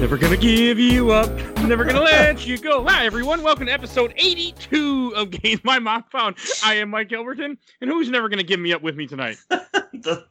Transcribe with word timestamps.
Never 0.00 0.16
gonna 0.16 0.36
give 0.36 0.78
you 0.78 1.10
up. 1.10 1.28
Never 1.62 1.84
gonna 1.84 2.00
let 2.00 2.46
you 2.46 2.56
go. 2.56 2.84
Hi, 2.84 3.04
everyone. 3.04 3.42
Welcome 3.42 3.66
to 3.66 3.72
episode 3.72 4.14
82 4.16 5.12
of 5.16 5.30
Games 5.32 5.60
My 5.64 5.80
Mom 5.80 6.04
Found. 6.12 6.36
I 6.62 6.74
am 6.74 6.90
Mike 6.90 7.08
Albertin, 7.08 7.58
and 7.80 7.90
who's 7.90 8.08
never 8.08 8.28
gonna 8.28 8.44
give 8.44 8.60
me 8.60 8.72
up 8.72 8.80
with 8.80 8.94
me 8.94 9.08
tonight? 9.08 9.38
the, 9.50 10.24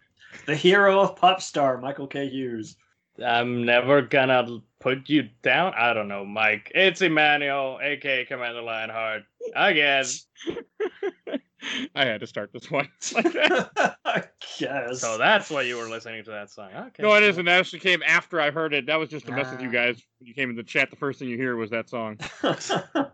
the 0.46 0.56
hero 0.56 1.02
of 1.02 1.18
pop 1.18 1.42
star, 1.42 1.80
Michael 1.80 2.08
K. 2.08 2.30
Hughes. 2.30 2.78
I'm 3.24 3.66
never 3.66 4.02
gonna 4.02 4.62
put 4.80 5.10
you 5.10 5.28
down. 5.44 5.74
I 5.78 5.94
don't 5.94 6.08
know, 6.08 6.24
Mike. 6.24 6.72
It's 6.74 7.02
Emmanuel, 7.02 7.78
aka 7.82 8.24
Commander 8.24 8.62
Lionheart. 8.62 9.24
Again. 9.54 10.06
I 11.96 12.06
had 12.06 12.20
to 12.22 12.28
start 12.28 12.52
this 12.54 12.70
one 12.72 12.88
like 13.14 13.24
that. 13.34 13.98
I 14.06 14.24
guess. 14.60 15.02
So 15.02 15.18
that's 15.18 15.50
why 15.50 15.62
you 15.64 15.78
were 15.78 15.88
listening 15.90 16.24
to 16.26 16.32
that 16.32 16.50
song. 16.52 16.70
Okay. 16.74 17.04
No, 17.04 17.14
it 17.16 17.24
isn't. 17.24 17.46
That 17.46 17.60
actually 17.60 17.80
came 17.80 18.02
after 18.04 18.40
I 18.42 18.52
heard 18.52 18.74
it. 18.74 18.86
That 18.88 18.98
was 18.98 19.10
just 19.10 19.26
to 19.28 19.32
mess 19.32 19.52
with 19.52 19.62
you 19.62 19.70
Ah. 19.70 19.72
guys. 19.72 20.02
When 20.20 20.28
you 20.28 20.34
came 20.34 20.50
in 20.50 20.56
the 20.56 20.64
chat, 20.64 20.90
the 20.90 20.96
first 20.96 21.20
thing 21.20 21.28
you 21.30 21.38
hear 21.38 21.56
was 21.56 21.70
that 21.72 21.90
song. 21.90 22.18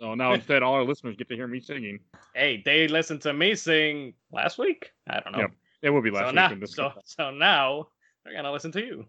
So 0.00 0.14
now 0.16 0.32
instead, 0.32 0.64
all 0.64 0.74
our 0.74 0.82
listeners 0.84 1.14
get 1.16 1.28
to 1.28 1.36
hear 1.36 1.46
me 1.46 1.60
singing. 1.60 2.00
Hey, 2.34 2.60
they 2.64 2.88
listened 2.88 3.20
to 3.22 3.32
me 3.32 3.54
sing 3.54 4.14
last 4.32 4.58
week. 4.58 4.90
I 5.08 5.20
don't 5.20 5.32
know. 5.32 5.38
Yep. 5.38 5.50
It 5.82 5.90
will 5.90 6.02
be 6.02 6.10
last 6.10 6.22
so 6.22 6.26
week. 6.26 6.34
now, 6.34 6.48
when 6.50 6.60
this 6.60 6.74
so, 6.74 6.90
comes 6.90 7.02
so 7.04 7.30
now 7.30 7.86
they're 8.24 8.34
gonna 8.34 8.50
listen 8.50 8.72
to 8.72 8.84
you. 8.84 9.06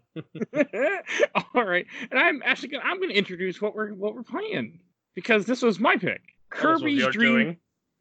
all 1.54 1.64
right, 1.64 1.86
and 2.10 2.20
I'm 2.20 2.40
actually 2.44 2.68
gonna 2.68 2.84
I'm 2.84 3.00
gonna 3.00 3.14
introduce 3.14 3.60
what 3.60 3.74
we're 3.74 3.94
what 3.94 4.14
we're 4.14 4.22
playing 4.22 4.78
because 5.16 5.44
this 5.44 5.60
was 5.60 5.80
my 5.80 5.96
pick. 5.96 6.22
That 6.54 6.64
was 6.68 6.82
what 6.82 6.88
Kirby's 6.88 6.98
you're 7.00 7.10
Dream. 7.10 7.32
doing. 7.32 7.56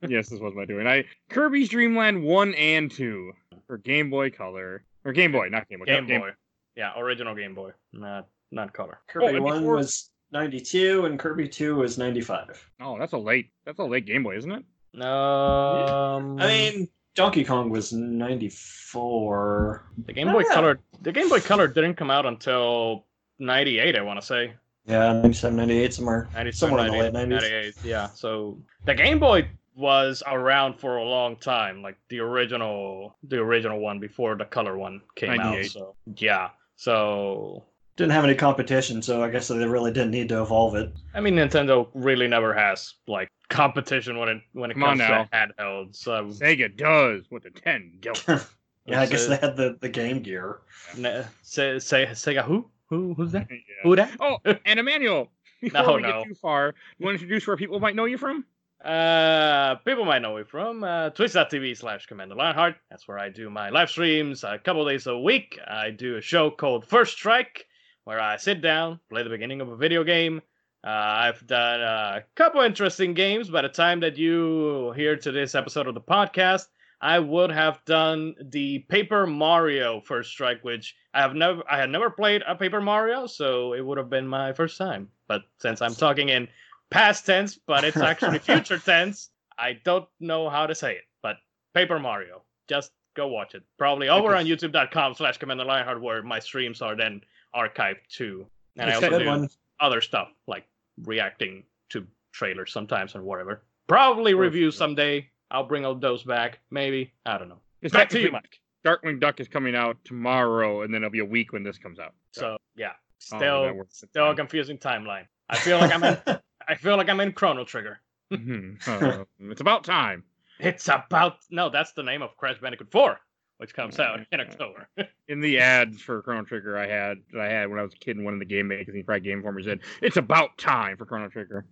Yes, 0.07 0.29
this 0.29 0.39
was 0.39 0.53
my 0.55 0.65
doing. 0.65 0.87
I 0.87 1.05
Kirby's 1.29 1.69
Dream 1.69 1.95
Land 1.95 2.23
one 2.23 2.53
and 2.55 2.89
two 2.91 3.31
for 3.67 3.77
Game 3.77 4.09
Boy 4.09 4.29
Color 4.29 4.83
or 5.03 5.11
Game 5.13 5.31
Boy, 5.31 5.49
not 5.49 5.67
Game 5.69 5.79
Boy. 5.79 5.85
Game 5.85 6.05
Boy. 6.07 6.31
Yeah, 6.75 6.91
original 6.97 7.35
Game 7.35 7.53
Boy, 7.55 7.71
not 7.93 8.27
not 8.51 8.73
color. 8.73 8.99
Kirby 9.07 9.27
and 9.27 9.43
1 9.43 9.59
before- 9.59 9.75
was 9.75 10.09
92 10.31 11.05
and 11.05 11.17
Kirby 11.19 11.47
2 11.47 11.75
was 11.77 11.97
95. 11.97 12.69
Oh, 12.81 12.97
that's 12.99 13.13
a 13.13 13.17
late. 13.17 13.51
That's 13.65 13.79
a 13.79 13.83
late 13.83 14.05
Game 14.05 14.23
Boy, 14.23 14.35
isn't 14.37 14.51
it? 14.51 14.63
Um, 15.01 16.39
I 16.39 16.47
mean, 16.47 16.87
Donkey 17.15 17.43
Kong 17.43 17.69
was 17.69 17.91
94. 17.93 19.83
the 20.05 20.13
Game 20.13 20.27
Boy 20.31 20.37
Oh, 20.37 20.39
yeah. 20.47 20.53
Color. 20.53 20.79
The 21.01 21.11
Game 21.11 21.29
Boy 21.29 21.39
Color 21.39 21.67
didn't 21.67 21.95
come 21.95 22.09
out 22.11 22.25
until 22.25 23.05
'98. 23.39 23.95
I 23.97 24.01
want 24.01 24.19
to 24.19 24.25
say. 24.25 24.53
Yeah, 24.87 25.13
97, 25.13 25.55
98, 25.57 25.93
somewhere. 25.95 26.27
97, 26.35 26.53
Somewhere 26.53 26.85
in 26.85 26.91
the 26.91 26.97
late 26.99 27.13
90s. 27.13 27.41
98, 27.41 27.73
yeah. 27.83 28.07
So 28.09 28.59
the 28.85 28.93
Game 28.93 29.17
Boy 29.19 29.47
was 29.75 30.23
around 30.25 30.79
for 30.79 30.97
a 30.97 31.03
long 31.03 31.35
time, 31.35 31.81
like 31.81 31.97
the 32.09 32.19
original, 32.19 33.15
the 33.23 33.37
original 33.37 33.79
one 33.79 33.99
before 33.99 34.35
the 34.35 34.45
color 34.45 34.77
one 34.77 35.01
came 35.15 35.39
out. 35.39 35.65
So 35.65 35.95
yeah. 36.17 36.49
So 36.77 37.63
Didn't 37.97 38.11
have 38.13 38.23
any 38.25 38.35
competition, 38.35 39.01
so 39.01 39.23
I 39.23 39.29
guess 39.29 39.47
they 39.47 39.65
really 39.65 39.91
didn't 39.91 40.11
need 40.11 40.29
to 40.29 40.41
evolve 40.41 40.75
it. 40.75 40.91
I 41.13 41.19
mean, 41.21 41.35
Nintendo 41.35 41.87
really 41.93 42.27
never 42.27 42.53
has 42.53 42.93
like 43.07 43.29
competition 43.49 44.17
when 44.17 44.29
it 44.29 44.41
when 44.53 44.71
it 44.71 44.75
Come 44.75 44.97
comes 44.97 45.01
to 45.01 45.29
handhelds. 45.33 45.95
So 45.97 46.25
Sega 46.27 46.75
does 46.75 47.25
what 47.29 47.43
the 47.43 47.49
ten. 47.51 47.99
Yeah, 48.87 49.01
I 49.01 49.07
guess 49.07 49.23
So- 49.23 49.29
they 49.29 49.37
had 49.37 49.57
the, 49.57 49.77
the 49.81 49.89
Game 49.89 50.19
Gear. 50.21 50.59
ne- 50.95 51.25
say 51.41 51.79
say 51.79 52.05
Sega 52.05 52.43
who 52.43 52.69
who 52.89 53.13
who's 53.15 53.31
that? 53.31 53.47
Yeah. 53.49 53.57
Who 53.81 53.95
that? 53.95 54.15
Oh, 54.19 54.37
and 54.63 54.79
Emmanuel, 54.79 55.31
before 55.61 55.81
No, 55.83 55.93
we 55.95 56.01
no. 56.03 56.11
get 56.21 56.27
too 56.27 56.35
far, 56.35 56.75
you 56.99 57.05
want 57.05 57.17
to 57.17 57.23
introduce 57.23 57.47
where 57.47 57.57
people 57.57 57.79
might 57.79 57.95
know 57.95 58.05
you 58.05 58.17
from? 58.19 58.45
Uh, 58.85 59.75
people 59.83 60.05
might 60.05 60.21
know 60.21 60.35
me 60.35 60.43
from 60.43 60.83
uh, 60.83 61.09
twitch.tv 61.09 61.75
slash 61.75 62.05
Commander 62.05 62.35
Lionheart. 62.35 62.75
That's 62.91 63.07
where 63.07 63.17
I 63.17 63.29
do 63.29 63.49
my 63.49 63.69
live 63.71 63.89
streams 63.89 64.43
a 64.43 64.59
couple 64.59 64.85
days 64.85 65.07
a 65.07 65.17
week. 65.17 65.59
I 65.67 65.89
do 65.89 66.17
a 66.17 66.21
show 66.21 66.51
called 66.51 66.85
First 66.85 67.13
Strike, 67.13 67.65
where 68.03 68.19
I 68.19 68.37
sit 68.37 68.61
down, 68.61 68.99
play 69.09 69.23
the 69.23 69.29
beginning 69.31 69.59
of 69.59 69.69
a 69.69 69.75
video 69.75 70.03
game. 70.03 70.39
Uh, 70.85 70.89
I've 70.91 71.47
done 71.47 71.81
a 71.81 72.25
couple 72.35 72.61
interesting 72.61 73.15
games. 73.15 73.49
By 73.49 73.63
the 73.63 73.69
time 73.69 74.01
that 74.01 74.19
you 74.19 74.93
hear 74.95 75.15
to 75.17 75.31
this 75.31 75.55
episode 75.55 75.87
of 75.87 75.95
the 75.95 76.01
podcast, 76.01 76.67
I 77.01 77.17
would 77.17 77.49
have 77.49 77.83
done 77.85 78.35
the 78.39 78.79
Paper 78.87 79.25
Mario 79.25 79.99
First 80.01 80.29
Strike, 80.29 80.63
which 80.63 80.95
I 81.11 81.21
have 81.21 81.33
never, 81.33 81.63
I 81.67 81.79
had 81.79 81.89
never 81.89 82.11
played 82.11 82.43
a 82.47 82.53
Paper 82.53 82.81
Mario, 82.81 83.25
so 83.25 83.73
it 83.73 83.81
would 83.81 83.97
have 83.97 84.11
been 84.11 84.27
my 84.27 84.53
first 84.53 84.77
time. 84.77 85.09
But 85.27 85.41
since 85.57 85.81
I'm 85.81 85.95
talking 85.95 86.29
in 86.29 86.47
past 86.91 87.25
tense, 87.25 87.57
but 87.67 87.83
it's 87.83 87.97
actually 87.97 88.39
future 88.51 88.77
tense. 88.77 89.29
I 89.57 89.73
don't 89.83 90.07
know 90.19 90.49
how 90.49 90.67
to 90.67 90.75
say 90.75 90.93
it, 90.93 91.03
but 91.21 91.37
Paper 91.73 91.99
Mario. 91.99 92.43
Just 92.67 92.91
go 93.15 93.27
watch 93.27 93.55
it. 93.55 93.63
Probably 93.77 94.09
over 94.09 94.35
on 94.35 94.45
youtube.com 94.45 95.15
slash 95.15 95.37
Commander 95.37 95.63
Lionheart, 95.65 96.01
where 96.01 96.21
my 96.23 96.39
streams 96.39 96.81
are 96.81 96.95
then 96.95 97.21
archived 97.55 98.05
too. 98.09 98.45
And 98.77 98.89
I 98.89 98.95
also 98.95 99.19
do 99.19 99.25
one. 99.25 99.49
other 99.79 100.01
stuff, 100.01 100.27
like 100.47 100.65
reacting 101.03 101.63
to 101.89 102.05
trailers 102.33 102.73
sometimes 102.73 103.15
and 103.15 103.23
whatever. 103.23 103.63
Probably 103.87 104.31
Sure, 104.31 104.41
review 104.41 104.71
sure. 104.71 104.77
someday. 104.77 105.29
I'll 105.51 105.63
bring 105.67 105.85
all 105.85 105.95
those 105.95 106.23
back. 106.23 106.59
Maybe. 106.71 107.13
I 107.25 107.37
don't 107.37 107.47
know. 107.49 107.59
It's 107.81 107.93
Back 107.93 108.09
to 108.09 108.19
you, 108.19 108.29
technically- 108.31 108.49
Mike. 108.49 108.59
Darkwing 109.03 109.19
Duck 109.19 109.39
is 109.39 109.47
coming 109.47 109.75
out 109.75 109.97
tomorrow, 110.03 110.83
and 110.83 110.93
then 110.93 111.01
it'll 111.01 111.09
be 111.11 111.19
a 111.19 111.25
week 111.25 111.53
when 111.53 111.63
this 111.63 111.77
comes 111.79 111.97
out. 111.97 112.13
So, 112.33 112.57
yeah. 112.75 112.91
Oh, 113.33 113.37
Still, 113.37 113.63
that 113.63 113.75
works. 113.75 114.03
still 114.07 114.29
a 114.29 114.35
confusing 114.35 114.77
timeline. 114.77 115.25
I 115.49 115.57
feel 115.57 115.79
like 115.79 115.91
I'm 115.91 116.03
in, 116.27 116.39
I 116.67 116.75
feel 116.75 116.97
like 116.97 117.09
I'm 117.09 117.19
in 117.19 117.31
Chrono 117.33 117.63
Trigger. 117.65 117.99
Mhm. 118.31 118.87
Uh, 118.87 119.25
it's 119.51 119.61
about 119.61 119.83
time. 119.83 120.23
It's 120.57 120.87
about 120.87 121.39
no, 121.49 121.69
that's 121.69 121.91
the 121.91 122.03
name 122.03 122.21
of 122.21 122.37
Crash 122.37 122.61
Bandicoot 122.61 122.89
4, 122.89 123.19
which 123.57 123.73
comes 123.73 123.99
out 123.99 124.21
in 124.31 124.39
October. 124.39 124.87
In 125.27 125.41
the 125.41 125.59
ads 125.59 126.01
for 126.01 126.21
Chrono 126.21 126.43
Trigger, 126.43 126.77
I 126.77 126.87
had 126.87 127.17
that 127.33 127.41
I 127.41 127.49
had 127.49 127.69
when 127.69 127.77
I 127.77 127.81
was 127.81 127.93
a 127.93 127.97
kid, 127.97 128.15
and 128.15 128.23
one 128.23 128.33
of 128.33 128.39
the 128.39 128.45
game 128.45 128.69
magazines, 128.69 129.03
probably 129.05 129.19
Game 129.19 129.39
Informer, 129.39 129.61
said 129.63 129.81
it's 130.01 130.15
about 130.15 130.57
time 130.57 130.95
for 130.95 131.05
Chrono 131.05 131.27
Trigger. 131.27 131.65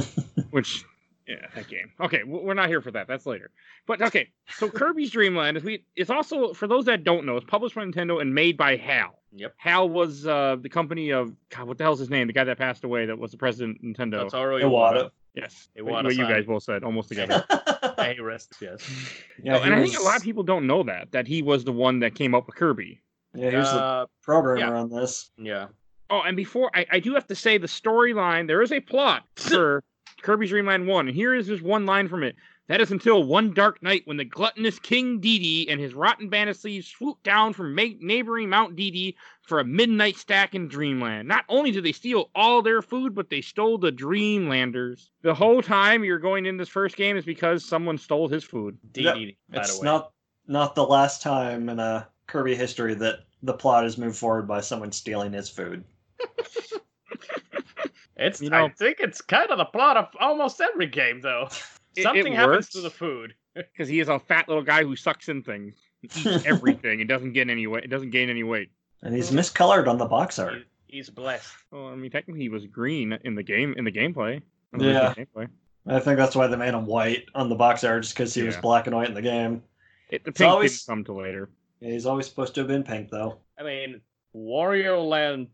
Which, 0.52 0.84
yeah, 1.28 1.46
that 1.54 1.68
game. 1.68 1.92
Okay, 2.00 2.22
we're 2.24 2.54
not 2.54 2.68
here 2.68 2.80
for 2.80 2.92
that. 2.92 3.08
That's 3.08 3.26
later. 3.26 3.50
But 3.86 4.00
okay, 4.00 4.28
so 4.48 4.70
Kirby's 4.70 5.10
Dream 5.10 5.36
Land 5.36 5.58
is 5.58 5.62
we. 5.62 5.84
It's 5.94 6.08
also 6.08 6.54
for 6.54 6.66
those 6.66 6.86
that 6.86 7.04
don't 7.04 7.26
know, 7.26 7.36
it's 7.36 7.44
published 7.46 7.74
by 7.74 7.84
Nintendo 7.84 8.22
and 8.22 8.34
made 8.34 8.56
by 8.56 8.76
HAL. 8.76 9.19
Yep. 9.32 9.54
HAL 9.58 9.88
was 9.88 10.26
uh, 10.26 10.56
the 10.60 10.68
company 10.68 11.10
of 11.10 11.32
God. 11.50 11.68
What 11.68 11.78
the 11.78 11.84
hell's 11.84 11.98
his 12.00 12.10
name? 12.10 12.26
The 12.26 12.32
guy 12.32 12.44
that 12.44 12.58
passed 12.58 12.82
away 12.84 13.06
that 13.06 13.18
was 13.18 13.30
the 13.30 13.36
president 13.36 13.78
of 13.78 13.84
Nintendo. 13.84 14.28
Satoru 14.30 14.62
Iwata. 14.62 15.10
yes, 15.34 15.68
Iwata 15.78 16.04
what 16.04 16.16
you 16.16 16.26
guys 16.26 16.46
both 16.46 16.62
said 16.64 16.82
almost 16.82 17.08
together. 17.10 17.44
May 17.96 18.14
he 18.14 18.20
rest, 18.22 18.54
yes. 18.60 18.80
yeah, 19.42 19.56
Oh, 19.56 19.58
he 19.60 19.64
and 19.66 19.74
I 19.74 19.82
think 19.82 19.98
a 19.98 20.02
lot 20.02 20.16
of 20.16 20.22
people 20.22 20.42
don't 20.42 20.66
know 20.66 20.82
that 20.82 21.12
that 21.12 21.26
he 21.28 21.42
was 21.42 21.64
the 21.64 21.72
one 21.72 22.00
that 22.00 22.14
came 22.14 22.34
up 22.34 22.46
with 22.46 22.56
Kirby. 22.56 23.00
Yeah, 23.34 23.50
he 23.50 23.56
was 23.56 23.70
the 23.72 23.80
Uh, 23.80 24.06
programmer 24.22 24.74
on 24.74 24.90
this. 24.90 25.30
yeah. 25.38 25.66
Oh, 26.12 26.22
and 26.22 26.36
before 26.36 26.68
I, 26.74 26.84
I 26.90 26.98
do 26.98 27.14
have 27.14 27.28
to 27.28 27.36
say 27.36 27.56
the 27.56 27.68
storyline, 27.68 28.48
there 28.48 28.62
is 28.62 28.72
a 28.72 28.80
plot 28.80 29.22
for 29.36 29.84
Kirby's 30.22 30.50
Dream 30.50 30.66
Land 30.66 30.88
1, 30.88 31.06
and 31.06 31.14
here 31.16 31.32
is 31.36 31.46
just 31.46 31.62
one 31.62 31.86
line 31.86 32.08
from 32.08 32.24
it. 32.24 32.34
That 32.70 32.80
is 32.80 32.92
until 32.92 33.24
one 33.24 33.52
dark 33.52 33.82
night 33.82 34.02
when 34.04 34.16
the 34.16 34.24
gluttonous 34.24 34.78
King 34.78 35.20
Dedede 35.20 35.66
and 35.68 35.80
his 35.80 35.92
rotten 35.92 36.28
bandit 36.28 36.56
sleeves 36.56 36.86
swoop 36.86 37.20
down 37.24 37.52
from 37.52 37.74
ma- 37.74 37.96
neighboring 37.98 38.48
Mount 38.48 38.76
Dedede 38.76 39.16
for 39.42 39.58
a 39.58 39.64
midnight 39.64 40.16
stack 40.16 40.54
in 40.54 40.68
Dreamland. 40.68 41.26
Not 41.26 41.44
only 41.48 41.72
did 41.72 41.82
they 41.84 41.90
steal 41.90 42.30
all 42.32 42.62
their 42.62 42.80
food, 42.80 43.12
but 43.12 43.28
they 43.28 43.40
stole 43.40 43.76
the 43.76 43.90
Dreamlanders. 43.90 45.10
The 45.22 45.34
whole 45.34 45.62
time 45.62 46.04
you're 46.04 46.20
going 46.20 46.46
in 46.46 46.56
this 46.58 46.68
first 46.68 46.94
game 46.94 47.16
is 47.16 47.24
because 47.24 47.64
someone 47.64 47.98
stole 47.98 48.28
his 48.28 48.44
food. 48.44 48.78
Yep, 48.94 49.16
by 49.16 49.58
It's 49.58 49.74
the 49.74 49.80
way. 49.80 49.86
not 49.86 50.12
not 50.46 50.76
the 50.76 50.86
last 50.86 51.22
time 51.22 51.68
in 51.70 51.80
a 51.80 52.06
Kirby 52.28 52.54
history 52.54 52.94
that 52.94 53.24
the 53.42 53.54
plot 53.54 53.84
is 53.84 53.98
moved 53.98 54.16
forward 54.16 54.46
by 54.46 54.60
someone 54.60 54.92
stealing 54.92 55.32
his 55.32 55.48
food. 55.50 55.82
It's. 58.16 58.40
you 58.42 58.50
know- 58.50 58.66
I 58.66 58.68
think 58.68 58.98
it's 59.00 59.22
kind 59.22 59.50
of 59.50 59.56
the 59.58 59.64
plot 59.64 59.96
of 59.96 60.06
almost 60.20 60.60
every 60.60 60.86
game, 60.86 61.20
though. 61.22 61.48
It- 61.96 62.00
it 62.00 62.02
Something 62.02 62.32
happens 62.32 62.68
to 62.70 62.80
the 62.80 62.90
food. 62.90 63.34
Because 63.54 63.88
he 63.88 63.98
is 63.98 64.08
a 64.08 64.18
fat 64.20 64.46
little 64.48 64.62
guy 64.62 64.84
who 64.84 64.94
sucks 64.94 65.28
in 65.28 65.42
things. 65.42 65.74
Eats 66.04 66.24
everything. 66.46 67.00
It 67.00 67.08
doesn't 67.08 67.32
get 67.32 67.50
any 67.50 67.66
weight. 67.66 67.82
It 67.82 67.88
doesn't 67.88 68.10
gain 68.10 68.30
any 68.30 68.44
weight. 68.44 68.70
And 69.02 69.12
he's 69.14 69.32
miscolored 69.32 69.88
on 69.88 69.98
the 69.98 70.04
box 70.06 70.38
art. 70.38 70.54
He- 70.86 70.96
he's 70.98 71.10
blessed. 71.10 71.52
Well, 71.72 71.88
I 71.88 71.96
mean, 71.96 72.12
technically, 72.12 72.42
he 72.42 72.48
was 72.48 72.66
green 72.66 73.18
in 73.24 73.34
the 73.34 73.42
game 73.42 73.74
in 73.76 73.84
the 73.84 73.90
gameplay. 73.92 74.40
In 74.72 74.78
the 74.78 74.84
Yeah. 74.86 75.08
original 75.08 75.26
Gameplay. 75.34 75.48
I 75.88 75.98
think 75.98 76.16
that's 76.16 76.36
why 76.36 76.46
they 76.46 76.56
made 76.56 76.74
him 76.74 76.86
white 76.86 77.24
on 77.34 77.48
the 77.48 77.56
box 77.56 77.82
art, 77.82 78.02
just 78.04 78.14
because 78.14 78.32
he 78.32 78.44
was 78.44 78.56
black 78.58 78.86
and 78.86 78.94
white 78.94 79.08
in 79.08 79.14
the 79.14 79.22
game. 79.22 79.62
It, 80.10 80.22
the 80.22 80.30
It's 80.30 80.38
pink 80.38 80.50
always- 80.50 80.84
didn't 80.84 80.86
come 80.98 81.04
to 81.06 81.12
later. 81.20 81.50
Yeah, 81.80 81.90
he's 81.90 82.06
always 82.06 82.28
supposed 82.28 82.54
to 82.54 82.60
have 82.60 82.68
been 82.68 82.84
pink, 82.84 83.10
though. 83.10 83.38
I 83.58 83.64
mean, 83.64 84.00
Wario 84.34 85.04
Land 85.08 85.48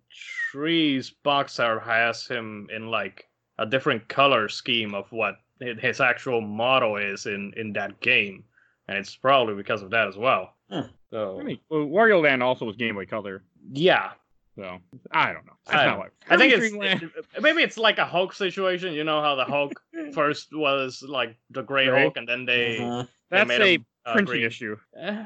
3's 0.52 1.10
box 1.10 1.58
art 1.58 1.82
has 1.84 2.26
him 2.26 2.68
in 2.74 2.90
like 2.90 3.26
a 3.58 3.64
different 3.64 4.06
color 4.08 4.48
scheme 4.48 4.94
of 4.94 5.10
what 5.12 5.36
hi- 5.36 5.40
his 5.60 6.00
actual 6.00 6.40
motto 6.40 6.96
is 6.96 7.26
in 7.26 7.52
in 7.56 7.72
that 7.74 7.98
game, 8.00 8.44
and 8.88 8.98
it's 8.98 9.16
probably 9.16 9.54
because 9.54 9.82
of 9.82 9.90
that 9.90 10.08
as 10.08 10.16
well. 10.16 10.54
Hmm. 10.70 10.80
So 11.10 11.38
I 11.40 11.42
mean, 11.44 11.58
well, 11.70 11.86
Wario 11.86 12.22
Land 12.22 12.42
also 12.42 12.64
was 12.64 12.76
Game 12.76 12.94
Boy 12.96 13.06
Color, 13.06 13.42
yeah, 13.72 14.10
so 14.56 14.78
I 15.12 15.32
don't 15.32 15.46
know. 15.46 15.52
That's 15.66 15.78
I 15.78 15.84
not 15.86 15.90
don't- 15.90 15.98
what 16.00 16.12
I 16.28 16.36
think 16.36 16.52
Kirby's 16.54 16.66
it's 16.72 16.76
Land- 16.76 17.02
it- 17.34 17.42
maybe 17.42 17.62
it's 17.62 17.78
like 17.78 17.98
a 17.98 18.04
Hulk 18.04 18.32
situation. 18.32 18.92
You 18.92 19.04
know 19.04 19.22
how 19.22 19.34
the 19.36 19.44
Hulk 19.44 19.72
first 20.12 20.48
was 20.52 21.02
like 21.06 21.36
the 21.50 21.62
Gray 21.62 21.86
Gray. 21.88 22.02
Hulk, 22.02 22.16
and 22.16 22.28
then 22.28 22.44
they, 22.44 22.78
Mhm. 22.80 23.04
they 23.30 23.36
that's 23.36 23.48
made 23.48 23.60
a 23.60 23.74
him, 23.74 23.86
uh, 24.04 24.12
printing 24.14 24.32
green. 24.32 24.44
issue. 24.46 24.76
Eh, 24.96 25.24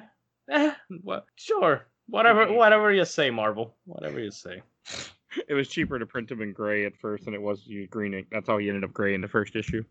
eh, 0.50 0.75
well, 1.03 1.25
sure, 1.37 1.87
whatever, 2.09 2.53
whatever 2.53 2.93
you 2.93 3.05
say, 3.05 3.31
Marvel. 3.31 3.75
Whatever 3.87 4.21
you 4.21 4.31
say. 4.31 4.62
It 5.49 5.55
was 5.55 5.69
cheaper 5.69 5.99
to 5.99 6.06
print 6.06 6.29
them 6.29 6.43
in 6.43 6.53
gray 6.53 6.85
at 6.87 6.97
first 6.97 7.25
than 7.25 7.35
it 7.35 7.43
was 7.43 7.62
to 7.65 7.71
use 7.71 7.88
green 7.91 8.15
ink. 8.15 8.29
That's 8.32 8.49
how 8.49 8.59
he 8.59 8.69
ended 8.69 8.85
up 8.85 8.93
gray 8.93 9.15
in 9.15 9.21
the 9.21 9.29
first 9.29 9.55
issue. 9.56 9.85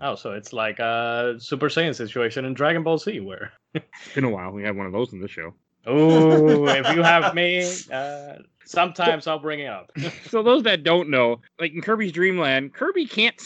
Oh, 0.00 0.14
so 0.14 0.32
it's 0.32 0.52
like 0.52 0.78
a 0.78 1.36
Super 1.38 1.68
Saiyan 1.68 1.94
situation 1.94 2.44
in 2.44 2.54
Dragon 2.54 2.82
Ball 2.82 2.98
Z, 2.98 3.20
where 3.20 3.52
It's 3.74 3.84
been 4.14 4.24
a 4.24 4.30
while. 4.30 4.52
We 4.52 4.62
had 4.62 4.76
one 4.76 4.86
of 4.86 4.92
those 4.92 5.12
in 5.12 5.20
the 5.20 5.28
show. 5.28 5.54
oh, 5.86 6.66
if 6.68 6.90
you 6.94 7.02
have 7.02 7.34
me, 7.34 7.62
uh, 7.92 8.34
sometimes 8.64 9.26
I'll 9.26 9.38
bring 9.38 9.60
it 9.60 9.68
up. 9.68 9.90
So 10.28 10.42
those 10.42 10.64
that 10.64 10.82
don't 10.82 11.08
know, 11.08 11.40
like 11.60 11.72
in 11.72 11.80
Kirby's 11.80 12.12
Dream 12.12 12.38
Land, 12.38 12.74
Kirby 12.74 13.06
can't 13.06 13.40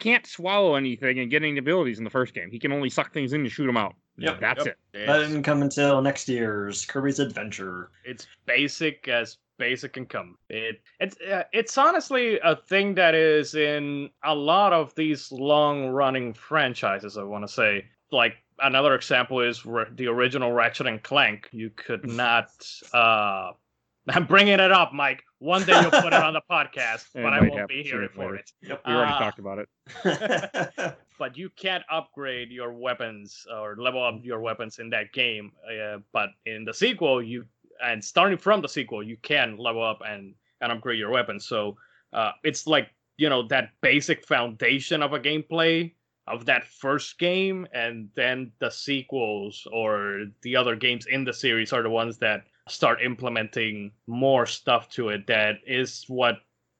can't 0.00 0.26
swallow 0.26 0.74
anything 0.74 1.18
and 1.20 1.30
get 1.30 1.42
any 1.42 1.56
abilities 1.56 1.98
in 1.98 2.04
the 2.04 2.10
first 2.10 2.34
game. 2.34 2.50
He 2.50 2.58
can 2.58 2.72
only 2.72 2.90
suck 2.90 3.12
things 3.12 3.32
in 3.32 3.42
and 3.42 3.50
shoot 3.50 3.66
them 3.66 3.76
out. 3.76 3.94
Yep. 4.18 4.40
That's 4.40 4.64
Yep. 4.66 4.76
it. 4.94 5.06
That 5.06 5.18
didn't 5.18 5.42
come 5.44 5.62
until 5.62 6.02
next 6.02 6.28
year's 6.28 6.84
Kirby's 6.84 7.20
Adventure. 7.20 7.90
it's 8.04 8.26
basic 8.46 9.06
as 9.08 9.36
basic 9.58 9.96
income. 9.96 10.36
It 10.48 10.80
it's 11.00 11.16
uh, 11.20 11.44
it's 11.52 11.76
honestly 11.78 12.38
a 12.40 12.56
thing 12.56 12.94
that 12.96 13.14
is 13.14 13.54
in 13.54 14.10
a 14.24 14.34
lot 14.34 14.72
of 14.72 14.94
these 14.94 15.30
long 15.32 15.88
running 15.88 16.32
franchises. 16.34 17.16
I 17.18 17.22
want 17.24 17.46
to 17.46 17.52
say, 17.52 17.84
like 18.12 18.36
another 18.60 18.94
example 18.94 19.40
is 19.40 19.64
r- 19.66 19.88
the 19.94 20.06
original 20.08 20.52
Ratchet 20.52 20.86
and 20.86 21.02
Clank. 21.02 21.48
You 21.52 21.70
could 21.70 22.06
not. 22.10 22.48
uh 22.92 23.52
I'm 24.08 24.24
bringing 24.24 24.60
it 24.60 24.70
up, 24.70 24.92
Mike. 24.92 25.24
One 25.40 25.64
day 25.64 25.80
you'll 25.80 25.90
put 25.90 26.12
it 26.12 26.22
on 26.22 26.32
the 26.32 26.40
podcast, 26.50 27.06
but 27.12 27.32
I 27.32 27.40
won't 27.40 27.66
be 27.68 27.82
here 27.82 28.08
for 28.14 28.36
it. 28.36 28.52
Yep. 28.62 28.82
We 28.86 28.92
already 28.92 29.12
Ah. 29.12 29.18
talked 29.18 29.40
about 29.40 29.58
it. 29.58 30.94
but 31.18 31.36
you 31.36 31.50
can't 31.56 31.82
upgrade 31.90 32.52
your 32.52 32.72
weapons 32.72 33.44
or 33.52 33.74
level 33.76 34.04
up 34.06 34.20
your 34.22 34.38
weapons 34.40 34.78
in 34.78 34.90
that 34.90 35.12
game. 35.12 35.50
Uh, 35.68 35.98
but 36.12 36.28
in 36.44 36.64
the 36.64 36.72
sequel, 36.72 37.20
you 37.20 37.44
and 37.82 38.04
starting 38.04 38.38
from 38.38 38.62
the 38.62 38.68
sequel, 38.68 39.02
you 39.02 39.16
can 39.22 39.56
level 39.56 39.84
up 39.84 40.00
and 40.06 40.34
and 40.60 40.72
upgrade 40.72 40.98
your 40.98 41.10
weapons. 41.10 41.46
So 41.46 41.76
uh, 42.12 42.32
it's 42.42 42.66
like 42.66 42.88
you 43.16 43.28
know 43.28 43.46
that 43.48 43.70
basic 43.80 44.26
foundation 44.26 45.02
of 45.02 45.12
a 45.12 45.20
gameplay 45.20 45.92
of 46.26 46.44
that 46.46 46.66
first 46.66 47.18
game, 47.18 47.66
and 47.72 48.08
then 48.16 48.52
the 48.58 48.70
sequels 48.70 49.66
or 49.72 50.24
the 50.42 50.56
other 50.56 50.74
games 50.74 51.06
in 51.06 51.24
the 51.24 51.32
series 51.32 51.72
are 51.72 51.82
the 51.82 51.90
ones 51.90 52.18
that 52.18 52.44
start 52.68 53.00
implementing 53.02 53.92
more 54.06 54.44
stuff 54.46 54.88
to 54.90 55.10
it. 55.10 55.26
That 55.28 55.56
is 55.66 56.04
what 56.08 56.36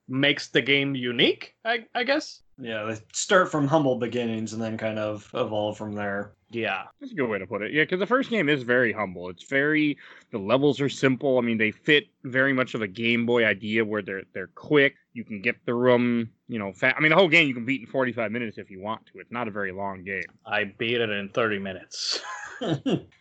makes 0.08 0.48
the 0.48 0.62
game 0.62 0.94
unique, 0.94 1.54
I, 1.64 1.84
I 1.94 2.04
guess. 2.04 2.42
yeah, 2.58 2.84
they 2.84 2.96
start 3.12 3.50
from 3.50 3.66
humble 3.68 3.96
beginnings 3.96 4.52
and 4.52 4.62
then 4.62 4.78
kind 4.78 4.98
of 4.98 5.28
evolve 5.34 5.76
from 5.76 5.94
there. 5.94 6.32
Yeah. 6.50 6.84
That's 7.00 7.12
a 7.12 7.14
good 7.14 7.28
way 7.28 7.38
to 7.38 7.46
put 7.46 7.62
it. 7.62 7.72
Yeah, 7.72 7.82
because 7.82 7.98
the 7.98 8.06
first 8.06 8.30
game 8.30 8.48
is 8.48 8.62
very 8.62 8.92
humble. 8.92 9.28
It's 9.28 9.44
very 9.44 9.98
the 10.30 10.38
levels 10.38 10.80
are 10.80 10.88
simple. 10.88 11.38
I 11.38 11.40
mean, 11.40 11.58
they 11.58 11.70
fit 11.72 12.04
very 12.24 12.52
much 12.52 12.74
of 12.74 12.82
a 12.82 12.88
Game 12.88 13.26
Boy 13.26 13.44
idea 13.44 13.84
where 13.84 14.02
they're 14.02 14.22
they're 14.32 14.46
quick. 14.48 14.94
You 15.12 15.24
can 15.24 15.42
get 15.42 15.56
through 15.66 15.90
them. 15.92 16.30
You 16.48 16.58
know, 16.58 16.72
fa- 16.72 16.94
I 16.96 17.00
mean, 17.00 17.10
the 17.10 17.16
whole 17.16 17.28
game 17.28 17.48
you 17.48 17.54
can 17.54 17.64
beat 17.64 17.80
in 17.80 17.86
45 17.88 18.30
minutes 18.30 18.58
if 18.58 18.70
you 18.70 18.80
want 18.80 19.06
to. 19.06 19.18
It's 19.18 19.32
not 19.32 19.48
a 19.48 19.50
very 19.50 19.72
long 19.72 20.04
game. 20.04 20.22
I 20.44 20.64
beat 20.78 21.00
it 21.00 21.10
in 21.10 21.28
30 21.30 21.58
minutes. 21.58 22.20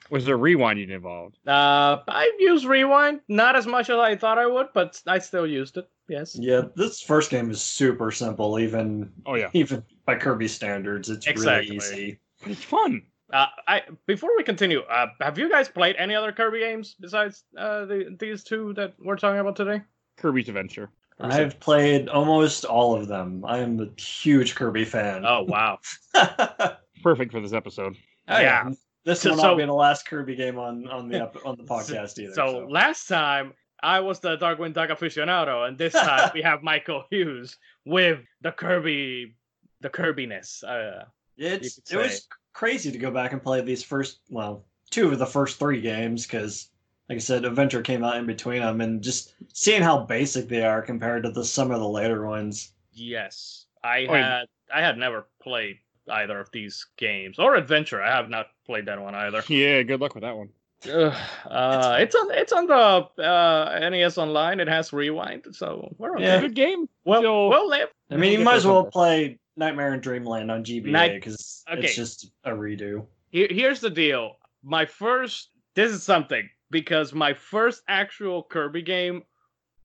Was 0.09 0.23
there 0.25 0.37
rewinding 0.37 0.91
involved? 0.91 1.37
Uh, 1.47 1.97
I 2.07 2.31
used 2.39 2.65
rewind, 2.65 3.21
not 3.27 3.55
as 3.55 3.65
much 3.65 3.89
as 3.89 3.97
I 3.97 4.15
thought 4.15 4.37
I 4.37 4.45
would, 4.45 4.67
but 4.73 5.01
I 5.07 5.19
still 5.19 5.47
used 5.47 5.77
it. 5.77 5.89
Yes. 6.07 6.37
yeah, 6.39 6.61
this 6.75 7.01
first 7.01 7.31
game 7.31 7.49
is 7.49 7.61
super 7.63 8.11
simple, 8.11 8.59
even 8.59 9.11
Oh 9.25 9.33
yeah, 9.33 9.49
even 9.53 9.83
by 10.05 10.15
Kirby 10.15 10.47
standards. 10.47 11.09
It's 11.09 11.25
Exactly. 11.25 11.71
really 11.71 11.77
easy. 11.77 12.19
but 12.43 12.51
it's 12.51 12.63
fun. 12.63 13.01
Uh, 13.35 13.47
I 13.67 13.81
before 14.07 14.29
we 14.37 14.43
continue, 14.43 14.79
uh, 14.81 15.07
have 15.19 15.37
you 15.37 15.49
guys 15.49 15.67
played 15.67 15.97
any 15.97 16.15
other 16.15 16.31
Kirby 16.31 16.59
games 16.59 16.95
besides 16.99 17.43
uh 17.57 17.83
the, 17.85 18.15
these 18.17 18.43
two 18.45 18.73
that 18.75 18.93
we're 18.97 19.17
talking 19.17 19.39
about 19.39 19.57
today? 19.57 19.81
Kirby's 20.17 20.47
Adventure. 20.47 20.89
I've 21.19 21.59
played 21.59 22.07
almost 22.09 22.63
all 22.65 22.95
of 22.95 23.07
them. 23.09 23.43
I 23.45 23.59
am 23.59 23.79
a 23.81 24.01
huge 24.01 24.55
Kirby 24.55 24.85
fan. 24.85 25.25
Oh 25.25 25.43
wow. 25.43 25.79
Perfect 27.03 27.31
for 27.33 27.41
this 27.41 27.53
episode. 27.53 27.95
Oh, 28.29 28.39
Yeah. 28.39 28.69
This 29.05 29.21
So- 29.21 29.31
will 29.31 29.37
so- 29.37 29.43
not 29.49 29.57
be 29.57 29.65
the 29.65 29.73
last 29.73 30.07
Kirby 30.07 30.35
game 30.35 30.57
on 30.57 30.87
on 30.87 31.09
the 31.09 31.25
on 31.45 31.57
the 31.57 31.63
podcast 31.75 32.17
either. 32.19 32.33
So, 32.33 32.47
So, 32.47 32.67
last 32.69 33.07
time 33.07 33.53
I 33.83 33.99
was 33.99 34.19
the 34.21 34.37
Darkwing 34.37 34.73
Duck 34.73 34.89
aficionado, 34.91 35.67
and 35.67 35.77
this 35.77 35.93
time 36.07 36.31
we 36.33 36.41
have 36.41 36.63
Michael 36.63 37.03
Hughes 37.11 37.57
with 37.85 38.19
the 38.41 38.51
Kirby, 38.53 39.35
the 39.81 39.89
Kirbiness. 39.89 40.63
Uh, 40.63 41.03
it's 41.37 41.75
could 41.75 41.99
it 41.99 42.01
was 42.01 42.17
say. 42.17 42.21
Crazy 42.55 42.91
to 42.91 42.97
go 42.97 43.11
back 43.11 43.33
and 43.33 43.43
play 43.43 43.61
these 43.61 43.83
first 43.83 44.21
well 44.31 44.63
two 44.89 45.11
of 45.11 45.19
the 45.19 45.25
first 45.25 45.59
three 45.59 45.81
games 45.81 46.25
because 46.25 46.69
like 47.09 47.17
I 47.17 47.19
said, 47.19 47.45
Adventure 47.45 47.83
came 47.83 48.03
out 48.03 48.17
in 48.17 48.25
between 48.25 48.61
them, 48.61 48.81
and 48.81 48.99
just 49.03 49.35
seeing 49.53 49.83
how 49.83 49.99
basic 49.99 50.47
they 50.47 50.65
are 50.65 50.81
compared 50.81 51.21
to 51.23 51.29
the 51.29 51.45
some 51.45 51.69
of 51.69 51.79
the 51.79 51.87
later 51.87 52.25
ones. 52.25 52.71
Yes, 52.93 53.67
I 53.83 53.99
yeah. 53.99 54.39
had 54.39 54.45
I 54.73 54.81
had 54.81 54.97
never 54.97 55.27
played 55.39 55.77
either 56.09 56.39
of 56.39 56.49
these 56.51 56.87
games 56.97 57.37
or 57.37 57.55
Adventure. 57.55 58.01
I 58.01 58.15
have 58.15 58.29
not 58.29 58.47
played 58.65 58.87
that 58.87 58.99
one 58.99 59.13
either. 59.13 59.43
Yeah, 59.47 59.83
good 59.83 60.01
luck 60.01 60.15
with 60.15 60.23
that 60.23 60.35
one. 60.35 60.49
Ugh, 60.91 61.13
uh, 61.45 61.97
it's 61.99 62.15
on 62.15 62.31
it's 62.31 62.51
on 62.51 62.65
the 62.67 63.23
uh, 63.23 63.89
NES 63.89 64.17
Online. 64.17 64.59
It 64.59 64.67
has 64.67 64.91
rewind, 64.91 65.45
so 65.51 65.93
we're 65.99 66.15
okay. 66.15 66.23
Yeah. 66.23 66.41
Good 66.41 66.55
game. 66.55 66.89
Well, 67.03 67.21
So- 67.21 67.49
we'll 67.49 67.69
live. 67.69 67.89
I 68.09 68.17
mean, 68.17 68.39
you 68.39 68.43
might 68.43 68.55
as 68.55 68.65
well 68.65 68.85
play 68.85 69.39
Nightmare 69.57 69.93
in 69.93 69.99
Dreamland 70.01 70.51
on 70.51 70.63
GBA 70.63 70.91
Night- 70.91 71.15
because 71.15 71.63
Okay. 71.71 71.81
it's 71.85 71.95
just 71.95 72.31
a 72.43 72.51
redo. 72.51 73.05
Here, 73.29 73.47
here's 73.49 73.79
the 73.79 73.89
deal. 73.89 74.37
My 74.63 74.85
first 74.85 75.49
this 75.75 75.91
is 75.91 76.03
something 76.03 76.49
because 76.71 77.13
my 77.13 77.33
first 77.33 77.83
actual 77.89 78.43
Kirby 78.43 78.81
game, 78.81 79.23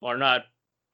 or 0.01 0.17
not 0.17 0.45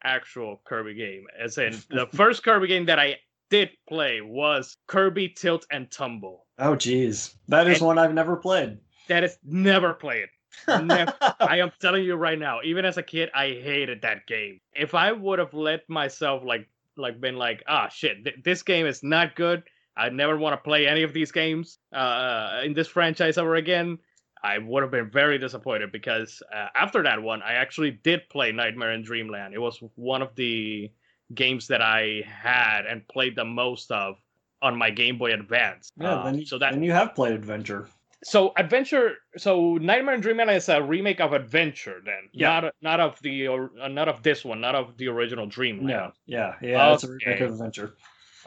actual 0.03 0.63
Kirby 0.65 0.95
game, 0.95 1.27
as 1.39 1.59
in 1.59 1.73
the 1.91 2.07
first 2.15 2.43
Kirby 2.43 2.67
game 2.67 2.87
that 2.87 2.99
I 2.99 3.17
did 3.51 3.71
play 3.89 4.21
was 4.23 4.77
Kirby 4.87 5.29
Tilt 5.29 5.67
and 5.71 5.91
Tumble. 5.91 6.47
Oh, 6.59 6.75
geez, 6.77 7.37
that 7.49 7.69
is 7.69 7.79
And- 7.79 7.87
one 7.87 7.99
I've 7.99 8.15
never 8.15 8.37
played. 8.37 8.79
That 9.09 9.23
is 9.23 9.39
never 9.45 9.93
played. 9.95 10.29
Never. 10.67 11.13
I 11.41 11.59
am 11.59 11.71
telling 11.81 12.03
you 12.05 12.15
right 12.17 12.39
now, 12.39 12.61
even 12.65 12.85
as 12.87 12.97
a 12.97 13.03
kid, 13.03 13.31
I 13.35 13.49
hated 13.49 14.01
that 14.03 14.27
game. 14.27 14.61
If 14.75 14.95
I 14.95 15.13
would 15.13 15.39
have 15.39 15.53
let 15.55 15.89
myself 15.89 16.43
like 16.45 16.67
like 16.97 17.21
been 17.21 17.37
like, 17.37 17.63
ah 17.69 17.89
shit, 17.89 18.25
th- 18.25 18.37
this 18.45 18.63
game 18.63 18.87
is 18.87 19.03
not 19.03 19.37
good. 19.37 19.63
I 19.97 20.09
never 20.11 20.37
want 20.37 20.53
to 20.55 20.63
play 20.63 20.87
any 20.87 21.03
of 21.03 21.13
these 21.13 21.33
games 21.33 21.79
uh, 21.95 22.61
in 22.65 22.75
this 22.75 22.89
franchise 22.89 23.39
ever 23.39 23.55
again. 23.57 23.99
I 24.43 24.59
would 24.59 24.83
have 24.83 24.93
been 24.93 25.11
very 25.11 25.39
disappointed 25.39 25.91
because 25.91 26.43
uh, 26.55 26.69
after 26.75 27.03
that 27.03 27.23
one, 27.23 27.43
I 27.43 27.55
actually 27.55 27.93
did 27.93 28.29
play 28.29 28.53
Nightmare 28.53 28.93
in 28.93 29.03
Dreamland. 29.03 29.55
It 29.55 29.59
was 29.59 29.81
one 29.95 30.23
of 30.23 30.35
the 30.37 30.91
games 31.35 31.67
that 31.69 31.83
I 31.83 32.23
had 32.29 32.87
and 32.87 33.07
played 33.09 33.35
the 33.37 33.45
most 33.45 33.91
of 33.91 34.17
on 34.63 34.77
my 34.77 34.91
Game 34.91 35.19
Boy 35.19 35.33
Advance. 35.33 35.91
Yeah, 35.99 36.17
Uh, 36.17 36.25
then, 36.25 36.39
you, 36.39 36.47
so 36.47 36.59
that 36.59 36.73
then 36.73 36.83
you 36.83 36.93
have 36.93 37.15
played 37.15 37.33
Adventure. 37.33 37.89
So 38.29 38.53
adventure 38.57 39.15
so 39.37 39.77
nightmare 39.77 40.15
in 40.17 40.21
dreamland 40.21 40.51
is 40.51 40.69
a 40.69 40.83
remake 40.83 41.21
of 41.21 41.33
adventure 41.33 41.99
then 42.05 42.23
Yeah. 42.33 42.61
not 42.61 42.75
not 42.83 43.01
of 43.01 43.21
the 43.23 43.47
or 43.49 43.71
uh, 43.81 43.89
not 43.89 44.09
of 44.09 44.23
this 44.23 44.45
one 44.45 44.61
not 44.61 44.75
of 44.75 44.97
the 44.99 45.07
original 45.09 45.47
dreamland 45.47 45.89
No, 45.89 46.13
yeah, 46.27 46.55
yeah, 46.61 46.93
it's 46.95 47.05
a 47.05 47.09
remake 47.13 47.41
of 47.41 47.53
Adventure. 47.53 47.95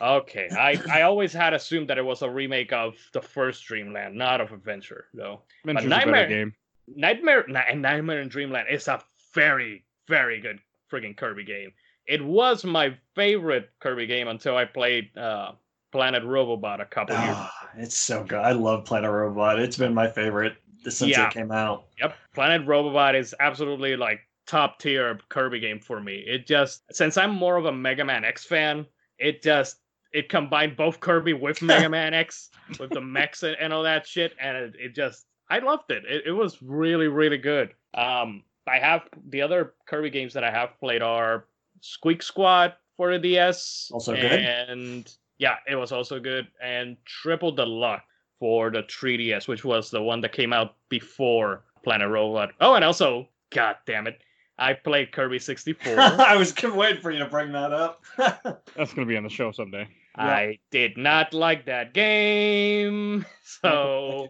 okay 0.01 0.48
i 0.51 0.71
i 0.91 1.01
always 1.03 1.31
had 1.33 1.53
assumed 1.53 1.88
that 1.89 1.98
it 1.98 2.05
was 2.05 2.21
a 2.21 2.29
remake 2.29 2.74
of 2.74 2.95
the 3.13 3.21
first 3.21 3.65
dreamland 3.65 4.15
not 4.15 4.41
of 4.41 4.51
adventure 4.51 5.05
though 5.13 5.41
Adventure's 5.63 5.86
a 5.86 5.89
better 5.89 6.12
Nightmare- 6.12 6.27
game. 6.27 6.53
nightmare 6.88 7.41
and 7.71 7.81
nightmare 7.81 8.21
in 8.21 8.27
dreamland 8.29 8.67
is 8.69 8.88
a 8.88 9.01
very 9.33 9.86
very 10.07 10.39
good 10.41 10.59
friggin' 10.91 11.15
kirby 11.15 11.43
game 11.45 11.71
it 12.07 12.21
was 12.24 12.65
my 12.65 12.98
favorite 13.15 13.69
kirby 13.79 14.07
game 14.07 14.27
until 14.27 14.55
i 14.57 14.65
played 14.65 15.15
uh 15.17 15.51
planet 15.91 16.24
robobot 16.24 16.81
a 16.81 16.86
couple 16.86 17.15
years 17.15 17.36
Ah, 17.38 17.69
it's 17.77 17.98
so 17.98 18.24
good. 18.24 18.39
I 18.39 18.51
love 18.51 18.86
Planet 18.86 19.10
Robobot. 19.10 19.60
It's 19.60 19.77
been 19.77 19.93
my 19.93 20.08
favorite 20.08 20.55
since 20.84 21.01
Yeah. 21.12 21.27
it 21.27 21.34
came 21.34 21.51
out. 21.51 21.86
Yep, 22.00 22.15
Planet 22.34 22.65
Robobot 22.67 23.15
is 23.15 23.34
absolutely 23.39 23.96
like 23.96 24.22
top 24.48 24.79
tier 24.79 25.19
Kirby 25.29 25.60
game 25.60 25.79
for 25.79 26.00
me. 26.01 26.24
It 26.25 26.48
just 26.48 26.84
since 26.96 27.17
I'm 27.17 27.31
more 27.36 27.58
of 27.58 27.65
a 27.65 27.72
Mega 27.72 28.03
Man 28.05 28.24
X 28.24 28.46
fan, 28.46 28.86
it 29.17 29.41
just 29.41 29.77
it 30.12 30.27
combined 30.29 30.75
both 30.75 31.00
Kirby 31.00 31.34
with 31.34 31.62
Mega 31.63 31.89
Man 31.89 32.13
X 32.13 32.50
with 32.79 32.89
the 32.91 33.01
mechs 33.01 33.43
and, 33.43 33.55
and 33.60 33.72
all 33.74 33.84
that 33.84 34.08
shit, 34.08 34.34
and 34.41 34.58
it, 34.58 34.75
it 34.79 34.96
just 34.96 35.25
I 35.50 35.60
loved 35.60 35.91
it. 35.91 36.03
it. 36.05 36.24
It 36.27 36.31
was 36.31 36.62
really 36.62 37.08
really 37.08 37.38
good. 37.38 37.74
Um, 37.93 38.43
I 38.67 38.77
have 38.77 39.01
the 39.29 39.41
other 39.41 39.74
Kirby 39.88 40.10
games 40.12 40.34
that 40.34 40.43
I 40.43 40.51
have 40.51 40.79
played 40.79 41.01
are 41.01 41.46
Squeak 41.81 42.22
Squad 42.22 42.74
for 42.98 43.12
the 43.12 43.17
DS, 43.19 43.89
Also 43.93 44.13
good. 44.13 44.25
and 44.31 45.12
yeah, 45.39 45.55
it 45.67 45.75
was 45.75 45.91
also 45.91 46.19
good, 46.19 46.48
and 46.62 46.98
Triple 47.05 47.51
Deluxe 47.51 48.03
for 48.39 48.69
the 48.69 48.84
3DS, 48.84 49.48
which 49.48 49.65
was 49.65 49.89
the 49.89 50.01
one 50.01 50.22
that 50.22 50.31
came 50.31 50.53
out 50.53 50.75
before 50.89 51.63
Planet 51.84 52.08
Robobot. 52.10 52.51
Oh, 52.62 52.75
and 52.75 52.86
also, 52.86 53.27
god 53.50 53.77
damn 53.86 54.08
it, 54.08 54.22
I 54.58 54.74
played 54.74 55.12
Kirby 55.12 55.39
64. 55.39 55.96
I 56.00 56.36
was 56.36 56.53
waiting 56.62 57.01
for 57.01 57.12
you 57.12 57.19
to 57.19 57.25
bring 57.25 57.51
that 57.53 57.72
up. 57.72 58.03
That's 58.17 58.93
gonna 58.93 59.08
be 59.08 59.17
on 59.17 59.24
the 59.24 59.29
show 59.29 59.51
someday. 59.51 59.88
I 60.15 60.60
did 60.72 60.98
not 60.98 61.34
like 61.34 61.65
that 61.65 61.93
game. 61.93 63.25
So, 63.62 64.29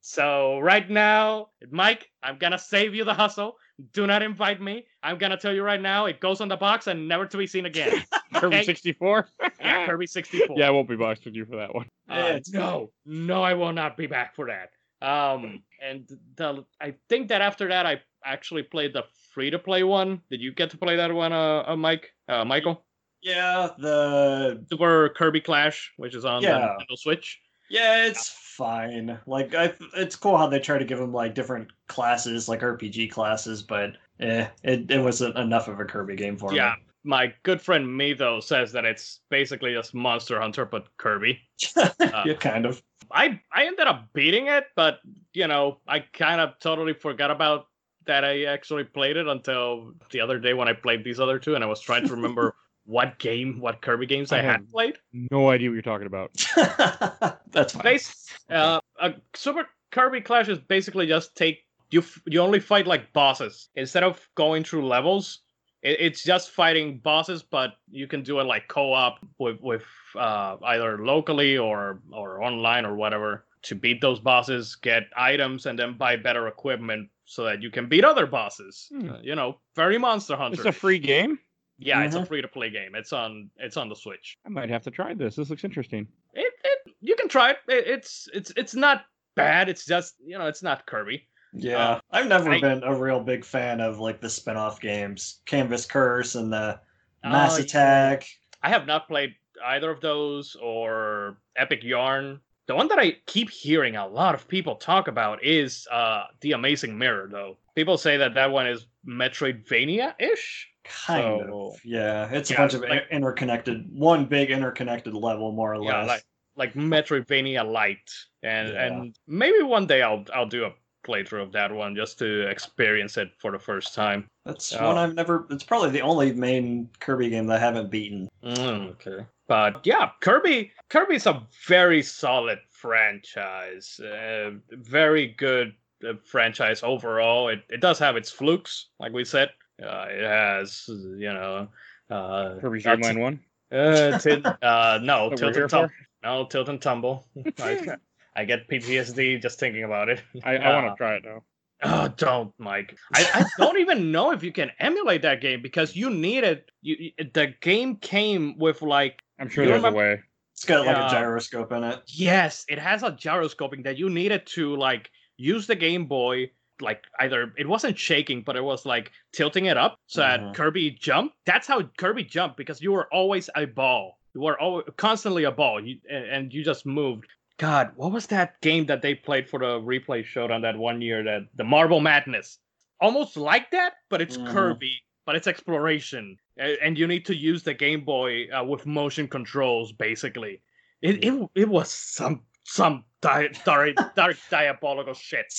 so 0.00 0.58
right 0.58 0.90
now, 0.90 1.50
Mike, 1.70 2.10
I'm 2.22 2.38
gonna 2.38 2.58
save 2.58 2.92
you 2.92 3.04
the 3.04 3.14
hustle 3.14 3.56
Do 3.92 4.06
not 4.06 4.20
invite 4.22 4.60
me. 4.60 4.84
I'm 5.02 5.16
gonna 5.16 5.38
tell 5.38 5.54
you 5.54 5.62
right 5.62 5.80
now, 5.80 6.06
it 6.06 6.20
goes 6.20 6.40
on 6.40 6.48
the 6.48 6.56
box 6.56 6.88
and 6.88 7.06
never 7.06 7.24
to 7.24 7.36
be 7.38 7.46
seen 7.46 7.66
again. 7.66 8.04
Kirby 8.34 8.62
64. 8.62 9.28
yeah, 9.60 9.86
Kirby 9.86 10.06
64. 10.06 10.56
Yeah, 10.58 10.68
I 10.68 10.70
won't 10.70 10.88
be 10.88 10.96
boxed 10.96 11.24
with 11.24 11.34
you 11.34 11.44
for 11.44 11.56
that 11.56 11.74
one. 11.74 11.86
Uh, 12.08 12.38
no, 12.48 12.90
no, 13.06 13.42
I 13.42 13.54
will 13.54 13.72
not 13.72 13.96
be 13.96 14.06
back 14.06 14.34
for 14.34 14.46
that. 14.48 14.70
Um, 15.06 15.62
and 15.82 16.08
the 16.36 16.64
I 16.80 16.94
think 17.08 17.28
that 17.28 17.40
after 17.40 17.68
that, 17.68 17.86
I 17.86 18.00
actually 18.24 18.62
played 18.64 18.92
the 18.92 19.04
free 19.32 19.50
to 19.50 19.58
play 19.58 19.82
one. 19.84 20.20
Did 20.30 20.40
you 20.40 20.52
get 20.52 20.70
to 20.70 20.76
play 20.76 20.96
that 20.96 21.12
one, 21.12 21.32
uh, 21.32 21.64
uh 21.68 21.76
Mike, 21.76 22.12
uh, 22.28 22.44
Michael? 22.44 22.84
yeah, 23.22 23.68
the 23.78 24.64
Super 24.70 25.08
Kirby 25.10 25.40
Clash, 25.40 25.92
which 25.96 26.14
is 26.14 26.24
on 26.24 26.42
Yeah. 26.42 26.58
the 26.58 26.84
Nintendo 26.84 26.98
Switch. 26.98 27.40
yeah, 27.68 28.06
it's 28.06 28.28
fine. 28.30 29.18
Like 29.26 29.54
I, 29.54 29.72
it's 29.96 30.16
cool 30.16 30.36
how 30.36 30.46
they 30.48 30.58
try 30.60 30.78
to 30.78 30.84
give 30.84 30.98
them 30.98 31.12
like 31.12 31.34
different 31.34 31.68
classes, 31.88 32.48
like 32.48 32.60
RPG 32.60 33.10
classes, 33.10 33.62
but 33.62 33.96
eh, 34.20 34.46
it 34.62 34.90
it 34.90 35.02
wasn't 35.02 35.36
enough 35.36 35.68
of 35.68 35.78
a 35.80 35.84
Kirby 35.84 36.16
game 36.16 36.36
for 36.36 36.54
Yeah, 36.54 36.74
my 37.04 37.32
good 37.42 37.60
friend 37.60 37.96
me 37.96 38.12
though 38.12 38.40
says 38.40 38.72
that 38.72 38.84
it's 38.84 39.20
basically 39.30 39.72
just 39.74 39.94
Monster 39.94 40.40
Hunter 40.40 40.64
but 40.64 40.86
Kirby. 40.96 41.40
me. 41.76 41.82
Uh, 42.00 42.22
yeah, 42.26 42.34
kind 42.34 42.66
of. 42.66 42.82
I 43.10 43.40
I 43.52 43.66
ended 43.66 43.86
up 43.86 44.08
beating 44.12 44.48
it, 44.48 44.64
but 44.76 44.98
you 45.34 45.46
know 45.46 45.78
I 45.86 46.00
kind 46.00 46.40
of 46.40 46.58
totally 46.60 46.92
forgot 46.94 47.30
about 47.30 47.66
that 48.06 48.24
I 48.24 48.44
actually 48.44 48.84
played 48.84 49.16
it 49.16 49.26
until 49.28 49.92
the 50.10 50.20
other 50.20 50.38
day 50.38 50.54
when 50.54 50.66
I 50.68 50.72
played 50.72 51.04
these 51.04 51.20
other 51.20 51.38
two, 51.38 51.54
and 51.54 51.62
I 51.62 51.66
was 51.66 51.80
trying 51.80 52.06
to 52.06 52.14
remember 52.14 52.54
what 52.86 53.18
game, 53.18 53.60
what 53.60 53.82
Kirby 53.82 54.06
games 54.06 54.32
I, 54.32 54.38
I 54.38 54.42
had 54.42 54.50
had- 54.52 54.70
played. 54.70 54.98
No 55.30 55.50
idea 55.50 55.68
what 55.68 55.74
you're 55.74 55.82
talking 55.82 56.06
about. 56.06 56.30
That's 57.52 57.72
fine. 57.74 57.82
Base, 57.82 58.32
uh, 58.50 58.80
a 59.00 59.14
Super 59.34 59.66
Kirby 59.92 60.22
Clash 60.22 60.48
is 60.48 60.58
basically 60.58 61.06
just 61.06 61.34
take 61.36 61.58
you 61.90 62.00
f- 62.00 62.22
you 62.26 62.40
only 62.40 62.60
fight 62.60 62.86
like 62.86 63.12
bosses 63.12 63.68
instead 63.74 64.02
of 64.04 64.26
going 64.34 64.64
through 64.64 64.86
levels. 64.86 65.40
It, 65.82 65.96
it's 66.00 66.22
just 66.22 66.50
fighting 66.50 66.98
bosses, 66.98 67.42
but 67.42 67.74
you 67.90 68.06
can 68.06 68.22
do 68.22 68.40
it 68.40 68.44
like 68.44 68.68
co-op 68.68 69.18
with 69.38 69.60
with 69.60 69.84
uh, 70.16 70.56
either 70.64 71.04
locally 71.04 71.58
or 71.58 72.00
or 72.12 72.42
online 72.42 72.84
or 72.86 72.94
whatever 72.94 73.44
to 73.62 73.74
beat 73.74 74.00
those 74.00 74.20
bosses, 74.20 74.76
get 74.76 75.04
items, 75.16 75.66
and 75.66 75.78
then 75.78 75.96
buy 75.98 76.16
better 76.16 76.46
equipment 76.48 77.08
so 77.24 77.44
that 77.44 77.60
you 77.62 77.70
can 77.70 77.88
beat 77.88 78.04
other 78.04 78.26
bosses. 78.26 78.86
Hmm. 78.90 79.10
Uh, 79.10 79.18
you 79.20 79.34
know, 79.34 79.58
very 79.74 79.98
Monster 79.98 80.36
Hunter. 80.36 80.54
It's 80.56 80.64
a 80.64 80.72
free 80.72 80.98
game. 80.98 81.38
yeah, 81.78 82.02
it's 82.02 82.14
a 82.16 82.20
Mhm. 82.20 82.26
free 82.28 82.42
to 82.42 82.48
play 82.48 82.70
game. 82.70 82.94
It's 82.94 83.12
on 83.12 83.50
it's 83.58 83.76
on 83.76 83.88
the 83.88 83.94
Switch. 83.96 84.36
I 84.46 84.48
might 84.48 84.70
have 84.70 84.82
to 84.84 84.90
try 84.90 85.14
this. 85.14 85.36
This 85.36 85.50
looks 85.50 85.64
interesting. 85.64 86.08
It, 86.34 86.52
it 86.64 86.94
you 87.00 87.14
can 87.16 87.28
try 87.28 87.50
it. 87.50 87.58
it. 87.68 87.86
It's 87.86 88.28
it's 88.32 88.52
it's 88.56 88.74
not 88.74 89.04
bad. 89.36 89.68
It's 89.68 89.84
just 89.84 90.14
you 90.24 90.38
know 90.38 90.46
it's 90.46 90.62
not 90.62 90.86
Kirby. 90.86 91.27
Yeah, 91.52 91.78
Uh, 91.78 92.00
I've 92.10 92.26
never 92.28 92.50
I- 92.50 92.60
been 92.60 92.82
a 92.84 92.94
real 92.94 93.20
big 93.20 93.44
fan 93.44 93.80
of 93.80 93.98
like 93.98 94.20
the 94.20 94.28
spin-off 94.28 94.80
games, 94.80 95.40
Canvas 95.46 95.86
Curse 95.86 96.34
and 96.34 96.52
the 96.52 96.80
Mass 97.24 97.54
Oh, 97.54 97.58
yeah. 97.58 97.64
Attack. 97.64 98.26
I 98.62 98.68
have 98.68 98.86
not 98.86 99.08
played 99.08 99.34
either 99.64 99.90
of 99.90 100.00
those 100.00 100.56
or 100.56 101.38
Epic 101.56 101.82
Yarn. 101.82 102.40
The 102.66 102.74
one 102.74 102.86
that 102.88 102.98
I 102.98 103.12
keep 103.26 103.50
hearing 103.50 103.96
a 103.96 104.06
lot 104.06 104.34
of 104.34 104.46
people 104.46 104.76
talk 104.76 105.08
about 105.08 105.42
is 105.42 105.86
uh 105.90 106.24
the 106.42 106.52
Amazing 106.52 106.96
Mirror 106.98 107.28
though. 107.32 107.56
People 107.74 107.96
say 107.98 108.16
that 108.18 108.34
that 108.34 108.50
one 108.50 108.66
is 108.66 108.86
Metroidvania-ish. 109.06 110.68
Kind 110.84 111.22
So- 111.48 111.68
of. 111.74 111.80
Yeah, 111.84 112.28
it's 112.32 112.50
Yeah, 112.50 112.56
a 112.56 112.60
bunch 112.60 112.74
of 112.74 112.80
like- 112.82 113.06
interconnected, 113.10 113.86
one 113.92 114.26
big 114.26 114.50
interconnected 114.50 115.14
level, 115.14 115.52
more 115.52 115.74
or 115.74 115.82
Yeah, 115.84 115.98
less. 115.98 116.08
like 116.08 116.24
like 116.56 116.74
Metroidvania 116.74 117.64
light. 117.70 118.10
And 118.42 118.68
Yeah. 118.70 118.86
and 118.86 119.16
maybe 119.28 119.62
one 119.62 119.86
day 119.86 120.02
I'll 120.02 120.24
I'll 120.34 120.46
do 120.46 120.64
a 120.64 120.72
playthrough 121.08 121.42
of 121.42 121.52
that 121.52 121.72
one 121.72 121.96
just 121.96 122.18
to 122.18 122.46
experience 122.48 123.16
it 123.16 123.30
for 123.38 123.50
the 123.52 123.58
first 123.58 123.94
time. 123.94 124.28
That's 124.44 124.74
Oh. 124.74 124.86
one 124.88 124.98
I've 124.98 125.14
never. 125.14 125.46
It's 125.50 125.64
probably 125.64 125.90
the 125.90 126.02
only 126.02 126.32
main 126.32 126.88
Kirby 127.00 127.30
game 127.30 127.46
that 127.46 127.56
I 127.56 127.60
haven't 127.60 127.90
beaten. 127.90 128.28
Mm, 128.44 128.90
okay. 128.92 129.24
But 129.46 129.86
yeah, 129.86 130.10
Kirby 130.20 130.72
Kirby's 130.90 131.26
a 131.26 131.42
very 131.66 132.02
solid 132.02 132.58
franchise. 132.70 133.98
Uh, 134.00 134.50
very 134.72 135.28
good 135.28 135.72
uh, 136.06 136.12
franchise 136.24 136.82
overall. 136.82 137.48
It 137.48 137.62
it 137.70 137.80
does 137.80 137.98
have 137.98 138.16
its 138.16 138.30
flukes, 138.30 138.86
like 139.00 139.12
we 139.12 139.24
said. 139.24 139.50
Uh, 139.82 140.06
it 140.10 140.24
has, 140.24 140.84
you 140.88 141.32
know, 141.32 141.68
uh, 142.10 142.58
Kirby's 142.60 142.84
uh, 142.86 142.96
Dream 142.96 143.02
Land 143.18 143.20
1. 143.20 143.78
uh, 143.80 144.18
tit- 144.18 144.44
uh, 144.46 144.98
no, 145.02 145.30
That's 145.30 145.40
what 145.42 145.54
we're 145.54 145.68
tilt 145.68 145.70
and 145.70 145.70
tumble. 145.70 145.90
No, 146.24 146.44
tilt 146.46 146.68
and 146.68 146.82
tumble. 146.82 147.26
I, 147.60 147.96
I 148.38 148.44
get 148.44 148.68
PTSD 148.68 149.42
just 149.42 149.58
thinking 149.58 149.82
about 149.84 150.08
it. 150.08 150.22
I, 150.44 150.56
I 150.56 150.74
want 150.74 150.86
Uh, 150.86 150.90
to 150.90 150.96
try 150.96 151.14
it 151.16 151.24
now. 151.24 151.42
Oh, 151.82 152.08
don't, 152.16 152.52
Mike. 152.58 152.96
I, 153.14 153.28
I 153.34 153.44
don't 153.58 153.78
even 153.78 154.10
know 154.12 154.30
if 154.32 154.42
you 154.42 154.52
can 154.52 154.70
emulate 154.80 155.22
that 155.22 155.40
game 155.40 155.60
because 155.62 155.94
you 155.96 156.10
need 156.10 156.44
it. 156.44 156.70
You, 156.82 156.96
you- 156.98 157.24
the 157.34 157.54
game 157.60 157.96
came 157.96 158.56
with 158.58 158.80
like 158.82 159.20
I'm 159.40 159.48
sure 159.48 159.64
you 159.64 159.70
there's 159.70 159.84
a 159.84 159.90
way. 159.90 160.20
It's 160.54 160.64
got 160.64 160.86
like 160.86 160.96
Yeah. 160.96 161.06
a 161.06 161.10
gyroscope 161.10 161.70
in 161.72 161.84
it. 161.84 162.00
Yes, 162.06 162.64
it 162.68 162.78
has 162.78 163.02
a 163.02 163.10
gyroscoping 163.12 163.82
that 163.84 163.96
you 163.96 164.08
needed 164.10 164.46
to 164.54 164.74
like 164.76 165.10
use 165.36 165.66
the 165.66 165.76
Game 165.76 166.06
Boy. 166.06 166.50
Like 166.80 167.04
either 167.18 167.52
it 167.58 167.68
wasn't 167.68 167.98
shaking, 167.98 168.42
but 168.42 168.54
it 168.56 168.62
was 168.62 168.86
like 168.86 169.10
tilting 169.32 169.66
it 169.66 169.76
up 169.76 169.98
so 170.06 170.22
Mhm. 170.22 170.26
that 170.48 170.56
Kirby 170.56 170.92
jumped. 170.92 171.34
That's 171.44 171.66
how 171.66 171.82
Kirby 171.98 172.24
jumped 172.24 172.56
because 172.56 172.80
you 172.80 172.92
were 172.92 173.08
always 173.12 173.50
a 173.56 173.64
ball. 173.66 174.18
You 174.34 174.42
were 174.42 174.60
always, 174.60 174.84
constantly 174.96 175.44
a 175.44 175.50
ball, 175.52 175.84
you, 175.84 175.96
and, 176.10 176.24
and 176.24 176.52
you 176.54 176.62
just 176.64 176.86
moved. 176.86 177.26
God, 177.58 177.92
what 177.96 178.12
was 178.12 178.26
that 178.28 178.60
game 178.60 178.86
that 178.86 179.02
they 179.02 179.14
played 179.14 179.48
for 179.48 179.58
the 179.58 179.80
replay 179.80 180.24
showdown 180.24 180.62
that 180.62 180.76
one 180.78 181.00
year? 181.02 181.22
That 181.24 181.48
the 181.56 181.64
Marble 181.64 182.00
Madness, 182.00 182.58
almost 183.00 183.36
like 183.36 183.70
that, 183.72 183.94
but 184.08 184.22
it's 184.22 184.36
Mhm. 184.38 184.46
Kirby, 184.46 185.02
but 185.26 185.34
it's 185.36 185.46
exploration, 185.48 186.36
and 186.56 186.96
you 186.96 187.06
need 187.06 187.26
to 187.26 187.34
use 187.36 187.62
the 187.64 187.74
Game 187.74 188.04
Boy 188.04 188.48
uh, 188.50 188.64
with 188.64 188.86
motion 188.86 189.26
controls, 189.28 189.92
basically. 189.92 190.62
It 191.02 191.24
it, 191.24 191.48
it 191.54 191.68
was 191.68 191.90
some 191.90 192.44
some 192.64 193.04
di- 193.20 193.50
dark, 193.64 193.94
dark 194.14 194.36
diabolical 194.50 195.14
shit 195.14 195.52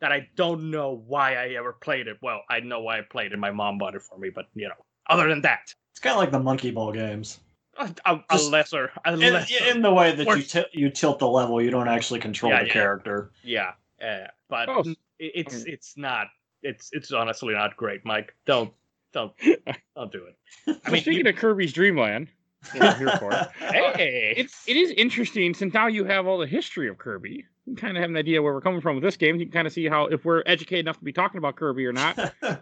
that 0.00 0.12
I 0.12 0.28
don't 0.36 0.70
know 0.70 1.02
why 1.06 1.34
I 1.34 1.48
ever 1.58 1.72
played 1.72 2.06
it. 2.06 2.16
Well, 2.22 2.42
I 2.48 2.60
know 2.60 2.80
why 2.80 2.98
I 2.98 3.02
played 3.02 3.32
it. 3.32 3.38
My 3.38 3.50
mom 3.50 3.76
bought 3.78 3.94
it 3.96 4.02
for 4.02 4.18
me, 4.18 4.30
but 4.30 4.46
you 4.54 4.68
know, 4.68 4.74
other 5.08 5.28
than 5.28 5.42
that, 5.42 5.74
It's 5.90 6.00
kind 6.00 6.14
of 6.14 6.20
like 6.20 6.30
the 6.30 6.38
Monkey 6.38 6.70
Ball 6.70 6.92
games. 6.92 7.40
A, 7.80 7.94
a, 8.14 8.24
a 8.30 8.38
lesser, 8.38 8.90
a 9.04 9.12
In, 9.14 9.32
lesser. 9.32 9.64
in 9.64 9.82
the 9.82 9.92
way 9.92 10.12
that 10.14 10.22
you 10.22 10.28
Worse. 10.28 10.52
ti- 10.52 10.64
you 10.72 10.90
tilt 10.90 11.18
the 11.18 11.28
level, 11.28 11.60
you 11.62 11.70
don't 11.70 11.88
actually 11.88 12.20
control 12.20 12.52
Yeah, 12.52 12.60
the 12.62 12.66
yeah. 12.68 12.72
character. 12.72 13.32
yeah, 13.42 13.72
uh, 14.04 14.26
but 14.48 14.68
Oh, 14.68 14.80
it, 14.80 14.96
it's 15.18 15.54
um, 15.56 15.64
it's 15.66 15.96
not. 15.96 16.26
It's 16.62 16.90
it's 16.92 17.10
honestly 17.12 17.54
not 17.54 17.76
great, 17.76 18.04
Mike. 18.04 18.34
Don't 18.46 18.72
don't 19.12 19.32
don't 19.96 20.12
do 20.12 20.24
it. 20.26 20.36
I 20.66 20.70
I 20.70 20.72
mean, 20.72 20.92
mean, 20.92 21.02
speaking 21.02 21.24
you- 21.26 21.30
of 21.30 21.36
Kirby's 21.36 21.72
Dreamland, 21.72 22.28
what 22.76 22.98
here 22.98 23.10
for, 23.18 23.30
hey, 23.58 24.34
it's 24.36 24.68
it 24.68 24.76
is 24.76 24.90
interesting 24.90 25.54
since 25.54 25.72
now 25.72 25.86
you 25.86 26.04
have 26.04 26.26
all 26.26 26.38
the 26.38 26.46
history 26.46 26.88
of 26.88 26.98
Kirby. 26.98 27.44
You 27.66 27.76
kind 27.76 27.96
of 27.96 28.00
have 28.00 28.10
an 28.10 28.16
idea 28.16 28.42
where 28.42 28.52
we're 28.52 28.60
coming 28.60 28.80
from 28.80 28.96
with 28.96 29.04
this 29.04 29.16
game. 29.16 29.36
You 29.36 29.46
can 29.46 29.52
kind 29.52 29.66
of 29.66 29.72
see 29.72 29.86
how 29.86 30.06
if 30.06 30.24
we're 30.24 30.42
educated 30.44 30.84
enough 30.86 30.98
to 30.98 31.04
be 31.04 31.12
talking 31.12 31.38
about 31.38 31.56
Kirby 31.56 31.86
or 31.86 31.92
not. 31.92 32.16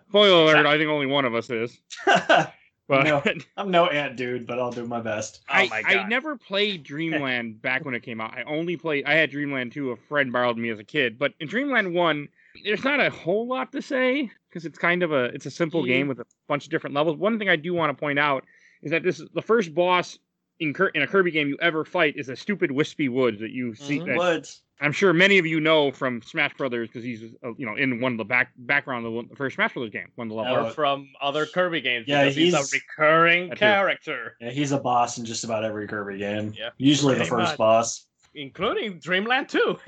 Spoiler 0.09 0.43
alert! 0.53 0.67
I 0.67 0.77
think 0.77 0.91
only 0.91 1.07
one 1.07 1.25
of 1.25 1.35
us 1.35 1.49
is. 1.51 1.81
But 2.88 3.04
No. 3.04 3.23
I'm 3.57 3.71
no 3.71 3.87
ant 3.87 4.16
dude, 4.16 4.47
but 4.47 4.59
I'll 4.59 4.73
do 4.73 4.87
my 4.87 5.00
best. 5.00 5.42
oh 5.49 5.52
I, 5.54 5.66
my 5.68 5.83
I 5.85 6.09
never 6.09 6.37
played 6.37 6.83
Dreamland 6.83 7.61
back 7.62 7.85
when 7.85 7.95
it 7.95 8.02
came 8.02 8.21
out. 8.21 8.33
I 8.37 8.42
only 8.45 8.76
played. 8.76 9.04
I 9.04 9.14
had 9.14 9.30
Dreamland 9.30 9.73
2. 9.73 9.90
A 9.92 9.97
friend 9.97 10.33
borrowed 10.33 10.57
me 10.57 10.71
as 10.71 10.78
a 10.78 10.85
kid. 10.85 11.18
But 11.18 11.35
in 11.38 11.49
Dreamland 11.49 11.92
1, 11.95 12.28
there's 12.64 12.85
not 12.85 12.99
a 13.00 13.11
whole 13.11 13.47
lot 13.47 13.71
to 13.73 13.83
say 13.83 14.30
because 14.49 14.64
it's 14.64 14.78
kind 14.78 15.02
of 15.02 15.12
a 15.12 15.25
it's 15.26 15.47
a 15.47 15.50
simple 15.50 15.87
Yeah. 15.87 15.97
game 15.97 16.09
with 16.09 16.18
a 16.18 16.26
bunch 16.49 16.64
of 16.64 16.71
different 16.71 16.95
levels. 16.97 17.16
One 17.18 17.38
thing 17.38 17.49
I 17.50 17.57
do 17.57 17.75
want 17.75 17.90
to 17.97 18.00
point 18.00 18.18
out 18.18 18.45
is 18.83 18.90
that 18.90 19.02
this 19.02 19.21
is 19.21 19.28
the 19.35 19.42
first 19.42 19.75
boss 19.75 20.18
in, 20.59 20.75
in 20.95 21.02
a 21.02 21.07
Kirby 21.07 21.30
game 21.30 21.49
you 21.49 21.59
ever 21.61 21.85
fight 21.85 22.14
is 22.16 22.28
a 22.30 22.37
stupid 22.37 22.71
wispy 22.71 23.09
woods 23.09 23.38
that 23.40 23.50
you 23.50 23.75
see. 23.75 24.00
Mhm. 24.00 24.07
That 24.07 24.16
What? 24.16 24.57
I'm 24.81 24.93
sure 24.93 25.13
many 25.13 25.39
of 25.39 25.47
you 25.47 25.61
know 25.61 25.91
from 25.91 26.23
Smash 26.23 26.55
Brothers 26.55 26.89
because 26.89 27.03
he's 27.05 27.23
uh, 27.45 27.53
you 27.57 27.67
know 27.67 27.75
in 27.77 28.01
one 28.01 28.13
of 28.13 28.19
the 28.19 28.25
back 28.25 28.53
background 28.57 29.07
of 29.07 29.29
the, 29.29 29.37
first 29.37 29.57
Smash 29.57 29.75
Brothers 29.75 29.91
game, 29.93 30.09
one 30.15 30.29
of 30.29 30.37
the 30.37 30.41
Oh, 30.41 30.43
levels. 30.45 30.73
or 30.73 30.75
from 30.75 31.09
other 31.21 31.47
Kirby 31.47 31.81
games. 31.81 32.07
Yeah, 32.07 32.25
he's, 32.27 32.35
he's- 32.37 32.73
a 32.73 32.77
recurring 32.77 33.51
character, 33.53 34.37
Yeah, 34.41 34.51
he's 34.51 34.73
a 34.73 34.79
boss 34.79 35.19
in 35.19 35.25
just 35.25 35.45
about 35.45 35.65
every 35.65 35.89
Kirby 35.89 36.19
game. 36.19 36.53
Yeah, 36.57 36.71
Usually 36.79 37.15
the 37.17 37.25
first 37.25 37.51
much. 37.53 37.59
boss. 37.59 38.07
including 38.35 38.99
Dreamland 39.01 39.49
2. 39.49 39.79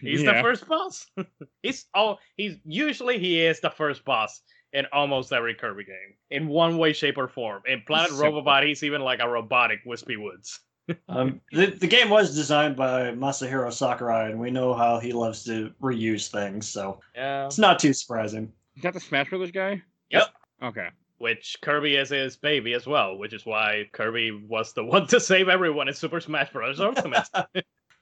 he's 0.00 0.22
the 0.24 0.38
first 0.42 0.66
boss. 0.66 1.06
he's 1.62 1.86
oh 1.94 2.18
he's 2.36 2.56
usually 2.64 3.18
he 3.18 3.40
is 3.40 3.60
the 3.60 3.70
first 3.70 4.04
boss 4.04 4.40
in 4.72 4.86
almost 4.92 5.32
every 5.32 5.54
Kirby 5.54 5.84
game 5.84 6.14
in 6.30 6.48
one 6.48 6.78
way, 6.78 6.92
shape, 6.94 7.18
or 7.18 7.28
form. 7.28 7.62
In 7.66 7.82
Planet 7.86 8.10
Simple. 8.10 8.42
Robobot, 8.42 8.66
he's 8.66 8.82
even 8.82 9.02
like 9.02 9.20
a 9.20 9.28
robotic 9.28 9.80
Wispy 9.84 10.16
Woods. 10.16 10.60
Um, 11.08 11.40
the, 11.52 11.66
the 11.66 11.86
game 11.86 12.10
was 12.10 12.34
designed 12.34 12.76
by 12.76 13.12
Masahiro 13.12 13.72
Sakurai, 13.72 14.30
and 14.30 14.38
we 14.40 14.50
know 14.50 14.74
how 14.74 14.98
he 14.98 15.12
loves 15.12 15.44
to 15.44 15.70
reuse 15.80 16.28
things, 16.28 16.66
so 16.68 17.00
Yeah. 17.14 17.46
it's 17.46 17.58
not 17.58 17.78
too 17.78 17.92
surprising. 17.92 18.52
Is 18.76 18.82
that 18.82 18.94
the 18.94 19.00
Smash 19.00 19.30
Brothers 19.30 19.50
guy? 19.52 19.80
Yep. 20.10 20.28
Okay. 20.62 20.88
Which 21.18 21.56
Kirby 21.62 21.96
is 21.96 22.08
his 22.10 22.36
baby 22.36 22.74
as 22.74 22.86
well, 22.86 23.16
which 23.16 23.32
is 23.32 23.46
why 23.46 23.88
Kirby 23.92 24.32
was 24.32 24.72
the 24.72 24.84
one 24.94 25.06
to 25.08 25.20
save 25.20 25.48
everyone 25.48 25.88
in 25.88 25.94
Super 25.94 26.20
Smash 26.20 26.50
Bros. 26.52 26.80
Ultimate. 26.80 27.28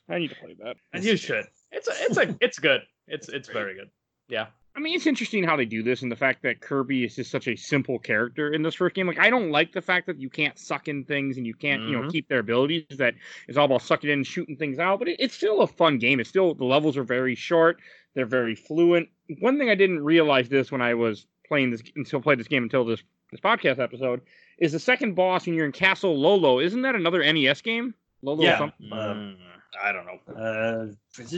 I 0.08 0.18
need 0.18 0.28
to 0.30 0.37
play 0.37 0.56
that. 0.64 0.76
and 0.92 1.04
you 1.04 1.16
should. 1.16 1.46
It's 1.70 1.87
a, 1.87 1.92
it's 2.00 2.16
a, 2.16 2.37
it's 2.40 2.58
good. 2.58 2.80
It's 3.06 3.28
it's 3.28 3.49
very 3.49 3.75
good. 3.75 3.90
Yeah. 4.28 4.46
I 4.77 4.81
mean, 4.81 4.95
it's 4.95 5.07
interesting 5.07 5.43
how 5.43 5.57
they 5.57 5.65
do 5.65 5.83
this, 5.83 6.03
and 6.03 6.12
the 6.12 6.17
fact 6.17 6.43
that 6.45 6.61
Kirby 6.61 7.05
is 7.05 7.17
just 7.17 7.31
such 7.31 7.49
a 7.49 7.57
simple 7.57 7.99
character 7.99 8.53
in 8.53 8.62
this 8.62 8.75
first 8.77 8.95
game. 8.95 9.07
Like, 9.07 9.19
I 9.19 9.29
don't 9.29 9.50
like 9.50 9.73
the 9.73 9.83
fact 9.83 10.07
that 10.07 10.21
you 10.21 10.31
can't 10.31 10.57
suck 10.59 10.87
in 10.87 11.05
things 11.05 11.37
and 11.37 11.47
you 11.47 11.55
can't, 11.55 11.83
you 11.83 11.93
know, 11.97 12.03
Mhm. 12.03 12.12
keep 12.12 12.29
their 12.29 12.39
abilities. 12.39 12.85
That 12.97 13.15
it's 13.49 13.59
all 13.59 13.65
about 13.67 13.83
sucking 13.83 14.09
in, 14.09 14.21
and 14.21 14.27
shooting 14.27 14.57
things 14.57 14.79
out. 14.79 15.00
But 15.00 15.09
it, 15.09 15.17
it's 15.19 15.35
still 15.35 15.62
a 15.62 15.67
fun 15.67 15.99
game. 15.99 16.21
It's 16.21 16.29
still 16.29 16.55
the 16.55 16.65
levels 16.65 16.97
are 16.97 17.03
very 17.05 17.35
short. 17.35 17.81
They're 18.15 18.27
very 18.27 18.55
fluent. 18.55 19.09
One 19.41 19.59
thing 19.59 19.71
I 19.71 19.75
didn't 19.75 20.05
realize 20.05 20.49
this 20.49 20.71
when 20.71 20.81
I 20.83 20.95
was 20.95 21.27
playing 21.49 21.71
this 21.73 21.83
until 21.97 22.21
played 22.21 22.39
this 22.39 22.49
game 22.49 22.62
until 22.62 22.85
this 22.85 23.03
this 23.33 23.41
podcast 23.41 23.79
episode 23.79 24.21
is 24.59 24.73
the 24.73 24.79
second 24.81 25.15
boss 25.15 25.47
when 25.47 25.55
you're 25.55 25.67
in 25.67 25.73
Castle 25.73 26.17
Lolo. 26.19 26.59
Isn't 26.61 26.83
that 26.83 26.95
another 26.97 27.23
NES 27.23 27.61
game? 27.61 27.95
Lolo 28.23 28.43
Yeah. 28.43 28.59
something? 28.59 28.89
Mm, 28.93 29.37
I 29.83 29.93
don't 29.93 30.05
know. 30.07 30.35
Uh, 30.35 30.87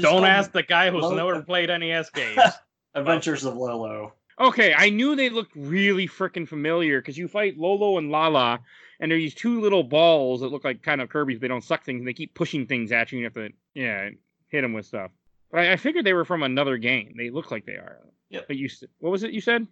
Don't 0.01 0.25
ask 0.25 0.53
the 0.53 0.63
guy 0.63 0.91
who's 0.91 1.03
Lo- 1.03 1.15
never 1.15 1.43
played 1.43 1.69
NES 1.71 2.09
games. 2.11 2.39
Adventures 2.95 3.45
of 3.45 3.57
Lolo. 3.57 4.13
Okay, 4.41 4.75
I 4.77 4.91
knew 4.91 5.15
they 5.15 5.29
looked 5.31 5.55
really 5.55 6.09
freaking 6.09 6.49
familiar 6.49 7.01
because 7.01 7.19
you 7.19 7.29
fight 7.29 7.59
Lolo 7.59 7.99
and 7.99 8.11
Lala, 8.11 8.61
and 9.01 9.11
they're 9.11 9.19
these 9.19 9.35
two 9.35 9.61
little 9.61 9.83
balls 9.83 10.41
that 10.41 10.49
look 10.49 10.65
like 10.65 10.83
kind 10.83 11.01
of 11.01 11.09
Kirby's. 11.09 11.39
They 11.41 11.49
don't 11.49 11.63
suck 11.65 11.85
things, 11.85 12.01
and 12.01 12.09
they 12.09 12.13
keep 12.15 12.35
pushing 12.35 12.67
things 12.67 12.93
at 12.93 13.13
you. 13.13 13.19
And 13.19 13.21
you 13.21 13.27
have 13.27 13.35
to, 13.35 13.55
yeah, 13.75 14.11
hit 14.49 14.63
them 14.63 14.73
with 14.73 14.87
stuff. 14.87 15.11
But 15.51 15.61
I, 15.61 15.73
I 15.73 15.77
figured 15.77 16.05
they 16.07 16.15
were 16.15 16.25
from 16.25 16.43
another 16.43 16.79
game. 16.79 17.15
They 17.17 17.31
look 17.31 17.51
like 17.51 17.67
they 17.67 17.73
are. 17.75 17.99
Yep. 18.31 18.47
But 18.49 18.57
you, 18.57 18.69
what 19.01 19.11
was 19.11 19.23
it 19.23 19.33
you 19.33 19.41
said? 19.43 19.67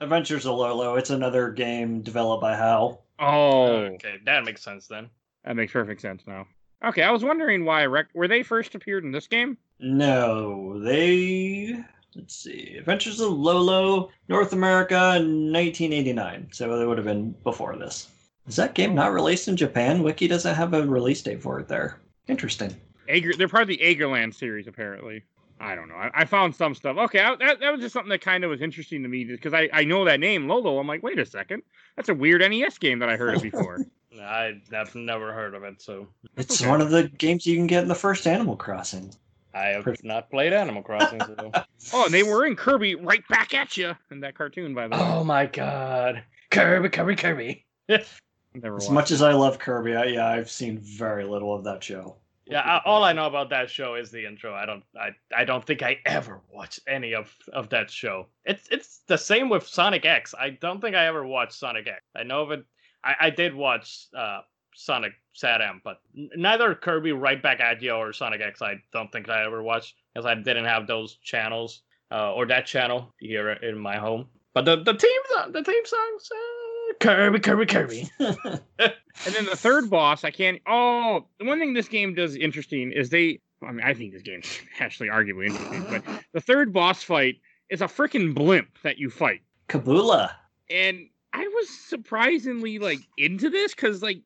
Adventures 0.00 0.46
of 0.46 0.56
Lolo. 0.56 0.94
It's 0.96 1.10
another 1.10 1.50
game 1.50 2.00
developed 2.02 2.40
by 2.40 2.56
HAL. 2.56 3.04
Oh, 3.18 3.66
okay, 3.94 4.16
that 4.24 4.44
makes 4.44 4.62
sense 4.62 4.86
then. 4.88 5.08
that 5.44 5.54
makes 5.56 5.72
perfect 5.72 6.00
sense 6.00 6.22
now. 6.26 6.46
Okay, 6.84 7.02
I 7.02 7.10
was 7.10 7.24
wondering 7.24 7.64
why. 7.64 7.86
Rec- 7.86 8.14
were 8.14 8.28
they 8.28 8.42
first 8.42 8.74
appeared 8.74 9.04
in 9.04 9.12
this 9.12 9.26
game? 9.26 9.56
No, 9.80 10.80
they. 10.82 11.76
Let's 12.16 12.36
see. 12.36 12.76
Adventures 12.78 13.20
of 13.20 13.32
Lolo, 13.32 14.10
North 14.28 14.52
America, 14.52 15.18
1989. 15.20 16.48
So 16.52 16.78
they 16.78 16.86
would 16.86 16.98
have 16.98 17.06
been 17.06 17.32
before 17.42 17.76
this. 17.76 18.08
Is 18.46 18.56
that 18.56 18.74
game 18.74 18.94
not 18.94 19.12
released 19.12 19.48
in 19.48 19.56
Japan? 19.56 20.02
Wiki 20.02 20.28
doesn't 20.28 20.54
have 20.54 20.74
a 20.74 20.86
release 20.86 21.22
date 21.22 21.42
for 21.42 21.60
it 21.60 21.68
there. 21.68 22.00
Interesting. 22.28 22.74
Ager, 23.08 23.34
they're 23.36 23.48
part 23.48 23.62
of 23.62 23.68
the 23.68 23.78
Eggerland 23.78 24.34
series, 24.34 24.66
apparently. 24.66 25.24
I 25.60 25.74
don't 25.74 25.88
know. 25.88 25.94
I, 25.94 26.10
I 26.14 26.24
found 26.24 26.54
some 26.54 26.74
stuff. 26.74 26.96
Okay, 26.96 27.20
I, 27.20 27.36
that, 27.36 27.60
that 27.60 27.70
was 27.72 27.80
just 27.80 27.92
something 27.92 28.10
that 28.10 28.20
kind 28.20 28.44
of 28.44 28.50
was 28.50 28.60
interesting 28.60 29.02
to 29.02 29.08
me 29.08 29.24
because 29.24 29.54
I, 29.54 29.68
I 29.72 29.84
know 29.84 30.04
that 30.04 30.20
name, 30.20 30.48
Lolo. 30.48 30.78
I'm 30.78 30.86
like, 30.86 31.02
wait 31.02 31.18
a 31.18 31.26
second. 31.26 31.62
That's 31.96 32.08
a 32.08 32.14
weird 32.14 32.42
NES 32.42 32.78
game 32.78 32.98
that 33.00 33.08
I 33.08 33.16
heard 33.16 33.34
of 33.34 33.40
before. 33.40 33.82
I, 34.20 34.60
I've 34.72 34.94
never 34.94 35.32
heard 35.32 35.54
of 35.54 35.64
it, 35.64 35.82
so 35.82 36.08
It's 36.36 36.60
Okay. 36.60 36.68
one 36.68 36.80
of 36.80 36.90
the 36.90 37.08
games 37.08 37.46
you 37.46 37.56
can 37.56 37.66
get 37.66 37.82
in 37.82 37.88
the 37.88 37.94
first 37.94 38.26
Animal 38.26 38.56
Crossing. 38.56 39.12
I 39.54 39.66
have 39.66 39.84
Perfect. 39.84 40.04
not 40.04 40.30
played 40.30 40.52
Animal 40.52 40.82
Crossing. 40.82 41.20
So. 41.20 41.50
oh, 41.92 42.04
and 42.04 42.12
they 42.14 42.22
were 42.22 42.44
in 42.44 42.56
Kirby 42.56 42.96
right 42.96 43.26
back 43.28 43.54
at 43.54 43.76
you 43.76 43.94
in 44.10 44.20
that 44.20 44.34
cartoon, 44.36 44.74
by 44.74 44.88
the 44.88 44.96
way. 44.96 45.02
oh 45.02 45.22
my 45.24 45.46
god, 45.46 46.22
Kirby, 46.50 46.88
Kirby, 46.88 47.16
Kirby. 47.16 47.66
Never 47.88 48.76
As 48.76 48.84
watched. 48.84 48.90
much 48.92 49.10
as 49.10 49.22
I 49.22 49.32
love 49.32 49.58
Kirby, 49.58 49.94
I, 49.96 50.04
yeah, 50.04 50.28
I've 50.28 50.50
seen 50.50 50.78
very 50.78 51.24
little 51.24 51.54
of 51.54 51.64
that 51.64 51.82
show. 51.82 52.16
Yeah, 52.46 52.60
I, 52.60 52.80
all 52.84 53.02
I 53.02 53.12
know 53.12 53.26
about 53.26 53.48
that 53.50 53.70
show 53.70 53.94
is 53.94 54.10
the 54.10 54.26
intro. 54.26 54.54
I 54.54 54.66
don't, 54.66 54.84
I, 55.00 55.10
I 55.34 55.44
don't 55.44 55.64
think 55.64 55.82
I 55.82 55.98
ever 56.04 56.40
watched 56.52 56.80
any 56.86 57.14
of 57.14 57.34
of 57.52 57.68
that 57.70 57.90
show. 57.90 58.26
It's 58.44 58.68
it's 58.70 59.00
the 59.06 59.16
same 59.16 59.48
with 59.48 59.66
Sonic 59.66 60.04
X. 60.04 60.34
I 60.38 60.50
don't 60.50 60.80
think 60.80 60.94
I 60.94 61.06
ever 61.06 61.26
watched 61.26 61.54
Sonic 61.54 61.88
X. 61.88 62.02
I 62.14 62.22
know 62.22 62.42
of 62.42 62.50
it. 62.50 62.64
I, 63.02 63.14
I 63.20 63.30
did 63.30 63.54
watch 63.54 64.06
uh, 64.16 64.40
Sonic 64.74 65.12
SatAM, 65.34 65.80
but 65.84 66.00
neither 66.14 66.74
Kirby 66.74 67.12
Right 67.12 67.42
Back 67.42 67.60
at 67.60 67.82
You 67.82 67.92
or 67.92 68.12
Sonic 68.12 68.40
X. 68.40 68.62
I 68.62 68.74
don't 68.92 69.10
think 69.10 69.28
I 69.28 69.44
ever 69.44 69.62
watched 69.62 69.94
because 70.14 70.26
I 70.26 70.34
didn't 70.34 70.64
have 70.66 70.86
those 70.86 71.16
channels 71.16 71.82
uh, 72.12 72.32
or 72.32 72.46
that 72.46 72.66
channel 72.66 73.12
here 73.18 73.50
in 73.50 73.78
my 73.78 73.96
home. 73.96 74.26
But 74.54 74.64
the 74.64 74.76
the 74.76 74.94
team 74.94 75.20
the 75.50 75.64
theme 75.64 75.84
songs, 75.84 76.30
uh, 76.30 76.94
Kirby, 77.00 77.40
Kirby, 77.40 77.66
Kirby. 77.66 78.10
And 79.26 79.34
then 79.34 79.46
the 79.46 79.56
third 79.56 79.88
boss, 79.88 80.24
I 80.24 80.30
can't. 80.30 80.60
Oh, 80.66 81.26
the 81.38 81.44
one 81.44 81.58
thing 81.58 81.72
this 81.72 81.88
game 81.88 82.14
does 82.14 82.36
interesting 82.36 82.92
is 82.92 83.10
they. 83.10 83.40
I 83.62 83.72
mean, 83.72 83.84
I 83.84 83.94
think 83.94 84.12
this 84.12 84.22
game's 84.22 84.60
actually 84.80 85.08
arguably 85.08 85.46
interesting, 85.46 85.86
but 85.88 86.04
the 86.32 86.40
third 86.40 86.72
boss 86.72 87.02
fight 87.02 87.36
is 87.70 87.80
a 87.80 87.86
freaking 87.86 88.34
blimp 88.34 88.68
that 88.82 88.98
you 88.98 89.10
fight. 89.10 89.40
Kabula. 89.68 90.30
and 90.68 91.08
I 91.32 91.48
was 91.48 91.68
surprisingly 91.70 92.78
like 92.78 93.00
into 93.16 93.48
this 93.48 93.74
because 93.74 94.02
like 94.02 94.20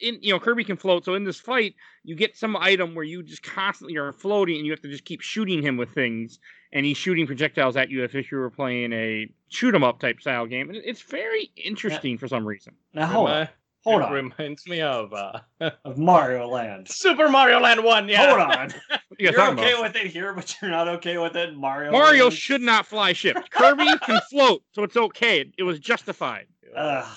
in 0.00 0.18
you 0.20 0.32
know 0.32 0.38
Kirby 0.40 0.64
can 0.64 0.76
float, 0.76 1.04
so 1.04 1.14
in 1.14 1.24
this 1.24 1.40
fight 1.40 1.74
you 2.04 2.14
get 2.14 2.36
some 2.36 2.56
item 2.56 2.94
where 2.94 3.04
you 3.04 3.22
just 3.22 3.42
constantly 3.42 3.96
are 3.96 4.12
floating 4.12 4.56
and 4.56 4.64
you 4.66 4.72
have 4.72 4.80
to 4.82 4.88
just 4.88 5.04
keep 5.04 5.20
shooting 5.20 5.62
him 5.62 5.76
with 5.76 5.90
things, 5.94 6.38
and 6.72 6.84
he's 6.86 6.96
shooting 6.96 7.26
projectiles 7.26 7.76
at 7.76 7.90
you 7.90 8.04
as 8.04 8.14
if 8.14 8.30
you 8.30 8.38
were 8.38 8.50
playing 8.50 8.92
a 8.92 9.28
shoot 9.48 9.74
'em 9.74 9.84
up 9.84 10.00
type 10.00 10.20
style 10.20 10.46
game, 10.46 10.68
and 10.70 10.78
it's 10.84 11.02
very 11.02 11.50
interesting 11.56 12.18
for 12.18 12.28
some 12.28 12.46
reason. 12.46 12.74
Now 12.94 13.06
hold 13.06 13.30
on. 13.30 13.48
Hold 13.84 14.02
it 14.02 14.06
on. 14.06 14.12
reminds 14.12 14.66
me 14.66 14.80
of 14.82 15.12
uh, 15.14 15.40
Of 15.84 15.96
Mario 15.98 16.48
Land. 16.48 16.88
Super 16.90 17.28
Mario 17.28 17.60
Land 17.60 17.82
1. 17.82 18.08
Yeah. 18.08 18.26
Hold 18.36 18.40
on. 18.40 18.74
You 19.18 19.26
guys 19.28 19.36
You're 19.36 19.48
okay 19.52 19.72
about? 19.72 19.82
with 19.94 19.96
it 20.04 20.10
here, 20.12 20.32
but 20.32 20.54
you're 20.60 20.70
not 20.70 20.86
okay 20.86 21.18
with 21.18 21.34
it 21.34 21.56
Mario. 21.56 21.90
Mario 21.90 22.24
Land? 22.24 22.34
should 22.34 22.60
not 22.60 22.86
fly 22.86 23.12
ships. 23.12 23.40
Kirby 23.50 23.86
can 24.04 24.20
float, 24.30 24.62
so 24.70 24.84
it's 24.84 24.96
okay. 24.96 25.40
It, 25.40 25.54
it 25.58 25.62
was 25.64 25.80
justified. 25.80 26.46
Ugh. 26.76 27.16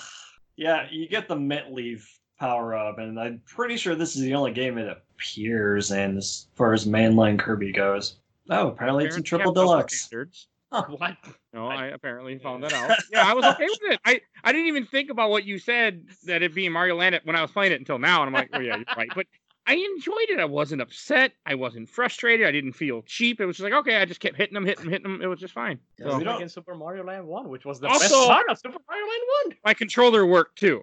yeah, 0.56 0.88
you 0.90 1.08
get 1.08 1.28
the 1.28 1.36
mint 1.36 1.72
leaf 1.72 2.18
power 2.42 2.74
up, 2.74 2.98
and 2.98 3.18
I'm 3.20 3.40
pretty 3.46 3.76
sure 3.76 3.94
this 3.94 4.16
is 4.16 4.22
the 4.22 4.34
only 4.34 4.52
game 4.52 4.76
it 4.76 4.88
appears 4.88 5.92
in 5.92 6.16
as 6.16 6.48
far 6.54 6.72
as 6.72 6.86
mainline 6.86 7.38
Kirby 7.38 7.70
goes. 7.72 8.16
Oh, 8.50 8.68
apparently 8.68 9.04
it's 9.06 9.16
in 9.16 9.22
triple 9.22 9.52
deluxe. 9.52 10.02
standards. 10.02 10.48
What? 10.88 11.16
No, 11.52 11.66
I- 11.68 11.84
I 11.84 11.86
apparently 11.88 12.38
found 12.38 12.64
that 12.64 12.72
out. 12.72 12.96
Yeah, 13.12 13.30
I 13.30 13.34
was 13.34 13.44
okay 13.44 13.66
with 13.66 13.92
it. 13.92 14.00
I, 14.06 14.20
I 14.42 14.52
didn't 14.52 14.68
even 14.68 14.86
think 14.86 15.10
about 15.10 15.28
what 15.30 15.44
you 15.44 15.58
said 15.58 16.04
that 16.24 16.42
it 16.42 16.54
being 16.54 16.72
Mario 16.72 16.96
Land 16.96 17.20
when 17.24 17.36
I 17.36 17.42
was 17.42 17.50
playing 17.52 17.72
it 17.72 17.78
until 17.78 17.98
now, 17.98 18.22
and 18.22 18.28
I'm 18.28 18.32
like, 18.32 18.48
oh 18.54 18.58
yeah, 18.60 18.76
you're 18.76 18.84
right. 18.96 19.10
But 19.14 19.26
I 19.66 19.74
enjoyed 19.74 20.30
it. 20.30 20.40
I 20.40 20.44
wasn't 20.46 20.80
upset. 20.82 21.32
I 21.46 21.54
wasn't 21.54 21.88
frustrated. 21.90 22.46
I 22.46 22.50
didn't 22.50 22.72
feel 22.72 23.02
cheap. 23.02 23.40
It 23.40 23.46
was 23.46 23.58
just 23.58 23.64
like, 23.64 23.74
okay, 23.74 23.96
I 23.98 24.06
just 24.06 24.18
kept 24.20 24.36
hitting 24.36 24.54
them, 24.54 24.64
hitting 24.64 24.84
them, 24.84 24.92
hitting 24.92 25.12
them. 25.12 25.22
It 25.22 25.26
was 25.26 25.38
just 25.38 25.52
fine. 25.54 25.78
Yeah, 25.98 26.08
So, 26.08 26.18
we 26.18 26.24
don't- 26.24 26.42
in 26.42 26.48
Super 26.48 26.74
Mario 26.74 27.04
Land 27.04 27.26
1, 27.28 27.48
which 27.50 27.64
was 27.66 27.78
the 27.78 27.86
Also- 27.88 28.00
best 28.08 28.26
part 28.28 28.48
of 28.50 28.58
Super 28.58 28.78
Mario 28.88 29.06
Land 29.06 29.22
One. 29.44 29.56
my 29.64 29.74
controller 29.74 30.24
worked 30.26 30.58
too. 30.58 30.82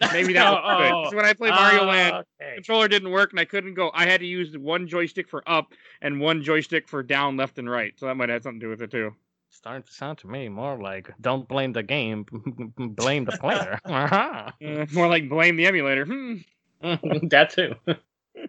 1. 0.00 0.12
Maybe 0.12 0.32
that 0.34 0.50
was 0.50 0.60
Oh, 0.64 0.78
good. 0.78 0.92
oh. 0.92 1.02
'Cause 1.04 1.14
when 1.14 1.24
I 1.24 1.32
played 1.32 1.50
Mario 1.50 1.82
Ah, 1.82 1.86
Land, 1.86 2.24
okay. 2.40 2.54
controller 2.56 2.88
didn't 2.88 3.10
work, 3.10 3.30
and 3.32 3.40
I 3.40 3.44
couldn't 3.44 3.74
go. 3.74 3.90
I 3.94 4.06
had 4.06 4.20
to 4.20 4.26
use 4.26 4.56
one 4.56 4.86
joystick 4.88 5.28
for 5.28 5.42
up 5.48 5.72
and 6.02 6.20
one 6.20 6.42
joystick 6.42 6.88
for 6.88 7.02
down, 7.02 7.36
left, 7.36 7.58
and 7.58 7.68
right. 7.70 7.92
So 7.98 8.06
that 8.06 8.16
might 8.16 8.28
have 8.28 8.42
something 8.42 8.60
to 8.60 8.66
do 8.66 8.70
with 8.70 8.82
it 8.82 8.90
too. 8.90 9.14
Starting 9.50 9.82
to 9.84 9.92
sound 9.92 10.18
to 10.18 10.28
me 10.28 10.48
more 10.48 10.78
like 10.78 11.10
don't 11.20 11.48
blame 11.48 11.72
the 11.72 11.82
game, 11.82 12.26
blame 12.76 13.24
the 13.24 13.32
player. 13.38 13.78
Uh-huh. 13.84 14.50
Uh, 14.64 14.86
more 14.92 15.08
like 15.08 15.28
blame 15.28 15.56
the 15.56 15.66
emulator. 15.66 16.04
Hmm. 16.04 16.34
that 17.28 17.50
too. 17.50 17.74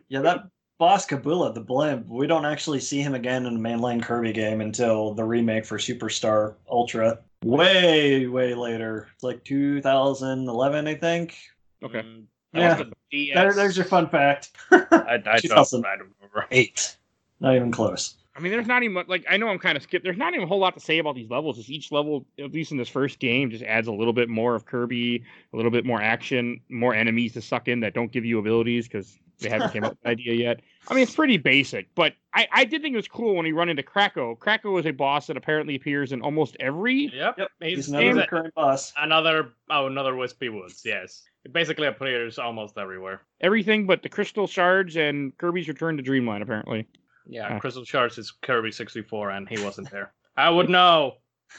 Yeah, 0.10 0.22
that 0.22 0.44
boss 0.80 1.06
Kabula, 1.08 1.54
the 1.54 1.62
blimp, 1.62 2.08
we 2.08 2.28
don't 2.28 2.46
actually 2.46 2.80
see 2.80 3.02
him 3.02 3.14
again 3.16 3.46
in 3.46 3.56
a 3.56 3.60
mainline 3.60 4.02
Kirby 4.04 4.34
game 4.34 4.60
until 4.62 5.14
the 5.14 5.24
remake 5.24 5.66
for 5.66 5.78
Superstar 5.78 6.56
Ultra. 6.70 7.20
Way, 7.44 8.28
way 8.28 8.54
later. 8.54 9.08
It's 9.14 9.24
like 9.24 9.44
2011, 9.44 10.88
I 10.88 10.96
think. 10.96 11.38
Okay. 11.84 12.00
Mm, 12.00 12.24
Yeah. 12.54 12.76
that 12.76 12.78
was 12.80 12.96
There, 13.12 13.54
there's 13.54 13.78
your 13.78 13.86
fun 13.86 14.10
fact. 14.10 14.52
I, 14.72 14.86
I, 14.92 15.18
don't, 15.18 15.42
2000. 15.42 15.82
Don't 15.82 15.92
remember. 16.20 16.48
Eight. 16.52 16.98
Not 17.40 17.56
even 17.56 17.72
close. 17.72 18.16
I 18.36 18.40
mean, 18.40 18.52
there's 18.52 18.68
not 18.68 18.84
even 18.84 19.04
like 19.08 19.26
I 19.28 19.38
know 19.38 19.48
I'm 19.48 19.58
kind 19.58 19.76
of 19.76 19.82
skipped. 19.82 20.04
There's 20.04 20.18
not 20.18 20.34
even 20.34 20.44
a 20.44 20.48
whole 20.48 20.60
lot 20.60 20.76
to 20.76 20.80
say 20.80 21.00
about 21.00 21.16
these 21.16 21.30
levels. 21.30 21.58
Just 21.58 21.72
each 21.72 21.92
level, 21.92 22.24
at 22.38 22.52
least 22.52 22.72
in 22.72 22.78
this 22.78 22.88
first 22.88 23.18
game, 23.18 23.50
just 23.50 23.64
adds 23.64 23.88
a 23.88 23.92
little 23.92 24.14
bit 24.14 24.30
more 24.30 24.54
of 24.54 24.66
Kirby, 24.66 25.24
a 25.54 25.56
little 25.56 25.72
bit 25.72 25.86
more 25.86 26.00
action, 26.00 26.62
more 26.70 26.94
enemies 26.94 27.34
to 27.34 27.42
suck 27.42 27.68
in 27.68 27.80
that 27.80 27.96
don't 27.96 28.12
give 28.12 28.26
you 28.26 28.38
abilities 28.38 28.88
because 28.88 29.18
they 29.40 29.50
haven't 29.50 29.72
came 29.74 29.84
up 29.84 29.92
with 29.92 30.02
the 30.02 30.10
idea 30.10 30.34
yet. 30.34 30.62
I 30.88 30.94
mean, 30.94 31.04
it's 31.04 31.16
pretty 31.16 31.38
basic, 31.38 31.94
but 31.96 32.14
I, 32.34 32.48
I 32.52 32.64
did 32.66 32.82
think 32.82 32.94
it 32.94 32.98
was 32.98 33.08
cool 33.08 33.36
when 33.36 33.46
he 33.46 33.52
run 33.52 33.70
into 33.70 33.84
Kracko. 33.84 34.38
Kracko 34.38 34.80
is 34.80 34.86
a 34.86 34.92
boss 34.92 35.28
that 35.28 35.38
apparently 35.38 35.76
appears 35.76 36.12
in 36.12 36.22
almost 36.22 36.56
every. 36.60 37.12
Yep. 37.14 37.36
Yep, 37.38 37.48
He's, 37.60 37.70
He's 37.70 37.76
he's 37.86 37.90
another 37.90 38.10
a- 38.10 38.16
recurring 38.22 38.52
boss. 38.56 38.94
another 38.98 39.50
oh 39.70 39.88
another 39.88 40.16
Wispy 40.16 40.50
Woods. 40.50 40.82
Yes. 40.86 41.24
It 41.46 41.54
basically 41.54 41.88
appears 41.88 42.40
almost 42.40 42.78
everywhere. 42.78 43.22
Everything 43.42 43.86
but 43.86 44.04
the 44.04 44.10
crystal 44.10 44.48
shards 44.48 44.96
and 44.98 45.38
Kirby's 45.38 45.68
Return 45.68 45.98
to 45.98 46.04
Dreamland, 46.04 46.42
apparently. 46.44 46.88
Yeah, 47.30 47.50
Huh. 47.54 47.60
Crystal 47.60 47.84
Shards 47.84 48.18
is 48.18 48.32
Kirby 48.32 48.72
64, 48.72 49.32
and 49.32 49.50
he 49.50 49.62
wasn't 49.62 49.92
there. 49.92 50.14
I 50.38 50.50
would 50.50 50.70
know. 50.70 51.16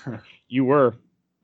You 0.48 0.64
were. 0.64 0.94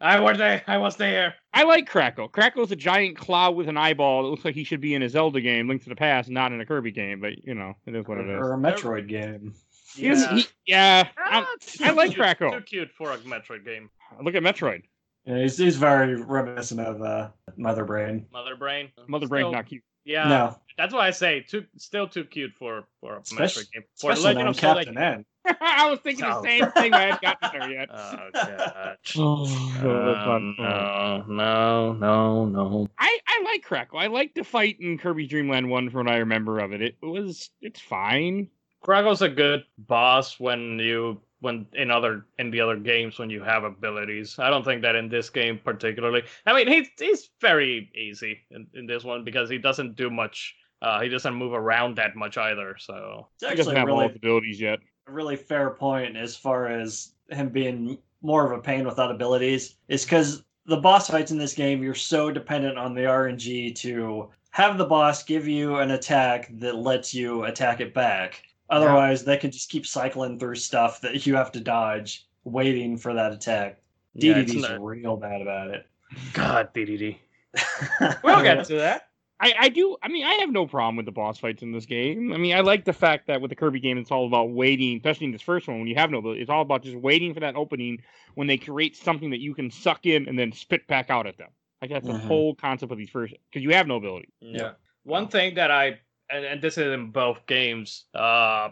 I 0.04 0.20
was 0.20 0.36
there. 0.38 0.62
I 0.66 0.76
was 0.78 0.96
there. 0.96 1.34
I 1.54 1.62
like 1.64 1.88
Kracko. 1.90 2.30
Kracko's 2.30 2.70
a 2.70 2.76
giant 2.76 3.16
cloud 3.16 3.56
with 3.56 3.68
an 3.68 3.76
eyeball 3.76 4.22
that 4.24 4.28
looks 4.28 4.44
like 4.44 4.54
he 4.54 4.64
should 4.64 4.80
be 4.80 4.94
in 4.94 5.02
a 5.02 5.08
Zelda 5.08 5.40
game, 5.40 5.66
Link 5.68 5.82
to 5.84 5.88
the 5.88 5.96
Past, 5.96 6.28
not 6.28 6.52
in 6.52 6.60
a 6.60 6.66
Kirby 6.66 6.92
game. 6.92 7.20
But 7.20 7.42
you 7.44 7.54
know, 7.54 7.74
it 7.86 7.94
is 7.94 8.06
what 8.06 8.18
it 8.18 8.28
is. 8.28 8.36
Or 8.38 8.52
a 8.52 8.58
Metroid 8.58 9.08
game. 9.08 9.54
He 9.96 10.10
was- 10.10 10.26
he- 10.26 10.46
yeah, 10.66 11.08
Ah, 11.18 11.46
I, 11.82 11.90
like 11.92 12.10
cute- 12.10 12.20
Kracko. 12.20 12.52
Too 12.58 12.60
cute 12.62 12.90
for 12.98 13.12
a 13.12 13.18
Metroid 13.18 13.64
game. 13.64 13.88
look 14.22 14.34
at 14.34 14.42
Metroid. 14.42 14.82
Yeah, 15.24 15.38
he's, 15.38 15.56
he's 15.56 15.76
very 15.76 16.20
reminiscent 16.20 16.80
of 16.80 17.00
uh, 17.00 17.30
Mother 17.56 17.84
Brain. 17.86 18.26
Mother 18.32 18.56
Brain. 18.56 18.90
Mother 19.08 19.26
Brain's 19.26 19.44
Still- 19.44 19.52
not 19.52 19.66
cute. 19.66 19.82
Yeah, 20.04 20.28
no, 20.28 20.58
that's 20.76 20.92
why 20.92 21.06
I 21.06 21.12
say 21.12 21.40
too. 21.48 21.64
Still 21.78 22.06
too 22.06 22.24
cute 22.24 22.52
for 22.58 22.84
for 23.00 23.16
a 23.16 23.20
Especially- 23.20 23.62
Metroid 23.62 23.72
game. 23.72 23.82
For 23.96 24.10
especially 24.10 24.24
Legend 24.34 24.42
on 24.42 24.48
of 24.48 24.56
Zelda, 24.56 24.84
Captain 24.84 24.98
N. 25.02 25.24
I 25.60 25.90
was 25.90 26.00
thinking 26.00 26.24
the 26.24 26.36
Oh. 26.36 26.42
same 26.42 26.70
thing. 26.72 26.92
I 26.94 27.00
hadn't 27.02 27.22
gotten 27.22 27.58
there 27.60 27.70
yet. 27.70 27.88
Oh 27.94 28.30
god. 28.32 28.96
Oh, 29.16 30.30
Um, 30.36 30.54
no, 30.58 31.24
no, 31.28 31.94
no, 31.94 32.44
no. 32.46 32.88
I, 32.98 33.18
I 33.28 33.42
like 33.44 33.64
Kracko. 33.66 33.98
I 33.98 34.06
like 34.06 34.34
the 34.34 34.44
fight 34.44 34.78
in 34.80 34.98
Kirby 34.98 35.26
Dream 35.26 35.48
Land 35.48 35.68
1 35.68 35.90
from 35.90 36.06
what 36.06 36.14
I 36.14 36.18
remember 36.18 36.58
of 36.60 36.72
it. 36.72 36.80
It 36.82 36.96
was 37.02 37.50
it's 37.60 37.80
fine. 37.80 38.48
Kracko's 38.84 39.22
a 39.22 39.28
good 39.28 39.64
boss 39.78 40.38
when 40.40 40.78
you 40.78 41.20
when 41.40 41.66
in 41.74 41.90
other 41.90 42.26
in 42.38 42.50
the 42.50 42.60
other 42.60 42.76
games 42.76 43.18
when 43.18 43.30
you 43.30 43.42
have 43.42 43.64
abilities. 43.64 44.38
I 44.38 44.50
don't 44.50 44.64
think 44.64 44.82
that 44.82 44.94
in 44.96 45.08
this 45.08 45.30
game 45.30 45.58
particularly. 45.62 46.22
I 46.46 46.52
mean, 46.54 46.68
he's 46.68 46.88
he's 46.98 47.30
very 47.40 47.90
easy 47.94 48.40
in, 48.50 48.66
in 48.74 48.86
this 48.86 49.04
one 49.04 49.24
because 49.24 49.48
he 49.50 49.58
doesn't 49.58 49.96
do 49.96 50.10
much. 50.10 50.54
Uh, 50.82 51.00
he 51.00 51.08
doesn't 51.08 51.34
move 51.34 51.52
around 51.54 51.96
that 51.96 52.14
much 52.16 52.36
either. 52.36 52.76
So 52.78 53.28
He 53.40 53.46
doesn't 53.46 53.58
actually 53.58 53.76
have 53.76 53.88
all 53.88 53.96
really 54.00 54.08
his 54.08 54.16
abilities 54.16 54.60
yet. 54.60 54.80
A 55.06 55.12
really 55.12 55.36
fair 55.36 55.70
point 55.70 56.16
as 56.16 56.36
far 56.36 56.68
as 56.68 57.12
him 57.30 57.48
being 57.48 57.98
more 58.22 58.46
of 58.50 58.58
a 58.58 58.62
pain 58.62 58.86
without 58.86 59.10
abilities 59.10 59.76
is 59.88 60.04
because 60.04 60.42
the 60.66 60.76
boss 60.76 61.08
fights 61.10 61.30
in 61.30 61.38
this 61.38 61.52
game 61.54 61.82
you're 61.82 61.94
so 61.94 62.30
dependent 62.30 62.78
on 62.78 62.94
the 62.94 63.02
RNG 63.02 63.74
to 63.76 64.30
have 64.50 64.78
the 64.78 64.84
boss 64.84 65.22
give 65.22 65.46
you 65.46 65.76
an 65.76 65.90
attack 65.90 66.48
that 66.58 66.76
lets 66.76 67.12
you 67.12 67.44
attack 67.44 67.80
it 67.80 67.92
back. 67.92 68.42
Otherwise, 68.70 69.24
they 69.24 69.36
can 69.36 69.50
just 69.50 69.68
keep 69.68 69.86
cycling 69.86 70.38
through 70.38 70.54
stuff 70.54 71.00
that 71.02 71.26
you 71.26 71.34
have 71.34 71.52
to 71.52 71.60
dodge, 71.60 72.26
waiting 72.44 72.96
for 72.96 73.12
that 73.12 73.32
attack. 73.32 73.78
yeah, 74.14 74.34
DDD's 74.34 74.62
not- 74.62 74.80
real 74.82 75.16
bad 75.16 75.42
about 75.42 75.68
it. 75.68 75.86
God, 76.32 76.72
DDD. 76.72 77.18
We'll 78.22 78.42
get 78.42 78.64
to 78.66 78.76
that. 78.76 79.08
I, 79.44 79.54
I 79.58 79.68
do. 79.68 79.96
I 80.02 80.08
mean, 80.08 80.24
I 80.24 80.34
have 80.36 80.50
no 80.50 80.66
problem 80.66 80.96
with 80.96 81.04
the 81.04 81.12
boss 81.12 81.38
fights 81.38 81.62
in 81.62 81.70
this 81.72 81.84
game. 81.84 82.32
I 82.32 82.38
mean, 82.38 82.56
I 82.56 82.60
like 82.60 82.84
the 82.86 82.94
fact 82.94 83.26
that 83.26 83.40
with 83.42 83.50
the 83.50 83.54
Kirby 83.56 83.78
game, 83.78 83.98
it's 83.98 84.10
all 84.10 84.26
about 84.26 84.50
waiting, 84.50 84.96
especially 84.96 85.26
in 85.26 85.32
this 85.32 85.42
first 85.42 85.68
one 85.68 85.78
when 85.78 85.86
you 85.86 85.94
have 85.96 86.10
no 86.10 86.18
ability. 86.18 86.40
It's 86.40 86.50
all 86.50 86.62
about 86.62 86.82
just 86.82 86.96
waiting 86.96 87.34
for 87.34 87.40
that 87.40 87.54
opening 87.54 88.02
when 88.36 88.46
they 88.46 88.56
create 88.56 88.96
something 88.96 89.30
that 89.30 89.40
you 89.40 89.54
can 89.54 89.70
suck 89.70 90.06
in 90.06 90.28
and 90.28 90.38
then 90.38 90.50
spit 90.52 90.86
back 90.86 91.10
out 91.10 91.26
at 91.26 91.36
them. 91.36 91.50
Like 91.82 91.90
that's 91.90 92.06
the 92.06 92.14
Mhm. 92.14 92.26
whole 92.26 92.54
concept 92.54 92.90
of 92.90 92.96
these 92.96 93.10
first 93.10 93.34
because 93.50 93.62
you 93.62 93.74
have 93.74 93.86
no 93.86 93.96
ability. 93.96 94.28
Yeah. 94.40 94.72
One 95.02 95.28
thing 95.28 95.56
that 95.56 95.70
I 95.70 96.00
and, 96.30 96.44
and 96.46 96.62
this 96.62 96.78
is 96.78 96.90
in 96.94 97.10
both 97.10 97.44
games, 97.46 98.06
uh 98.14 98.70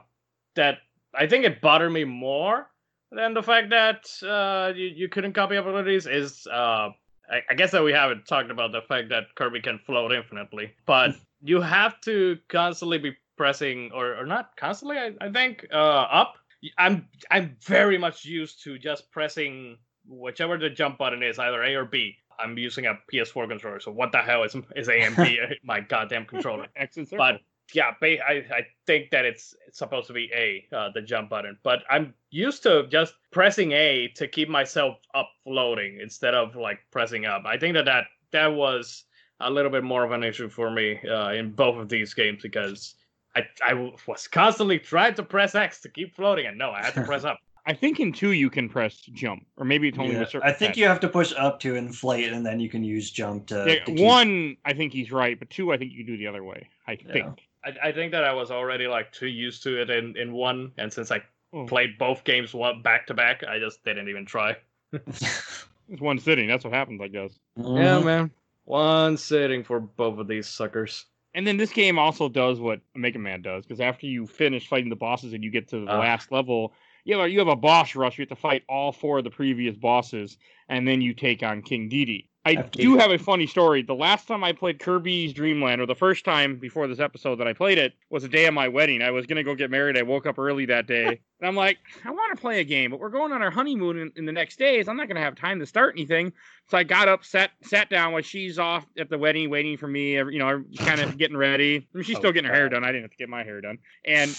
that 0.55 0.79
I 1.15 1.27
think 1.27 1.45
it 1.45 1.61
bothered 1.61 1.93
me 1.93 2.05
more 2.05 2.71
than 3.11 3.35
the 3.35 3.43
fact 3.43 3.69
that 3.71 4.09
uh 4.23 4.73
you, 4.75 4.87
you 4.87 5.09
couldn't 5.11 5.35
copy 5.35 5.57
abilities 5.57 6.07
is 6.07 6.47
uh 6.47 6.89
I, 7.31 7.41
I 7.51 7.55
guess 7.55 7.71
that 7.73 7.83
we 7.83 7.93
haven't 7.93 8.27
talked 8.27 8.51
about 8.51 8.73
the 8.73 8.83
fact 8.83 9.09
that 9.11 9.35
Kirby 9.35 9.61
can 9.61 9.79
float 9.79 10.13
infinitely. 10.13 10.73
But 10.87 11.13
you 11.43 11.61
have 11.61 12.01
to 12.03 12.39
constantly 12.49 12.99
be 12.99 13.17
pressing 13.37 13.91
or, 13.95 14.17
or 14.17 14.27
not 14.27 14.57
constantly, 14.57 14.99
I, 14.99 15.13
I 15.21 15.31
think, 15.31 15.67
uh 15.73 15.77
up. 15.77 16.35
I'm 16.79 17.09
I'm 17.31 17.57
very 17.63 17.99
much 17.99 18.25
used 18.25 18.63
to 18.65 18.79
just 18.79 19.11
pressing 19.11 19.79
whichever 20.07 20.59
the 20.59 20.71
jump 20.71 20.99
button 20.99 21.23
is, 21.23 21.39
either 21.39 21.63
A 21.63 21.75
or 21.75 21.85
B. 21.85 22.17
I'm 22.39 22.57
using 22.57 22.87
a 22.87 22.95
PS4 23.13 23.49
controller, 23.49 23.81
so 23.81 23.93
what 23.93 24.13
the 24.13 24.19
hell 24.19 24.45
is 24.45 24.57
is 24.77 24.89
A 24.89 25.01
and 25.01 25.17
B? 25.17 25.41
my 25.65 25.81
goddamn 25.81 26.25
controller. 26.27 26.67
X 26.77 26.97
and 26.97 27.09
circle. 27.09 27.27
But 27.27 27.41
yeah, 27.75 27.93
ba- 28.01 28.23
I 28.27 28.33
I 28.51 28.67
think 28.87 29.11
that 29.11 29.25
it's, 29.25 29.55
it's 29.67 29.79
supposed 29.79 30.07
to 30.09 30.13
be 30.13 30.31
A, 30.35 30.65
uh, 30.75 30.91
the 30.95 31.03
jump 31.03 31.31
button. 31.31 31.57
But 31.63 31.83
I'm 31.91 32.15
used 32.31 32.63
to 32.65 32.87
just 32.89 33.15
pressing 33.31 33.73
A 33.73 34.09
to 34.17 34.27
keep 34.29 34.49
myself 34.49 34.99
up 35.15 35.29
floating 35.45 35.99
instead 36.01 36.35
of 36.35 36.57
like 36.57 36.79
pressing 36.91 37.25
up. 37.27 37.43
I 37.47 37.57
think 37.59 37.75
that 37.75 37.85
that, 37.87 38.05
that 38.33 38.49
was 38.49 39.05
a 39.41 39.51
little 39.51 39.71
bit 39.71 39.85
more 39.85 40.05
of 40.05 40.13
an 40.13 40.23
issue 40.23 40.49
for 40.49 40.71
me 40.71 40.99
uh, 41.09 41.31
in 41.33 41.51
both 41.53 41.77
of 41.79 41.89
these 41.89 42.15
games 42.15 42.43
because 42.43 42.95
I 43.35 43.45
I 43.65 43.71
w- 43.71 43.97
was 44.07 44.29
constantly 44.29 44.79
trying 44.79 45.15
to 45.15 45.23
press 45.23 45.55
X 45.55 45.81
to 45.83 45.89
keep 45.89 46.15
floating, 46.15 46.47
and 46.47 46.59
no, 46.59 46.71
I 46.71 46.83
had 46.85 46.95
to 46.95 47.03
press 47.05 47.25
up. 47.25 47.39
I 47.65 47.75
think 47.75 48.01
in 48.01 48.13
two 48.13 48.33
you 48.33 48.51
can 48.51 48.69
press 48.69 48.97
jump, 49.13 49.47
or 49.57 49.65
maybe 49.65 49.87
it's 49.89 49.97
only 49.97 50.15
Yeah, 50.15 50.21
with 50.21 50.31
certain. 50.31 50.49
I 50.49 50.53
think 50.53 50.71
pets. 50.71 50.79
you 50.79 50.87
have 50.87 50.99
to 50.99 51.09
push 51.09 51.33
up 51.39 51.61
to 51.61 51.77
inflate, 51.77 52.33
and 52.33 52.45
then 52.45 52.59
you 52.59 52.69
can 52.69 52.83
use 52.83 53.11
jump 53.11 53.47
to. 53.47 53.65
Yeah, 53.67 53.85
to 53.85 53.93
keep- 53.93 54.01
one, 54.05 54.57
I 54.65 54.73
think 54.75 54.93
he's 54.93 55.13
right, 55.13 55.39
but 55.39 55.49
two, 55.49 55.73
I 55.73 55.77
think 55.79 55.93
you 55.93 55.99
can 56.05 56.07
do 56.13 56.17
the 56.19 56.27
other 56.27 56.43
way. 56.43 56.69
I 56.89 56.99
Yeah. 57.07 57.13
think. 57.13 57.41
I, 57.65 57.89
I 57.89 57.93
think 57.93 58.13
that 58.13 58.25
I 58.25 58.33
was 58.33 58.51
already 58.51 58.87
like 58.87 59.13
too 59.13 59.27
used 59.29 59.63
to 59.65 59.81
it 59.81 59.91
in, 59.91 60.17
in 60.17 60.33
one, 60.33 60.73
and 60.79 60.93
since 60.93 61.11
I 61.11 61.23
Oh. 61.55 61.67
played 61.67 61.99
both 61.99 62.25
games 62.25 62.55
one 62.55 62.81
back 62.81 63.07
to 63.09 63.15
back, 63.15 63.45
I 63.47 63.59
just 63.59 63.85
didn't 63.85 64.09
even 64.09 64.25
try. 64.25 64.57
It's 64.91 66.01
one 66.01 66.19
sitting. 66.19 66.49
That's 66.49 66.65
what 66.65 66.73
happens, 66.73 67.03
I 67.03 67.09
guess. 67.09 67.39
Mhm. 67.59 68.05
man. 68.05 68.31
One 68.65 69.19
sitting 69.19 69.63
for 69.63 69.79
both 69.79 70.19
of 70.19 70.29
these 70.29 70.47
suckers. 70.47 71.05
And 71.35 71.47
then 71.47 71.59
this 71.59 71.71
game 71.71 71.99
also 71.99 72.31
does 72.31 72.59
what 72.59 72.81
Mega 72.95 73.19
Man 73.19 73.43
does, 73.43 73.67
because 73.67 73.81
after 73.81 74.07
you 74.07 74.27
finish 74.27 74.67
fighting 74.67 74.89
the 74.89 74.97
bosses 74.97 75.35
and 75.35 75.45
you 75.45 75.51
get 75.51 75.69
to 75.69 75.85
the 75.85 75.93
Ah. 75.93 75.99
last 75.99 76.33
level, 76.33 76.73
you 77.05 77.17
have 77.19 77.27
a, 77.27 77.29
you 77.31 77.39
have 77.39 77.49
a 77.49 77.57
boss 77.57 77.95
rush. 77.95 78.17
You 78.17 78.23
have 78.23 78.31
to 78.31 78.37
fight 78.37 78.63
all 78.67 78.91
four 78.93 79.19
of 79.19 79.25
the 79.25 79.31
previous 79.31 79.77
bosses, 79.77 80.39
and 80.71 80.89
then 80.89 81.03
you 81.03 81.13
take 81.13 81.43
on 81.43 81.61
King 81.61 81.91
Dedede. 81.91 82.29
I 82.45 82.57
do 82.57 82.99
have 82.99 83.13
a 83.13 83.19
funny 83.19 83.47
story. 83.47 83.83
The 83.83 83.95
last 83.95 84.27
time 84.27 84.43
I 84.43 84.53
played 84.53 84.81
Kirby's 84.81 85.33
Dream 85.33 85.63
Land, 85.63 85.81
or 85.81 85.87
the 85.87 85.95
first 85.95 86.25
time 86.25 86.57
before 86.57 86.89
this 86.89 86.99
episode 86.99 87.37
that 87.37 87.47
I 87.47 87.53
played 87.53 87.79
it, 87.79 87.93
was 88.11 88.25
the 88.25 88.29
day 88.29 88.47
of 88.47 88.55
my 88.55 88.67
wedding. 88.67 89.01
I 89.01 89.13
was 89.13 89.27
gonna 89.27 89.45
go 89.45 89.55
get 89.55 89.71
married. 89.71 89.97
I 89.97 90.03
woke 90.03 90.27
up 90.27 90.39
early 90.41 90.67
that 90.67 90.89
day, 90.89 91.07
and 91.07 91.21
I'm 91.43 91.55
like, 91.55 91.79
I 92.05 92.11
want 92.11 92.37
to 92.37 92.41
play 92.41 92.59
a 92.59 92.65
game, 92.65 92.91
but 92.91 92.99
we're 92.99 93.11
going 93.11 93.31
on 93.33 93.43
our 93.43 93.51
honeymoon 93.51 93.97
in, 93.99 94.13
in 94.17 94.25
the 94.27 94.33
next 94.33 94.59
days. 94.59 94.89
I'm 94.89 94.97
not 94.97 95.07
gonna 95.07 95.21
have 95.21 95.37
time 95.37 95.61
to 95.61 95.67
start 95.67 95.95
anything. 95.97 96.33
So 96.69 96.77
I 96.79 96.83
got 96.83 97.07
up, 97.07 97.25
sat 97.25 97.53
sat 97.63 97.89
down 97.91 98.13
while 98.13 98.23
she's 98.23 98.59
off 98.59 98.87
at 98.99 99.09
the 99.09 99.19
wedding, 99.19 99.49
waiting 99.49 99.77
for 99.77 99.87
me. 99.87 100.15
You 100.15 100.39
know, 100.39 100.65
kind 100.79 101.01
of 101.01 101.17
getting 101.19 101.37
ready. 101.37 101.77
I 101.77 101.97
mean, 101.97 102.03
she's 102.05 102.17
Oh, 102.17 102.19
still 102.21 102.33
getting 102.33 102.49
her 102.49 102.55
hair 102.57 102.69
done. 102.69 102.83
I 102.83 102.89
didn't 102.89 103.03
have 103.03 103.11
to 103.13 103.17
get 103.19 103.29
my 103.29 103.45
hair 103.45 103.61
done, 103.61 103.79
and 104.05 104.37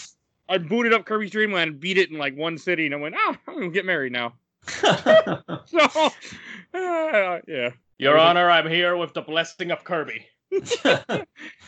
I 0.50 0.58
booted 0.58 0.92
up 0.92 1.06
Kirby's 1.06 1.32
Dream 1.32 1.54
Land, 1.54 1.80
beat 1.80 1.98
it 1.98 2.12
in 2.12 2.18
like 2.18 2.36
one 2.36 2.58
city, 2.58 2.86
and 2.86 2.94
I 2.94 2.98
went, 2.98 3.16
oh, 3.18 3.36
I'm 3.48 3.54
gonna 3.54 3.70
get 3.70 3.86
married 3.86 4.12
now. 4.12 4.34
So, 5.66 5.80
uh, 6.74 7.39
yeah. 7.48 7.70
Your 8.00 8.14
was 8.14 8.20
like- 8.22 8.30
Honor, 8.30 8.50
I'm 8.50 8.70
here 8.70 8.96
with 8.98 9.14
the 9.14 9.22
blessing 9.22 9.72
of 9.72 9.84
Kirby. 9.84 10.26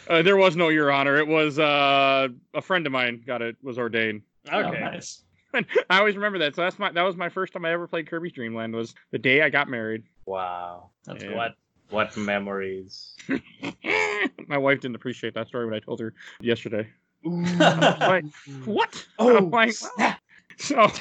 Uh, 0.08 0.22
there 0.22 0.38
was 0.38 0.56
no 0.56 0.70
Your 0.70 0.92
Honor. 0.92 1.18
It 1.18 1.26
was 1.28 1.58
uh, 1.58 2.28
a 2.54 2.62
friend 2.62 2.86
of 2.86 2.92
mine 2.92 3.24
got 3.26 3.42
it 3.42 3.56
was 3.64 3.80
ordained. 3.80 4.22
Oh, 4.52 4.60
Okay. 4.60 4.80
nice. 4.80 5.24
I 5.90 5.98
always 5.98 6.16
remember 6.16 6.38
that. 6.40 6.54
So 6.56 6.62
that's 6.62 6.78
my 6.78 6.92
that 6.92 7.02
was 7.02 7.16
my 7.16 7.28
first 7.30 7.54
time 7.54 7.66
I 7.66 7.72
ever 7.72 7.88
played 7.88 8.08
Kirby's 8.08 8.34
Dream 8.34 8.54
Land 8.54 8.76
was 8.76 8.94
the 9.10 9.18
day 9.18 9.42
I 9.42 9.50
got 9.50 9.68
married. 9.68 10.04
Wow. 10.28 10.92
That's 11.06 11.24
Yeah. 11.24 11.36
What 11.36 11.56
what 11.90 12.16
memories? 12.18 13.16
my 14.48 14.58
wife 14.60 14.82
didn't 14.82 14.96
appreciate 14.96 15.34
that 15.34 15.48
story 15.48 15.66
when 15.66 15.74
I 15.74 15.80
told 15.80 16.00
her 16.02 16.14
yesterday. 16.40 16.88
Ooh. 17.26 17.42
Like, 17.42 18.26
what? 18.66 19.08
Oh, 19.18 19.38
I'm 19.38 19.50
like, 19.50 19.72
snap. 19.74 20.20
so. 20.58 20.92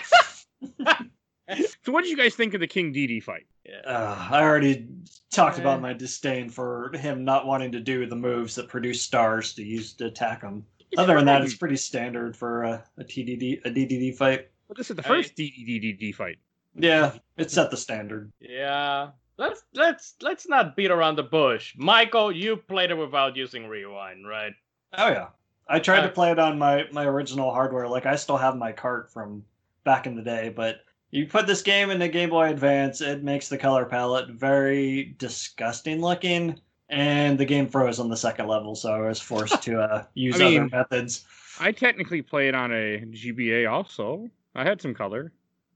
so 1.85 1.93
what 1.93 2.03
did 2.03 2.11
you 2.11 2.17
guys 2.17 2.35
think 2.35 2.55
of 2.55 2.61
the 2.61 2.67
King 2.67 2.93
Dedede 2.93 3.23
fight? 3.23 3.47
Uh, 3.87 4.29
I 4.31 4.43
already 4.43 4.87
talked 5.31 5.59
about 5.59 5.81
my 5.81 5.93
disdain 5.93 6.51
for 6.51 6.93
him 6.95 7.25
not 7.25 7.47
wanting 7.47 7.73
to 7.73 7.81
do 7.81 8.05
the 8.07 8.17
moves 8.17 8.55
that 8.57 8.69
produce 8.69 9.01
stars 9.01 9.55
to 9.55 9.65
use 9.65 9.95
to 9.95 10.07
attack 10.07 10.43
him. 10.43 10.65
Other 10.99 11.17
than 11.17 11.25
that, 11.27 11.43
it's 11.43 11.55
pretty 11.55 11.77
standard 11.77 12.37
for 12.37 12.63
a, 12.63 12.85
a 12.99 13.05
TDD 13.05 13.65
a 13.65 13.71
DDD 13.71 14.17
fight. 14.17 14.49
Well, 14.69 14.75
this 14.77 14.91
is 14.91 14.97
the 14.97 15.05
I- 15.05 15.09
first 15.09 15.35
DDD 15.37 16.15
fight. 16.15 16.39
Yeah, 16.77 17.13
it 17.37 17.51
set 17.51 17.71
the 17.71 17.77
standard. 17.77 18.33
Yeah. 18.41 19.11
Let's 19.37 19.63
let's 19.75 20.15
let's 20.21 20.49
not 20.49 20.77
beat 20.77 20.91
around 20.93 21.17
the 21.17 21.25
bush. 21.25 21.75
Michael, 21.77 22.31
you 22.31 22.57
played 22.57 22.91
it 22.93 22.95
without 22.95 23.37
using 23.37 23.67
rewind, 23.67 24.29
right? 24.29 24.53
Oh 24.97 25.09
yeah, 25.09 25.29
I 25.69 25.81
tried 25.81 26.03
to 26.03 26.09
Uh, 26.09 26.13
play 26.13 26.31
it 26.31 26.39
on 26.39 26.57
my 26.59 26.85
my 26.93 27.05
original 27.05 27.51
hardware. 27.53 27.89
Like 27.89 28.07
I 28.07 28.15
still 28.15 28.37
have 28.37 28.57
my 28.57 28.71
cart 28.71 29.13
from 29.13 29.45
back 29.83 30.07
in 30.07 30.15
the 30.15 30.23
day, 30.23 30.53
but 30.55 30.84
you 31.15 31.27
put 31.27 31.47
this 31.47 31.63
game 31.63 31.91
in 31.91 32.01
the 32.01 32.09
Game 32.09 32.31
Boy 32.31 32.49
Advance, 32.51 33.01
it 33.01 33.23
makes 33.23 33.49
the 33.49 33.57
color 33.57 33.85
palette 33.85 34.31
very 34.31 35.15
disgusting 35.19 36.01
looking, 36.01 36.59
and 36.89 37.39
the 37.39 37.45
game 37.45 37.69
froze 37.69 38.01
on 38.01 38.09
the 38.09 38.17
second 38.17 38.49
level, 38.49 38.75
so 38.75 38.93
I 38.93 38.99
was 38.99 39.21
forced 39.21 39.63
to 39.63 39.81
uh, 39.81 40.05
use 40.15 40.41
I 40.41 40.45
mean- 40.45 40.61
other 40.63 40.69
methods. 40.71 41.25
I 41.61 41.71
technically 41.71 42.21
played 42.21 42.57
on 42.57 42.73
a 42.73 42.99
GBA 42.99 43.71
also. 43.71 44.29
I 44.57 44.65
had 44.65 44.81
some 44.83 44.93
color. 44.93 45.31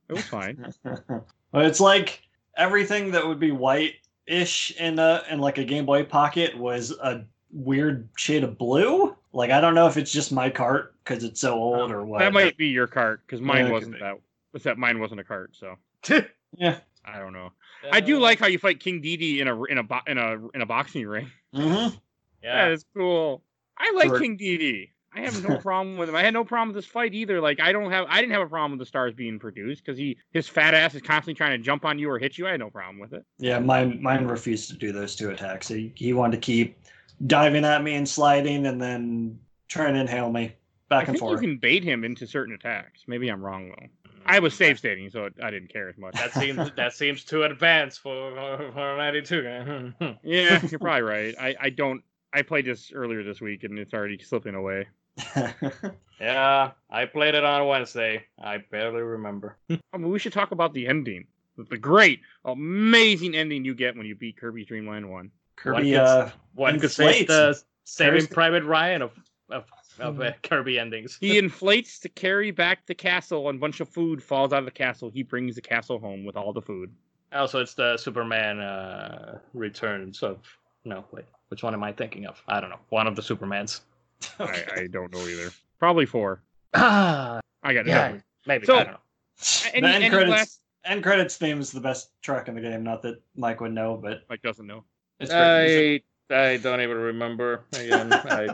It 0.09 0.13
was 0.13 0.25
fine. 0.25 0.73
but 0.83 1.65
it's 1.65 1.79
like 1.79 2.21
everything 2.57 3.11
that 3.11 3.25
would 3.25 3.39
be 3.39 3.51
white-ish 3.51 4.71
in 4.77 4.99
a 4.99 5.23
in 5.29 5.39
like 5.39 5.57
a 5.57 5.63
Game 5.63 5.85
Boy 5.85 6.03
Pocket 6.03 6.57
was 6.57 6.91
a 6.91 7.23
weird 7.53 8.09
shade 8.17 8.43
of 8.43 8.57
blue. 8.57 9.15
Like 9.31 9.51
I 9.51 9.61
don't 9.61 9.73
know 9.73 9.87
if 9.87 9.95
it's 9.95 10.11
just 10.11 10.33
my 10.33 10.49
cart 10.49 10.95
because 11.03 11.23
it's 11.23 11.39
so 11.39 11.53
old 11.53 11.91
or 11.91 12.03
what. 12.03 12.19
that 12.19 12.33
might 12.33 12.57
be 12.57 12.67
your 12.67 12.87
cart 12.87 13.21
because 13.25 13.39
mine 13.39 13.67
Yeah, 13.67 13.71
wasn't 13.71 13.93
could 13.93 14.01
that. 14.01 14.19
Except 14.53 14.77
mine 14.79 14.99
wasn't 14.99 15.19
a 15.19 15.23
cart, 15.23 15.51
so 15.53 15.75
Yeah. 16.57 16.77
I 17.05 17.17
don't 17.19 17.33
know. 17.33 17.51
I 17.91 18.01
do 18.01 18.19
like 18.19 18.39
how 18.39 18.47
you 18.47 18.59
fight 18.59 18.79
King 18.79 19.01
Dedede 19.01 19.39
in 19.39 19.47
a 19.47 19.63
in 19.65 19.77
a 19.77 19.83
bo- 19.83 20.01
in 20.07 20.17
a 20.17 20.47
in 20.53 20.61
a 20.61 20.65
boxing 20.65 21.07
ring. 21.07 21.31
hmm 21.53 21.87
Yeah. 22.43 22.65
That 22.67 22.71
is 22.71 22.85
cool. 22.95 23.43
I 23.77 23.91
like 23.95 24.07
Sure. 24.07 24.19
King 24.19 24.37
Dedede. 24.37 24.89
I 25.13 25.21
have 25.21 25.43
no 25.47 25.57
problem 25.61 25.97
with 25.97 26.07
him. 26.09 26.15
I 26.15 26.21
had 26.23 26.33
no 26.33 26.43
problem 26.43 26.69
with 26.69 26.75
this 26.83 26.91
fight 26.91 27.13
either. 27.13 27.41
Like 27.41 27.59
I 27.59 27.71
don't 27.71 27.91
have 27.91 28.05
I 28.09 28.21
didn't 28.21 28.33
have 28.33 28.41
a 28.43 28.49
problem 28.49 28.71
with 28.71 28.79
the 28.79 28.85
stars 28.85 29.13
being 29.13 29.39
produced 29.39 29.83
because 29.85 29.97
he 29.97 30.17
his 30.31 30.47
fat 30.47 30.73
ass 30.73 30.93
is 30.95 31.01
constantly 31.01 31.33
trying 31.35 31.51
to 31.57 31.63
jump 31.63 31.85
on 31.85 31.97
you 31.99 32.09
or 32.09 32.17
hit 32.19 32.37
you. 32.37 32.47
I 32.47 32.51
had 32.51 32.59
no 32.59 32.69
problem 32.69 32.99
with 32.99 33.13
it. 33.13 33.25
Yeah, 33.39 33.59
mine 33.59 34.01
mine 34.01 34.25
refused 34.25 34.69
to 34.69 34.75
do 34.75 34.91
those 34.91 35.15
two 35.15 35.29
attacks. 35.31 35.67
He, 35.67 35.91
he 35.95 36.13
wanted 36.13 36.37
to 36.37 36.41
keep 36.41 36.77
diving 37.27 37.65
at 37.65 37.83
me 37.83 37.95
and 37.95 38.07
sliding 38.07 38.65
and 38.67 38.81
then 38.81 39.39
trying 39.67 39.93
to 39.95 39.99
inhale 40.01 40.31
me. 40.31 40.53
back 40.89 40.97
I 40.97 40.99
and 40.99 41.07
think 41.09 41.19
forth. 41.19 41.41
you 41.41 41.47
can 41.47 41.57
bait 41.57 41.83
him 41.83 42.03
into 42.03 42.25
certain 42.27 42.53
attacks. 42.55 43.03
Maybe 43.07 43.29
I'm 43.29 43.41
wrong 43.41 43.69
though. 43.69 43.87
I 44.29 44.39
was 44.39 44.53
save 44.53 44.77
stating, 44.77 45.09
so 45.09 45.27
I 45.41 45.49
didn't 45.49 45.73
care 45.73 45.89
as 45.89 45.97
much. 45.97 46.13
That 46.15 46.31
seems 46.33 46.71
that 46.75 46.93
seems 46.93 47.23
too 47.23 47.43
advanced 47.43 47.99
for 48.01 48.33
for, 48.35 48.71
for 48.73 48.97
92. 48.97 49.93
yeah, 50.23 50.61
you're 50.69 50.79
probably 50.79 51.01
right. 51.01 51.35
I, 51.39 51.55
I 51.59 51.69
don't. 51.71 52.03
I 52.31 52.43
played 52.43 52.65
this 52.65 52.91
earlier 52.93 53.23
this 53.23 53.41
week 53.41 53.63
and 53.63 53.79
it's 53.79 53.93
already 53.93 54.19
slipping 54.19 54.53
away. 54.53 54.87
yeah, 56.21 56.71
I 56.89 57.05
played 57.05 57.35
it 57.35 57.43
on 57.43 57.67
Wednesday. 57.67 58.25
I 58.41 58.57
barely 58.57 59.01
remember. 59.01 59.57
I 59.69 59.97
mean, 59.97 60.09
we 60.09 60.19
should 60.19 60.33
talk 60.33 60.51
about 60.51 60.73
the 60.73 60.87
ending. 60.87 61.25
The 61.57 61.77
great, 61.77 62.21
amazing 62.45 63.35
ending 63.35 63.65
you 63.65 63.73
get 63.73 63.97
when 63.97 64.05
you 64.05 64.15
beat 64.15 64.37
Kirby's 64.37 64.67
Dream 64.67 64.87
Land 64.87 65.09
One. 65.09 65.31
Kirby, 65.55 65.89
gets- 65.89 66.09
uh, 66.09 66.31
One 66.53 66.79
could 66.79 66.91
say 66.91 67.25
the 67.25 67.59
Saving 67.83 68.11
Carries- 68.11 68.27
Private 68.27 68.63
Ryan 68.63 69.01
of 69.01 69.11
of, 69.49 69.65
of 70.01 70.19
uh, 70.21 70.31
Kirby 70.43 70.79
endings. 70.79 71.17
He 71.19 71.37
inflates 71.43 71.99
to 71.99 72.09
carry 72.09 72.51
back 72.51 72.85
the 72.85 72.95
castle, 72.95 73.49
and 73.49 73.57
a 73.57 73.59
bunch 73.59 73.79
of 73.79 73.89
food 73.89 74.21
falls 74.23 74.53
out 74.53 74.59
of 74.59 74.65
the 74.65 74.71
castle. 74.71 75.09
He 75.09 75.23
brings 75.23 75.55
the 75.55 75.61
castle 75.61 75.99
home 75.99 76.25
with 76.25 76.35
all 76.35 76.53
the 76.53 76.61
food. 76.61 76.91
Also, 77.33 77.59
it's 77.59 77.73
the 77.75 77.97
Superman 77.97 78.59
uh, 78.59 79.39
returns 79.53 80.23
of. 80.23 80.39
No, 80.85 81.03
wait. 81.11 81.25
Which 81.49 81.61
one 81.63 81.73
am 81.73 81.83
I 81.83 81.91
thinking 81.91 82.25
of? 82.25 82.41
I 82.47 82.59
don't 82.61 82.69
know. 82.69 82.79
One 82.89 83.05
of 83.07 83.15
the 83.15 83.21
Supermans. 83.21 83.81
okay. 84.39 84.65
I, 84.75 84.81
I 84.81 84.87
don't 84.87 85.11
know 85.13 85.27
either. 85.27 85.51
Probably 85.79 86.05
four. 86.05 86.41
Ah, 86.73 87.39
I 87.63 87.73
got 87.73 87.85
yeah, 87.85 88.11
no. 88.13 88.21
maybe. 88.47 88.65
So- 88.65 88.75
I 88.75 88.83
don't 88.83 88.93
know. 88.93 88.99
Any, 89.73 89.81
the 89.81 89.87
end 89.87 90.03
any 90.03 90.09
credits. 90.09 90.31
last- 90.31 90.59
End 90.85 91.03
credits 91.03 91.35
theme 91.37 91.59
is 91.59 91.71
the 91.71 91.81
best 91.81 92.09
track 92.21 92.47
in 92.47 92.55
the 92.55 92.61
game. 92.61 92.83
Not 92.83 93.01
that 93.03 93.21
Mike 93.35 93.59
would 93.59 93.73
know, 93.73 93.99
but 94.01 94.21
Mike 94.29 94.41
doesn't 94.41 94.65
know. 94.65 94.83
it's 95.19 95.29
great. 95.29 96.03
I 96.31 96.51
I 96.51 96.57
don't 96.57 96.79
even 96.81 96.97
remember. 96.97 97.65
Again, 97.73 98.11
I 98.13 98.47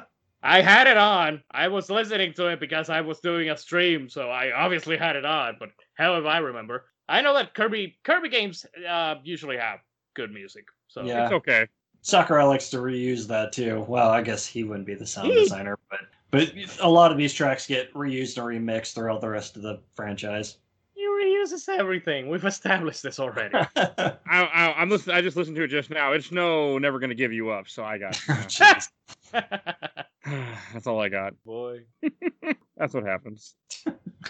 I 0.46 0.62
had 0.62 0.86
it 0.88 0.98
on. 0.98 1.42
I 1.50 1.68
was 1.68 1.90
listening 1.90 2.34
to 2.34 2.48
it 2.48 2.60
because 2.60 2.90
I 2.90 3.02
was 3.02 3.20
doing 3.20 3.50
a 3.50 3.58
stream, 3.58 4.08
so 4.08 4.30
I 4.30 4.52
obviously 4.52 4.96
had 4.96 5.16
it 5.16 5.26
on. 5.26 5.56
But 5.60 5.70
how 5.96 6.20
do 6.20 6.28
I 6.28 6.38
remember? 6.38 6.86
I 7.10 7.22
know 7.22 7.34
that 7.34 7.56
Kirby 7.56 7.98
Kirby 8.04 8.30
games 8.30 8.66
uh, 8.88 9.16
usually 9.24 9.58
have 9.58 9.80
good 10.14 10.32
music. 10.32 10.66
So 10.88 11.04
Yeah. 11.04 11.24
It's 11.24 11.34
okay. 11.34 11.68
Sakurai 12.02 12.44
likes 12.44 12.70
to 12.70 12.78
reuse 12.78 13.26
that 13.28 13.52
too. 13.52 13.84
Well, 13.88 14.10
I 14.10 14.22
guess 14.22 14.46
he 14.46 14.64
wouldn't 14.64 14.86
be 14.86 14.94
the 14.94 15.08
sound 15.08 15.34
designer, 15.34 15.80
but 15.90 16.02
but 16.30 16.54
a 16.80 16.90
lot 16.90 17.12
of 17.12 17.18
these 17.18 17.34
tracks 17.34 17.66
get 17.66 17.92
reused 17.94 18.38
and 18.38 18.68
remixed 18.68 18.94
throughout 18.94 19.22
the 19.22 19.30
rest 19.30 19.56
of 19.56 19.64
the 19.64 19.80
franchise. 19.96 20.58
he 20.94 21.08
reuses 21.08 21.68
everything. 21.68 22.30
We've 22.30 22.46
established 22.46 23.02
this 23.02 23.20
already. 23.20 23.56
I, 23.76 24.18
I, 24.28 24.74
I'm 24.78 24.90
listening. 24.90 25.16
I 25.16 25.22
just 25.22 25.36
listened 25.36 25.56
to 25.56 25.64
it 25.64 25.70
just 25.70 25.90
now. 25.90 26.12
It's 26.12 26.32
no, 26.32 26.78
never 26.78 27.00
gonna 27.00 27.16
give 27.16 27.34
you 27.34 27.50
up. 27.50 27.68
So 27.68 27.84
I 27.84 27.98
got. 27.98 28.22
That's 30.74 30.88
all 30.88 31.00
I 31.00 31.10
got. 31.10 31.34
Boy. 31.46 31.82
That's 32.78 32.94
what 32.94 33.06
happens. 33.06 33.56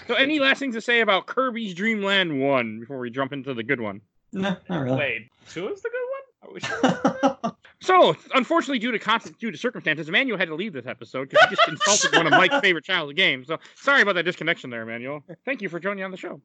so, 0.08 0.14
any 0.16 0.40
last 0.40 0.60
things 0.60 0.76
to 0.76 0.82
say 0.82 1.02
about 1.02 1.26
Kirby's 1.26 1.74
Dream 1.74 2.04
Land 2.04 2.42
One 2.42 2.80
before 2.82 3.00
we 3.00 3.10
jump 3.10 3.34
into 3.34 3.54
the 3.54 3.64
good 3.64 3.80
one? 3.80 4.02
no, 4.34 4.56
not 4.70 4.82
really. 4.82 4.98
Wait, 4.98 5.30
two 5.50 5.70
is 5.70 5.82
the 5.82 5.90
good 5.90 6.00
one? 6.12 6.22
Are 6.42 6.54
we 6.54 6.60
sure? 6.60 7.56
So, 7.82 8.16
unfortunately, 8.34 8.80
due 8.80 8.94
to 8.94 8.98
con- 8.98 9.20
due 9.40 9.52
to 9.52 9.58
circumstances, 9.58 10.10
Emmanuel 10.10 10.40
had 10.40 10.48
to 10.48 10.56
leave 10.56 10.74
this 10.74 10.88
episode 10.88 11.30
because 11.30 11.50
he 11.50 11.56
just 11.56 11.68
insulted 11.68 12.18
one 12.18 12.26
of 12.26 12.32
Mike's 12.32 12.58
favorite 12.60 12.84
childhood 12.84 13.16
games. 13.16 13.48
So, 13.48 13.60
sorry 13.76 14.02
about 14.02 14.16
that 14.16 14.24
disconnection 14.24 14.72
there, 14.72 14.82
Emmanuel. 14.82 15.24
Thank 15.46 15.62
you 15.62 15.70
for 15.70 15.80
joining 15.80 16.04
on 16.04 16.10
the 16.10 16.18
show. 16.18 16.42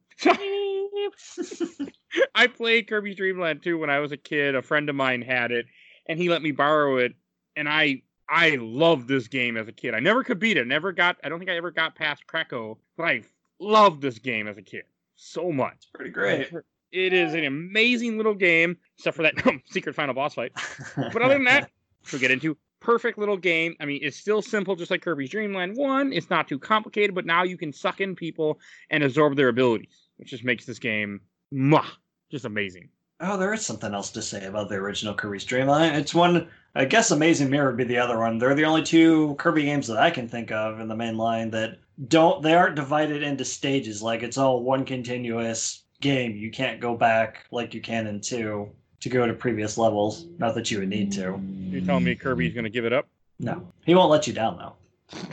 I 2.35 2.47
played 2.47 2.87
Kirby's 2.87 3.15
Dream 3.15 3.39
Land 3.39 3.63
2 3.63 3.77
when 3.79 3.89
I 3.89 3.99
was 3.99 4.11
a 4.11 4.17
kid. 4.17 4.53
A 4.53 4.61
friend 4.61 4.87
of 4.89 4.95
mine 4.95 5.23
had 5.23 5.51
it, 5.51 5.65
and 6.05 6.19
he 6.19 6.29
let 6.29 6.43
me 6.43 6.51
borrow 6.51 6.97
it, 6.97 7.13
and 7.55 7.67
I 7.67 8.03
I 8.31 8.57
loved 8.61 9.09
this 9.09 9.27
game 9.27 9.57
as 9.57 9.67
a 9.67 9.73
kid. 9.73 9.93
I 9.93 9.99
never 9.99 10.23
could 10.23 10.39
beat 10.39 10.55
it. 10.55 10.65
Never 10.65 10.93
got. 10.93 11.17
I 11.21 11.27
don't 11.27 11.37
think 11.37 11.51
I 11.51 11.57
ever 11.57 11.69
got 11.69 11.95
past 11.95 12.25
Kracko, 12.25 12.77
but 12.95 13.03
I 13.03 13.23
loved 13.59 14.01
this 14.01 14.19
game 14.19 14.47
as 14.47 14.57
a 14.57 14.61
kid 14.61 14.83
so 15.17 15.51
much. 15.51 15.89
Pretty 15.93 16.11
great. 16.11 16.49
It 16.93 17.13
is 17.13 17.33
an 17.33 17.43
amazing 17.43 18.17
little 18.17 18.33
game, 18.33 18.77
except 18.97 19.17
for 19.17 19.23
that 19.23 19.35
secret 19.65 19.95
final 19.95 20.13
boss 20.13 20.33
fight. 20.33 20.53
But 20.95 21.21
other 21.21 21.33
than 21.35 21.43
that, 21.43 21.69
which 22.01 22.13
we'll 22.13 22.21
get 22.21 22.31
into, 22.31 22.57
perfect 22.79 23.17
little 23.17 23.37
game. 23.37 23.75
I 23.79 23.85
mean, 23.85 23.99
it's 24.01 24.17
still 24.17 24.41
simple, 24.41 24.75
just 24.75 24.91
like 24.91 25.01
Kirby's 25.01 25.29
Dream 25.29 25.53
Land 25.53 25.75
1. 25.75 26.13
It's 26.13 26.29
not 26.29 26.47
too 26.47 26.57
complicated, 26.57 27.13
but 27.13 27.25
now 27.25 27.43
you 27.43 27.57
can 27.57 27.73
suck 27.73 27.99
in 27.99 28.15
people 28.15 28.59
and 28.89 29.03
absorb 29.03 29.35
their 29.35 29.49
abilities, 29.49 30.07
which 30.17 30.29
just 30.29 30.43
makes 30.43 30.65
this 30.65 30.79
game 30.79 31.19
mwah, 31.53 31.85
just 32.29 32.45
amazing. 32.45 32.89
Oh, 33.23 33.37
there 33.37 33.53
is 33.53 33.63
something 33.65 33.93
else 33.93 34.09
to 34.11 34.21
say 34.21 34.45
about 34.45 34.67
the 34.69 34.75
original 34.75 35.13
Kirby's 35.13 35.45
Dream 35.45 35.67
Land. 35.67 35.95
It's 35.95 36.13
one, 36.15 36.47
I 36.73 36.85
guess 36.85 37.11
Amazing 37.11 37.49
Mirror 37.51 37.67
would 37.67 37.77
be 37.77 37.83
the 37.83 37.97
other 37.99 38.17
one. 38.17 38.39
They're 38.39 38.55
the 38.55 38.65
only 38.65 38.81
two 38.81 39.35
Kirby 39.35 39.63
games 39.63 39.85
that 39.87 39.97
I 39.97 40.09
can 40.09 40.27
think 40.27 40.51
of 40.51 40.79
in 40.79 40.87
the 40.87 40.95
main 40.95 41.17
line 41.17 41.51
that 41.51 41.77
don't, 42.07 42.41
they 42.41 42.55
aren't 42.55 42.75
divided 42.75 43.21
into 43.21 43.45
stages. 43.45 44.01
Like 44.01 44.23
it's 44.23 44.37
all 44.39 44.63
one 44.63 44.85
continuous 44.85 45.83
game. 45.99 46.35
You 46.35 46.49
can't 46.49 46.79
go 46.81 46.95
back 46.95 47.45
like 47.51 47.73
you 47.75 47.81
can 47.81 48.07
in 48.07 48.21
two 48.21 48.69
to 49.01 49.09
go 49.09 49.27
to 49.27 49.33
previous 49.33 49.77
levels. 49.77 50.25
Not 50.39 50.55
that 50.55 50.71
you 50.71 50.79
would 50.79 50.89
need 50.89 51.11
to. 51.13 51.39
You're 51.69 51.81
telling 51.85 52.03
me 52.03 52.15
Kirby's 52.15 52.53
going 52.55 52.63
to 52.63 52.69
give 52.71 52.85
it 52.85 52.93
up? 52.93 53.07
No. 53.39 53.71
He 53.85 53.93
won't 53.93 54.09
let 54.09 54.25
you 54.25 54.33
down 54.33 54.57
though. 54.57 54.73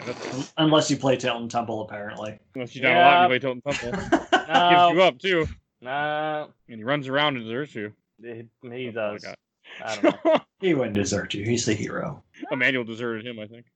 Yeah, 0.06 0.42
Unless 0.58 0.90
you 0.90 0.96
play 0.96 1.16
Tilt 1.16 1.40
and 1.40 1.50
Tumble, 1.50 1.82
apparently. 1.82 2.38
unless 2.54 2.74
you 2.74 2.82
down 2.82 2.96
a 2.96 3.00
lot, 3.00 3.10
Yeah. 3.12 3.22
you 3.22 3.28
play 3.28 3.38
Tilt 3.38 3.58
and 3.64 3.64
Tumble. 3.64 3.98
No, 4.48 4.70
Gives 4.90 4.96
you 4.96 5.02
up, 5.02 5.18
too. 5.20 5.46
No, 5.80 6.48
And 6.68 6.78
he 6.78 6.84
runs 6.84 7.08
around 7.08 7.36
and 7.36 7.44
deserts 7.44 7.74
you. 7.74 7.92
he, 8.22 8.44
he 8.62 8.88
Oh 8.88 8.92
does. 8.92 9.22
God. 9.24 9.34
I 9.84 9.96
don't 9.96 10.24
know. 10.24 10.40
he 10.60 10.74
wouldn't 10.74 10.94
desert 10.94 11.34
you. 11.34 11.44
He's 11.44 11.66
the 11.66 11.74
hero. 11.74 12.22
Emmanuel 12.50 12.84
deserted 12.84 13.26
him, 13.26 13.38
I 13.38 13.46
think. 13.46 13.66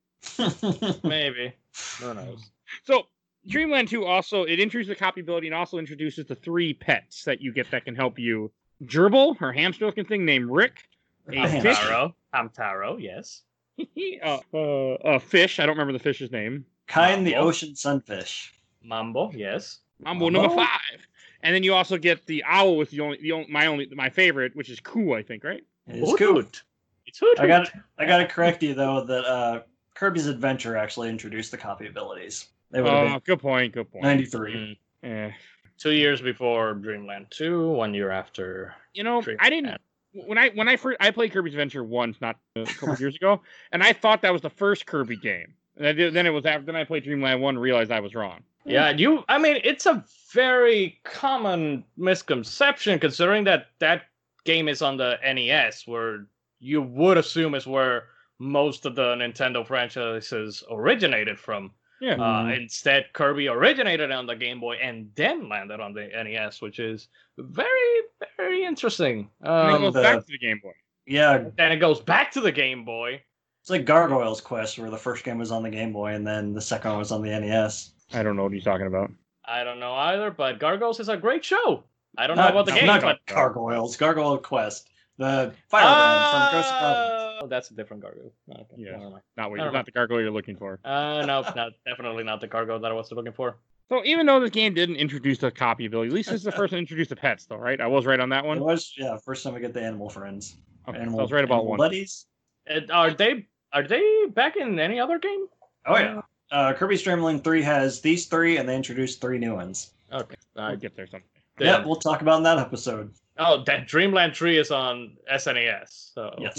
Maybe. 1.05 1.53
Who 2.01 2.15
knows? 2.15 2.51
So 2.85 3.05
Dreamland 3.47 3.89
2 3.89 4.05
also 4.05 4.45
it 4.45 4.59
introduces 4.61 4.89
the 4.89 4.95
copy 4.97 5.21
ability 5.21 5.49
and 5.49 5.55
also 5.55 5.79
introduces 5.79 6.27
the 6.27 6.35
three 6.35 6.73
pets 6.75 7.25
that 7.25 7.41
you 7.41 7.53
get 7.53 7.71
that 7.71 7.85
can 7.85 7.95
help 7.95 8.19
you. 8.19 8.51
Gerbil, 8.85 9.37
her 9.39 9.53
hamster 9.53 9.87
looking 9.87 10.05
thing 10.05 10.25
named 10.25 10.51
Rick. 10.51 10.85
A 11.29 11.33
Man. 11.33 11.63
fish. 11.63 11.77
Hamtaro. 11.77 12.15
Hamtaro, 12.35 13.01
yes. 13.01 13.43
uh, 14.25 14.39
uh, 14.55 14.59
a 15.05 15.21
fish. 15.21 15.61
I 15.61 15.67
don't 15.67 15.75
remember 15.77 15.93
the 15.93 15.99
fish's 16.03 16.31
name. 16.33 16.65
Kind 16.89 17.27
the 17.27 17.37
ocean 17.37 17.77
sunfish. 17.77 18.53
Mambo, 18.83 19.31
yes. 19.33 19.79
Mambo 20.01 20.25
Mambo? 20.31 20.41
number 20.49 20.57
five. 20.57 21.02
And 21.43 21.55
then 21.55 21.63
you 21.63 21.75
also 21.75 21.99
get 21.99 22.27
the 22.27 22.45
owl 22.45 22.77
with 22.77 22.91
the 22.91 23.01
only 23.01 23.19
the 23.21 23.33
only, 23.33 23.51
my 23.51 23.67
only 23.67 23.87
my 23.95 24.11
favorite, 24.11 24.55
which 24.55 24.71
is 24.71 24.81
Koo, 24.81 25.15
I 25.15 25.23
think, 25.23 25.45
right? 25.45 25.63
It's 25.87 26.11
Hoot 26.11 26.19
cool. 26.19 26.35
hoot. 26.35 26.63
It's 27.07 27.19
hoot 27.19 27.41
I 27.41 27.47
got. 27.47 27.71
I 27.99 28.07
got 28.07 28.19
to 28.19 28.27
correct 28.27 28.63
you 28.63 28.75
though 28.75 29.05
that 29.05 29.25
uh, 29.25 29.63
Kirby's 29.95 30.27
Adventure 30.27 30.77
actually 30.77 31.09
introduced 31.09 31.51
the 31.51 31.59
copy 31.59 31.87
abilities. 31.87 32.49
They 32.71 32.81
would 32.81 32.93
have 32.93 33.17
Oh, 33.17 33.21
good 33.25 33.41
point. 33.41 33.75
Good 33.75 33.91
point. 33.91 34.05
93. 34.05 34.79
Mm. 35.05 35.29
Eh. 35.29 35.33
Two 35.79 35.93
years 35.93 36.21
before 36.21 36.75
Dreamland 36.75 37.27
2, 37.31 37.71
one 37.71 37.93
year 37.93 38.11
after. 38.11 38.75
You 38.95 39.03
know, 39.03 39.21
Dreamland. 39.21 39.41
I 39.45 39.51
didn't 39.51 39.81
when 40.13 40.39
I 40.39 40.51
when 40.51 40.69
I 40.69 40.77
first 40.77 40.99
I 41.01 41.11
played 41.11 41.33
Kirby's 41.33 41.55
Adventure 41.55 41.85
once, 41.85 42.21
not 42.21 42.37
a 42.57 42.65
couple 42.65 42.97
years 42.97 43.17
ago, 43.17 43.41
and 43.73 43.83
I 43.83 43.93
thought 43.93 44.23
that 44.23 44.33
was 44.33 44.43
the 44.43 44.51
first 44.51 44.87
Kirby 44.87 45.17
game. 45.17 45.55
And 45.77 45.87
I 45.87 45.93
did, 45.93 46.15
then 46.15 46.27
it 46.27 46.31
was 46.31 46.45
after 46.45 46.67
then 46.67 46.77
I 46.77 46.85
played 46.85 47.05
Dreamland 47.05 47.41
One, 47.41 47.55
and 47.57 47.63
realized 47.63 47.91
I 47.91 48.01
was 48.01 48.15
wrong. 48.15 48.43
Yeah, 48.65 48.91
you. 48.91 49.25
I 49.29 49.39
mean, 49.39 49.59
it's 49.65 49.87
a 49.87 50.05
very 50.33 50.99
common 51.05 51.85
misconception 51.97 52.99
considering 52.99 53.45
that 53.45 53.67
that 53.81 54.03
game 54.45 54.69
is 54.69 54.83
on 54.83 54.97
the 54.97 55.19
NES, 55.25 55.87
where 55.87 56.27
you 56.61 56.81
would 56.83 57.19
assume 57.19 57.55
is 57.55 57.67
where 57.67 58.05
most 58.39 58.87
of 58.87 58.95
the 58.95 59.15
Nintendo 59.17 59.67
franchises 59.67 60.63
originated 60.71 61.39
from. 61.39 61.71
Yeah. 62.01 62.15
Uh, 62.15 62.45
Mhm. 62.47 62.63
instead, 62.63 63.13
Kirby 63.13 63.47
originated 63.49 64.11
on 64.11 64.27
the 64.27 64.35
Game 64.35 64.59
Boy 64.59 64.75
and 64.77 65.11
then 65.15 65.49
landed 65.49 65.79
on 65.81 65.93
the 65.93 66.09
NES, 66.13 66.61
which 66.61 66.81
is 66.81 67.09
very, 67.39 68.01
very 68.37 68.65
interesting. 68.65 69.31
and 69.41 69.71
it 69.71 69.75
Um, 69.75 69.83
goes 69.83 69.95
the- 69.95 70.03
back 70.03 70.19
to 70.27 70.33
the 70.33 70.39
Game 70.39 70.59
Boy. 70.63 70.73
Yeah, 71.07 71.45
then 71.57 71.71
it 71.73 71.77
goes 71.77 72.01
back 72.01 72.33
to 72.33 72.41
the 72.41 72.53
Game 72.53 72.85
Boy. 72.85 73.23
it's 73.61 73.71
like 73.71 73.85
Gargoyle's 73.85 74.41
Quest, 74.41 74.77
where 74.81 74.91
the 74.91 74.99
first 74.99 75.23
game 75.25 75.39
was 75.39 75.53
on 75.53 75.63
the 75.63 75.71
Game 75.71 75.93
Boy 75.93 76.15
and 76.15 76.27
then 76.27 76.53
the 76.53 76.61
second 76.61 76.91
one 76.91 76.99
was 76.99 77.13
on 77.13 77.23
the 77.23 77.31
NES. 77.31 77.95
I 78.15 78.23
don't 78.23 78.37
know 78.37 78.45
what 78.45 78.53
he's 78.53 78.65
talking 78.65 78.87
about. 78.87 79.11
I 79.45 79.65
don't 79.65 79.81
know 79.81 79.93
either, 79.93 80.31
but 80.31 80.59
Gargoyles 80.59 81.01
is 81.01 81.09
a 81.09 81.17
great 81.17 81.45
show. 81.45 81.85
I 82.17 82.27
don't 82.27 82.37
know 82.37 82.43
Not, 82.45 82.51
about 82.53 82.67
the 82.67 82.73
no, 82.73 82.77
game, 82.79 82.87
not 82.87 83.01
but 83.01 83.27
Gargoyles, 83.27 83.97
Gargoyle 83.97 84.39
Quest, 84.39 84.89
the 85.19 85.53
firebrand 85.69 86.27
from 86.27 86.49
Ghost 86.53 86.75
of 86.83 86.97
Oh, 87.43 87.47
that's 87.49 87.71
a 87.71 87.75
different 87.75 88.03
gargoyle. 88.03 88.33
Okay, 88.51 88.65
Yeah. 88.77 88.93
never 88.93 89.11
mind. 89.11 89.23
Not 89.37 89.51
what 89.51 89.57
Never 89.57 89.73
not 89.73 89.85
the 89.85 89.91
gargoyle 89.91 90.21
you're 90.21 90.31
looking 90.31 90.57
for. 90.57 90.79
Uh, 90.85 91.25
no, 91.27 91.43
not 91.57 91.73
definitely 91.87 92.23
not 92.23 92.41
the 92.41 92.47
gargoyle 92.47 92.79
that 92.79 92.91
I 92.91 92.95
was 92.95 93.11
looking 93.11 93.33
for. 93.33 93.57
So 93.89 94.05
even 94.05 94.27
though 94.27 94.39
this 94.41 94.51
game 94.51 94.75
didn't 94.75 94.97
introduce 94.97 95.39
the 95.39 95.51
copy 95.51 95.87
ability, 95.87 96.09
at 96.09 96.15
least 96.15 96.31
this 96.31 96.37
is 96.41 96.45
the 96.45 96.53
first 96.53 96.73
one 96.73 96.77
to 96.77 96.79
introduce 96.79 97.09
the 97.09 97.17
pets, 97.17 97.47
though, 97.47 97.57
right? 97.57 97.81
I 97.81 97.87
was 97.87 98.07
right 98.07 98.21
on 98.21 98.29
that 98.29 98.45
one. 98.45 98.59
It 98.59 98.63
was 98.63 98.93
yeah, 98.97 99.17
first 99.25 99.43
time 99.43 99.55
we 99.55 99.61
get 99.61 99.75
the 99.75 99.83
animal 99.83 100.09
friends. 100.09 100.57
Okay, 100.89 101.05
so 101.05 101.19
I 101.19 101.23
was 101.23 101.33
right 101.33 101.45
about 101.45 101.67
one. 101.67 101.79
buddies. 101.79 102.27
Uh, 102.71 102.81
are 102.93 103.13
they 103.13 103.49
are 103.73 103.83
they 103.83 104.27
back 104.31 104.57
in 104.57 104.79
any 104.79 105.01
other 105.01 105.19
game? 105.19 105.47
Oh 105.87 105.97
yeah. 105.99 106.21
Uh, 106.53 106.73
Kirby's 106.75 107.03
Dream 107.03 107.21
Land 107.23 107.43
3 107.43 107.63
has 107.63 108.01
these 108.01 108.27
three, 108.27 108.59
and 108.59 108.69
they 108.69 108.77
introduced 108.77 109.21
three 109.21 109.39
new 109.39 109.55
ones. 109.55 109.93
Okay. 110.13 110.37
I'll 110.57 110.73
Uh, 110.73 110.75
get 110.77 110.95
there 110.95 111.07
someday. 111.07 111.27
then- 111.57 111.67
Yeah, 111.67 111.85
we'll 111.85 111.97
talk 111.97 112.21
about 112.21 112.37
in 112.37 112.43
that 112.45 112.59
episode. 112.59 113.13
Oh, 113.39 113.65
that 113.65 113.87
Dreamland 113.89 114.37
3 114.37 114.59
is 114.59 114.71
on 114.71 115.17
SNES. 115.31 116.13
So 116.15 116.35
Yes. 116.39 116.57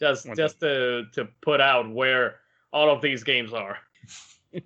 Yeah. 0.00 0.08
just 0.08 0.26
One 0.28 0.36
just 0.36 0.60
to 0.60 1.06
to 1.14 1.24
put 1.40 1.60
out 1.60 1.88
where 1.90 2.40
all 2.72 2.90
of 2.90 3.00
these 3.00 3.22
games 3.24 3.52
are. 3.54 3.78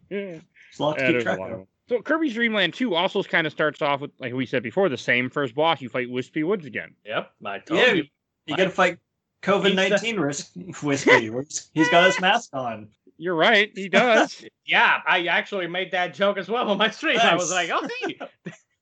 There's 0.08 0.42
a 0.78 0.82
lot 0.82 0.98
to 0.98 1.04
Yeah, 1.04 1.12
keep 1.12 1.20
track 1.20 1.38
of 1.38 1.52
of. 1.60 1.66
So 1.88 2.02
Kirby's 2.02 2.34
Dreamland 2.34 2.74
2 2.74 2.94
also 2.96 3.22
kind 3.22 3.46
of 3.46 3.52
starts 3.52 3.80
off 3.80 4.00
with, 4.00 4.10
like 4.18 4.32
we 4.32 4.44
said 4.46 4.62
before, 4.64 4.88
the 4.88 4.96
same 4.98 5.30
first 5.30 5.54
boss. 5.54 5.80
You 5.80 5.88
fight 5.88 6.10
Wispy 6.10 6.42
Woods 6.42 6.66
again. 6.66 6.94
Yep, 7.04 7.30
I 7.44 7.58
told 7.60 7.80
Yeah, 7.80 7.92
you. 7.92 8.04
you 8.46 8.56
gotta 8.56 8.70
fight 8.70 8.98
COVID 9.42 9.74
nineteen 9.76 10.18
risk 10.18 10.52
Wispy. 10.82 11.30
He's- 11.30 11.70
He's 11.74 11.88
got 11.90 12.04
his 12.06 12.20
mask 12.20 12.50
on. 12.52 12.88
You're 13.18 13.34
right, 13.34 13.70
he 13.74 13.88
does. 13.88 14.44
Yeah, 14.68 14.98
I 15.06 15.26
actually 15.26 15.68
made 15.68 15.92
that 15.92 16.12
joke 16.12 16.38
as 16.38 16.48
well 16.48 16.68
on 16.68 16.76
my 16.76 16.90
stream. 16.90 17.18
I 17.20 17.36
was 17.36 17.52
like, 17.52 17.68
Nice. 17.68 17.82
oh, 18.20 18.26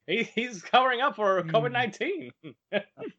hey, 0.06 0.22
he, 0.22 0.22
he's 0.34 0.62
covering 0.62 1.02
up 1.02 1.14
for 1.16 1.42
COVID 1.42 1.72
19. 1.72 2.30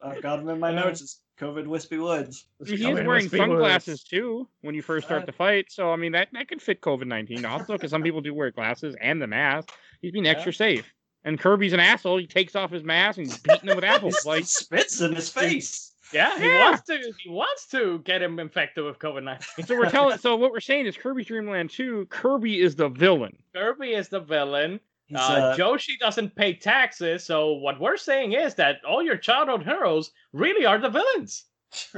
I've 0.01 0.21
got 0.23 0.39
him 0.39 0.49
in 0.49 0.59
my 0.59 0.71
notes. 0.81 1.01
It's 1.01 1.21
COVID 1.39 1.67
Wispy 1.67 1.99
Woods. 1.99 2.47
he 2.65 2.73
is 2.73 2.81
wearing 3.05 3.29
sunglasses 3.29 4.03
too 4.03 4.47
when 4.61 4.73
you 4.73 4.81
first 4.81 5.05
start 5.05 5.23
Uh, 5.23 5.25
the 5.27 5.31
fight. 5.31 5.67
So 5.69 5.91
I 5.91 5.95
mean 5.95 6.13
that 6.13 6.29
that 6.33 6.47
could 6.47 6.59
fit 6.61 6.81
COVID 6.81 7.05
nineteen 7.05 7.45
also 7.45 7.73
because 7.73 7.91
some 7.91 8.01
people 8.01 8.21
do 8.21 8.33
wear 8.33 8.49
glasses 8.49 8.95
and 8.99 9.21
the 9.21 9.27
mask. 9.27 9.69
He's 10.01 10.11
being 10.11 10.25
extra 10.27 10.53
safe. 10.53 10.91
And 11.23 11.39
Kirby's 11.39 11.73
an 11.73 11.79
asshole. 11.79 12.17
He 12.17 12.27
takes 12.27 12.55
off 12.55 12.71
his 12.71 12.83
mask 12.83 13.17
and 13.19 13.27
he's 13.27 13.37
beating 13.39 13.69
him 13.69 13.75
with 13.75 13.83
apples. 13.85 14.25
Like 14.25 14.45
spits 14.45 15.01
in 15.01 15.13
his 15.13 15.29
face. 15.29 15.91
Yeah, 16.13 16.37
he 16.39 16.45
Yeah. 16.47 16.69
wants 16.69 16.83
to. 16.87 17.13
He 17.19 17.29
wants 17.29 17.67
to 17.67 17.99
get 17.99 18.21
him 18.21 18.39
infected 18.39 18.83
with 18.85 18.99
COVID 18.99 19.23
19. 19.23 19.65
so 19.65 19.75
we're 19.77 19.89
telling. 19.89 20.17
So 20.17 20.35
what 20.35 20.51
we're 20.51 20.59
saying 20.59 20.85
is 20.85 20.95
Kirby's 20.97 21.25
Dream 21.27 21.49
Land 21.49 21.69
two. 21.71 22.05
Kirby 22.09 22.61
is 22.61 22.75
the 22.75 22.89
villain. 22.89 23.37
Kirby 23.53 23.93
is 23.93 24.09
the 24.09 24.19
villain. 24.19 24.79
He's, 25.07 25.17
Uh, 25.19 25.21
uh, 25.53 25.55
Yoshi 25.57 25.97
doesn't 25.97 26.35
pay 26.35 26.53
taxes, 26.53 27.23
so 27.23 27.53
what 27.53 27.79
we're 27.79 27.97
saying 27.97 28.33
is 28.33 28.55
that 28.55 28.77
all 28.87 29.03
your 29.03 29.17
childhood 29.17 29.63
heroes 29.63 30.11
really 30.33 30.65
are 30.65 30.79
the 30.79 30.89
villains. 30.89 31.45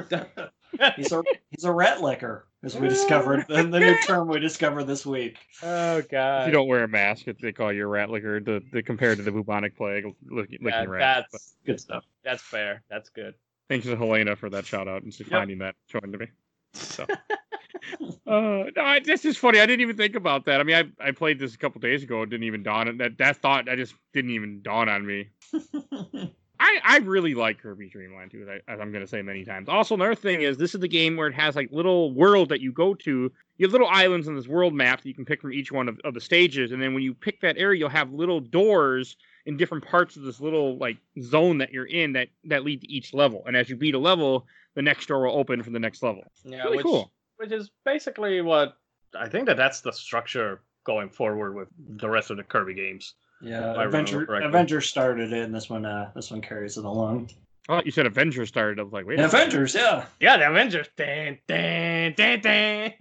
he's 0.95 1.11
a 1.11 1.23
he's 1.51 1.63
a 1.63 1.71
rat 1.71 2.01
licker, 2.01 2.47
as 2.63 2.75
we 2.75 2.87
discovered. 2.89 3.45
the, 3.47 3.63
the 3.63 3.79
new 3.79 3.97
term 3.99 4.27
we 4.27 4.39
discovered 4.39 4.85
this 4.85 5.05
week. 5.05 5.37
Oh 5.63 5.97
If 5.97 6.09
god. 6.09 6.47
you 6.47 6.51
don't 6.51 6.67
wear 6.67 6.83
a 6.83 6.87
mask, 6.87 7.27
it- 7.27 7.41
they 7.41 7.51
call 7.51 7.71
you 7.71 7.83
a 7.83 7.87
rat 7.87 8.09
licker. 8.09 8.39
The, 8.39 8.61
the 8.73 8.81
compared 8.83 9.17
to 9.19 9.23
the 9.23 9.31
bubonic 9.31 9.77
plague, 9.77 10.05
licking, 10.29 10.59
Yeah, 10.61 10.79
licking 10.79 10.89
rats. 10.89 11.27
But 11.31 11.37
that's 11.39 11.55
Good 11.65 11.79
stuff. 11.79 12.03
that's 12.23 12.41
fair. 12.41 12.83
That's 12.89 13.09
good. 13.09 13.35
Thanks 13.69 13.85
to 13.85 13.95
Helena 13.95 14.35
for 14.35 14.49
that 14.49 14.65
shout 14.65 14.87
out 14.87 15.03
and 15.03 15.13
for 15.13 15.23
finding 15.25 15.59
that, 15.59 15.75
showing 15.87 16.11
to 16.11 16.17
me. 16.17 16.27
So, 16.73 17.05
uh, 18.27 18.27
no, 18.27 18.71
I, 18.77 18.99
this 19.03 19.25
is 19.25 19.37
funny. 19.37 19.59
I 19.59 19.65
didn't 19.65 19.81
even 19.81 19.97
think 19.97 20.15
about 20.15 20.45
that. 20.45 20.59
I 20.59 20.63
mean, 20.63 20.75
I, 20.99 21.07
I 21.07 21.11
played 21.11 21.39
this 21.39 21.55
a 21.55 21.57
couple 21.57 21.79
days 21.81 22.03
ago. 22.03 22.21
It 22.23 22.29
didn't 22.29 22.45
even 22.45 22.63
dawn 22.63 22.87
on 22.87 22.97
that 22.97 23.17
that 23.17 23.37
thought. 23.37 23.69
I 23.69 23.75
just 23.75 23.95
didn't 24.13 24.31
even 24.31 24.61
dawn 24.61 24.89
on 24.89 25.05
me. 25.05 25.29
I, 26.59 26.79
I 26.83 26.97
really 26.99 27.35
like 27.35 27.61
Kirby 27.61 27.87
Dream 27.89 28.15
Land 28.15 28.31
too, 28.31 28.41
as 28.41 28.47
I- 28.47 28.71
as 28.71 28.79
I'm 28.79 28.91
going 28.91 29.03
to 29.03 29.07
say 29.07 29.21
many 29.21 29.45
times. 29.45 29.69
Also, 29.69 29.93
another 29.93 30.15
thing 30.15 30.41
is 30.41 30.57
this 30.57 30.73
is 30.73 30.81
the 30.81 30.87
game 30.87 31.15
where 31.15 31.27
it 31.27 31.35
has 31.35 31.55
like 31.55 31.69
little 31.71 32.13
world 32.13 32.49
that 32.49 32.61
you 32.61 32.71
go 32.71 32.93
to. 32.95 33.31
You 33.57 33.65
have 33.65 33.71
little 33.71 33.87
islands 33.87 34.27
on 34.27 34.35
this 34.35 34.47
world 34.47 34.73
map 34.73 35.01
that 35.01 35.07
you 35.07 35.13
can 35.13 35.25
pick 35.25 35.41
from 35.41 35.53
each 35.53 35.71
one 35.71 35.87
of, 35.87 35.99
of 36.03 36.13
the 36.13 36.21
stages, 36.21 36.71
and 36.71 36.81
then 36.81 36.93
when 36.93 37.03
you 37.03 37.13
pick 37.13 37.41
that 37.41 37.57
area, 37.57 37.79
you'll 37.79 37.89
have 37.89 38.11
little 38.11 38.39
doors 38.39 39.17
in 39.47 39.55
different 39.55 39.85
parts 39.85 40.17
of 40.17 40.23
this 40.23 40.39
little 40.39 40.77
like 40.77 40.97
zone 41.21 41.57
that 41.57 41.71
you're 41.71 41.85
in 41.85 42.13
that 42.13 42.27
that 42.43 42.63
lead 42.63 42.81
to 42.81 42.91
each 42.91 43.13
level. 43.13 43.43
And 43.47 43.55
as 43.55 43.69
you 43.69 43.77
beat 43.77 43.95
a 43.95 43.99
level, 43.99 44.45
the 44.75 44.81
next 44.81 45.07
door 45.07 45.25
will 45.25 45.39
open 45.39 45.63
for 45.63 45.71
the 45.71 45.79
next 45.79 46.03
level. 46.03 46.21
Yeah, 46.43 46.63
really 46.63 46.77
which, 46.77 46.85
cool. 46.85 47.11
Which 47.37 47.51
is 47.51 47.71
basically 47.85 48.41
what 48.41 48.77
I 49.17 49.29
think 49.29 49.47
that 49.47 49.57
that's 49.57 49.81
the 49.81 49.93
structure 49.93 50.61
going 50.83 51.09
forward 51.09 51.55
with 51.55 51.69
the 51.77 52.09
rest 52.09 52.29
of 52.29 52.37
the 52.37 52.43
Kirby 52.43 52.73
games. 52.73 53.15
Yeah, 53.41 53.71
If 53.71 53.77
I 53.77 53.83
Adventure. 53.85 54.23
Avengers 54.23 54.87
started 54.87 55.31
it, 55.31 55.43
and 55.43 55.55
this 55.55 55.69
one 55.69 55.85
uh 55.85 56.11
this 56.13 56.29
one 56.29 56.41
carries 56.41 56.77
it 56.77 56.83
along. 56.83 57.29
I 57.69 57.75
thought 57.75 57.85
you 57.85 57.91
said 57.91 58.05
Avengers 58.05 58.49
started. 58.49 58.79
I 58.79 58.83
was 58.83 58.93
like, 58.93 59.05
wait. 59.05 59.19
Avengers, 59.19 59.75
yeah. 59.75 60.05
Yeah, 60.19 60.37
the 60.37 60.49
Avengers. 60.49 60.87
Dun, 60.95 61.37
dun, 61.47 62.13
dun, 62.15 62.39
dun. 62.39 62.91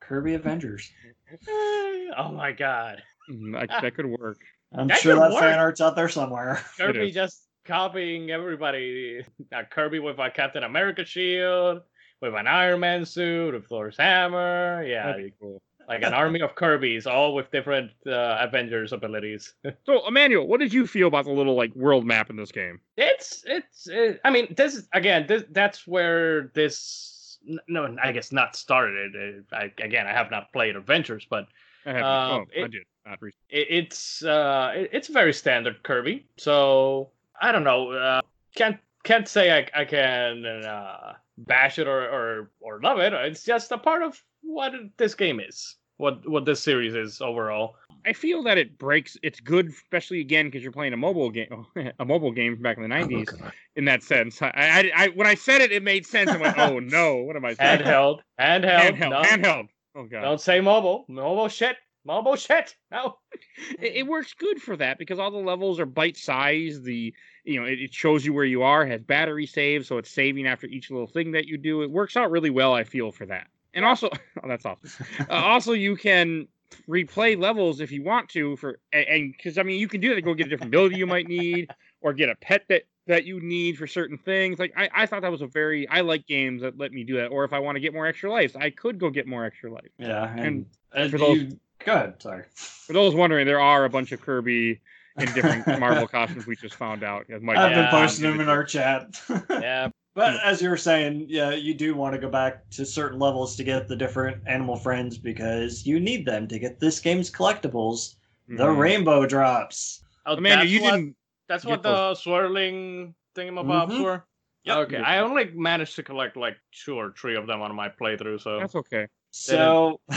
Kirby 0.00 0.34
Avengers. 0.34 0.90
oh 1.48 2.32
my 2.32 2.52
god. 2.52 3.02
Mm, 3.30 3.52
that, 3.52 3.82
that 3.82 3.94
could 3.94 4.06
work. 4.06 4.38
I'm 4.76 4.88
That 4.88 4.98
sure 4.98 5.14
could 5.14 5.22
that 5.22 5.30
work. 5.32 5.40
fan 5.40 5.58
art's 5.58 5.80
out 5.80 5.96
there 5.96 6.08
somewhere. 6.08 6.60
Kirby 6.78 7.10
just 7.10 7.44
copying 7.64 8.30
everybody. 8.30 9.22
Uh, 9.54 9.62
Kirby 9.70 9.98
with 9.98 10.18
a 10.18 10.30
Captain 10.30 10.62
America 10.64 11.04
shield, 11.04 11.80
with 12.20 12.34
an 12.34 12.46
Iron 12.46 12.80
Man 12.80 13.04
suit, 13.04 13.54
with 13.54 13.66
Thor's 13.66 13.96
hammer. 13.96 14.84
Yeah, 14.86 15.06
That'd 15.06 15.24
be 15.26 15.32
cool. 15.40 15.62
like 15.88 16.02
an 16.02 16.12
army 16.12 16.40
of 16.42 16.54
Kirby's, 16.54 17.06
all 17.06 17.34
with 17.34 17.50
different 17.50 17.90
uh, 18.06 18.38
Avengers 18.40 18.92
abilities. 18.92 19.54
So, 19.86 20.06
Emmanuel, 20.06 20.46
what 20.46 20.60
did 20.60 20.72
you 20.72 20.86
feel 20.86 21.08
about 21.08 21.24
the 21.24 21.32
little 21.32 21.54
like 21.56 21.74
world 21.74 22.04
map 22.04 22.28
in 22.28 22.36
this 22.36 22.52
game? 22.52 22.80
It's 22.98 23.42
it's. 23.46 23.88
uh 23.88 24.14
I 24.24 24.30
mean, 24.30 24.52
this 24.56 24.74
is 24.74 24.88
again. 24.92 25.24
This 25.26 25.44
that's 25.50 25.86
where 25.86 26.48
this. 26.54 27.38
No, 27.68 27.96
I 28.02 28.12
guess 28.12 28.32
not 28.32 28.54
started. 28.56 29.44
I, 29.52 29.72
again, 29.82 30.06
I 30.06 30.12
have 30.12 30.30
not 30.30 30.52
played 30.52 30.76
Adventures, 30.76 31.26
but 31.30 31.46
I 31.86 31.92
have. 31.92 32.02
Uh, 32.02 32.30
oh, 32.32 32.44
I 32.64 32.66
did 32.66 32.82
not 33.08 33.22
recently. 33.22 33.44
it's 33.48 34.22
uh, 34.24 34.72
it's 34.74 35.08
very 35.08 35.32
standard 35.32 35.82
Kirby. 35.82 36.26
So 36.36 37.10
I 37.40 37.52
don't 37.52 37.64
know. 37.64 37.92
Uh, 37.92 38.20
can't 38.54 38.78
can't 39.04 39.28
say 39.28 39.50
I 39.56 39.80
I 39.80 39.84
can 39.84 40.44
uh, 40.44 41.14
bash 41.38 41.78
it 41.78 41.88
or, 41.88 42.02
or 42.02 42.50
or 42.60 42.80
love 42.82 42.98
it. 42.98 43.12
It's 43.12 43.44
just 43.44 43.72
a 43.72 43.78
part 43.78 44.02
of 44.02 44.22
what 44.42 44.72
this 44.96 45.14
game 45.14 45.40
is. 45.40 45.76
What 45.96 46.28
what 46.28 46.44
this 46.44 46.60
series 46.62 46.94
is 46.94 47.20
overall. 47.20 47.76
I 48.06 48.12
feel 48.12 48.42
that 48.44 48.58
it 48.58 48.78
breaks. 48.78 49.16
It's 49.22 49.40
good, 49.40 49.68
especially 49.68 50.20
again 50.20 50.46
because 50.46 50.62
you're 50.62 50.72
playing 50.72 50.92
a 50.92 50.96
mobile 50.96 51.30
game, 51.30 51.66
a 51.98 52.04
mobile 52.04 52.30
game 52.30 52.54
from 52.54 52.62
back 52.62 52.76
in 52.76 52.82
the 52.84 52.88
'90s. 52.88 53.50
In 53.74 53.84
that 53.86 54.02
sense, 54.02 54.40
I, 54.40 54.52
I, 54.54 54.92
I 54.94 55.08
when 55.08 55.26
I 55.26 55.34
said 55.34 55.60
it, 55.60 55.72
it 55.72 55.82
made 55.82 56.06
sense. 56.06 56.30
I 56.30 56.36
went, 56.36 56.58
"Oh 56.58 56.78
no, 56.78 57.16
what 57.16 57.34
am 57.36 57.44
I 57.44 57.54
saying?" 57.54 57.80
Handheld, 57.80 58.20
handheld, 58.40 58.96
handheld, 58.96 59.10
no, 59.10 59.22
handheld. 59.22 59.68
Oh 59.96 60.04
god, 60.04 60.22
Don't 60.22 60.40
say 60.40 60.60
mobile. 60.60 61.04
Mobile 61.08 61.48
shit. 61.48 61.76
Mobile 62.04 62.36
shit. 62.36 62.74
No. 62.90 63.18
it, 63.80 63.96
it 63.96 64.06
works 64.06 64.34
good 64.34 64.60
for 64.62 64.76
that 64.76 64.98
because 64.98 65.18
all 65.18 65.30
the 65.30 65.36
levels 65.38 65.78
are 65.80 65.86
bite 65.86 66.16
sized. 66.16 66.84
The 66.84 67.12
you 67.44 67.60
know 67.60 67.66
it, 67.66 67.80
it 67.80 67.94
shows 67.94 68.24
you 68.24 68.32
where 68.32 68.44
you 68.44 68.62
are, 68.62 68.86
has 68.86 69.02
battery 69.02 69.46
save, 69.46 69.86
so 69.86 69.98
it's 69.98 70.10
saving 70.10 70.46
after 70.46 70.66
each 70.66 70.90
little 70.90 71.06
thing 71.06 71.32
that 71.32 71.46
you 71.46 71.58
do. 71.58 71.82
It 71.82 71.90
works 71.90 72.16
out 72.16 72.30
really 72.30 72.50
well. 72.50 72.72
I 72.74 72.84
feel 72.84 73.12
for 73.12 73.26
that, 73.26 73.48
and 73.74 73.84
also 73.84 74.08
oh, 74.42 74.48
that's 74.48 74.64
awesome. 74.64 74.88
uh, 75.28 75.32
also, 75.32 75.72
you 75.72 75.96
can 75.96 76.48
replay 76.88 77.38
levels 77.38 77.80
if 77.80 77.90
you 77.90 78.02
want 78.02 78.28
to 78.28 78.54
for 78.56 78.78
and 78.92 79.32
because 79.32 79.56
I 79.58 79.62
mean 79.62 79.80
you 79.80 79.88
can 79.88 80.00
do 80.00 80.14
that. 80.14 80.22
Go 80.22 80.34
get 80.34 80.46
a 80.46 80.50
different 80.50 80.70
ability 80.70 80.96
you 80.96 81.06
might 81.06 81.26
need, 81.28 81.70
or 82.00 82.12
get 82.12 82.28
a 82.28 82.36
pet 82.36 82.64
that 82.68 82.82
that 83.06 83.24
you 83.24 83.40
need 83.40 83.78
for 83.78 83.86
certain 83.86 84.18
things. 84.18 84.58
Like 84.58 84.72
I, 84.76 84.88
I 84.94 85.06
thought 85.06 85.22
that 85.22 85.30
was 85.30 85.40
a 85.42 85.46
very 85.46 85.88
I 85.88 86.02
like 86.02 86.26
games 86.26 86.60
that 86.62 86.76
let 86.78 86.92
me 86.92 87.04
do 87.04 87.16
that. 87.16 87.28
Or 87.28 87.44
if 87.44 87.52
I 87.54 87.58
want 87.58 87.76
to 87.76 87.80
get 87.80 87.92
more 87.94 88.06
extra 88.06 88.30
lives, 88.30 88.54
I 88.54 88.68
could 88.70 88.98
go 88.98 89.08
get 89.10 89.26
more 89.26 89.44
extra 89.44 89.72
life. 89.72 89.88
Yeah, 89.98 90.30
and, 90.30 90.66
And 90.92 91.06
uh, 91.06 91.08
for 91.08 91.18
those- 91.18 91.38
you- 91.38 91.60
go 91.84 91.92
ahead. 91.94 92.22
Sorry. 92.22 92.44
For 92.54 92.92
those 92.92 93.14
wondering, 93.14 93.46
there 93.46 93.60
are 93.60 93.84
a 93.84 93.90
bunch 93.90 94.12
of 94.12 94.20
Kirby 94.20 94.80
in 95.18 95.32
different 95.34 95.66
Marvel 95.78 96.06
costumes 96.06 96.46
we 96.46 96.56
just 96.56 96.76
found 96.76 97.02
out. 97.02 97.26
as 97.30 97.36
I've 97.36 97.44
been 97.44 97.54
Yeah, 97.54 97.90
posting 97.90 98.30
them 98.30 98.40
in 98.40 98.48
our 98.48 98.64
chat. 98.64 99.20
Yeah. 99.50 99.88
But 100.14 100.40
as 100.42 100.60
you 100.60 100.68
were 100.68 100.76
saying, 100.76 101.26
yeah, 101.28 101.50
you 101.52 101.74
do 101.74 101.94
want 101.94 102.12
to 102.14 102.18
go 102.20 102.28
back 102.28 102.68
to 102.70 102.84
certain 102.84 103.20
levels 103.20 103.54
to 103.54 103.62
get 103.62 103.86
the 103.86 103.94
different 103.94 104.42
animal 104.48 104.74
friends 104.74 105.16
because 105.16 105.86
you 105.86 106.00
need 106.00 106.26
them 106.26 106.48
to 106.48 106.58
get 106.58 106.80
this 106.80 106.98
game's 106.98 107.30
collectibles. 107.30 108.16
The 108.48 108.64
Mhm. 108.66 108.78
rainbow 108.78 109.26
drops. 109.26 110.02
Oh, 110.26 110.34
Amanda, 110.34 110.66
you 110.66 110.80
what, 110.82 110.90
didn't. 110.96 111.16
That's 111.48 111.64
what 111.64 111.84
the 111.84 112.16
swirling 112.16 113.14
thingamabobs 113.36 113.90
Mhm. 113.92 114.02
were. 114.02 114.24
Yep. 114.64 114.76
Okay, 114.78 114.96
I 114.96 115.20
only 115.20 115.52
managed 115.52 115.94
to 115.96 116.02
collect 116.02 116.36
like 116.36 116.56
two 116.72 116.96
or 116.96 117.12
three 117.12 117.36
of 117.36 117.46
them 117.46 117.62
on 117.62 117.72
my 117.76 117.88
playthrough. 117.88 118.40
So 118.40 118.58
That's 118.58 118.74
okay. 118.74 119.06
So, 119.40 120.00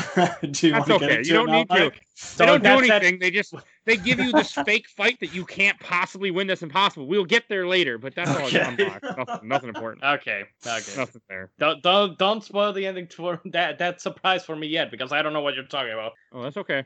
do 0.42 0.68
you 0.68 0.74
That's 0.74 0.88
want 0.88 0.88
to 0.88 0.94
okay. 0.96 1.18
You 1.24 1.34
don't 1.34 1.52
need 1.52 1.70
to. 1.70 1.92
They 2.38 2.46
don't 2.46 2.64
do 2.64 2.70
anything. 2.70 3.20
They 3.20 3.30
just 3.30 3.54
they 3.86 3.98
give 3.98 4.20
you 4.20 4.32
this 4.32 4.52
fake 4.52 4.88
fight 4.88 5.20
that 5.22 5.34
you 5.34 5.44
can't 5.46 5.80
possibly 5.80 6.30
win. 6.32 6.48
That's 6.48 6.62
impossible. 6.62 7.08
We'll 7.08 7.26
get 7.26 7.46
there 7.50 7.66
later, 7.68 7.98
but 7.98 8.14
that's 8.14 8.30
all 8.30 8.48
it's 8.48 8.56
Okay. 8.56 8.64
unlocked. 8.64 9.06
Nothing, 9.18 9.48
nothing 9.48 9.70
important. 9.70 10.04
Okay, 10.04 10.44
okay. 10.66 10.96
Nothing 10.98 11.22
there. 11.30 11.52
Don't 11.60 11.82
don't 11.82 12.18
don't 12.18 12.44
spoil 12.44 12.74
the 12.74 12.86
ending 12.86 13.08
for 13.08 13.42
that 13.46 13.80
that 13.80 14.02
surprise 14.02 14.46
for 14.46 14.56
me 14.56 14.68
yet 14.68 14.92
because 14.92 15.12
I 15.12 15.22
don't 15.22 15.34
know 15.34 15.42
what 15.42 15.56
you're 15.56 15.64
talking 15.66 15.94
about. 15.94 16.12
Oh, 16.32 16.44
that's 16.44 16.58
okay. 16.58 16.84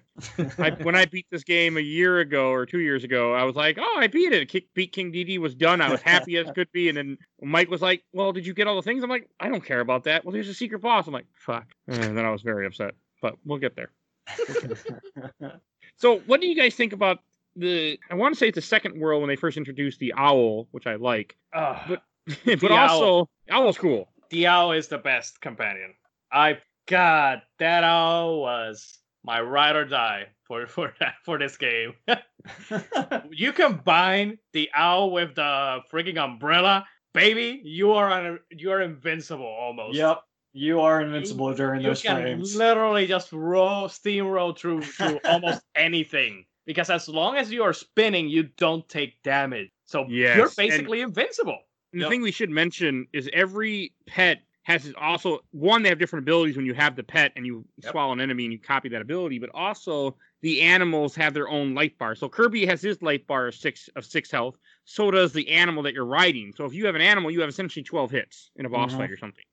I, 0.58 0.72
when 0.82 0.96
I 0.96 1.06
beat 1.06 1.28
this 1.30 1.44
game 1.44 1.78
a 1.78 1.82
year 1.82 2.20
ago 2.20 2.50
or 2.50 2.66
two 2.66 2.80
years 2.80 3.04
ago, 3.04 3.34
I 3.34 3.44
was 3.44 3.56
like, 3.56 3.78
"Oh, 3.80 3.98
I 4.00 4.08
beat 4.08 4.32
it. 4.34 4.48
Kick, 4.50 4.74
beat 4.74 4.92
King 4.92 5.12
DD 5.12 5.38
was 5.38 5.54
done. 5.54 5.82
I 5.82 5.90
was 5.90 6.02
happy 6.02 6.38
as 6.38 6.50
could 6.52 6.72
be." 6.72 6.90
And 6.90 6.98
then 6.98 7.18
Mike 7.42 7.70
was 7.70 7.82
like, 7.82 8.04
"Well, 8.14 8.32
did 8.32 8.48
you 8.48 8.54
get 8.54 8.68
all 8.68 8.76
the 8.76 8.82
things?" 8.82 9.04
I'm 9.04 9.10
like, 9.10 9.30
"I 9.40 9.50
don't 9.50 9.64
care 9.64 9.82
about 9.82 10.06
that." 10.06 10.24
Well, 10.26 10.32
there's 10.32 10.50
a 10.50 10.54
secret 10.54 10.80
boss. 10.80 11.08
I'm 11.08 11.14
like, 11.14 11.28
"Fuck." 11.36 11.68
And 11.88 12.18
then 12.18 12.26
I 12.26 12.32
was 12.32 12.42
very 12.42 12.66
upset, 12.66 12.96
but 13.22 13.36
we'll 13.46 13.60
get 13.60 13.76
there. 13.76 13.92
So, 15.98 16.20
what 16.26 16.42
do 16.42 16.48
you 16.48 16.56
guys 16.56 16.76
think 16.76 16.94
about 16.94 17.20
the? 17.56 18.00
I 18.12 18.16
want 18.16 18.34
to 18.36 18.40
say 18.40 18.48
it's 18.50 18.56
the 18.56 18.62
second 18.62 19.00
world 19.00 19.22
when 19.22 19.30
they 19.30 19.36
first 19.36 19.58
introduced 19.58 20.00
the 20.00 20.14
owl, 20.18 20.68
which 20.72 20.88
I 20.88 20.96
like, 20.96 21.36
Ugh. 21.54 21.78
but 21.88 22.02
but 22.46 22.60
The 22.60 22.72
owl. 22.74 22.90
also 23.04 23.30
owl's 23.50 23.78
cool. 23.78 24.10
the 24.30 24.48
owl 24.48 24.72
is 24.74 24.88
the 24.88 24.98
best 24.98 25.40
companion. 25.42 25.94
I 26.32 26.58
God, 26.88 27.42
that 27.60 27.84
owl 27.84 28.42
was 28.42 29.00
my 29.24 29.42
ride 29.42 29.76
or 29.76 29.86
die 29.86 30.28
for 30.44 30.68
for 30.68 30.94
that 31.00 31.16
for 31.24 31.38
this 31.40 31.56
game. 31.58 31.94
you 33.32 33.54
combine 33.54 34.38
the 34.54 34.70
owl 34.76 35.12
with 35.12 35.36
the 35.36 35.80
freaking 35.92 36.18
umbrella, 36.18 36.86
baby. 37.14 37.62
You 37.64 37.94
are 37.94 38.10
on. 38.10 38.40
You 38.52 38.72
are 38.72 38.82
invincible 38.82 39.46
almost. 39.46 39.96
yep. 39.96 40.22
You 40.58 40.80
are 40.80 41.02
invincible 41.02 41.54
during 41.54 41.82
you 41.82 41.90
those 41.90 42.02
can 42.02 42.22
frames. 42.22 42.56
literally 42.56 43.06
just 43.08 43.34
roll 43.34 43.90
steamroll 43.90 44.58
through 44.58 44.82
through 44.98 45.20
almost 45.28 45.64
anything 45.76 46.46
because 46.66 46.90
as 46.90 47.10
long 47.10 47.36
as 47.36 47.52
you 47.52 47.62
are 47.62 47.74
spinning, 47.74 48.30
you 48.30 48.44
don't 48.44 48.88
take 48.88 49.22
damage. 49.22 49.70
So 49.84 50.06
Yes, 50.08 50.38
you're 50.38 50.46
and- 50.48 50.56
basically 50.56 51.02
invincible. 51.02 51.60
The 51.92 52.00
Yep. 52.00 52.10
thing 52.10 52.22
we 52.22 52.32
should 52.32 52.50
mention 52.50 53.06
is 53.12 53.30
every 53.34 53.94
pet 54.08 54.44
has 54.64 54.84
his 54.86 54.94
also 54.98 55.40
one 55.52 55.84
they 55.84 55.90
have 55.90 56.00
different 56.00 56.24
abilities 56.24 56.56
when 56.56 56.66
you 56.66 56.74
have 56.74 56.96
the 56.96 57.04
pet 57.04 57.34
and 57.36 57.46
you 57.46 57.66
Yep. 57.84 57.92
swallow 57.92 58.14
an 58.14 58.22
enemy 58.22 58.46
and 58.46 58.54
you 58.54 58.60
copy 58.60 58.88
that 58.90 59.02
ability, 59.02 59.40
but 59.40 59.50
also 59.54 60.18
the 60.42 60.62
animals 60.62 61.16
have 61.16 61.34
their 61.34 61.50
own 61.50 61.76
life 61.76 61.98
bar. 61.98 62.16
So 62.16 62.30
Kirby 62.30 62.66
has 62.66 62.82
his 62.82 63.02
life 63.02 63.28
bar 63.28 63.48
of 63.48 63.56
six 63.56 63.90
of 63.98 64.06
six 64.06 64.32
health. 64.32 64.58
So 64.86 65.12
does 65.12 65.34
the 65.34 65.50
animal 65.50 65.84
that 65.84 65.94
you're 65.94 66.06
riding. 66.06 66.54
So 66.56 66.64
if 66.64 66.74
you 66.74 66.86
have 66.86 66.96
an 66.96 67.02
animal, 67.02 67.30
you 67.30 67.42
have 67.42 67.50
essentially 67.50 67.84
twelve 67.84 68.10
hits 68.10 68.52
in 68.56 68.66
a 68.66 68.70
boss 68.70 68.94
Mhm. 68.94 68.98
fight 68.98 69.12
or 69.12 69.18
something. 69.18 69.44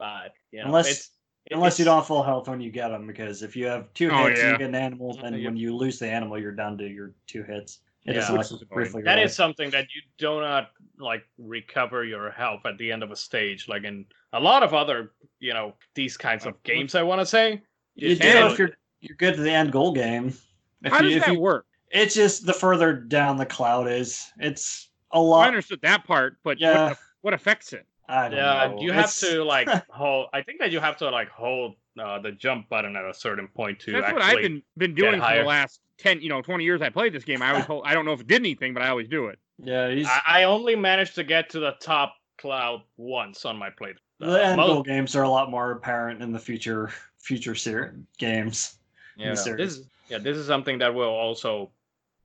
Yep. 0.00 0.08
But 0.08 0.32
you 0.52 0.60
know, 0.60 0.66
Unless- 0.66 0.90
it's, 0.90 1.10
Unless 1.52 1.78
you 1.78 1.84
don't 1.84 1.98
have 1.98 2.06
full 2.08 2.24
health 2.24 2.48
when 2.48 2.60
you 2.60 2.72
get 2.72 2.88
them, 2.88 3.06
because 3.06 3.44
if 3.44 3.54
you 3.54 3.66
have 3.66 3.94
two 3.94 4.10
Oh, 4.10 4.26
hits 4.26 4.40
and 4.40 4.48
yeah. 4.48 4.52
you 4.54 4.58
get 4.58 4.68
an 4.68 4.74
animal, 4.74 5.16
then 5.22 5.32
Yep. 5.34 5.44
when 5.44 5.56
you 5.56 5.76
lose 5.76 5.96
the 6.00 6.08
animal, 6.10 6.40
you're 6.40 6.50
down 6.50 6.76
to 6.78 6.84
your 6.88 7.12
two 7.28 7.44
hits. 7.44 7.82
It 8.04 8.14
Yeah. 8.16 8.20
doesn't 8.20 8.34
like 8.36 8.46
is 8.46 8.64
briefly. 8.64 9.02
That 9.02 9.30
something 9.30 9.70
that 9.70 9.86
you 9.94 10.02
do 10.18 10.40
not 10.40 10.72
like 10.98 11.22
recover 11.38 12.02
your 12.04 12.32
health 12.32 12.66
at 12.66 12.78
the 12.78 12.90
end 12.90 13.04
of 13.04 13.12
a 13.12 13.16
stage, 13.16 13.68
like 13.68 13.84
in 13.84 14.06
a 14.32 14.40
lot 14.40 14.64
of 14.64 14.74
other, 14.74 15.12
you 15.38 15.54
know, 15.54 15.74
these 15.94 16.16
kinds 16.16 16.46
of 16.46 16.60
games. 16.64 16.96
I 16.96 17.04
want 17.04 17.20
to 17.20 17.26
say. 17.26 17.62
You 17.94 18.08
Just 18.08 18.22
do 18.22 18.32
can. 18.32 18.50
if 18.50 18.58
you're 18.58 18.70
you're 19.00 19.16
good 19.16 19.36
to 19.36 19.42
the 19.42 19.52
end 19.52 19.70
goal 19.70 19.92
game. 19.92 20.34
If 20.82 20.90
How 20.92 20.98
you, 20.98 21.10
does 21.10 21.16
if 21.18 21.26
that 21.26 21.32
you- 21.34 21.40
work? 21.40 21.64
It's 21.92 22.16
just 22.16 22.44
the 22.44 22.52
further 22.52 22.92
down 22.92 23.36
the 23.36 23.46
cloud 23.46 23.88
is, 23.88 24.28
it's 24.40 24.90
a 25.12 25.20
lot. 25.20 25.44
I 25.44 25.46
understood 25.48 25.80
that 25.82 26.04
part, 26.04 26.38
but 26.42 26.58
Yeah. 26.58 26.88
what, 26.88 26.98
what 27.20 27.34
affects 27.34 27.72
it? 27.72 27.86
I 28.08 28.28
don't 28.28 28.38
Yeah, 28.38 28.66
know. 28.68 28.80
you 28.80 28.92
have 28.92 29.04
It's- 29.04 29.20
to 29.20 29.42
like 29.44 29.68
hold. 29.90 30.28
I 30.32 30.42
think 30.42 30.60
that 30.60 30.70
you 30.70 30.80
have 30.80 30.96
to 30.98 31.10
like 31.10 31.28
hold 31.28 31.74
uh, 31.98 32.18
the 32.20 32.32
jump 32.32 32.68
button 32.68 32.94
at 32.96 33.04
a 33.04 33.14
certain 33.14 33.48
point 33.48 33.80
to 33.80 33.92
That's 33.92 34.04
actually. 34.06 34.14
what 34.14 34.22
I've 34.36 34.42
been 34.42 34.62
been 34.76 34.94
doing 34.94 35.20
for 35.20 35.34
the 35.34 35.42
last 35.44 35.80
ten, 35.98 36.20
you 36.20 36.28
know, 36.28 36.42
twenty 36.42 36.64
years 36.64 36.82
I 36.82 36.90
played 36.90 37.12
this 37.12 37.24
game. 37.24 37.42
I 37.42 37.50
always 37.50 37.64
hold, 37.70 37.84
I 37.86 37.94
don't 37.94 38.04
know 38.04 38.12
if 38.12 38.20
it 38.20 38.26
did 38.26 38.42
anything, 38.42 38.74
but 38.74 38.82
I 38.82 38.88
always 38.88 39.08
do 39.08 39.26
it. 39.26 39.38
Yeah, 39.58 39.90
he's 39.90 40.06
I, 40.06 40.20
I 40.26 40.42
only 40.44 40.76
managed 40.76 41.14
to 41.16 41.24
get 41.24 41.48
to 41.50 41.60
the 41.60 41.72
top 41.80 42.14
cloud 42.38 42.82
once 42.98 43.44
on 43.46 43.56
my 43.56 43.70
playthrough. 43.70 43.96
the 44.20 44.44
end 44.44 44.56
most- 44.58 44.66
goal 44.68 44.82
games 44.82 45.16
are 45.16 45.22
a 45.22 45.28
lot 45.28 45.50
more 45.50 45.70
apparent 45.72 46.22
in 46.22 46.32
the 46.32 46.38
future 46.38 46.90
future 47.18 47.54
ser- 47.54 47.96
games. 48.18 48.78
Yeah, 49.16 49.32
series. 49.34 49.58
this 49.76 49.78
is, 49.78 49.88
yeah, 50.10 50.18
this 50.18 50.36
is 50.36 50.46
something 50.46 50.78
that 50.80 50.94
will 50.94 51.08
also 51.08 51.70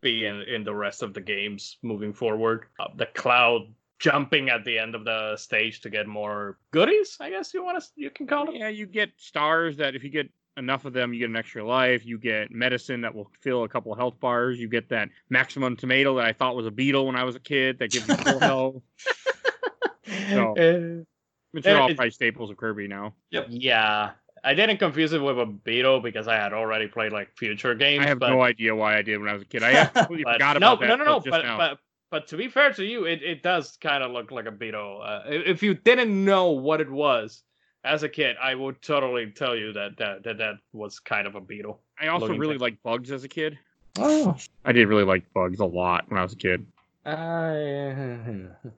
be 0.02 0.26
in 0.26 0.42
in 0.42 0.64
the 0.66 0.76
rest 0.76 1.02
of 1.04 1.14
the 1.14 1.22
games 1.22 1.78
moving 1.82 2.12
forward. 2.12 2.66
Uh, 2.80 2.88
the 2.98 3.06
cloud 3.06 3.62
jumping 4.02 4.50
at 4.50 4.66
the 4.66 4.78
end 4.80 4.96
of 4.96 5.06
the 5.06 5.38
stage 5.38 5.82
to 5.82 5.90
get 5.90 6.08
more 6.08 6.58
goodies. 6.72 7.18
I 7.20 7.30
guess 7.30 7.54
you 7.54 7.64
want 7.64 7.82
to 7.82 7.88
you 7.96 8.10
can 8.10 8.28
call 8.28 8.50
it. 8.50 8.56
Yeah, 8.56 8.70
you 8.70 8.86
get 8.88 9.12
stars 9.18 9.78
that 9.78 9.96
if 9.96 10.04
you 10.04 10.10
get 10.10 10.30
enough 10.58 10.86
of 10.86 10.94
them, 10.94 11.14
you 11.14 11.20
get 11.20 11.30
an 11.30 11.36
extra 11.36 11.66
life. 11.66 12.06
You 12.06 12.18
get 12.18 12.52
medicine 12.52 13.02
that 13.02 13.14
will 13.16 13.30
fill 13.42 13.64
a 13.64 13.70
couple 13.70 13.94
health 13.96 14.20
bars. 14.20 14.60
You 14.60 14.68
get 14.68 14.90
that 14.90 15.10
maximum 15.30 15.78
tomato 15.78 16.16
that 16.18 16.26
I 16.26 16.34
thought 16.34 16.56
was 16.56 16.66
a 16.66 16.72
beetle 16.72 17.06
when 17.06 17.16
I 17.16 17.24
was 17.24 17.36
a 17.36 17.40
kid 17.40 17.80
that 17.80 17.92
gives 17.92 18.08
you 18.08 18.16
full 18.16 18.40
health. 18.42 18.76
No. 20.32 20.52
Uh, 20.58 21.04
Which 21.52 21.66
are 21.66 21.70
Yeah, 21.72 21.80
all 21.82 21.90
it- 21.92 21.96
probably 21.96 22.12
staples 22.12 22.50
of 22.50 22.58
Kirby 22.58 22.88
now. 22.88 23.14
yeah, 23.30 24.12
I 24.44 24.54
didn't 24.56 24.78
confuse 24.78 25.14
it 25.14 25.22
with 25.22 25.38
a 25.40 25.46
beetle 25.46 26.00
because 26.02 26.28
I 26.28 26.36
had 26.36 26.52
already 26.54 26.88
played 26.88 27.12
like 27.12 27.30
future 27.38 27.76
games. 27.76 28.04
I 28.04 28.08
have 28.08 28.20
but, 28.20 28.30
no 28.32 28.42
idea 28.42 28.76
why 28.76 28.98
I 28.98 29.04
did 29.04 29.20
when 29.20 29.30
I 29.30 29.34
was 29.34 29.44
a 29.44 29.46
kid. 29.46 29.62
I 29.64 29.86
completely 29.94 30.24
but- 30.24 30.34
forgot 30.34 30.60
no, 30.60 30.74
about 30.74 30.80
that. 30.82 30.88
no, 30.88 30.96
no, 30.96 31.04
no. 31.06 31.20
till 31.20 31.32
But 31.32 31.46
but 31.58 31.80
but 32.12 32.28
to 32.28 32.38
be 32.38 32.48
fair 32.50 32.72
to 32.74 32.84
you, 32.86 33.06
it, 33.06 33.24
it 33.24 33.42
does 33.42 33.78
kind 33.78 34.04
of 34.04 34.12
look 34.12 34.32
like 34.32 34.46
a 34.46 34.52
beetle. 34.52 35.02
Uh, 35.04 35.22
if 35.26 35.64
you 35.64 35.74
didn't 35.74 36.26
know 36.26 36.52
what 36.52 36.82
it 36.82 36.92
was 36.92 37.44
as 37.84 38.04
a 38.04 38.10
kid, 38.10 38.36
I 38.40 38.54
would 38.54 38.82
totally 38.82 39.32
tell 39.32 39.56
you 39.56 39.74
that 39.74 39.98
that 39.98 40.24
that, 40.24 40.38
that 40.38 40.56
was 40.74 41.00
kind 41.00 41.26
of 41.26 41.36
a 41.36 41.42
beetle. 41.42 41.80
I 42.00 42.08
also 42.08 42.36
really 42.36 42.56
back. 42.56 42.62
liked 42.62 42.84
bugs 42.84 43.12
as 43.12 43.24
a 43.24 43.30
kid. 43.30 43.58
Oh, 43.98 44.38
I 44.64 44.72
did 44.74 44.88
really 44.88 45.04
like 45.04 45.24
bugs 45.34 45.60
a 45.60 45.66
lot 45.66 46.06
when 46.10 46.20
I 46.20 46.24
was 46.24 46.34
a 46.34 46.38
kid. 46.38 46.66
Uh, 47.06 47.12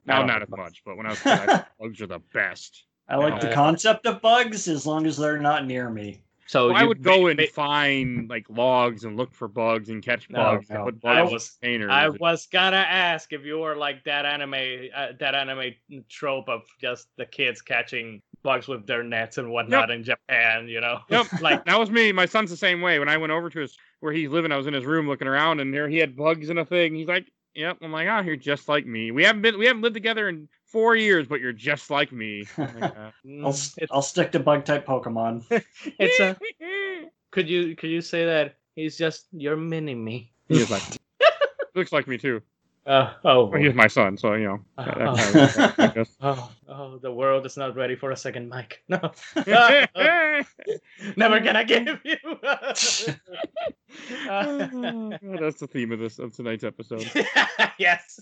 Now 0.06 0.24
not 0.24 0.42
as 0.42 0.48
much, 0.48 0.82
but 0.86 0.96
when 0.96 1.06
I 1.06 1.10
was 1.10 1.20
a 1.20 1.22
kid, 1.22 1.32
I 1.32 1.46
thought 1.46 1.68
bugs 1.78 2.00
are 2.00 2.06
the 2.06 2.20
best. 2.32 2.84
I 3.08 3.16
like 3.16 3.40
the 3.40 3.52
concept 3.52 4.06
of 4.06 4.22
bugs 4.22 4.66
as 4.66 4.86
long 4.86 5.06
as 5.06 5.18
they're 5.18 5.38
not 5.38 5.66
near 5.66 5.90
me. 5.90 6.22
So 6.46 6.68
Well, 6.68 6.76
I 6.76 6.84
would 6.84 7.02
go 7.02 7.22
ba- 7.22 7.26
and 7.28 7.36
ba- 7.38 7.46
find 7.46 8.28
like 8.28 8.44
logs 8.50 9.04
and 9.04 9.16
look 9.16 9.34
for 9.34 9.48
bugs 9.48 9.88
and 9.88 10.02
catch 10.02 10.28
No, 10.28 10.38
bugs 10.38 10.68
no. 10.70 10.86
and 10.88 11.00
put 11.00 11.08
I 11.10 11.22
was- 11.22 11.56
containers. 11.60 11.90
I 11.90 12.08
was 12.08 12.46
gonna 12.46 12.76
ask 12.76 13.32
if 13.32 13.44
you 13.44 13.58
were 13.58 13.74
like 13.76 14.04
that 14.04 14.26
anime, 14.26 14.88
uh, 14.94 15.08
that 15.20 15.34
anime 15.34 15.74
trope 16.08 16.48
of 16.48 16.62
just 16.80 17.08
the 17.16 17.26
kids 17.26 17.62
catching 17.62 18.20
bugs 18.42 18.68
with 18.68 18.86
their 18.86 19.02
nets 19.02 19.38
and 19.38 19.50
whatnot 19.50 19.90
in 19.90 20.04
Japan. 20.04 20.68
You 20.68 20.80
know, 20.80 21.00
Yep. 21.08 21.26
like 21.40 21.64
that 21.64 21.78
was 21.78 21.90
me. 21.90 22.12
My 22.12 22.26
son's 22.26 22.50
the 22.50 22.56
same 22.56 22.80
way. 22.82 22.98
When 22.98 23.08
I 23.08 23.16
went 23.16 23.32
over 23.32 23.48
to 23.50 23.60
his 23.60 23.76
where 24.00 24.12
he's 24.12 24.28
living, 24.30 24.52
I 24.52 24.56
was 24.58 24.66
in 24.66 24.74
his 24.74 24.84
room 24.84 25.08
looking 25.08 25.28
around, 25.28 25.60
and 25.60 25.72
there 25.72 25.88
he 25.88 25.96
had 25.96 26.14
bugs 26.14 26.50
in 26.50 26.58
a 26.58 26.64
thing. 26.64 26.94
He's 26.94 27.08
like, 27.08 27.26
"Yep." 27.54 27.78
I'm 27.80 27.90
like, 27.90 28.06
"Oh, 28.06 28.20
you're 28.20 28.36
just 28.36 28.68
like 28.68 28.84
me. 28.84 29.10
We 29.12 29.24
haven't 29.24 29.40
been 29.40 29.58
we 29.58 29.64
haven't 29.66 29.80
lived 29.82 29.94
together 29.94 30.28
in 30.28 30.48
four 30.74 30.96
years, 30.96 31.28
but 31.28 31.38
you're 31.40 31.52
just 31.54 31.88
like 31.88 32.10
me." 32.10 32.44
I'm 32.58 32.80
like, 32.80 32.96
"Uh." 32.98 33.10
I'll, 33.42 33.48
s- 33.54 33.74
it's, 33.78 33.92
I'll 33.92 34.02
stick 34.02 34.32
to 34.32 34.40
bug 34.40 34.64
type 34.66 34.84
Pokemon. 34.84 35.44
it's 35.98 36.18
a. 36.20 36.36
Could 37.30 37.48
you 37.48 37.74
could 37.74 37.90
you 37.90 38.00
say 38.00 38.24
that 38.26 38.58
he's 38.76 38.96
just 38.98 39.26
your 39.32 39.56
mini 39.56 39.94
me? 39.94 40.30
He's 40.48 40.70
like, 40.70 40.82
looks 41.74 41.90
like 41.92 42.06
me 42.06 42.16
too. 42.18 42.40
Uh, 42.86 43.14
oh, 43.24 43.46
Well, 43.46 43.60
he's 43.62 43.74
my 43.74 43.86
son, 43.88 44.16
so 44.16 44.34
you 44.34 44.44
know. 44.44 44.60
that- 44.76 44.98
Oh. 45.00 45.14
it 45.16 45.34
works, 45.34 45.58
I 45.78 45.86
guess. 45.88 46.16
oh, 46.20 46.50
oh, 46.68 46.98
the 46.98 47.10
world 47.10 47.44
is 47.46 47.56
not 47.56 47.74
ready 47.74 47.96
for 47.96 48.10
a 48.12 48.16
second 48.16 48.48
Mike. 48.48 48.82
No, 48.88 49.00
never 51.16 51.40
gonna 51.40 51.64
give 51.64 51.98
you. 52.04 52.16
Oh, 54.28 55.12
that's 55.40 55.58
the 55.60 55.66
theme 55.66 55.90
of 55.92 55.98
this 55.98 56.18
of 56.20 56.34
tonight's 56.36 56.62
episode. 56.64 57.10
yes. 57.78 58.20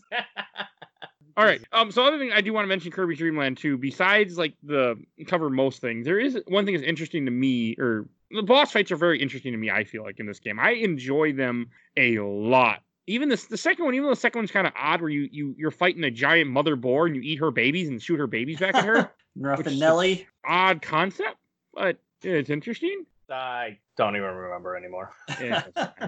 All 1.36 1.44
right. 1.44 1.62
Um. 1.72 1.90
So 1.90 2.04
other 2.04 2.18
thing 2.18 2.32
I 2.32 2.40
do 2.40 2.52
want 2.52 2.64
to 2.64 2.68
mention 2.68 2.90
Kirby 2.90 3.16
Dream 3.16 3.36
Land 3.36 3.58
too. 3.58 3.78
Besides 3.78 4.38
like 4.38 4.54
the 4.62 4.96
cover 5.26 5.50
most 5.50 5.80
things, 5.80 6.04
there 6.04 6.18
is 6.18 6.38
one 6.46 6.64
thing 6.64 6.74
that's 6.74 6.86
interesting 6.86 7.24
to 7.24 7.30
me, 7.30 7.74
or 7.78 8.08
the 8.30 8.42
boss 8.42 8.72
fights 8.72 8.90
are 8.90 8.96
very 8.96 9.20
interesting 9.20 9.52
to 9.52 9.58
me. 9.58 9.70
I 9.70 9.84
feel 9.84 10.02
like 10.02 10.20
in 10.20 10.26
this 10.26 10.40
game, 10.40 10.58
I 10.58 10.72
enjoy 10.72 11.32
them 11.32 11.70
a 11.96 12.18
lot. 12.18 12.82
Even 13.06 13.28
this 13.28 13.46
the 13.46 13.56
second 13.56 13.84
one, 13.84 13.94
even 13.94 14.04
though 14.04 14.14
the 14.14 14.20
second 14.20 14.40
one's 14.40 14.50
kind 14.50 14.66
of 14.66 14.72
odd, 14.76 15.00
where 15.00 15.10
you 15.10 15.28
you 15.30 15.54
you're 15.58 15.70
fighting 15.70 16.04
a 16.04 16.10
giant 16.10 16.50
mother 16.50 16.76
boar 16.76 17.06
and 17.06 17.16
you 17.16 17.22
eat 17.22 17.38
her 17.38 17.50
babies 17.50 17.88
and 17.88 18.00
shoot 18.00 18.18
her 18.18 18.26
babies 18.26 18.58
back 18.58 18.74
at 18.74 18.84
her. 18.84 19.10
Ruff 19.36 19.58
Which 19.58 19.66
and 19.68 20.26
odd 20.46 20.82
concept, 20.82 21.38
but 21.72 21.96
it's 22.22 22.50
interesting. 22.50 23.06
I 23.30 23.78
don't 23.96 24.14
even 24.16 24.28
remember 24.28 24.76
anymore. 24.76 25.12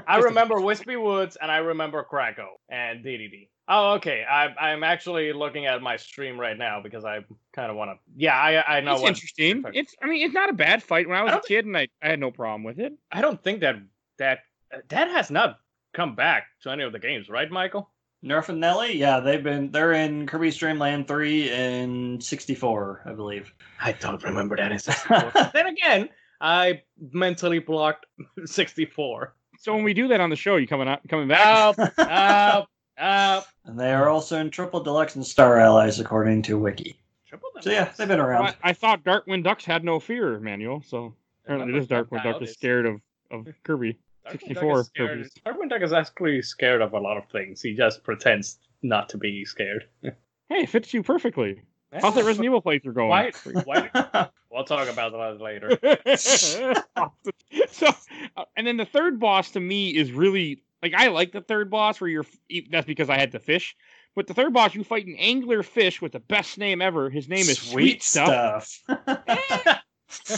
I 0.07 0.19
remember 0.19 0.61
Wispy 0.61 0.97
Woods 0.97 1.37
and 1.41 1.51
I 1.51 1.59
remember 1.59 2.05
Kracko 2.11 2.47
and 2.69 3.05
DDD. 3.05 3.49
Oh, 3.67 3.95
okay. 3.95 4.25
I, 4.31 4.47
I'm 4.73 4.85
actually 4.85 5.33
looking 5.33 5.65
at 5.67 5.81
my 5.81 5.97
stream 5.97 6.39
right 6.39 6.57
now 6.59 6.81
because 6.83 7.05
I 7.05 7.25
kind 7.55 7.71
of 7.71 7.77
want 7.77 7.93
to. 7.93 7.97
Yeah, 8.17 8.35
I 8.37 8.77
I 8.79 8.81
know 8.81 8.93
It's 8.95 9.03
what. 9.03 9.09
interesting. 9.09 9.65
It's 9.73 9.95
I 10.03 10.07
mean 10.07 10.23
it's 10.25 10.35
not 10.35 10.51
a 10.51 10.55
bad 10.55 10.83
fight. 10.83 11.09
When 11.09 11.17
I 11.17 11.23
was 11.23 11.31
I 11.31 11.35
a 11.35 11.37
don't 11.37 11.47
kid 11.47 11.65
and 11.67 11.77
I, 11.77 11.89
I 12.03 12.09
had 12.09 12.21
no 12.21 12.31
problem 12.31 12.63
with 12.63 12.79
it. 12.79 12.93
I 13.11 13.21
don't 13.23 13.43
think 13.43 13.61
that 13.61 13.77
that 14.19 14.41
uh, 14.73 14.79
that 14.89 15.09
has 15.09 15.31
not 15.31 15.59
come 15.95 16.15
back 16.15 16.45
to 16.63 16.71
any 16.71 16.83
of 16.83 16.93
the 16.93 16.99
games, 16.99 17.29
right, 17.29 17.51
Michael? 17.51 17.91
Nerf 18.23 18.49
and 18.49 18.59
Nelly, 18.59 18.97
yeah, 18.99 19.21
they've 19.21 19.43
been 19.43 19.71
they're 19.71 19.93
in 19.93 20.27
Kirby's 20.27 20.57
Dream 20.57 20.79
Land 20.79 21.07
3 21.09 21.51
and 21.51 22.25
64, 22.25 23.03
I 23.05 23.13
believe. 23.13 23.53
I 23.81 23.93
don't 23.93 24.23
remember 24.25 24.57
that 24.57 24.73
in 24.73 24.79
64. 24.81 25.51
then 25.53 25.67
again, 25.67 26.09
I 26.41 26.83
mentally 27.13 27.59
blocked 27.59 28.07
64. 28.47 29.35
So 29.59 29.75
when 29.75 29.85
we 29.85 29.95
do 29.95 30.09
that 30.09 30.21
on 30.21 30.31
the 30.31 30.37
show, 30.37 30.57
you 30.57 30.67
coming 30.67 30.89
out 30.89 31.01
coming 31.09 31.29
back? 31.29 31.47
Up, 31.79 31.93
up, 31.99 32.69
up. 32.99 33.47
and 33.65 33.79
they 33.79 33.93
are 33.93 34.09
also 34.09 34.39
in 34.39 34.51
Triple 34.51 34.81
Deluxe 34.81 35.17
and 35.17 35.27
Star 35.27 35.59
Allies 35.59 36.01
according 36.01 36.43
to 36.43 36.59
Wiki. 36.59 36.99
Triple 37.27 37.51
So 37.61 37.71
yeah, 37.71 37.91
they've 37.97 38.07
been 38.09 38.19
Well, 38.19 38.29
around. 38.29 38.45
I, 38.63 38.71
I 38.71 38.73
thought 38.73 39.03
Darkwing 39.05 39.43
Ducks 39.43 39.65
had 39.65 39.85
no 39.85 39.99
fear, 40.01 40.39
Manuel. 40.41 40.83
So 40.87 41.15
apparently, 41.45 41.79
this 41.79 41.89
Darkwing 41.89 42.23
Duck 42.23 42.41
is 42.43 42.53
scared 42.53 42.87
of, 42.87 43.01
of 43.31 43.47
Kirby. 43.65 43.99
Darkwing 44.27 44.31
Duck 44.31 44.41
64 44.41 44.81
is 44.81 44.87
scared- 44.87 45.31
Darkwing 45.47 45.69
Duck 45.71 45.83
is 45.83 45.93
actually 45.93 46.43
scared 46.43 46.81
of 46.83 46.93
a 46.93 46.99
lot 46.99 47.17
of 47.17 47.27
things. 47.31 47.61
He 47.61 47.75
just 47.75 48.03
pretends 48.05 48.59
not 48.83 49.09
to 49.11 49.19
be 49.19 49.45
scared. 49.45 49.87
Hey, 50.51 50.65
it 50.65 50.69
fits 50.69 50.93
you 50.93 51.03
perfectly. 51.03 51.63
How's 51.91 52.15
that 52.17 52.25
Resident 52.25 52.45
Evil 52.45 52.61
playthrough 52.61 52.95
going? 52.95 53.09
Why? 53.09 53.33
Why? 53.65 54.29
We'll 54.51 54.65
talk 54.65 54.89
about 54.91 55.13
that 55.13 55.43
later. 55.43 56.17
so, 56.19 56.75
uh, 56.97 58.45
and 58.57 58.67
then 58.67 58.77
the 58.77 58.85
third 58.85 59.19
boss 59.19 59.51
to 59.53 59.61
me 59.61 59.89
is 59.97 60.13
really 60.13 60.63
like 60.85 60.95
I 60.95 61.09
like 61.09 61.33
the 61.33 61.41
third 61.41 61.71
boss 61.71 62.01
where 62.01 62.11
you're. 62.11 62.27
That's 62.71 62.87
because 62.87 63.09
I 63.09 63.19
had 63.19 63.33
to 63.33 63.39
fish. 63.39 63.75
But 64.15 64.27
the 64.27 64.35
third 64.35 64.53
boss, 64.53 64.75
you 64.75 64.85
fight 64.85 65.07
an 65.07 65.17
angler 65.19 65.63
fish 65.63 66.01
with 66.01 66.13
the 66.13 66.21
best 66.21 66.59
name 66.59 66.83
ever. 66.83 67.11
His 67.11 67.29
name 67.29 67.41
is 67.41 67.59
Sweet, 67.59 68.03
Stuff. 68.03 68.81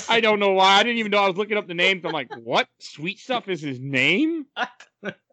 I 0.08 0.20
don't 0.20 0.38
know 0.38 0.52
why. 0.52 0.78
I 0.78 0.82
didn't 0.84 0.98
even 0.98 1.10
know 1.10 1.18
I 1.18 1.28
was 1.28 1.36
looking 1.36 1.58
up 1.58 1.66
the 1.66 1.74
names. 1.74 2.04
I'm 2.04 2.12
like, 2.12 2.32
what? 2.36 2.68
Sweet 2.78 3.18
Stuff 3.18 3.48
is 3.48 3.60
his 3.60 3.80
name? 3.80 4.46
I 4.56 4.68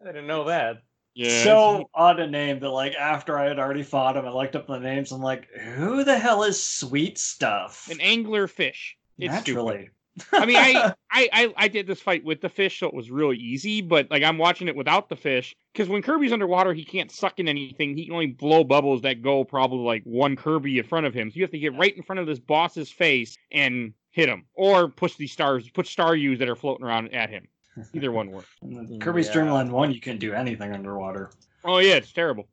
didn't 0.04 0.26
know 0.26 0.44
that. 0.44 0.82
Yeah. 1.14 1.44
so 1.44 1.90
odd 1.94 2.18
a 2.18 2.26
name 2.26 2.58
that 2.58 2.70
like 2.70 2.96
after 2.96 3.38
I 3.38 3.44
had 3.44 3.60
already 3.60 3.84
fought 3.84 4.16
him, 4.16 4.26
I 4.26 4.32
looked 4.32 4.56
up 4.56 4.66
the 4.66 4.80
names. 4.80 5.12
I'm 5.12 5.22
like, 5.22 5.48
who 5.52 6.02
the 6.02 6.18
hell 6.18 6.42
is 6.42 6.62
Sweet 6.62 7.18
Stuff? 7.18 7.88
an 7.88 8.00
angler 8.00 8.48
fish. 8.48 8.96
It's 9.16 9.38
stupid. 9.38 9.90
Naturally. 10.32 10.56
I 10.56 10.66
mean, 10.66 10.76
I, 10.76 10.94
I, 11.10 11.28
I, 11.32 11.54
I 11.56 11.68
did 11.68 11.86
this 11.86 12.00
fight 12.00 12.24
with 12.24 12.40
the 12.40 12.48
fish, 12.48 12.78
so 12.78 12.86
it 12.86 12.94
was 12.94 13.10
really 13.10 13.36
easy. 13.36 13.80
But 13.82 14.10
like, 14.10 14.22
I'm 14.22 14.38
watching 14.38 14.68
it 14.68 14.76
without 14.76 15.08
the 15.08 15.16
fish 15.16 15.54
because 15.72 15.88
when 15.88 16.02
Kirby's 16.02 16.32
underwater, 16.32 16.72
he 16.72 16.84
can't 16.84 17.10
suck 17.10 17.38
in 17.40 17.48
anything. 17.48 17.96
He 17.96 18.04
can 18.06 18.14
only 18.14 18.28
blow 18.28 18.64
bubbles 18.64 19.02
that 19.02 19.22
go 19.22 19.44
probably 19.44 19.78
like 19.84 20.02
one 20.04 20.36
Kirby 20.36 20.78
in 20.78 20.84
front 20.84 21.06
of 21.06 21.14
him. 21.14 21.30
So 21.30 21.36
you 21.36 21.42
have 21.42 21.50
to 21.50 21.58
get 21.58 21.76
right 21.76 21.96
in 21.96 22.02
front 22.02 22.20
of 22.20 22.26
this 22.26 22.38
boss's 22.38 22.90
face 22.90 23.36
and 23.50 23.92
hit 24.10 24.28
him, 24.28 24.44
or 24.54 24.88
push 24.88 25.16
these 25.16 25.32
stars, 25.32 25.68
put 25.70 25.86
star 25.88 26.14
U's 26.14 26.38
that 26.38 26.48
are 26.48 26.54
floating 26.56 26.86
around 26.86 27.12
at 27.12 27.30
him. 27.30 27.48
Either 27.92 28.12
one 28.12 28.30
works. 28.30 28.46
In 28.62 28.86
the 28.86 28.98
Kirby's 28.98 29.26
Yeah. 29.26 29.32
Dream 29.32 29.50
Land 29.50 29.72
1, 29.72 29.92
you 29.92 30.00
can't 30.00 30.20
do 30.20 30.32
anything 30.32 30.72
underwater. 30.72 31.30
Oh 31.64 31.78
yeah, 31.78 31.94
it's 31.94 32.12
terrible. 32.12 32.46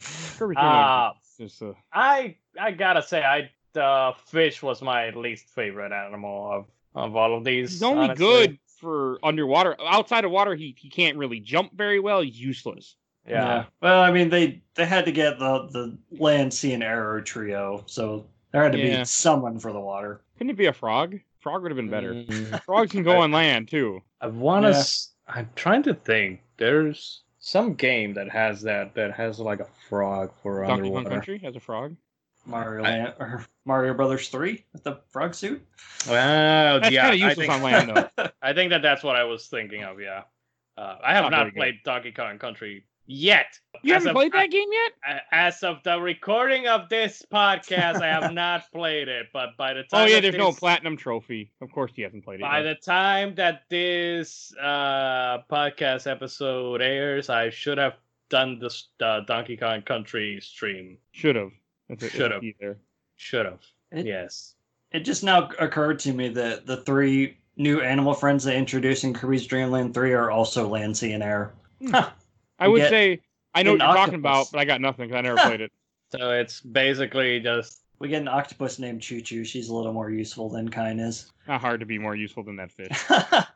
Kirby's 0.00 0.38
Dream 0.38 0.56
Ah, 0.56 1.04
Land 1.06 1.16
just, 1.50 1.62
uh, 1.62 1.72
I 1.92 2.36
I 2.60 2.70
gotta 2.70 3.02
say, 3.02 3.22
I 3.22 3.50
the 3.72 4.12
fish 4.26 4.62
was 4.62 4.82
my 4.82 5.10
least 5.10 5.48
favorite 5.48 5.90
animal 5.92 6.48
of 6.52 6.66
of 6.94 7.16
all 7.16 7.36
of 7.36 7.44
these. 7.44 7.70
he's 7.72 7.82
only 7.82 8.04
honestly. 8.04 8.24
good 8.24 8.58
for 8.80 9.18
underwater. 9.22 9.76
Outside 9.80 10.24
of 10.24 10.30
water, 10.30 10.54
he 10.54 10.74
he 10.78 10.88
can't 10.90 11.16
really 11.16 11.40
jump 11.40 11.72
very 11.76 12.00
well. 12.00 12.20
He's 12.20 12.40
useless. 12.40 12.96
Yeah. 13.28 13.66
Well, 13.80 14.02
I 14.02 14.10
mean, 14.10 14.28
they 14.30 14.62
they 14.74 14.84
had 14.84 15.04
to 15.04 15.12
get 15.12 15.38
the 15.38 15.68
the 15.72 15.98
land, 16.18 16.52
sea, 16.52 16.72
and 16.74 16.82
arrow 16.82 17.20
trio, 17.22 17.84
so 17.86 18.26
there 18.50 18.62
had 18.62 18.72
to 18.72 18.78
Yeah. 18.78 18.98
be 19.00 19.04
someone 19.04 19.58
for 19.58 19.72
the 19.72 19.80
water. 19.80 20.22
Couldn't 20.36 20.50
it 20.50 20.56
be 20.56 20.66
a 20.66 20.72
frog? 20.72 21.18
Frog 21.40 21.62
would 21.62 21.70
have 21.70 21.76
been 21.76 21.90
better. 21.90 22.14
Mm, 22.14 22.62
Frogs 22.64 22.90
can 22.92 23.02
go 23.02 23.18
on 23.18 23.32
land 23.32 23.68
too. 23.68 24.00
I 24.20 24.26
want 24.28 24.64
to. 24.64 24.70
Yeah. 24.70 24.78
s 24.78 25.08
I'm 25.28 25.48
trying 25.54 25.82
to 25.84 25.94
think. 25.94 26.40
There's 26.58 27.22
some 27.38 27.74
game 27.74 28.14
that 28.14 28.28
has 28.30 28.62
that 28.62 28.94
that 28.94 29.12
has 29.14 29.38
like 29.38 29.60
a 29.60 29.66
frog 29.88 30.32
for 30.42 30.64
Donkey 30.64 30.90
Kong. 30.90 31.04
Country 31.04 31.38
has 31.38 31.54
a 31.56 31.60
frog. 31.60 31.94
Mario 32.44 32.84
I- 32.84 32.88
Land 32.88 33.14
or 33.18 33.46
Mario 33.64 33.94
Brothers 33.94 34.28
3 34.28 34.64
with 34.72 34.82
the 34.84 35.00
frog 35.10 35.34
suit. 35.34 35.64
Well, 36.08 36.80
That's 36.80 36.92
yeah, 36.92 37.02
kind 37.10 37.14
of 37.14 37.20
I 37.22 37.28
useless 37.28 37.46
think, 37.46 37.52
on 37.52 37.62
land 37.96 38.08
though. 38.16 38.28
I 38.42 38.52
think 38.52 38.70
that 38.70 38.82
that's 38.82 39.02
what 39.02 39.16
I 39.16 39.24
was 39.24 39.46
thinking 39.46 39.84
of. 39.84 40.00
Yeah. 40.00 40.22
Uh, 40.76 40.96
I 41.04 41.14
have 41.14 41.24
Not 41.24 41.30
not 41.30 41.38
very 41.38 41.50
good. 41.50 41.56
played 41.58 41.74
Donkey 41.84 42.12
Kong 42.12 42.38
Country 42.38 42.84
yet. 43.06 43.46
You 43.82 43.94
As 43.94 43.98
haven't 44.02 44.10
of- 44.10 44.14
played 44.16 44.32
that 44.32 44.50
game 44.50 44.68
yet? 44.72 45.22
As 45.30 45.62
of 45.62 45.82
the 45.84 46.00
recording 46.00 46.66
of 46.66 46.88
this 46.88 47.22
podcast, 47.32 48.00
I 48.00 48.06
have 48.08 48.32
not 48.32 48.64
played 48.74 49.06
it. 49.08 49.26
But 49.32 49.56
by 49.58 49.74
the 49.74 49.82
time 49.82 50.02
Oh 50.02 50.04
yeah, 50.06 50.16
that 50.16 50.22
there's 50.22 50.34
no 50.36 50.52
platinum 50.52 50.96
trophy. 50.96 51.52
Of 51.60 51.70
course, 51.72 51.92
he 51.94 52.02
hasn't 52.02 52.24
played 52.24 52.40
it. 52.40 52.42
By 52.42 52.62
yet. 52.62 52.80
the 52.80 52.84
time 52.86 53.34
that 53.36 53.62
this 53.68 54.52
uh, 54.60 55.38
podcast 55.50 56.10
episode 56.10 56.80
airs, 56.80 57.28
I 57.28 57.50
should 57.50 57.78
have 57.78 57.94
done 58.30 58.58
this 58.58 58.88
uh, 59.00 59.20
Donkey 59.20 59.56
Kong 59.58 59.82
Country 59.82 60.40
stream. 60.40 60.96
Should 61.12 61.36
have. 61.36 61.50
That's 61.92 62.02
a- 62.02 62.06
that's 62.06 62.14
a 62.14 62.16
Should've. 62.18 62.40
key 62.40 62.54
There. 62.60 62.78
Should 63.16 63.46
have. 63.46 63.60
Yes. 63.92 64.54
It 64.92 65.00
just 65.00 65.22
now 65.24 65.48
occurred 65.58 65.98
to 66.00 66.12
me 66.12 66.28
that 66.30 66.66
the 66.66 66.78
three 66.78 67.38
new 67.56 67.80
animal 67.80 68.14
friends 68.14 68.44
they 68.44 68.56
introduced 68.56 69.04
in 69.04 69.12
Kirby's 69.14 69.46
Dream 69.46 69.70
Land 69.70 69.94
3 69.94 70.12
are 70.12 70.30
also 70.30 70.66
land, 70.68 70.96
sea, 70.96 71.12
and 71.12 71.22
air. 71.22 71.52
Huh. 71.90 72.10
I 72.58 72.68
would 72.68 72.88
say 72.88 73.20
I 73.54 73.62
know 73.62 73.72
what 73.72 73.82
an 73.82 73.86
you're 73.88 73.96
talking 73.96 74.14
about, 74.14 74.46
but 74.52 74.58
I 74.58 74.64
got 74.64 74.80
nothing 74.80 75.08
because 75.08 75.18
I 75.18 75.22
never 75.22 75.36
played 75.36 75.60
it. 75.60 75.72
So 76.10 76.30
it's 76.30 76.60
basically 76.60 77.40
just 77.40 77.80
We 77.98 78.08
get 78.08 78.20
an 78.20 78.28
octopus 78.28 78.78
named 78.78 79.00
ChuChu. 79.00 79.46
She's 79.46 79.70
a 79.70 79.74
little 79.74 79.94
more 79.94 80.10
useful 80.10 80.50
than 80.50 80.68
Kine 80.68 81.00
is. 81.00 81.32
Not 81.48 81.62
hard 81.62 81.80
to 81.80 81.86
be 81.86 81.98
more 81.98 82.14
useful 82.14 82.42
than 82.42 82.56
that 82.56 82.70
fish. 82.70 82.90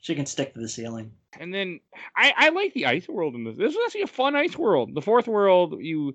she 0.00 0.14
can 0.14 0.24
stick 0.24 0.54
to 0.54 0.60
the 0.60 0.68
ceiling. 0.68 1.10
And 1.40 1.52
then 1.52 1.80
I, 2.16 2.32
I 2.36 2.48
like 2.50 2.72
the 2.72 2.86
ice 2.86 3.08
world 3.08 3.34
in 3.34 3.42
this. 3.42 3.56
This 3.56 3.74
was 3.74 3.82
actually 3.86 4.02
a 4.02 4.06
fun 4.06 4.36
ice 4.36 4.56
world. 4.56 4.94
The 4.94 5.02
fourth 5.02 5.26
world, 5.26 5.80
you 5.80 6.14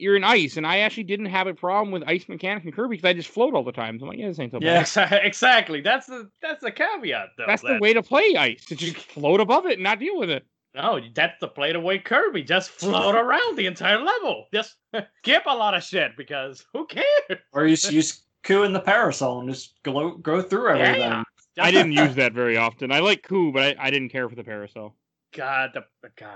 you're 0.00 0.16
in 0.16 0.24
ice, 0.24 0.56
and 0.56 0.66
I 0.66 0.78
actually 0.78 1.04
didn't 1.04 1.26
have 1.26 1.46
a 1.46 1.54
problem 1.54 1.90
with 1.92 2.02
ice 2.06 2.28
mechanics 2.28 2.66
in 2.66 2.72
Kirby 2.72 2.96
because 2.96 3.08
I 3.08 3.12
just 3.12 3.28
float 3.28 3.54
all 3.54 3.64
the 3.64 3.72
time. 3.72 3.98
So 3.98 4.04
I'm 4.04 4.10
like, 4.10 4.18
yeah, 4.18 4.28
this 4.28 4.38
ain't 4.40 4.52
so 4.52 4.58
Yeah. 4.60 4.80
bad. 4.80 4.86
Exa- 4.86 5.24
exactly. 5.24 5.80
That's 5.80 6.06
the 6.06 6.30
that's 6.42 6.62
the 6.62 6.70
caveat 6.72 7.28
though. 7.36 7.44
That's 7.46 7.62
the 7.62 7.78
way 7.80 7.92
to 7.92 8.02
play 8.02 8.34
ice. 8.36 8.64
To 8.66 8.76
just 8.76 8.96
float 8.96 9.40
above 9.40 9.66
it 9.66 9.74
and 9.74 9.82
not 9.82 9.98
deal 9.98 10.18
with 10.18 10.30
it. 10.30 10.44
No, 10.74 11.00
that's 11.14 11.34
the 11.40 11.48
play 11.48 11.72
to 11.72 11.80
way 11.80 11.98
Kirby. 11.98 12.44
Just 12.44 12.70
float 12.70 13.16
around 13.16 13.56
the 13.58 13.66
entire 13.66 13.98
level. 14.02 14.46
Just 14.54 14.76
skip 15.18 15.42
a 15.46 15.54
lot 15.54 15.74
of 15.74 15.82
shit 15.82 16.16
because 16.16 16.64
who 16.72 16.86
cares? 16.86 17.06
Or 17.52 17.66
you 17.66 17.76
just 17.76 17.92
use 17.92 18.22
Coo 18.44 18.62
in 18.62 18.72
the 18.72 18.80
parasol 18.80 19.40
and 19.40 19.48
just 19.50 19.74
go, 19.82 20.12
go 20.18 20.40
through 20.40 20.70
everything. 20.70 21.00
yeah. 21.00 21.24
I 21.58 21.70
didn't 21.72 21.92
use 21.92 22.14
that 22.14 22.32
very 22.32 22.56
often. 22.56 22.92
I 22.92 23.00
like 23.00 23.22
Coo, 23.24 23.52
but 23.52 23.62
I, 23.78 23.86
I 23.86 23.90
didn't 23.90 24.10
care 24.10 24.28
for 24.28 24.36
the 24.36 24.44
parasol. 24.44 24.94
God, 25.36 25.70
the, 25.74 25.84
the- 26.02 26.10
God. 26.16 26.28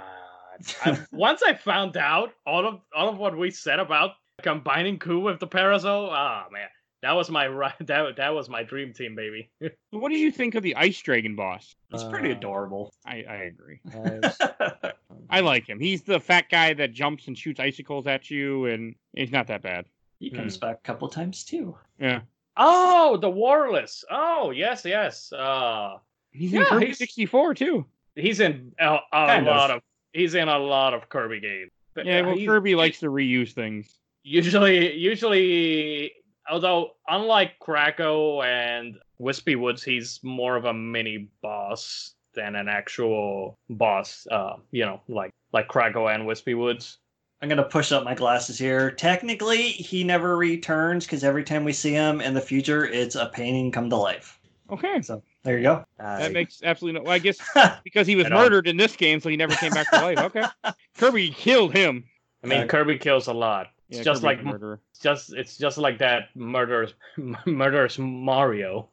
I, 0.85 0.99
once 1.13 1.43
I 1.43 1.55
found 1.55 1.97
out 1.97 2.33
all 2.47 2.67
of 2.67 2.81
all 2.97 3.09
of 3.09 3.19
what 3.19 3.37
we 3.37 3.51
said 3.51 3.79
about 3.79 4.13
combining 4.43 4.99
Coo 4.99 5.21
with 5.21 5.41
the 5.41 5.47
Parasol, 5.47 6.11
ah 6.13 6.47
man, 6.53 6.69
that 7.03 7.13
was 7.13 7.31
my 7.31 7.49
that 7.81 8.17
that 8.17 8.35
was 8.35 8.49
my 8.49 8.63
dream 8.63 8.93
team, 8.93 9.15
baby. 9.15 9.51
What 9.91 10.11
did 10.11 10.19
you 10.21 10.33
think 10.33 10.55
of 10.57 10.63
the 10.63 10.75
ice 10.77 11.01
dragon 11.01 11.37
boss? 11.37 11.75
It's 11.93 12.05
pretty 12.05 12.31
Uh, 12.31 12.37
adorable. 12.37 12.93
I, 13.07 13.25
I 13.29 13.37
agree. 13.45 13.81
I- 13.95 14.93
I 15.31 15.41
like 15.41 15.67
him. 15.69 15.79
He's 15.81 16.03
the 16.03 16.21
fat 16.21 16.47
guy 16.51 16.75
that 16.75 16.93
jumps 16.93 17.29
and 17.29 17.39
shoots 17.39 17.61
icicles 17.61 18.07
at 18.07 18.31
you, 18.31 18.67
and 18.67 18.95
he's 19.15 19.31
not 19.33 19.47
that 19.47 19.63
bad. 19.63 19.87
he 20.19 20.31
comes 20.31 20.57
back 20.59 20.77
a 20.79 20.83
couple 20.83 21.09
times 21.09 21.45
too. 21.45 21.77
Yeah. 21.99 22.21
oh, 22.57 23.17
the 23.17 23.31
Warless. 23.31 24.05
Oh, 24.11 24.51
yes, 24.51 24.85
yes. 24.85 25.33
Uh, 25.33 25.97
He's 26.33 26.53
Yeah, 26.53 26.61
in 26.61 26.67
Kirby 26.67 26.87
he's- 26.87 26.99
64 26.99 27.55
too. 27.55 27.87
he's 28.17 28.41
in 28.41 28.73
a, 28.81 28.95
a 28.97 29.01
Kind 29.13 29.49
of. 29.49 29.57
lot 29.57 29.71
of. 29.71 29.83
He's 30.15 30.35
in 30.35 30.49
a 30.49 30.59
lot 30.59 30.95
of 30.95 31.09
Kirby 31.09 31.41
games. 31.41 31.71
But, 31.95 32.07
Yeah, 32.07 32.21
uh, 32.21 32.27
well, 32.29 32.47
Kirby 32.47 32.75
likes 32.75 33.01
to 33.01 33.07
reuse 33.07 33.53
things. 33.53 33.99
usually 34.23 34.97
usually 34.97 36.13
although 36.51 36.93
unlike 37.09 37.59
Kracko 37.61 38.45
and 38.45 38.97
Wispy 39.19 39.57
Woods, 39.57 39.83
he's 39.83 40.21
more 40.23 40.57
of 40.57 40.65
a 40.65 40.73
mini 40.73 41.29
boss 41.43 42.15
than 42.35 42.57
an 42.57 42.69
actual 42.69 43.59
boss. 43.71 44.27
Uh, 44.31 44.57
you 44.71 44.85
know, 44.85 45.01
like 45.09 45.31
like 45.53 45.69
Kracko 45.69 46.13
and 46.15 46.27
Wispy 46.27 46.55
Woods. 46.55 46.99
I'm 47.43 47.49
gonna 47.49 47.63
push 47.65 47.93
up 47.93 48.05
my 48.05 48.15
glasses 48.15 48.59
here. 48.59 48.91
Technically, 48.91 49.63
he 49.69 50.03
never 50.03 50.37
returns 50.37 51.05
because 51.05 51.25
every 51.25 51.45
time 51.45 51.63
we 51.65 51.73
see 51.73 51.93
him 51.93 52.21
in 52.21 52.33
the 52.35 52.41
future, 52.41 52.87
it's 52.87 53.17
a 53.17 53.27
painting 53.27 53.71
come 53.71 53.91
to 53.91 53.97
life. 53.97 54.39
Okay, 54.71 55.03
So 55.03 55.23
there 55.45 55.57
you 55.59 55.63
go. 55.63 55.85
that 55.99 56.33
makes 56.33 56.61
absolutely 56.65 56.99
no. 57.01 57.05
Well, 57.05 57.13
I 57.13 57.19
guess 57.19 57.39
because 57.85 58.07
he 58.07 58.17
was 58.17 58.27
I 58.27 58.29
don't- 58.31 58.39
murdered 58.43 58.67
in 58.67 58.77
this 58.77 58.97
game, 58.97 59.21
so 59.21 59.29
he 59.29 59.37
never 59.37 59.55
came 59.55 59.73
back 59.73 59.89
to 59.91 60.01
life. 60.01 60.19
Okay, 60.19 60.45
Kirby 60.99 61.31
killed 61.31 61.73
him. 61.75 62.05
I 62.43 62.47
mean, 62.47 62.61
Uh, 62.63 62.67
Kirby 62.67 62.99
kills 62.99 63.27
a 63.29 63.33
lot. 63.33 63.69
It's 63.89 63.99
Yeah, 63.99 64.05
just 64.05 64.23
Kirby's 64.23 64.25
like 64.25 64.41
a 64.41 64.45
murderer. 64.45 64.81
it's 64.91 65.01
just 65.01 65.33
it's 65.35 65.57
just 65.59 65.79
like 65.79 65.99
that 65.99 66.29
murderous 66.35 66.95
murderous 67.47 67.99
Mario. 67.99 68.89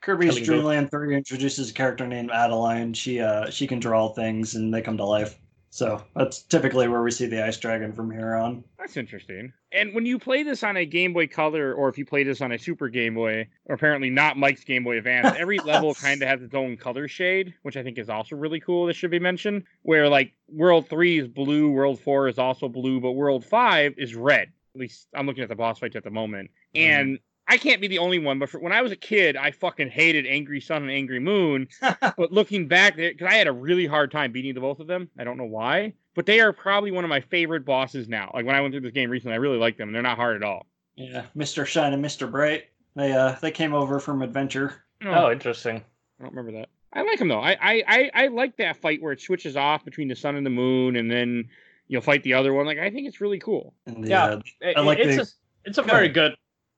Kirby's 0.00 0.30
Killing 0.34 0.44
Dream 0.44 0.64
Land 0.64 0.90
3 0.90 1.16
introduces 1.16 1.70
a 1.70 1.72
character 1.72 2.06
named 2.06 2.30
Adeleine. 2.30 2.92
She 2.92 3.20
uh 3.20 3.48
she 3.50 3.66
can 3.66 3.78
draw 3.78 4.08
things 4.08 4.54
and 4.54 4.72
they 4.74 4.82
come 4.82 4.96
to 4.98 5.04
life. 5.04 5.38
So 5.76 6.02
that's 6.14 6.40
typically 6.40 6.88
where 6.88 7.02
we 7.02 7.10
see 7.10 7.26
the 7.26 7.44
ice 7.44 7.58
dragon 7.58 7.92
from 7.92 8.10
here 8.10 8.34
on. 8.34 8.64
That's 8.78 8.96
interesting. 8.96 9.52
And 9.72 9.94
when 9.94 10.06
you 10.06 10.18
play 10.18 10.42
this 10.42 10.62
on 10.62 10.78
a 10.78 10.86
Game 10.86 11.12
Boy 11.12 11.26
Color, 11.26 11.74
or 11.74 11.90
if 11.90 11.98
you 11.98 12.06
play 12.06 12.24
this 12.24 12.40
on 12.40 12.50
a 12.52 12.58
Super 12.58 12.88
Game 12.88 13.12
Boy, 13.12 13.46
or 13.66 13.74
apparently 13.74 14.08
not 14.08 14.38
Mike's 14.38 14.64
Game 14.64 14.84
Boy 14.84 14.96
Advance, 14.96 15.36
every 15.38 15.58
level 15.58 15.94
kind 15.94 16.22
of 16.22 16.28
has 16.28 16.40
its 16.40 16.54
own 16.54 16.78
color 16.78 17.06
shade, 17.08 17.52
which 17.60 17.76
I 17.76 17.82
think 17.82 17.98
is 17.98 18.08
also 18.08 18.36
really 18.36 18.58
cool. 18.58 18.86
This 18.86 18.96
should 18.96 19.10
be 19.10 19.18
mentioned. 19.18 19.64
Where 19.82 20.08
like 20.08 20.32
World 20.48 20.88
Three 20.88 21.18
is 21.18 21.28
blue, 21.28 21.70
World 21.70 22.00
Four 22.00 22.28
is 22.28 22.38
also 22.38 22.70
blue, 22.70 22.98
but 22.98 23.12
World 23.12 23.44
Five 23.44 23.96
is 23.98 24.14
red. 24.14 24.48
At 24.74 24.80
least 24.80 25.08
I'm 25.12 25.26
looking 25.26 25.42
at 25.42 25.50
the 25.50 25.56
boss 25.56 25.78
fights 25.78 25.94
at 25.94 26.04
the 26.04 26.10
moment, 26.10 26.52
mm-hmm. 26.74 26.90
and 26.90 27.18
I 27.48 27.58
can't 27.58 27.80
be 27.80 27.86
the 27.88 27.98
only 27.98 28.18
one. 28.18 28.38
But 28.38 28.50
for, 28.50 28.58
when 28.58 28.72
I 28.72 28.82
was 28.82 28.90
a 28.92 28.96
kid, 28.96 29.36
I 29.36 29.50
fucking 29.52 29.88
hated 29.90 30.26
Angry 30.26 30.60
Sun 30.60 30.82
and 30.82 30.90
Angry 30.90 31.20
Moon. 31.20 31.68
but 32.00 32.32
looking 32.32 32.66
back, 32.68 32.96
because 32.96 33.26
I 33.28 33.34
had 33.34 33.46
a 33.46 33.52
really 33.52 33.86
hard 33.86 34.10
time 34.10 34.32
beating 34.32 34.54
the 34.54 34.60
both 34.60 34.80
of 34.80 34.86
them. 34.86 35.08
I 35.18 35.24
don't 35.24 35.36
know 35.38 35.44
why, 35.44 35.92
but 36.14 36.26
they 36.26 36.40
are 36.40 36.52
probably 36.52 36.90
one 36.90 37.04
of 37.04 37.08
my 37.10 37.20
favorite 37.20 37.64
bosses 37.64 38.08
now. 38.08 38.30
Like 38.34 38.46
when 38.46 38.54
I 38.56 38.60
went 38.60 38.72
through 38.72 38.80
this 38.80 38.92
game 38.92 39.10
recently, 39.10 39.34
I 39.34 39.38
really 39.38 39.58
like 39.58 39.76
them. 39.76 39.92
They're 39.92 40.02
not 40.02 40.16
hard 40.16 40.36
at 40.36 40.42
all. 40.42 40.66
Yeah, 40.96 41.26
Mr. 41.36 41.64
Shine 41.66 41.92
and 41.92 42.04
Mr. 42.04 42.30
Bright. 42.30 42.64
They 42.96 43.12
uh 43.12 43.36
they 43.42 43.50
came 43.50 43.74
over 43.74 44.00
from 44.00 44.22
Adventure. 44.22 44.82
Oh, 45.04 45.30
interesting. 45.30 45.84
I 46.18 46.22
don't 46.22 46.34
remember 46.34 46.58
that. 46.58 46.68
I 46.94 47.02
like 47.02 47.18
them 47.18 47.28
though. 47.28 47.40
I, 47.42 47.52
I 47.60 47.82
I 47.86 48.10
I 48.14 48.26
like 48.28 48.56
that 48.56 48.78
fight 48.78 49.02
where 49.02 49.12
it 49.12 49.20
switches 49.20 49.56
off 49.56 49.84
between 49.84 50.08
the 50.08 50.16
sun 50.16 50.34
and 50.36 50.46
the 50.46 50.50
moon, 50.50 50.96
and 50.96 51.10
then 51.10 51.50
you'll 51.88 52.00
fight 52.00 52.22
the 52.22 52.32
other 52.32 52.54
one. 52.54 52.64
Like 52.64 52.78
I 52.78 52.88
think 52.90 53.06
it's 53.06 53.20
really 53.20 53.38
cool. 53.38 53.74
And 53.84 54.02
the, 54.02 54.08
Yeah. 54.08 54.24
uh, 54.24 54.40
I 54.74 54.80
like 54.80 54.98
it's 54.98 55.16
the- 55.16 55.22
a 55.22 55.68
it's 55.68 55.78
a 55.78 55.82
Go 55.82 55.88
very 55.88 56.04
ahead. 56.06 56.14
good 56.14 56.34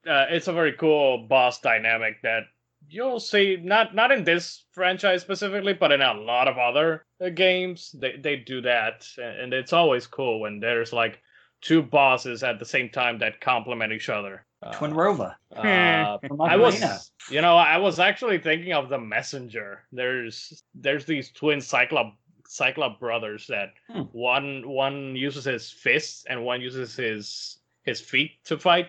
uh, 0.09 0.27
it's 0.31 0.49
a 0.49 0.53
very 0.53 0.73
cool 0.73 1.27
boss 1.29 1.61
dynamic 1.61 2.21
that 2.23 2.45
you'll 2.89 3.21
see 3.21 3.57
not 3.63 3.95
not 3.95 4.11
in 4.11 4.25
this 4.25 4.65
franchise 4.73 5.21
specifically 5.23 5.73
but 5.75 5.93
in 5.93 6.01
a 6.01 6.15
lot 6.15 6.49
of 6.49 6.57
other 6.59 7.05
uh, 7.21 7.29
games 7.29 7.95
they 7.99 8.17
they 8.17 8.37
do 8.37 8.61
that 8.63 9.07
and 9.19 9.41
and 9.41 9.53
it's 9.53 9.73
always 9.73 10.07
cool 10.07 10.41
when 10.41 10.61
there's 10.61 10.93
like 10.93 11.21
two 11.61 11.83
bosses 11.83 12.43
at 12.43 12.59
the 12.59 12.65
same 12.65 12.89
time 12.89 13.19
that 13.19 13.41
complement 13.41 13.93
each 13.93 14.09
other 14.09 14.45
Uh, 14.63 14.73
Twinrova. 14.73 15.35
uh, 15.57 16.19
from 16.27 16.41
I 16.41 16.57
was, 16.57 17.11
you 17.31 17.41
know, 17.43 17.57
I 17.57 17.77
was 17.79 17.99
actually 17.99 18.39
thinking 18.39 18.73
of 18.73 18.89
the 18.89 18.99
messenger. 18.99 19.85
There's, 19.93 20.63
there's 20.75 21.05
these 21.05 21.31
twin 21.31 21.61
Cyclop, 21.61 22.15
Cyclop 22.47 22.99
brothers 22.99 23.47
that 23.49 23.71
Hmm. 23.89 24.03
one, 24.11 24.69
one 24.69 25.15
uses 25.15 25.45
his 25.45 25.71
fists 25.71 26.25
and 26.29 26.45
one 26.45 26.61
uses 26.61 26.97
his 26.97 27.59
his 27.85 28.01
feet 28.01 28.33
to 28.45 28.59
fight. 28.59 28.89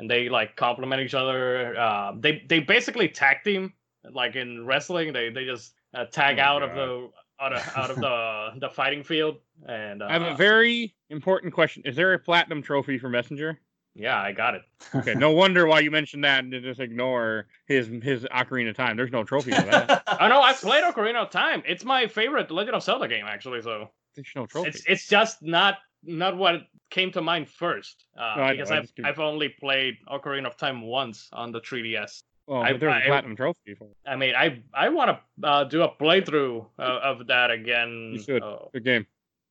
And 0.00 0.10
they 0.10 0.30
like 0.30 0.56
complement 0.56 1.02
each 1.02 1.14
other. 1.14 1.76
Uh, 1.78 2.12
they 2.18 2.42
they 2.48 2.58
basically 2.58 3.06
tag 3.06 3.44
team 3.44 3.74
like 4.12 4.34
in 4.34 4.64
wrestling. 4.66 5.12
They 5.12 5.28
they 5.28 5.44
just 5.44 5.74
uh, 5.94 6.06
tag 6.06 6.38
Oh 6.38 6.42
out 6.42 6.62
of 6.62 6.74
the 6.74 7.10
out 7.38 7.52
of, 7.52 7.76
out 7.76 7.90
of 7.90 7.96
the 7.96 8.50
the 8.66 8.70
fighting 8.70 9.04
field. 9.04 9.36
And 9.68 10.02
uh, 10.02 10.06
I 10.06 10.14
have 10.14 10.22
a 10.22 10.34
very 10.34 10.94
important 11.10 11.52
question. 11.52 11.82
Is 11.84 11.96
there 11.96 12.14
a 12.14 12.18
platinum 12.18 12.62
trophy 12.62 12.98
for 12.98 13.10
Messenger? 13.10 13.60
yeah, 13.94 14.18
I 14.18 14.32
got 14.32 14.54
it. 14.54 14.62
Okay, 14.94 15.14
no 15.14 15.32
wonder 15.32 15.66
why 15.66 15.80
you 15.80 15.90
mentioned 15.90 16.24
that 16.24 16.44
and 16.44 16.52
just 16.62 16.80
ignore 16.80 17.48
his 17.66 17.88
his 18.02 18.24
Ocarina 18.24 18.70
of 18.70 18.76
Time. 18.76 18.96
There's 18.96 19.12
no 19.12 19.22
trophy 19.22 19.50
for 19.52 19.62
that. 19.62 20.02
Oh 20.20 20.28
no, 20.28 20.42
I 20.42 20.52
played 20.52 20.84
Ocarina 20.84 21.16
of 21.16 21.30
Time. 21.30 21.62
It's 21.66 21.84
my 21.84 22.06
favorite 22.06 22.50
Legend 22.50 22.76
of 22.76 22.82
Zelda 22.82 23.06
game 23.06 23.26
actually. 23.28 23.60
So 23.60 23.90
There's 24.14 24.28
no 24.34 24.46
trophy. 24.46 24.68
it's 24.70 24.82
it's 24.86 25.06
just 25.06 25.42
not 25.42 25.78
not 26.04 26.36
what 26.36 26.62
came 26.90 27.10
to 27.12 27.20
mind 27.22 27.48
first 27.48 28.06
uh, 28.18 28.34
No, 28.36 28.42
I 28.42 28.46
know, 28.46 28.52
because 28.56 28.70
I've 28.70 28.90
I've 29.04 29.18
only 29.20 29.48
played 29.48 29.94
Ocarina 30.08 30.46
of 30.46 30.56
Time 30.56 30.82
once 30.82 31.28
on 31.32 31.52
the 31.52 31.60
3DS. 31.60 32.22
well, 32.46 32.62
I- 32.62 32.72
there's 32.72 32.92
a 32.92 33.04
I- 33.04 33.06
platinum 33.06 33.36
trophy. 33.36 33.76
I 34.06 34.16
mean, 34.16 34.34
I 34.34 34.62
I 34.74 34.88
want 34.88 35.10
to 35.10 35.46
uh, 35.48 35.64
do 35.64 35.82
a 35.82 35.88
playthrough 35.94 36.66
uh, 36.78 36.82
of 37.10 37.26
that 37.28 37.50
again. 37.50 38.12
You 38.14 38.22
should. 38.22 38.42
Uh, 38.42 38.58
Good 38.72 38.84
game. 38.84 39.06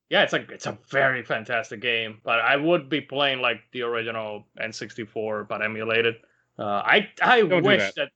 yeah, 0.09 0.23
it's 0.23 0.33
like 0.33 0.49
it's 0.51 0.65
a 0.67 0.77
very 0.89 1.23
fantastic 1.23 1.79
game, 1.81 2.19
but 2.23 2.39
I 2.39 2.55
would 2.57 2.89
be 2.89 2.99
playing 3.01 3.39
like 3.41 3.61
the 3.71 3.83
original 3.83 4.45
N64 4.59 5.47
but 5.47 5.61
emulated. 5.63 6.15
Uh, 6.57 6.81
I 6.83 7.07
I 7.21 7.39
Don't 7.39 7.61
do 7.63 7.67
wish 7.69 7.93
that, 7.95 8.09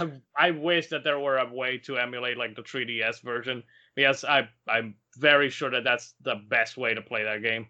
I, 0.00 0.10
I 0.46 0.50
wish 0.52 0.86
that 0.88 1.04
there 1.04 1.18
were 1.20 1.36
a 1.36 1.52
way 1.52 1.76
to 1.84 1.98
emulate 1.98 2.38
like 2.38 2.56
the 2.56 2.62
3DS 2.62 3.20
version 3.22 3.62
because 3.98 4.22
I 4.24 4.48
I'm 4.68 4.94
very 5.16 5.50
sure 5.50 5.70
that 5.72 5.82
that's 5.82 6.14
the 6.22 6.36
best 6.48 6.76
way 6.76 6.94
to 6.94 7.02
play 7.02 7.24
that 7.24 7.42
game. 7.42 7.66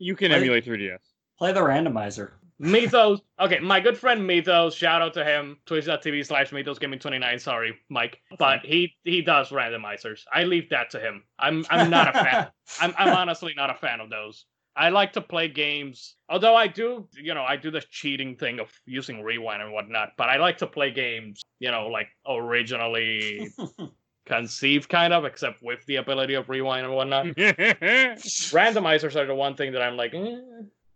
You 0.00 0.16
can 0.16 0.30
Play- 0.30 0.38
emulate 0.38 0.66
3DS. 0.66 0.98
Play 1.38 1.52
the 1.52 1.60
randomizer. 1.60 2.32
Mythos. 2.58 3.20
Okay, 3.38 3.60
my 3.60 3.78
good 3.78 3.96
friend 3.96 4.26
Mythos. 4.26 4.74
Shout 4.74 5.00
out 5.00 5.14
to 5.14 5.24
him. 5.24 5.56
Twitch.tv 5.66 6.26
slash 6.26 6.50
Mythos 6.50 6.80
Gaming 6.80 6.98
29. 6.98 7.38
Sorry, 7.38 7.78
Mike. 7.88 8.20
But 8.36 8.66
he 8.66 8.96
he 9.04 9.22
does 9.22 9.50
randomizers. 9.50 10.22
I 10.32 10.42
leave 10.42 10.68
that 10.70 10.90
to 10.90 10.98
him. 10.98 11.22
I'm 11.38 11.64
I'm 11.70 11.88
not 11.88 12.08
a 12.08 12.12
fan. 12.18 12.48
I'm 12.80 12.92
I'm 12.98 13.16
honestly 13.16 13.54
not 13.56 13.70
a 13.70 13.74
fan 13.74 14.00
of 14.00 14.10
those. 14.10 14.44
I 14.74 14.88
like 14.88 15.12
to 15.12 15.20
play 15.20 15.46
games, 15.48 16.16
although 16.28 16.54
I 16.56 16.66
do, 16.68 17.08
you 17.20 17.34
know, 17.34 17.42
I 17.42 17.56
do 17.56 17.70
the 17.70 17.80
cheating 17.90 18.36
thing 18.36 18.60
of 18.60 18.68
using 18.86 19.22
rewind 19.22 19.60
and 19.62 19.72
whatnot. 19.72 20.10
But 20.16 20.28
I 20.28 20.36
like 20.38 20.58
to 20.58 20.66
play 20.68 20.90
games, 20.92 21.40
you 21.60 21.70
know, 21.70 21.86
like 21.88 22.08
originally 22.28 23.48
conceived, 24.28 24.88
kind 24.88 25.12
of, 25.12 25.24
except 25.24 25.62
with 25.62 25.84
the 25.86 25.96
ability 25.96 26.34
of 26.34 26.48
rewind 26.48 26.86
and 26.86 26.94
whatnot. 26.94 27.26
Randomizers 27.36 29.16
are 29.16 29.26
the 29.26 29.34
one 29.34 29.54
thing 29.56 29.72
that 29.72 29.82
I'm 29.82 29.96
like, 29.96 30.14
eh, 30.14 30.36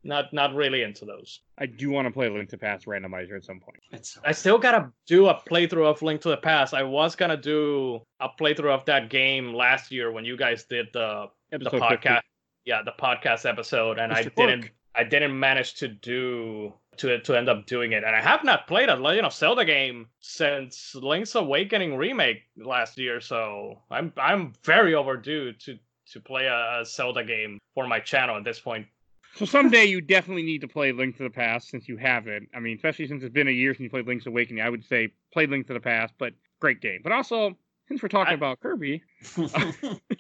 not 0.05 0.33
not 0.33 0.55
really 0.55 0.83
into 0.83 1.05
those. 1.05 1.41
I 1.59 1.67
do 1.67 1.91
want 1.91 2.07
to 2.07 2.11
play 2.11 2.29
Link 2.29 2.49
to 2.51 2.59
Past 2.59 2.87
randomizer 2.87 3.37
at 3.37 3.45
some 3.45 3.61
point. 3.61 3.79
It's 3.91 4.19
I 4.25 4.33
still 4.33 4.59
gotta 4.59 4.91
do 5.07 5.29
a 5.29 5.35
playthrough 5.49 5.87
of 5.87 6.03
Link 6.03 6.21
to 6.23 6.29
the 6.29 6.37
Past. 6.37 6.75
I 6.75 6.83
was 6.83 7.15
gonna 7.15 7.37
do 7.37 8.01
a 8.21 8.29
playthrough 8.29 8.75
of 8.75 8.85
that 8.87 9.11
game 9.11 9.55
last 9.55 9.91
year 9.93 10.11
when 10.13 10.25
you 10.25 10.37
guys 10.37 10.65
did 10.65 10.87
the 10.93 11.27
the 11.51 11.57
Episode 11.57 11.81
50. 11.81 11.97
podcast. 11.97 12.21
Yeah, 12.65 12.83
the 12.83 12.93
podcast 12.93 13.49
episode, 13.49 13.99
and 13.99 14.13
I 14.13 14.25
Mr. 14.25 14.35
didn't. 14.35 14.71
I 14.95 15.05
didn't 15.05 15.39
manage 15.39 15.75
to 15.77 15.89
do 15.89 16.75
to 16.99 17.21
to 17.21 17.37
end 17.37 17.49
up 17.49 17.67
doing 17.67 17.93
it, 17.93 18.05
and 18.05 18.15
I 18.15 18.21
have 18.21 18.45
not 18.45 18.67
played 18.67 18.89
a 18.89 18.97
Legend 18.97 19.27
of 19.27 19.33
Zelda 19.33 19.65
game 19.65 20.09
since 20.21 20.95
Link's 20.95 21.35
Awakening 21.35 21.97
remake 21.97 22.43
last 22.57 22.99
year. 22.99 23.21
So 23.21 23.79
I'm 23.91 24.13
I'm 24.17 24.53
very 24.65 24.95
overdue 24.95 25.53
to 25.53 25.79
to 26.13 26.21
play 26.21 26.47
a, 26.47 26.81
a 26.81 26.85
Zelda 26.85 27.25
game 27.25 27.59
for 27.75 27.87
my 27.87 28.01
channel 28.01 28.37
at 28.37 28.45
this 28.45 28.61
point. 28.61 28.87
So 29.35 29.47
someday 29.47 29.87
you 29.87 30.03
definitely 30.03 30.43
need 30.43 30.61
to 30.61 30.69
play 30.69 30.93
Link 30.93 31.17
to 31.17 31.23
the 31.23 31.31
Past 31.31 31.71
since 31.71 31.89
you 31.89 31.97
haven't. 31.97 32.51
I 32.55 32.61
mean, 32.61 32.77
especially 32.77 33.07
since 33.07 33.23
it's 33.23 33.33
been 33.33 33.49
a 33.49 33.53
year 33.53 33.73
since 33.73 33.85
you 33.85 33.91
played 33.91 34.07
Link's 34.07 34.27
Awakening, 34.27 34.63
I 34.63 34.69
would 34.69 34.85
say 34.85 35.13
play 35.33 35.47
Link 35.47 35.67
to 35.69 35.73
the 35.73 35.81
Past, 35.81 36.13
but 36.19 36.35
great 36.61 36.83
game. 36.83 37.01
But 37.03 37.13
also, 37.13 37.57
since 37.89 38.03
we're 38.03 38.11
talking 38.11 38.33
I- 38.33 38.35
about 38.35 38.61
Kirby, 38.61 39.03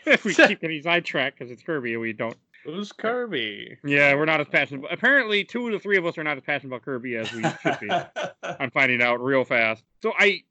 if 0.06 0.24
we 0.24 0.34
keep 0.34 0.60
getting 0.60 0.82
sidetracked 0.82 1.38
because 1.38 1.52
it's 1.52 1.62
Kirby 1.62 1.92
and 1.92 2.00
we 2.00 2.14
don't. 2.14 2.36
Who's 2.64 2.92
Kirby? 2.92 3.76
Yeah, 3.84 4.14
we're 4.14 4.24
not 4.24 4.40
as 4.40 4.48
passionate. 4.48 4.86
Apparently, 4.90 5.44
two 5.44 5.66
of 5.66 5.72
the 5.72 5.78
three 5.78 5.96
of 5.96 6.06
us 6.06 6.16
are 6.16 6.24
not 6.24 6.36
as 6.36 6.42
passionate 6.44 6.68
about 6.68 6.84
Kirby 6.84 7.16
as 7.16 7.32
we 7.32 7.42
should 7.42 7.80
be. 7.80 7.90
I'm 8.42 8.70
finding 8.70 9.02
out 9.02 9.22
real 9.22 9.44
fast. 9.44 9.82
So 10.00 10.12
I 10.18 10.42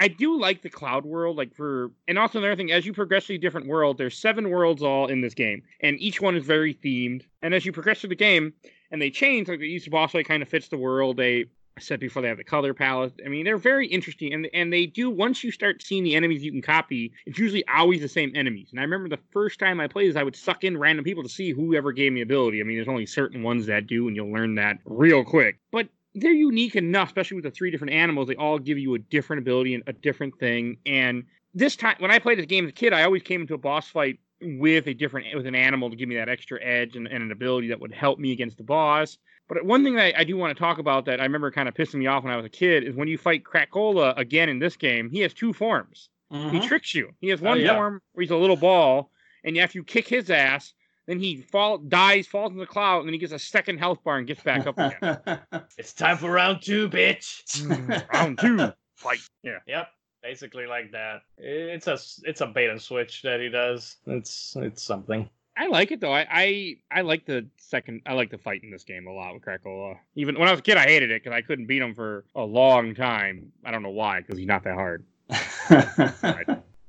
I 0.00 0.08
do 0.08 0.38
like 0.38 0.62
the 0.62 0.70
cloud 0.70 1.04
world, 1.04 1.36
like 1.36 1.54
for 1.54 1.92
and 2.08 2.18
also 2.18 2.38
another 2.38 2.56
thing, 2.56 2.72
as 2.72 2.86
you 2.86 2.92
progress 2.92 3.26
through 3.26 3.38
different 3.38 3.66
world, 3.66 3.98
there's 3.98 4.16
seven 4.16 4.50
worlds 4.50 4.82
all 4.82 5.06
in 5.06 5.20
this 5.20 5.34
game, 5.34 5.62
and 5.80 6.00
each 6.00 6.20
one 6.20 6.36
is 6.36 6.44
very 6.44 6.74
themed. 6.74 7.22
And 7.42 7.54
as 7.54 7.64
you 7.64 7.72
progress 7.72 8.00
through 8.00 8.08
the 8.08 8.16
game, 8.16 8.52
and 8.90 9.00
they 9.00 9.10
change, 9.10 9.48
like 9.48 9.60
each 9.60 9.90
boss 9.90 10.12
fight 10.12 10.26
kind 10.26 10.42
of 10.42 10.48
fits 10.48 10.68
the 10.68 10.78
world. 10.78 11.16
They 11.16 11.46
said 11.78 12.00
before 12.00 12.22
they 12.22 12.28
have 12.28 12.36
the 12.36 12.44
color 12.44 12.74
palette. 12.74 13.12
I 13.24 13.28
mean, 13.28 13.44
they're 13.44 13.58
very 13.58 13.86
interesting, 13.86 14.32
and 14.32 14.48
and 14.52 14.72
they 14.72 14.86
do 14.86 15.10
once 15.10 15.42
you 15.44 15.50
start 15.50 15.82
seeing 15.82 16.04
the 16.04 16.14
enemies 16.14 16.42
you 16.42 16.52
can 16.52 16.62
copy, 16.62 17.12
it's 17.26 17.38
usually 17.38 17.66
always 17.68 18.00
the 18.00 18.08
same 18.08 18.32
enemies. 18.34 18.68
And 18.70 18.80
I 18.80 18.82
remember 18.82 19.08
the 19.08 19.22
first 19.30 19.58
time 19.58 19.80
I 19.80 19.86
played 19.86 20.10
this, 20.10 20.16
I 20.16 20.22
would 20.22 20.36
suck 20.36 20.64
in 20.64 20.76
random 20.76 21.04
people 21.04 21.22
to 21.22 21.28
see 21.28 21.52
whoever 21.52 21.92
gave 21.92 22.12
me 22.12 22.20
ability. 22.20 22.60
I 22.60 22.64
mean, 22.64 22.76
there's 22.76 22.88
only 22.88 23.06
certain 23.06 23.42
ones 23.42 23.66
that 23.66 23.86
do, 23.86 24.08
and 24.08 24.16
you'll 24.16 24.32
learn 24.32 24.56
that 24.56 24.78
real 24.84 25.24
quick. 25.24 25.58
But 25.70 25.88
they're 26.14 26.32
unique 26.32 26.76
enough, 26.76 27.08
especially 27.08 27.36
with 27.36 27.44
the 27.44 27.50
three 27.50 27.70
different 27.70 27.92
animals. 27.92 28.28
They 28.28 28.36
all 28.36 28.58
give 28.58 28.78
you 28.78 28.94
a 28.94 28.98
different 28.98 29.40
ability 29.40 29.74
and 29.74 29.84
a 29.86 29.92
different 29.92 30.38
thing. 30.38 30.78
And 30.86 31.24
this 31.54 31.76
time, 31.76 31.96
when 31.98 32.10
I 32.10 32.18
played 32.18 32.38
this 32.38 32.46
game 32.46 32.64
as 32.64 32.70
a 32.70 32.74
kid, 32.74 32.92
I 32.92 33.04
always 33.04 33.22
came 33.22 33.42
into 33.42 33.54
a 33.54 33.58
boss 33.58 33.88
fight 33.88 34.18
with 34.42 34.86
a 34.86 34.94
different 34.94 35.26
with 35.34 35.46
an 35.46 35.54
animal 35.54 35.90
to 35.90 35.96
give 35.96 36.08
me 36.08 36.16
that 36.16 36.28
extra 36.28 36.62
edge 36.64 36.96
and, 36.96 37.06
and 37.06 37.22
an 37.22 37.30
ability 37.30 37.68
that 37.68 37.80
would 37.80 37.92
help 37.92 38.18
me 38.18 38.32
against 38.32 38.56
the 38.56 38.64
boss. 38.64 39.18
But 39.50 39.64
one 39.64 39.82
thing 39.82 39.96
that 39.96 40.16
I 40.16 40.22
do 40.22 40.36
want 40.36 40.56
to 40.56 40.58
talk 40.62 40.78
about 40.78 41.04
that 41.06 41.20
I 41.20 41.24
remember 41.24 41.50
kind 41.50 41.68
of 41.68 41.74
pissing 41.74 41.96
me 41.96 42.06
off 42.06 42.22
when 42.22 42.32
I 42.32 42.36
was 42.36 42.46
a 42.46 42.50
kid 42.50 42.84
is 42.84 42.94
when 42.94 43.08
you 43.08 43.18
fight 43.18 43.42
Krakola 43.42 44.16
again 44.16 44.48
in 44.48 44.60
this 44.60 44.76
game, 44.76 45.10
he 45.10 45.18
has 45.20 45.34
two 45.34 45.52
forms. 45.52 46.08
He 46.30 46.36
Mhm. 46.36 46.62
tricks 46.68 46.94
you. 46.94 47.12
He 47.20 47.28
has 47.30 47.42
Oh, 47.42 47.46
one 47.46 47.60
yeah. 47.60 47.74
form 47.74 48.00
where 48.12 48.22
he's 48.22 48.30
a 48.30 48.36
little 48.36 48.56
ball, 48.56 49.10
and 49.42 49.58
after 49.58 49.76
you 49.78 49.82
kick 49.82 50.06
his 50.06 50.30
ass, 50.30 50.72
then 51.06 51.18
he 51.18 51.38
fall 51.42 51.78
dies, 51.78 52.28
falls 52.28 52.52
in 52.52 52.58
the 52.58 52.66
cloud, 52.66 53.00
and 53.00 53.08
then 53.08 53.12
he 53.14 53.18
gets 53.18 53.32
a 53.32 53.38
second 53.40 53.78
health 53.78 54.04
bar 54.04 54.18
and 54.18 54.28
gets 54.28 54.40
back 54.44 54.68
up 54.68 54.78
again. 54.78 55.18
It's 55.78 55.92
time 55.92 56.16
for 56.18 56.30
round 56.30 56.62
two, 56.62 56.88
bitch. 56.88 57.42
Mm, 57.66 58.08
Round 58.12 58.38
two, 58.38 58.72
fight. 58.94 59.18
Yeah. 59.42 59.58
Yep, 59.66 59.88
basically 60.22 60.66
like 60.66 60.92
that. 60.92 61.22
It's 61.38 61.88
a 61.88 61.98
it's 62.22 62.40
a 62.42 62.46
bait 62.46 62.70
and 62.70 62.80
switch 62.80 63.22
that 63.22 63.40
he 63.40 63.48
does. 63.48 63.96
It's 64.06 64.54
it's 64.56 64.84
something. 64.84 65.28
I 65.56 65.66
like 65.66 65.90
it 65.90 66.00
though. 66.00 66.12
I, 66.12 66.26
I 66.30 66.76
I 66.90 67.00
like 67.02 67.26
the 67.26 67.46
second. 67.58 68.02
I 68.06 68.14
like 68.14 68.30
the 68.30 68.38
fight 68.38 68.62
in 68.62 68.70
this 68.70 68.84
game 68.84 69.06
a 69.06 69.12
lot 69.12 69.34
with 69.34 69.42
Krakola. 69.44 69.96
Even 70.14 70.38
when 70.38 70.48
I 70.48 70.52
was 70.52 70.60
a 70.60 70.62
kid, 70.62 70.76
I 70.78 70.84
hated 70.84 71.10
it 71.10 71.22
because 71.22 71.36
I 71.36 71.42
couldn't 71.42 71.66
beat 71.66 71.82
him 71.82 71.94
for 71.94 72.24
a 72.34 72.42
long 72.42 72.94
time. 72.94 73.52
I 73.64 73.70
don't 73.70 73.82
know 73.82 73.90
why, 73.90 74.20
because 74.20 74.38
he's 74.38 74.46
not 74.46 74.64
that 74.64 74.74
hard. 74.74 75.04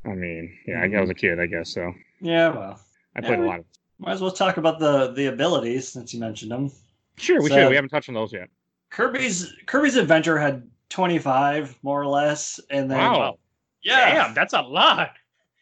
I 0.05 0.09
mean, 0.15 0.57
yeah, 0.67 0.81
I, 0.81 0.97
I 0.97 1.01
was 1.01 1.09
a 1.09 1.13
kid, 1.13 1.39
I 1.39 1.45
guess. 1.45 1.69
So 1.73 1.93
yeah, 2.21 2.49
well, 2.49 2.79
I 3.15 3.21
played 3.21 3.39
Yeah. 3.39 3.45
a 3.45 3.47
lot 3.47 3.59
of. 3.59 3.65
might 3.99 4.13
as 4.13 4.21
well 4.21 4.31
talk 4.31 4.57
about 4.57 4.79
the 4.79 5.11
the 5.13 5.27
abilities 5.27 5.87
since 5.89 6.13
you 6.13 6.19
mentioned 6.19 6.51
them. 6.51 6.71
Sure, 7.17 7.41
we 7.41 7.49
So- 7.49 7.55
should. 7.55 7.69
We 7.69 7.75
haven't 7.75 7.89
touched 7.89 8.09
on 8.09 8.15
those 8.15 8.33
yet. 8.33 8.49
Kirby's 8.89 9.53
Kirby's 9.67 9.95
Adventure 9.95 10.37
had 10.37 10.67
25 10.89 11.77
more 11.83 12.01
or 12.01 12.07
less, 12.07 12.59
and 12.69 12.89
then 12.91 12.97
Wow. 12.99 13.37
yeah, 13.83 14.13
Damn, 14.25 14.33
that's 14.33 14.53
a 14.53 14.61
lot. 14.61 15.11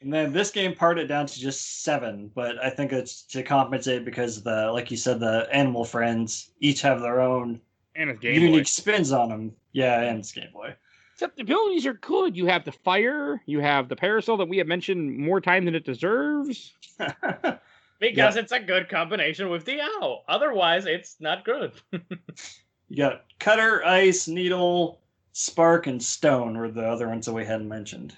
And 0.01 0.13
then 0.13 0.31
this 0.31 0.51
game 0.51 0.75
parted 0.75 1.05
it 1.05 1.07
down 1.07 1.25
to 1.25 1.39
just 1.39 1.83
seven. 1.83 2.31
But 2.33 2.63
I 2.63 2.69
think 2.69 2.93
it's 2.93 3.23
to 3.23 3.43
compensate 3.43 4.05
because 4.05 4.41
the 4.43 4.71
like 4.71 4.91
you 4.91 4.97
said, 4.97 5.19
the 5.19 5.47
animal 5.51 5.83
friends 5.85 6.51
each 6.59 6.81
have 6.81 7.01
their 7.01 7.21
own 7.21 7.59
And 7.95 8.09
it's 8.09 8.19
Game 8.19 8.41
unique 8.41 8.61
Boy. 8.61 8.63
spins 8.63 9.11
on 9.11 9.29
them. 9.29 9.51
Yeah, 9.73 10.01
and 10.01 10.19
it's 10.19 10.31
Game 10.31 10.51
Boy. 10.53 10.75
Except 11.13 11.35
the 11.35 11.41
abilities 11.43 11.85
are 11.85 11.95
good. 11.95 12.37
You 12.37 12.45
have 12.45 12.63
the 12.63 12.71
fire. 12.71 13.41
You 13.45 13.59
have 13.59 13.89
the 13.89 13.95
parasol 13.97 14.37
that 14.37 14.47
we 14.47 14.57
have 14.57 14.67
mentioned 14.67 15.17
more 15.17 15.41
time 15.41 15.65
than 15.65 15.75
it 15.75 15.83
deserves. 15.85 16.73
Because 17.99 18.37
it's 18.37 18.53
a 18.53 18.59
good 18.61 18.87
combination 18.87 19.49
with 19.49 19.65
the 19.65 19.81
owl. 19.81 20.23
Otherwise, 20.29 20.85
it's 20.85 21.17
not 21.19 21.43
good. 21.43 21.73
you 21.91 22.95
got 22.95 23.25
Cutter, 23.39 23.85
Ice, 23.85 24.25
Needle, 24.25 25.01
Spark, 25.33 25.87
and 25.87 26.01
Stone 26.01 26.57
were 26.57 26.71
the 26.71 26.87
other 26.87 27.09
ones 27.09 27.25
that 27.25 27.33
we 27.33 27.43
hadn't 27.43 27.67
mentioned. 27.67 28.15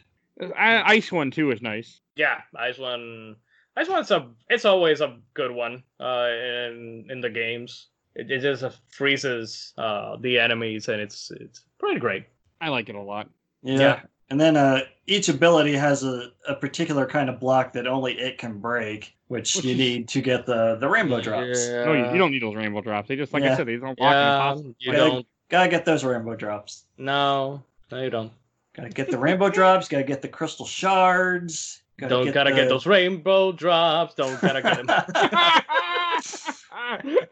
I, 0.58 0.94
Ice 0.94 1.12
one 1.12 1.32
too 1.32 1.52
is 1.52 1.62
nice. 1.62 2.02
yeah, 2.16 2.42
Ice 2.58 2.78
One. 2.78 3.36
Ice 3.78 3.88
One's 3.88 4.12
a. 4.12 4.30
It's 4.50 4.66
always 4.66 5.02
a 5.02 5.18
good 5.34 5.52
one. 5.52 5.84
Uh, 6.00 6.28
in 6.30 7.06
in 7.10 7.22
the 7.22 7.30
games, 7.30 7.88
it, 8.16 8.30
it 8.32 8.40
just 8.42 8.64
freezes 8.90 9.74
uh 9.78 10.18
the 10.22 10.40
enemies, 10.40 10.88
and 10.90 11.00
it's 11.02 11.32
it's 11.32 11.62
pretty 11.80 12.00
great. 12.00 12.26
I 12.60 12.70
like 12.70 12.90
it 12.90 12.96
a 12.96 13.02
lot. 13.02 13.30
Yeah. 13.64 13.78
Yeah. 13.80 14.00
And 14.30 14.40
then 14.40 14.56
uh, 14.56 14.82
each 15.08 15.28
ability 15.28 15.74
has 15.74 16.04
a, 16.06 16.32
a 16.48 16.56
particular 16.56 17.06
kind 17.06 17.30
of 17.30 17.38
block 17.40 17.74
that 17.74 17.86
only 17.86 18.14
it 18.18 18.38
can 18.38 18.60
break, 18.60 19.14
which 19.28 19.56
Which 19.58 19.66
you 19.66 19.72
is- 19.72 19.78
need 19.78 20.08
to 20.10 20.22
get 20.22 20.46
the, 20.46 20.78
the 20.80 20.88
rainbow 20.88 21.20
drops. 21.20 21.68
no, 21.68 21.92
you, 21.92 22.14
you 22.14 22.18
don't 22.18 22.32
need 22.32 22.42
those 22.42 22.56
rainbow 22.56 22.80
drops. 22.80 23.10
They 23.10 23.18
just 23.18 23.34
like 23.34 23.44
I 23.44 23.58
said, 23.58 23.68
they 23.68 23.76
don't 23.76 23.98
block 23.98 24.14
Yeah, 24.14 24.34
impossible. 24.36 24.76
you 24.80 24.92
Yeah. 24.94 24.98
don't. 24.98 25.28
Gotta 25.50 25.70
get 25.70 25.84
those 25.84 26.06
rainbow 26.06 26.36
drops. 26.38 26.86
No, 26.98 27.62
no, 27.92 28.02
you 28.02 28.10
don't. 28.10 28.32
Gotta 28.76 28.90
get 28.90 29.12
the 29.12 29.18
rainbow 29.18 29.50
drops, 29.50 29.88
gotta 29.90 30.04
get 30.04 30.22
the 30.22 30.28
crystal 30.28 30.66
shards. 30.66 31.82
Gotta 32.00 32.16
don't 32.24 32.34
gotta 32.34 32.52
the- 32.52 32.56
get 32.56 32.70
those 32.70 32.86
rainbow 32.86 33.52
drops. 33.52 34.16
Don't 34.16 34.40
gotta 34.42 34.62
get 34.62 34.78
them. 34.78 34.86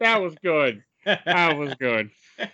that 0.00 0.20
was 0.20 0.34
good. 0.42 0.82
That 1.04 1.56
was 1.56 1.74
good. 1.74 2.10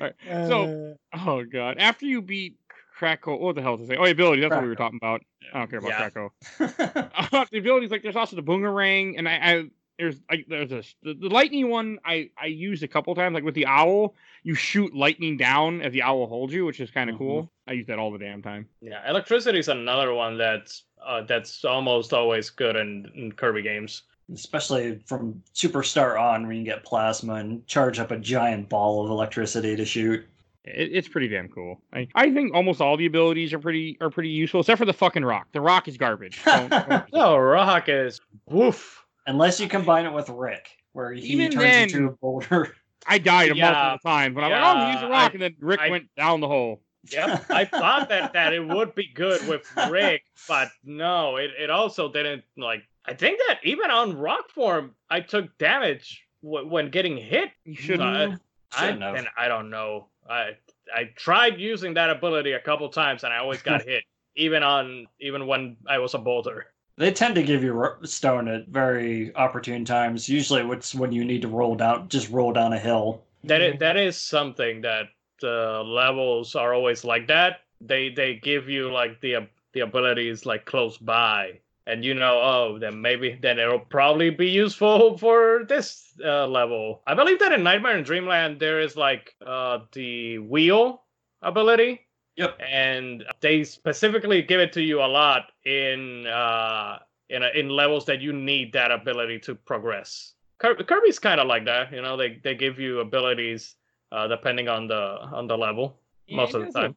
Alright, 0.00 0.14
So, 0.26 0.96
oh 1.12 1.44
god, 1.44 1.78
after 1.78 2.06
you 2.06 2.22
beat 2.22 2.56
Kracko, 2.98 3.38
what 3.38 3.54
the 3.54 3.62
hell 3.62 3.78
to 3.78 3.86
say? 3.86 3.96
Oh, 3.96 4.04
ability. 4.04 4.40
That's 4.42 4.52
what 4.54 4.62
we 4.62 4.68
were 4.68 4.74
talking 4.76 4.98
about. 5.00 5.22
I 5.54 5.58
don't 5.58 5.70
care 5.70 5.78
about 5.78 5.90
Yeah. 5.90 6.10
Kracko. 6.10 7.10
Uh, 7.32 7.44
the 7.50 7.58
abilities 7.58 7.90
like 7.90 8.02
there's 8.02 8.16
also 8.16 8.36
the 8.36 8.42
boomerang, 8.42 9.16
and 9.16 9.28
I, 9.28 9.32
I 9.34 9.64
there's 10.00 10.16
like 10.30 10.46
there's 10.48 10.70
this 10.70 10.94
the, 11.02 11.14
the 11.14 11.28
lightning 11.28 11.68
one 11.70 11.98
I 12.04 12.30
I 12.40 12.46
used 12.46 12.82
a 12.82 12.88
couple 12.88 13.14
times 13.14 13.34
like 13.34 13.44
with 13.44 13.54
the 13.54 13.66
owl. 13.66 14.14
You 14.42 14.54
shoot 14.54 14.94
lightning 14.94 15.36
down 15.36 15.82
as 15.82 15.92
the 15.92 16.02
owl 16.02 16.26
holds 16.26 16.52
you, 16.54 16.64
which 16.64 16.80
is 16.80 16.90
kind 16.90 17.10
of 17.10 17.16
Mhm. 17.16 17.18
cool. 17.18 17.52
I 17.68 17.72
use 17.74 17.86
that 17.88 17.98
all 17.98 18.10
the 18.10 18.18
damn 18.18 18.40
time. 18.42 18.66
Yeah, 18.80 19.08
electricity 19.08 19.58
is 19.58 19.68
another 19.68 20.14
one 20.14 20.38
that's 20.38 20.84
uh, 21.06 21.22
that's 21.22 21.64
almost 21.64 22.12
always 22.12 22.50
good 22.50 22.76
in, 22.76 23.10
in 23.14 23.32
Kirby 23.32 23.62
games. 23.62 24.02
Especially 24.32 25.00
from 25.06 25.42
Superstar 25.54 26.18
on, 26.20 26.44
where 26.44 26.52
you 26.52 26.58
can 26.58 26.64
get 26.64 26.84
plasma 26.84 27.34
and 27.34 27.66
charge 27.66 27.98
up 27.98 28.12
a 28.12 28.16
giant 28.16 28.68
ball 28.68 29.04
of 29.04 29.10
electricity 29.10 29.74
to 29.74 29.84
shoot. 29.84 30.24
It, 30.64 30.90
it's 30.92 31.08
pretty 31.08 31.26
damn 31.26 31.48
cool. 31.48 31.80
I, 31.92 32.06
I 32.14 32.32
think 32.32 32.54
almost 32.54 32.80
all 32.80 32.96
the 32.96 33.06
abilities 33.06 33.52
are 33.52 33.58
pretty 33.58 33.96
are 34.00 34.08
pretty 34.10 34.28
useful, 34.28 34.60
except 34.60 34.78
for 34.78 34.84
the 34.84 34.92
fucking 34.92 35.24
rock. 35.24 35.48
The 35.52 35.60
rock 35.60 35.88
is 35.88 35.96
garbage. 35.96 36.40
Don't- 36.44 36.70
don't- 36.70 37.12
No, 37.12 37.36
Rock 37.36 37.88
is 37.88 38.20
woof. 38.46 38.99
Unless 39.26 39.60
you 39.60 39.68
combine 39.68 40.06
it 40.06 40.12
with 40.12 40.28
Rick, 40.28 40.68
where 40.92 41.12
he 41.12 41.22
Even 41.28 41.50
turns 41.52 41.62
then- 41.64 41.82
into 41.88 42.06
a 42.08 42.10
boulder. 42.12 42.74
I 43.06 43.16
died 43.18 43.50
a 43.52 43.56
Yeah, 43.56 43.72
multiple 43.72 44.10
times, 44.10 44.34
but 44.34 44.44
I'm 44.44 44.50
like, 44.50 44.60
yeah, 44.60 44.88
oh, 44.88 44.92
use 44.92 45.00
the 45.00 45.08
rock, 45.08 45.30
I- 45.30 45.32
and 45.32 45.42
then 45.42 45.56
Rick 45.60 45.80
I- 45.80 45.88
went 45.90 46.14
down 46.16 46.40
the 46.40 46.48
hole. 46.48 46.82
Yep, 47.10 47.46
I 47.48 47.64
thought 47.64 48.10
that 48.10 48.34
that 48.34 48.52
it 48.52 48.60
would 48.60 48.94
be 48.94 49.08
good 49.14 49.48
with 49.48 49.66
Rick, 49.90 50.24
but 50.46 50.68
no, 50.84 51.36
it, 51.36 51.50
it 51.58 51.70
also 51.70 52.12
didn't. 52.12 52.44
Like, 52.58 52.82
I 53.06 53.14
think 53.14 53.40
that 53.48 53.60
even 53.64 53.90
on 53.90 54.18
Rock 54.18 54.50
form, 54.50 54.94
I 55.08 55.20
took 55.20 55.56
damage 55.56 56.22
w- 56.42 56.68
when 56.68 56.90
getting 56.90 57.16
hit. 57.16 57.52
You 57.64 57.74
should. 57.74 58.02
Uh, 58.02 58.36
I, 58.76 58.86
have. 58.88 59.14
and 59.14 59.26
I 59.34 59.48
don't 59.48 59.70
know. 59.70 60.08
I 60.28 60.50
I 60.94 61.04
tried 61.16 61.58
using 61.58 61.94
that 61.94 62.10
ability 62.10 62.52
a 62.52 62.60
couple 62.60 62.86
times, 62.90 63.24
and 63.24 63.32
I 63.32 63.38
always 63.38 63.62
got 63.62 63.80
hit, 63.86 64.04
even 64.36 64.62
on 64.62 65.06
even 65.20 65.46
when 65.46 65.78
I 65.88 65.98
was 66.00 66.12
a 66.12 66.18
boulder. 66.18 66.66
They 67.00 67.10
tend 67.10 67.34
to 67.36 67.42
give 67.42 67.64
you 67.64 67.96
stone 68.02 68.46
at 68.46 68.68
very 68.68 69.34
opportune 69.34 69.86
times. 69.86 70.28
Usually, 70.28 70.60
it's 70.76 70.94
when 70.94 71.12
you 71.12 71.24
need 71.24 71.40
to 71.40 71.48
roll 71.48 71.74
down, 71.74 72.10
just 72.10 72.28
roll 72.28 72.52
down 72.52 72.74
a 72.74 72.78
hill. 72.78 73.22
That 73.44 73.62
is, 73.62 73.78
that 73.78 73.96
is 73.96 74.18
something 74.20 74.82
that 74.82 75.06
the 75.40 75.82
levels 75.82 76.54
are 76.54 76.74
always 76.74 77.02
like 77.02 77.26
that. 77.28 77.62
They 77.80 78.10
they 78.10 78.34
give 78.34 78.68
you 78.68 78.92
like 78.92 79.18
the 79.22 79.36
ab- 79.36 79.48
the 79.72 79.80
abilities 79.80 80.44
like 80.44 80.66
close 80.66 80.98
by, 80.98 81.60
and 81.86 82.04
you 82.04 82.12
know, 82.12 82.38
oh, 82.38 82.78
then 82.78 83.00
maybe 83.00 83.38
then 83.40 83.58
it'll 83.58 83.78
probably 83.78 84.28
be 84.28 84.50
useful 84.50 85.16
for 85.24 85.64
this 85.66 86.12
uh, 86.22 86.46
level. 86.48 87.00
I 87.06 87.14
believe 87.14 87.38
that 87.38 87.52
in 87.52 87.62
Nightmare 87.62 87.96
and 87.96 88.04
Dreamland 88.04 88.60
there 88.60 88.78
is 88.78 88.94
like 88.94 89.34
uh 89.40 89.78
the 89.92 90.36
wheel 90.36 91.04
ability. 91.40 92.02
Yep. 92.40 92.58
And 92.66 93.24
they 93.40 93.64
specifically 93.64 94.40
give 94.42 94.60
it 94.60 94.72
to 94.72 94.82
you 94.82 95.00
a 95.02 95.06
lot 95.06 95.52
in 95.64 96.26
uh 96.26 96.98
in 97.28 97.42
a, 97.42 97.48
in 97.54 97.68
levels 97.68 98.06
that 98.06 98.20
you 98.20 98.32
need 98.32 98.72
that 98.72 98.90
ability 98.90 99.38
to 99.40 99.54
progress. 99.54 100.34
Kirby's 100.58 101.18
kind 101.18 101.40
of 101.40 101.46
like 101.46 101.64
that, 101.66 101.92
you 101.92 102.02
know. 102.02 102.16
They 102.16 102.40
they 102.42 102.54
give 102.54 102.78
you 102.78 103.00
abilities 103.00 103.76
uh, 104.12 104.26
depending 104.26 104.68
on 104.68 104.88
the 104.88 105.18
on 105.32 105.46
the 105.46 105.56
level 105.56 105.98
most 106.30 106.54
of 106.54 106.66
the 106.66 106.72
time. 106.72 106.96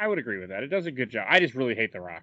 I 0.00 0.08
would 0.08 0.18
agree 0.18 0.38
with 0.38 0.48
that. 0.50 0.62
It 0.62 0.68
does 0.68 0.86
a 0.86 0.90
good 0.92 1.10
job. 1.10 1.26
I 1.28 1.40
just 1.40 1.54
really 1.54 1.74
hate 1.74 1.92
the 1.92 2.00
rock. 2.00 2.22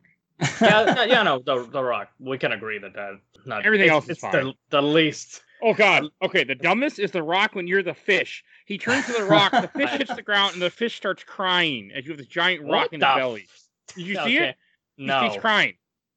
yeah, 0.62 0.94
no, 0.96 1.04
yeah, 1.14 1.24
no, 1.24 1.40
the 1.40 1.68
the 1.72 1.84
rock. 1.84 2.10
We 2.20 2.38
can 2.38 2.54
agree 2.54 2.80
that 2.80 2.94
that 2.94 3.20
not 3.46 3.66
Everything 3.66 3.88
it's, 3.88 3.94
else 3.94 4.04
is 4.06 4.10
it's 4.12 4.22
fine. 4.22 4.32
the 4.32 4.54
the 4.70 4.82
least. 4.82 5.44
Oh 5.64 5.74
God. 5.74 6.06
Okay, 6.22 6.44
the 6.44 6.56
dumbest 6.56 7.00
is 7.00 7.12
the 7.12 7.24
rock 7.24 7.54
when 7.56 7.68
you're 7.68 7.84
the 7.84 7.94
fish. 7.94 8.44
He 8.66 8.78
turns 8.78 9.06
to 9.08 9.14
the 9.14 9.26
rock, 9.26 9.52
the 9.52 9.68
fish 9.76 9.90
hits 9.92 10.16
the 10.16 10.22
ground, 10.22 10.54
and 10.54 10.62
the 10.62 10.70
fish 10.70 10.96
starts 10.96 11.24
crying 11.24 11.92
as 11.96 12.06
you 12.06 12.12
have 12.12 12.18
this 12.18 12.28
giant 12.28 12.64
rock 12.64 12.72
What 12.92 12.94
in 12.94 13.00
the 13.00 13.06
the 13.08 13.16
belly. 13.16 13.48
Did 13.96 14.06
you 14.08 14.16
see 14.16 14.20
Okay, 14.22 14.50
it? 14.50 14.56
No, 14.98 15.30
He's 15.30 15.40
crying. 15.42 15.74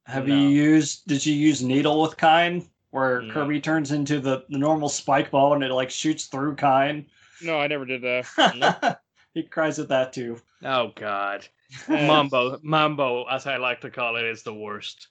Have 0.06 0.26
No. 0.28 0.34
you 0.34 0.48
used? 0.48 1.06
Did 1.06 1.24
you 1.24 1.34
use 1.34 1.62
needle 1.62 2.00
with 2.02 2.16
Kine, 2.16 2.68
where 2.90 3.22
No. 3.22 3.32
Kirby 3.32 3.60
turns 3.60 3.92
into 3.92 4.20
the, 4.20 4.44
the 4.50 4.58
normal 4.58 4.88
spike 4.88 5.30
ball 5.30 5.54
and 5.54 5.62
it 5.64 5.72
like 5.72 5.90
shoots 5.90 6.26
through 6.26 6.56
Kine? 6.56 7.06
No, 7.42 7.58
I 7.58 7.66
never 7.66 7.84
did 7.84 8.02
that. 8.02 9.00
He 9.34 9.42
cries 9.42 9.80
at 9.80 9.88
that 9.88 10.12
too. 10.12 10.40
oh 10.62 10.92
god, 10.94 11.48
Mambo, 11.88 12.60
Mambo, 12.62 13.24
as 13.24 13.48
I 13.48 13.56
like 13.56 13.80
to 13.80 13.90
call 13.90 14.14
it, 14.14 14.24
is 14.24 14.44
the 14.44 14.54
worst. 14.54 15.08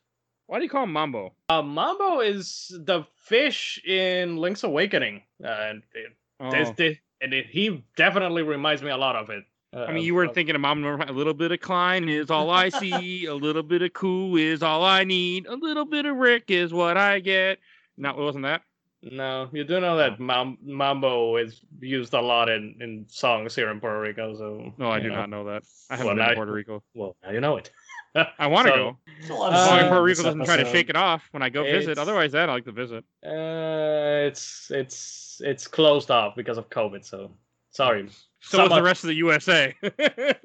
Why 0.47 0.57
do 0.59 0.63
you 0.63 0.69
call 0.69 0.83
him 0.83 0.93
Mambo? 0.93 1.33
Uh, 1.49 1.61
Mambo 1.61 2.19
is 2.19 2.67
the 2.85 3.03
fish 3.25 3.81
in 3.85 4.37
Link's 4.37 4.63
Awakening, 4.63 5.23
uh, 5.43 5.47
and 5.47 5.83
it, 5.93 6.11
Oh. 6.39 6.51
there's 6.51 6.71
the- 6.73 6.97
and 7.21 7.33
it, 7.33 7.45
he 7.47 7.83
definitely 7.95 8.43
reminds 8.43 8.81
me 8.83 8.89
a 8.91 8.97
lot 8.97 9.15
of 9.15 9.29
it. 9.29 9.45
Uh, 9.73 9.85
I 9.85 9.93
mean, 9.93 10.03
you 10.03 10.13
weren't 10.13 10.33
thinking 10.35 10.53
of 10.55 10.61
Mambo. 10.61 10.97
A 11.07 11.11
little 11.13 11.33
bit 11.33 11.51
of 11.51 11.59
Kine 11.61 12.07
is 12.09 12.29
all 12.29 12.49
I 12.49 12.69
see. 12.69 13.25
a 13.25 13.33
little 13.33 13.63
bit 13.63 13.81
of 13.81 13.93
Coo 13.93 14.35
is 14.35 14.61
all 14.61 14.83
I 14.83 15.03
need. 15.03 15.47
A 15.47 15.55
little 15.55 15.85
bit 15.85 16.05
of 16.05 16.15
Rick 16.17 16.45
is 16.51 16.73
what 16.73 16.97
I 16.97 17.19
get. 17.19 17.59
No, 17.97 18.09
it 18.11 18.17
wasn't 18.17 18.43
that. 18.43 18.61
No, 19.01 19.49
you 19.51 19.63
do 19.65 19.79
know 19.81 19.97
that 19.97 20.19
Mam- 20.19 20.57
Mambo 20.63 21.35
is 21.37 21.59
used 21.81 22.13
a 22.13 22.21
lot 22.21 22.49
in, 22.49 22.75
in 22.79 23.05
songs 23.09 23.53
here 23.55 23.69
in 23.69 23.79
Puerto 23.81 23.99
Rico. 23.99 24.33
So 24.35 24.73
No, 24.77 24.89
I 24.91 24.99
do 24.99 25.09
know. 25.09 25.15
not 25.15 25.29
know 25.29 25.43
that. 25.45 25.63
I 25.89 25.97
haven't 25.97 26.07
Well, 26.07 26.15
been 26.15 26.29
to 26.29 26.35
Puerto 26.35 26.51
Rico. 26.53 26.83
Well, 26.93 27.15
now 27.23 27.31
you 27.31 27.41
know 27.41 27.57
it. 27.57 27.69
I 28.39 28.47
want 28.47 28.67
to 28.67 28.73
So, 28.73 28.77
go. 28.77 28.97
There's 29.19 29.29
a 29.29 29.33
lot 29.33 29.53
Uh, 29.53 29.55
long 29.67 29.79
as 29.79 29.87
Puerto 29.87 30.03
Rico 30.03 30.23
doesn't 30.23 30.45
try 30.45 30.57
to 30.57 30.65
shake 30.65 30.89
it 30.89 30.95
off 30.95 31.27
when 31.31 31.41
I 31.41 31.49
go 31.49 31.63
visit. 31.63 31.97
Otherwise, 31.97 32.31
that 32.33 32.49
I 32.49 32.53
like 32.53 32.65
to 32.65 32.71
visit. 32.71 33.03
Uh, 33.25 34.27
it's 34.27 34.69
it's 34.71 35.41
it's 35.43 35.67
closed 35.67 36.11
off 36.11 36.35
because 36.35 36.57
of 36.57 36.69
COVID. 36.69 37.03
So 37.05 37.31
sorry. 37.71 38.09
So 38.41 38.63
is 38.63 38.69
the 38.69 38.83
rest 38.83 39.03
of 39.03 39.07
the 39.07 39.15
USA. 39.15 39.73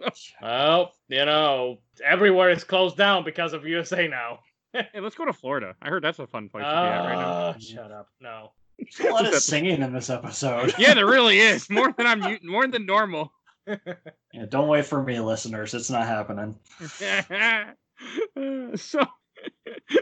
Well, 0.42 0.92
you 1.08 1.24
know, 1.24 1.78
everywhere 2.04 2.50
is 2.50 2.64
closed 2.64 2.96
down 2.96 3.24
because 3.24 3.52
of 3.52 3.66
USA 3.66 4.06
now. 4.08 4.40
hey, 4.72 4.86
let's 5.00 5.14
go 5.16 5.24
to 5.24 5.32
Florida. 5.32 5.74
I 5.82 5.88
heard 5.88 6.04
that's 6.04 6.18
a 6.18 6.26
fun 6.26 6.48
place 6.48 6.64
to 6.64 6.70
be 6.70 6.74
at 6.74 6.98
right 7.00 7.14
now. 7.16 7.28
Ah, 7.28 7.54
Shut 7.58 7.90
up. 7.90 8.08
No. 8.20 8.52
There's 8.78 9.10
a 9.10 9.12
lot 9.12 9.26
of 9.26 9.34
singing 9.34 9.82
in 9.82 9.92
this 9.92 10.08
episode. 10.10 10.72
Yeah, 10.78 10.94
there 10.94 11.06
really 11.06 11.38
is 11.38 11.68
more 11.68 11.92
than 11.96 12.06
I'm 12.06 12.38
more 12.44 12.66
than 12.68 12.86
normal. 12.86 13.32
Yeah, 14.32 14.44
don't 14.46 14.68
wait 14.68 14.84
for 14.84 15.02
me, 15.02 15.18
listeners. 15.20 15.72
It's 15.72 15.88
not 15.88 16.06
happening. 16.06 16.54
so 18.76 19.00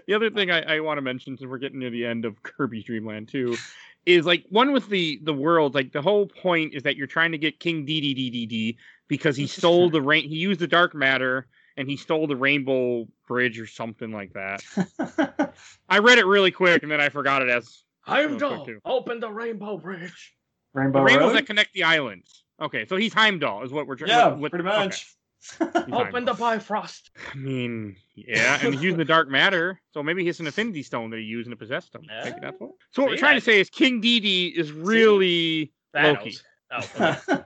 the 0.06 0.14
other 0.14 0.30
thing 0.30 0.50
I, 0.50 0.76
I 0.76 0.80
want 0.80 0.98
to 0.98 1.02
mention 1.02 1.36
since 1.36 1.48
we're 1.48 1.58
getting 1.58 1.78
near 1.78 1.90
the 1.90 2.04
end 2.04 2.24
of 2.24 2.42
Kirby 2.42 2.82
Dream 2.82 3.06
Land 3.06 3.28
2 3.28 3.56
is 4.04 4.26
like 4.26 4.44
one 4.50 4.72
with 4.72 4.88
the 4.88 5.20
the 5.22 5.32
world 5.32 5.74
like 5.74 5.92
the 5.92 6.02
whole 6.02 6.26
point 6.26 6.74
is 6.74 6.82
that 6.82 6.96
you're 6.96 7.06
trying 7.06 7.32
to 7.32 7.38
get 7.38 7.60
King 7.60 7.86
DDDDD 7.86 8.76
because 9.08 9.36
he 9.36 9.46
stole 9.46 9.90
the 9.90 10.02
rain 10.02 10.28
he 10.28 10.36
used 10.36 10.60
the 10.60 10.66
dark 10.66 10.94
matter 10.94 11.46
and 11.76 11.88
he 11.88 11.96
stole 11.96 12.26
the 12.26 12.36
rainbow 12.36 13.06
bridge 13.28 13.60
or 13.60 13.66
something 13.66 14.10
like 14.10 14.32
that. 14.32 15.54
I 15.88 15.98
read 15.98 16.18
it 16.18 16.26
really 16.26 16.50
quick 16.50 16.82
and 16.82 16.90
then 16.90 17.00
I 17.00 17.10
forgot 17.10 17.42
it 17.42 17.48
as 17.48 17.84
I'm 18.06 18.38
done. 18.38 18.80
open 18.84 19.20
the 19.20 19.30
rainbow 19.30 19.76
bridge. 19.78 20.34
the 20.74 20.80
Rainbow 20.80 21.02
rainbows 21.02 21.28
Road? 21.28 21.36
that 21.36 21.46
connect 21.46 21.74
the 21.74 21.84
islands. 21.84 22.44
Okay, 22.60 22.86
so 22.86 22.96
he's 22.96 23.12
Heimdall 23.12 23.62
is 23.64 23.72
what 23.72 23.86
we're 23.86 23.96
trying 23.96 24.10
yeah, 24.10 24.28
what- 24.28 24.50
pretty 24.50 24.64
much. 24.64 25.14
he's 25.42 25.56
Open 25.60 25.82
the 25.90 25.96
Heimdall. 25.96 26.34
Bifrost. 26.34 27.10
I 27.32 27.36
mean, 27.36 27.96
yeah, 28.14 28.58
and 28.62 28.72
he's 28.74 28.82
using 28.82 28.98
the 28.98 29.04
dark 29.04 29.28
matter, 29.28 29.80
so 29.92 30.02
maybe 30.02 30.26
it's 30.26 30.40
an 30.40 30.46
Infinity 30.46 30.82
Stone 30.82 31.10
that 31.10 31.18
he 31.18 31.24
used 31.24 31.48
and 31.48 31.58
possessed 31.58 31.94
him. 31.94 32.02
Maybe 32.24 32.36
that's 32.40 32.58
what. 32.58 32.70
So 32.92 33.02
what 33.02 33.10
we're 33.10 33.18
trying 33.18 33.36
I- 33.36 33.40
to 33.40 33.44
say 33.44 33.60
is 33.60 33.68
King 33.70 34.00
Didi 34.00 34.46
is 34.48 34.72
really 34.72 35.72
Loki. 35.94 36.36
Oh, 36.72 36.80
okay. 37.30 37.42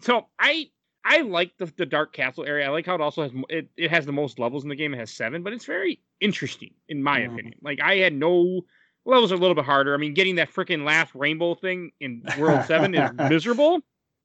so 0.00 0.26
I 0.38 0.70
I 1.04 1.20
like 1.20 1.52
the, 1.58 1.66
the 1.76 1.84
dark 1.84 2.12
castle 2.14 2.44
area. 2.44 2.66
I 2.66 2.70
like 2.70 2.86
how 2.86 2.94
it 2.94 3.00
also 3.00 3.22
has 3.22 3.32
mo- 3.32 3.44
it, 3.50 3.68
it 3.76 3.90
has 3.90 4.06
the 4.06 4.12
most 4.12 4.38
levels 4.38 4.62
in 4.62 4.68
the 4.70 4.76
game. 4.76 4.94
It 4.94 4.98
has 4.98 5.10
seven, 5.12 5.42
but 5.42 5.52
it's 5.52 5.66
very 5.66 6.00
interesting 6.20 6.72
in 6.88 7.02
my 7.02 7.20
Mhm. 7.20 7.32
opinion. 7.34 7.54
Like 7.62 7.80
I 7.82 7.96
had 7.96 8.14
no 8.14 8.62
levels 9.04 9.30
are 9.32 9.34
a 9.34 9.38
little 9.38 9.54
bit 9.54 9.64
harder. 9.66 9.92
I 9.92 9.98
mean, 9.98 10.14
getting 10.14 10.36
that 10.36 10.50
freaking 10.50 10.84
last 10.84 11.14
rainbow 11.14 11.54
thing 11.54 11.90
in 12.00 12.22
World 12.38 12.64
Seven 12.66 12.94
is 12.94 13.10
miserable. 13.28 13.80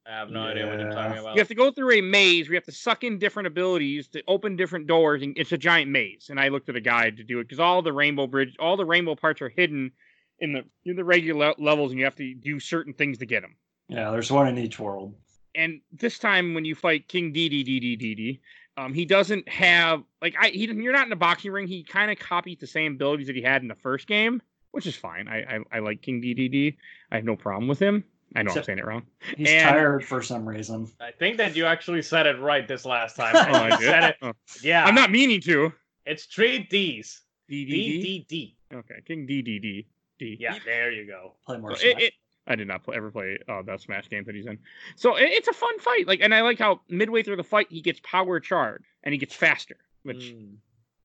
I 0.08 0.12
have 0.12 0.30
no 0.30 0.42
idea 0.42 0.68
what 0.68 0.80
you're 0.80 0.92
talking 0.92 1.20
about. 1.20 1.36
You 1.36 1.40
have 1.40 1.48
to 1.50 1.56
go 1.56 1.72
through 1.72 1.92
a 1.92 2.02
maze. 2.02 2.48
where 2.48 2.54
You 2.54 2.58
have 2.58 2.66
to 2.66 2.72
suck 2.72 3.04
in 3.04 3.20
different 3.20 3.48
abilities 3.48 4.08
to 4.10 4.24
open 4.28 4.56
different 4.56 4.88
doors, 4.88 5.22
and 5.22 5.38
it's 5.38 5.52
a 5.52 5.58
giant 5.58 5.92
maze. 5.92 6.28
And 6.30 6.40
I 6.40 6.48
looked 6.48 6.70
at 6.70 6.76
a 6.76 6.82
guide 6.82 7.18
to 7.18 7.24
do 7.24 7.40
it 7.40 7.44
because 7.44 7.60
all 7.60 7.82
the 7.82 7.94
rainbow 7.94 8.26
bridge, 8.26 8.56
all 8.60 8.76
the 8.78 8.86
rainbow 8.86 9.16
parts 9.16 9.42
are 9.42 9.50
hidden 9.50 9.92
in 10.40 10.54
the 10.54 10.64
in 10.86 10.96
the 10.96 11.04
regular 11.04 11.54
levels, 11.58 11.92
and 11.92 12.00
you 12.00 12.06
have 12.06 12.16
to 12.16 12.34
do 12.34 12.60
certain 12.60 12.94
things 12.94 13.18
to 13.20 13.26
get 13.26 13.42
them. 13.42 13.56
yeah, 13.88 14.10
there's 14.12 14.32
one 14.32 14.48
in 14.48 14.58
each 14.58 14.80
world. 14.80 15.14
And 15.56 15.82
this 15.92 16.20
time, 16.20 16.54
when 16.54 16.66
you 16.66 16.76
fight 16.76 17.08
King 17.08 17.32
Didi 17.34 17.64
Didi 17.64 17.96
Didi, 17.96 18.42
um, 18.78 18.94
he 18.94 19.06
doesn't 19.06 19.48
have 19.50 20.04
like 20.22 20.36
I 20.40 20.50
he 20.50 20.66
you're 20.66 20.94
not 20.94 21.06
in 21.06 21.12
a 21.12 21.18
boxing 21.18 21.52
ring. 21.52 21.68
He 21.68 21.84
kind 21.84 22.10
of 22.12 22.18
copies 22.18 22.58
the 22.60 22.68
same 22.68 22.94
abilities 22.94 23.28
that 23.28 23.36
he 23.36 23.42
had 23.42 23.62
in 23.62 23.68
the 23.68 23.76
first 23.76 24.08
game, 24.08 24.42
which 24.72 24.88
is 24.88 24.96
fine. 24.96 25.28
I 25.28 25.38
I, 25.38 25.60
I 25.78 25.80
like 25.80 26.02
King 26.02 26.22
Didi 26.22 26.48
Didi. 26.48 26.78
I 27.12 27.18
have 27.18 27.26
no 27.26 27.36
problem 27.36 27.68
with 27.68 27.80
him. 27.80 28.04
I 28.36 28.44
know 28.44 28.52
I'm 28.54 28.64
saying 28.64 28.80
it 28.80 28.86
wrong. 28.86 29.04
He's 29.38 29.50
And- 29.50 29.64
tired 29.70 30.06
for 30.06 30.22
some 30.22 30.48
reason. 30.48 30.92
I 31.00 31.12
think 31.12 31.38
that 31.38 31.56
you 31.56 31.66
actually 31.66 32.02
said 32.04 32.28
it 32.28 32.40
right 32.40 32.68
this 32.68 32.86
last 32.86 33.16
time. 33.16 33.36
Oh, 33.36 33.40
I 33.54 33.70
did. 33.78 33.80
said 33.82 34.04
it. 34.04 34.16
Oh. 34.22 34.34
Yeah. 34.62 34.86
I'm 34.86 34.96
not 34.96 35.10
meaning 35.12 35.42
to. 35.42 35.74
It's 36.06 36.26
three 36.26 36.60
D's. 36.60 37.22
D 37.48 37.66
D 37.66 37.72
D 37.72 38.02
D 38.02 38.02
D. 38.02 38.26
D. 38.30 38.56
Okay, 38.78 38.96
King 39.06 39.26
D 39.26 39.42
D 39.42 39.58
D 39.60 39.88
D. 40.20 40.38
Yeah, 40.40 40.56
there 40.66 40.92
you 40.92 41.08
go. 41.08 41.34
Play 41.46 41.58
more 41.58 41.76
So 41.76 41.88
it, 41.88 41.92
Smash. 41.94 42.04
it, 42.04 42.14
I 42.46 42.56
did 42.56 42.68
not 42.68 42.84
play, 42.84 42.96
ever 42.98 43.10
play 43.10 43.40
uh, 43.48 43.62
the 43.64 43.78
Smash 43.78 44.08
game 44.10 44.24
that 44.26 44.36
he's 44.36 44.46
in. 44.46 44.60
So 44.96 45.16
it, 45.16 45.24
it's 45.32 45.48
a 45.48 45.54
fun 45.54 45.80
fight. 45.80 46.08
Like, 46.08 46.20
and 46.22 46.34
I 46.36 46.42
like 46.42 46.60
how 46.60 46.82
midway 46.90 47.24
through 47.24 47.38
the 47.38 47.44
fight 47.44 47.68
he 47.72 47.82
gets 47.82 48.00
power 48.04 48.40
charged 48.40 48.86
and 49.04 49.14
he 49.14 49.18
gets 49.18 49.34
faster, 49.34 49.78
which 50.04 50.34
Mm. 50.36 50.56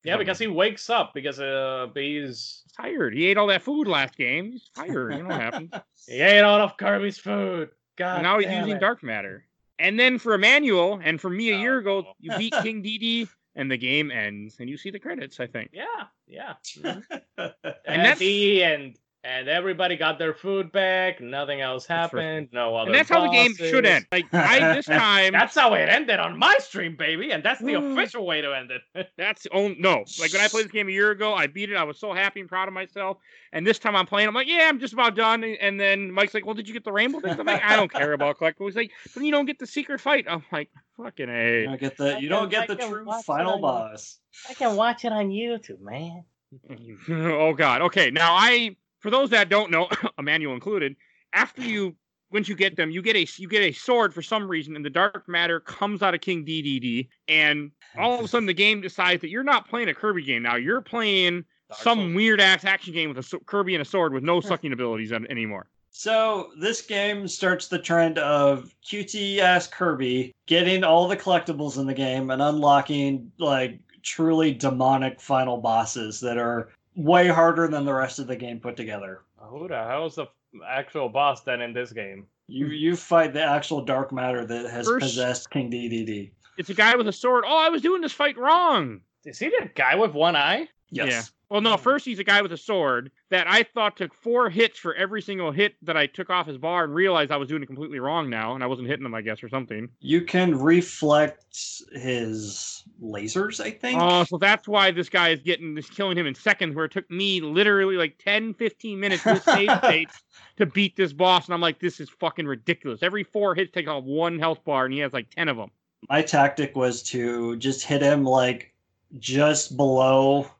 Yeah, 0.05 0.16
because 0.18 0.38
he 0.38 0.46
wakes 0.46 0.90
up 0.90 1.12
because 1.14 1.40
uh 1.40 1.88
he's 1.94 2.62
he's 2.64 2.64
tired. 2.76 3.14
He 3.14 3.26
ate 3.26 3.36
all 3.38 3.46
that 3.48 3.62
food 3.62 3.88
last 3.88 4.16
game. 4.16 4.52
He's 4.52 4.68
tired. 4.76 5.14
You 5.14 5.22
know 5.22 5.28
what 5.30 5.40
happened. 5.40 5.72
he 6.07 6.20
ate 6.20 6.40
all 6.42 6.61
of 6.61 6.76
Kirby's 6.76 7.18
food. 7.18 7.70
God 7.96 8.14
And 8.16 8.22
now 8.24 8.38
he's 8.38 8.50
using 8.50 8.76
it. 8.76 8.80
dark 8.80 9.02
matter. 9.02 9.46
And 9.78 9.98
then 9.98 10.18
for 10.18 10.34
Emmanuel 10.34 11.00
and 11.02 11.20
for 11.20 11.30
me 11.30 11.50
a 11.50 11.59
year 11.59 11.78
ago, 11.78 12.05
Oh. 12.09 12.12
you 12.20 12.36
beat 12.38 12.55
King 12.62 12.82
Dedede 12.84 13.28
and 13.57 13.70
the 13.70 13.76
game 13.76 14.11
ends 14.11 14.57
and 14.61 14.68
you 14.68 14.76
see 14.76 14.90
the 14.90 14.98
credits. 15.00 15.40
I 15.40 15.46
think. 15.46 15.70
Yeah, 15.72 15.84
yeah. 16.26 16.55
And 16.84 17.02
and 17.38 17.52
that's- 17.86 18.18
he 18.18 18.62
and 18.62 18.96
and 19.25 19.49
everybody 19.49 19.97
got 19.97 20.18
their 20.18 20.35
food 20.35 20.70
back. 20.70 21.20
Nothing 21.20 21.62
else 21.62 21.87
happened. 21.87 22.49
No 22.53 22.77
other. 22.77 22.91
And 22.91 22.95
that's 22.95 23.09
how 23.09 23.22
the 23.22 23.31
game 23.31 23.55
should 23.57 23.87
end. 23.87 24.07
Like 24.12 24.27
I 24.33 24.59
this 24.75 24.85
time. 24.87 25.33
That's 25.33 25.55
how 25.55 25.72
it 25.75 25.89
ended 25.89 26.20
on 26.20 26.39
my 26.39 26.57
stream, 26.59 26.95
baby, 26.95 27.31
and 27.33 27.43
that's 27.43 27.61
the 27.61 27.75
official 27.75 28.27
way 28.27 28.43
to 28.43 28.53
end 28.53 28.70
it. 28.70 29.09
That's 29.16 29.47
on 29.53 29.77
no. 29.79 30.05
Like 30.20 30.33
when 30.33 30.43
I 30.43 30.49
played 30.49 30.66
this 30.66 30.72
game 30.72 30.89
a 30.89 30.93
year 30.93 31.11
ago, 31.11 31.35
I 31.35 31.47
beat 31.47 31.70
it. 31.70 31.77
I 31.77 31.85
was 31.85 31.99
so 31.99 32.12
happy 32.12 32.41
and 32.41 32.49
proud 32.49 32.68
of 32.68 32.75
myself. 32.75 33.16
And 33.53 33.66
this 33.66 33.79
time 33.79 33.97
I'm 33.97 34.07
playing, 34.07 34.29
I'm 34.29 34.35
like, 34.35 34.49
yeah, 34.49 34.68
I'm 34.68 34.79
just 34.79 34.93
about 34.93 35.16
done. 35.16 35.43
And 35.45 35.81
then 35.81 36.11
Mike's 36.11 36.35
like, 36.35 36.45
well, 36.45 36.55
did 36.55 36.68
you 36.68 36.75
get 36.75 36.85
the 36.85 36.93
rainbow 36.93 37.20
thing? 37.20 37.39
I'm 37.39 37.47
like, 37.47 37.62
I 37.62 37.77
don't 37.77 37.91
care 37.91 38.12
about 38.12 38.39
collectibles. 38.39 38.66
He's 38.66 38.77
like, 38.77 38.91
but 39.14 39.22
you 39.22 39.31
don't 39.31 39.47
get 39.47 39.59
the 39.59 39.66
secret 39.66 40.01
fight. 40.01 40.27
I'm 40.29 40.45
like, 40.53 40.70
fucking 40.97 41.29
You 41.29 41.35
a. 41.35 41.64
don't 41.64 41.81
get 41.81 41.97
the 41.97 42.20
you 42.20 42.29
don't 42.29 42.51
get 42.51 42.68
the 42.68 42.77
true 42.77 43.07
final 43.25 43.59
boss. 43.59 44.18
I 44.49 44.55
can 44.55 44.77
watch 44.77 45.05
it 45.05 45.12
on 45.12 45.31
YouTube, 45.31 45.81
man. 45.81 46.25
oh 47.11 47.53
God. 47.55 47.83
Okay. 47.83 48.11
Now 48.11 48.35
I, 48.35 48.77
for 49.05 49.11
those 49.11 49.28
that 49.28 49.50
don't 49.50 49.70
know, 49.70 49.86
Emmanuel 50.18 50.55
included, 50.55 50.96
after 51.34 51.61
you, 51.61 51.94
once 52.32 52.48
you 52.48 52.57
get 52.57 52.74
them, 52.74 52.90
you 52.90 53.02
get 53.02 53.14
a 53.16 53.26
you 53.36 53.46
get 53.46 53.61
a 53.62 53.70
sword 53.70 54.14
for 54.14 54.22
some 54.22 54.48
reason, 54.48 54.76
and 54.76 54.84
the 54.84 54.88
dark 54.88 55.28
matter 55.28 55.61
comes 55.61 56.00
out 56.00 56.14
of 56.14 56.22
King 56.22 56.42
DDD, 56.42 57.09
and 57.28 57.70
all 57.98 58.18
of 58.18 58.24
a 58.24 58.28
sudden 58.28 58.46
the 58.46 58.55
game 58.55 58.80
decides 58.80 59.20
that 59.20 59.28
you're 59.28 59.44
not 59.44 59.68
playing 59.68 59.90
a 59.90 59.94
Kirby 59.94 60.22
game 60.22 60.42
now. 60.42 60.57
You're 60.57 60.80
playing 60.80 61.44
Dark 61.68 61.80
some 61.82 62.14
weird 62.14 62.40
ass 62.40 62.64
action 62.64 62.94
game 62.94 63.12
with 63.12 63.18
a 63.18 63.38
Kirby 63.40 63.74
and 63.74 63.82
a 63.82 63.84
sword 63.84 64.14
with 64.14 64.24
no 64.24 64.40
sucking 64.40 64.72
abilities 64.72 65.12
anymore. 65.12 65.66
So 65.90 66.52
this 66.59 66.80
game 66.80 67.28
starts 67.28 67.68
the 67.68 67.78
trend 67.78 68.18
of 68.18 68.74
cutesy 68.82 69.38
ass 69.38 69.66
Kirby 69.66 70.32
getting 70.46 70.82
all 70.82 71.07
the 71.09 71.16
collectibles 71.16 71.78
in 71.78 71.86
the 71.86 71.94
game 71.94 72.30
and 72.30 72.40
unlocking 72.40 73.30
like 73.38 73.78
truly 74.05 74.52
demonic 74.52 75.20
final 75.20 75.59
bosses 75.59 76.20
that 76.20 76.38
are 76.38 76.70
way 76.95 77.28
harder 77.28 77.68
than 77.68 77.84
the 77.84 77.92
rest 77.95 78.18
of 78.18 78.26
the 78.26 78.36
game 78.36 78.61
put 78.61 78.76
together. 78.76 79.22
Who 79.38 79.68
the 79.68 79.82
hell's 79.84 80.14
the 80.14 80.26
actual 80.66 81.09
boss 81.09 81.42
then 81.42 81.61
in 81.61 81.72
this 81.72 81.92
game? 81.92 82.26
You 82.47 82.66
you 82.68 82.97
fight 82.97 83.32
the 83.32 83.42
actual 83.42 83.82
dark 83.82 84.12
matter 84.12 84.45
that 84.47 84.70
has 84.70 84.86
First- 84.86 85.03
possessed 85.03 85.51
King 85.51 85.70
DDD. 85.70 86.30
It's 86.57 86.70
a 86.70 86.74
guy 86.74 86.95
with 86.95 87.09
a 87.09 87.12
sword. 87.12 87.45
Oh, 87.47 87.59
I 87.59 87.68
was 87.68 87.82
doing 87.82 88.01
this 88.01 88.12
fight 88.12 88.36
wrong. 88.38 89.01
Is 89.24 89.38
he 89.38 89.49
the 89.49 89.70
guy 89.74 89.97
with 89.97 90.12
one 90.12 90.36
eye? 90.36 90.68
Yes. 90.90 91.32
Well, 91.49 91.61
no, 91.61 91.76
hmm. 91.76 91.82
first 91.82 92.05
he's 92.05 92.18
a 92.18 92.24
guy 92.24 92.42
with 92.42 92.53
a 92.53 92.57
sword 92.57 93.11
that 93.30 93.47
I 93.49 93.62
thought 93.62 93.97
took 93.97 94.14
four 94.14 94.51
hits 94.51 94.78
for 94.78 94.95
every 94.95 95.22
single 95.22 95.53
hit 95.53 95.74
that 95.82 95.97
I 95.97 96.07
took 96.07 96.30
off 96.30 96.47
his 96.47 96.59
bar 96.59 96.84
and 96.84 96.95
realized 96.95 97.30
I 97.30 97.36
was 97.36 97.49
doing 97.49 97.62
it 97.62 97.66
completely 97.66 97.99
wrong 97.99 98.30
now 98.30 98.55
and 98.55 98.64
I 98.64 98.66
wasn't 98.66 98.88
hitting 98.88 99.05
him, 99.05 99.14
I 99.14 99.22
guess, 99.22 99.42
or 99.42 99.49
something. 99.49 99.88
You 100.01 100.22
can 100.22 100.59
reflect 100.59 101.45
his 101.92 102.84
lasers, 103.03 103.61
I 103.61 103.70
think. 103.70 104.01
Oh, 104.01 104.24
so 104.24 104.38
that's 104.38 104.66
why 104.66 104.90
this 104.90 105.09
guy 105.09 105.30
is 105.30 105.40
getting 105.40 105.74
this 105.74 105.88
killing 105.88 106.16
him 106.16 106.26
in 106.26 106.34
seconds, 106.34 106.74
where 106.74 106.86
it 106.86 106.92
took 106.92 107.11
me 107.11 107.40
literally 107.40 107.97
like 107.97 108.18
10, 108.18 108.55
15 108.55 108.99
minutes 108.99 109.24
with 109.24 109.42
save 109.42 109.70
states 109.84 110.22
to 110.57 110.66
beat 110.66 110.97
this 110.97 111.12
boss. 111.12 111.47
And 111.47 111.55
I'm 111.55 111.61
like, 111.61 111.80
this 111.80 112.01
is 112.01 112.09
fucking 112.09 112.47
ridiculous. 112.47 113.03
Every 113.03 113.24
four 113.24 113.55
hits 113.55 113.72
takes 113.72 113.88
off 113.88 114.05
one 114.05 114.38
health 114.38 114.64
bar, 114.64 114.84
and 114.84 114.95
he 114.95 115.01
has 115.01 115.12
like 115.12 115.30
10 115.30 115.49
of 115.49 115.57
them. 115.57 115.70
My 116.09 116.22
tactic 116.22 116.76
was 116.76 117.03
to 117.05 117.57
just 117.57 117.84
hit 117.84 118.03
him 118.03 118.24
like 118.24 118.74
just 119.18 119.76
below 119.76 120.51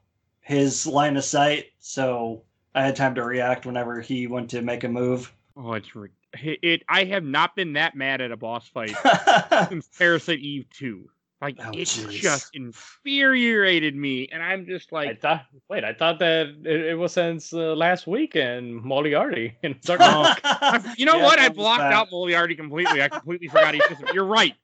his 0.45 0.86
line 0.86 1.16
of 1.16 1.24
sight, 1.24 1.66
so 1.78 2.42
I 2.74 2.84
had 2.84 2.97
time 2.97 3.14
to 3.16 3.24
react 3.24 3.66
whenever 3.66 4.01
he 4.01 4.26
went 4.26 4.51
to 4.51 4.62
make 4.62 4.84
a 4.84 4.88
move. 4.88 5.32
Oh, 5.57 5.72
it's 5.72 5.95
ri- 5.97 6.11
it, 6.42 6.59
it. 6.62 6.82
I 6.88 7.05
have 7.05 7.24
not 7.24 7.55
been 7.57 7.72
that 7.74 7.95
mad 7.97 8.20
at 8.20 8.30
a 8.32 8.36
boss 8.36 8.68
fight 8.68 8.95
since 9.68 9.88
Parasite 9.99 10.40
Eve 10.40 10.66
2. 10.70 11.09
Like 11.40 11.57
Oh, 11.61 11.70
it 11.70 11.88
jeez. 11.88 12.11
just 12.11 12.55
infuriated 12.55 13.95
me, 13.95 14.28
and 14.32 14.42
I'm 14.42 14.66
just 14.66 14.92
like, 14.92 15.07
I 15.07 15.11
like, 15.11 15.20
thought. 15.20 15.47
Wait, 15.68 15.84
I 15.84 15.92
thought 15.92 16.18
that 16.20 16.47
it, 16.64 16.80
it 16.86 16.95
was 16.99 17.12
since 17.12 17.53
uh, 17.53 17.74
last 17.74 18.07
week 18.07 18.34
in 18.36 18.74
Moriarty 18.86 19.57
in 19.62 19.76
Dark 19.82 20.01
Oh. 20.03 20.95
You 20.97 21.05
know 21.07 21.16
Yeah, 21.16 21.24
what? 21.24 21.38
I 21.38 21.49
blocked 21.51 21.80
bad. 21.80 21.92
out 21.92 22.09
Moriarty 22.11 22.55
completely. 22.55 23.03
I 23.03 23.09
completely 23.09 23.49
forgot 23.49 23.74
he 23.74 23.80
existed. 23.80 24.11
You're 24.14 24.24
right, 24.24 24.55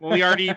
Moriarty. 0.00 0.52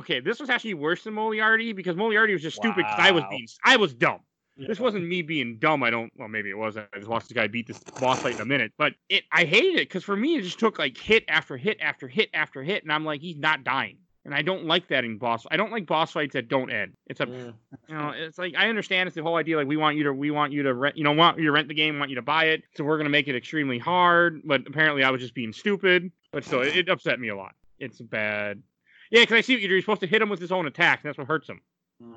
Okay, 0.00 0.20
this 0.20 0.40
was 0.40 0.50
actually 0.50 0.74
worse 0.74 1.04
than 1.04 1.14
Moriarty 1.14 1.72
because 1.72 1.94
Moriarty 1.96 2.32
was 2.32 2.42
just 2.42 2.56
stupid 2.56 2.76
because 2.78 2.96
I 2.98 3.10
was 3.10 3.24
being, 3.30 3.46
I 3.64 3.76
was 3.76 3.94
dumb. 3.94 4.20
This 4.56 4.78
wasn't 4.78 5.06
me 5.06 5.22
being 5.22 5.56
dumb. 5.58 5.82
I 5.82 5.88
don't. 5.90 6.12
Well, 6.16 6.28
maybe 6.28 6.50
it 6.50 6.58
was. 6.58 6.76
I 6.76 6.84
just 6.94 7.08
watched 7.08 7.28
this 7.28 7.34
guy 7.36 7.46
beat 7.46 7.66
this 7.66 7.80
boss 7.98 8.20
fight 8.20 8.34
in 8.34 8.40
a 8.40 8.44
minute. 8.44 8.72
But 8.76 8.92
it, 9.08 9.24
I 9.32 9.44
hated 9.44 9.76
it 9.76 9.88
because 9.88 10.04
for 10.04 10.16
me, 10.16 10.36
it 10.36 10.42
just 10.42 10.58
took 10.58 10.78
like 10.78 10.98
hit 10.98 11.24
after 11.28 11.56
hit 11.56 11.78
after 11.80 12.08
hit 12.08 12.28
after 12.34 12.62
hit, 12.62 12.82
and 12.82 12.92
I'm 12.92 13.04
like, 13.04 13.22
he's 13.22 13.38
not 13.38 13.64
dying. 13.64 13.98
And 14.26 14.34
I 14.34 14.42
don't 14.42 14.66
like 14.66 14.88
that 14.88 15.02
in 15.02 15.16
boss. 15.16 15.46
I 15.50 15.56
don't 15.56 15.72
like 15.72 15.86
boss 15.86 16.12
fights 16.12 16.34
that 16.34 16.48
don't 16.48 16.70
end. 16.70 16.92
It's 17.06 17.20
a 17.20 17.26
Mm. 17.26 17.54
you 17.88 17.94
know, 17.94 18.12
it's 18.14 18.36
like 18.36 18.54
I 18.54 18.68
understand 18.68 19.06
it's 19.06 19.16
the 19.16 19.22
whole 19.22 19.36
idea. 19.36 19.56
Like 19.56 19.66
we 19.66 19.78
want 19.78 19.96
you 19.96 20.04
to, 20.04 20.12
we 20.12 20.30
want 20.30 20.52
you 20.52 20.62
to 20.64 20.74
rent, 20.74 20.98
you 20.98 21.04
know, 21.04 21.12
want 21.12 21.38
you 21.38 21.44
to 21.44 21.52
rent 21.52 21.68
the 21.68 21.74
game, 21.74 21.98
want 21.98 22.10
you 22.10 22.16
to 22.16 22.22
buy 22.22 22.44
it. 22.46 22.62
So 22.76 22.84
we're 22.84 22.98
gonna 22.98 23.08
make 23.08 23.28
it 23.28 23.36
extremely 23.36 23.78
hard. 23.78 24.42
But 24.44 24.66
apparently, 24.66 25.04
I 25.04 25.10
was 25.10 25.22
just 25.22 25.34
being 25.34 25.54
stupid. 25.54 26.12
But 26.32 26.44
still, 26.44 26.60
it, 26.60 26.76
it 26.76 26.88
upset 26.90 27.18
me 27.18 27.28
a 27.28 27.36
lot. 27.36 27.54
It's 27.78 27.98
bad. 27.98 28.62
Yeah, 29.10 29.20
because 29.22 29.34
I 29.36 29.40
see 29.40 29.54
what 29.54 29.62
you're, 29.62 29.70
you're 29.72 29.80
supposed 29.80 30.00
to 30.02 30.06
hit 30.06 30.22
him 30.22 30.28
with 30.28 30.40
his 30.40 30.52
own 30.52 30.66
attack, 30.66 31.00
and 31.02 31.08
that's 31.08 31.18
what 31.18 31.26
hurts 31.26 31.48
him 31.48 31.60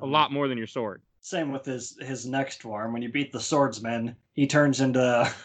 a 0.02 0.06
lot 0.06 0.32
more 0.32 0.48
than 0.48 0.58
your 0.58 0.68
sword. 0.68 1.02
Same 1.20 1.52
with 1.52 1.66
his 1.66 1.98
his 2.02 2.26
next 2.26 2.62
form. 2.62 2.94
When 2.94 3.02
you 3.02 3.10
beat 3.10 3.32
the 3.34 3.39
swordsman, 3.39 4.16
he 4.34 4.46
turns 4.48 4.80
into 4.82 5.00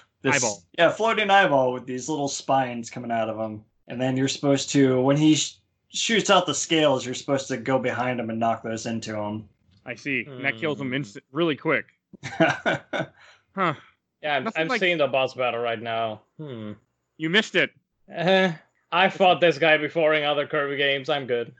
this 0.22 0.36
Eyeball. 0.36 0.62
yeah 0.78 0.90
floating 0.90 1.30
eyeball 1.30 1.72
with 1.72 1.86
these 1.86 2.08
little 2.08 2.28
spines 2.28 2.90
coming 2.90 3.10
out 3.12 3.28
of 3.28 3.38
him. 3.38 3.64
And 3.88 4.00
then 4.00 4.16
you're 4.16 4.28
supposed 4.28 4.70
to 4.70 5.00
when 5.00 5.16
he 5.16 5.34
sh- 5.36 5.56
shoots 5.88 6.28
out 6.30 6.46
the 6.46 6.54
scales, 6.54 7.04
you're 7.06 7.14
supposed 7.14 7.48
to 7.48 7.56
go 7.56 7.78
behind 7.78 8.20
him 8.20 8.28
and 8.30 8.38
knock 8.38 8.62
those 8.62 8.86
into 8.86 9.16
him. 9.16 9.48
I 9.86 9.94
see, 9.94 10.24
and 10.28 10.44
that 10.44 10.58
kills 10.58 10.78
him 10.80 10.88
Hmm. 10.88 10.94
instant, 10.94 11.24
really 11.32 11.56
quick. 11.56 11.86
Huh? 13.54 13.74
Yeah, 14.22 14.36
I'm, 14.36 14.48
I'm 14.56 14.68
like- 14.68 14.80
seeing 14.80 14.98
the 14.98 15.06
boss 15.08 15.34
battle 15.34 15.60
right 15.60 15.80
now. 15.80 16.20
Hmm. 16.38 16.72
You 17.16 17.30
missed 17.30 17.54
it. 17.56 17.70
Eh, 18.12 18.52
I 18.90 19.08
fought 19.10 19.40
this 19.40 19.58
guy 19.58 19.76
before 19.76 20.14
in 20.14 20.24
other 20.24 20.46
Kirby 20.46 20.76
games. 20.76 21.08
I'm 21.08 21.26
good. 21.26 21.52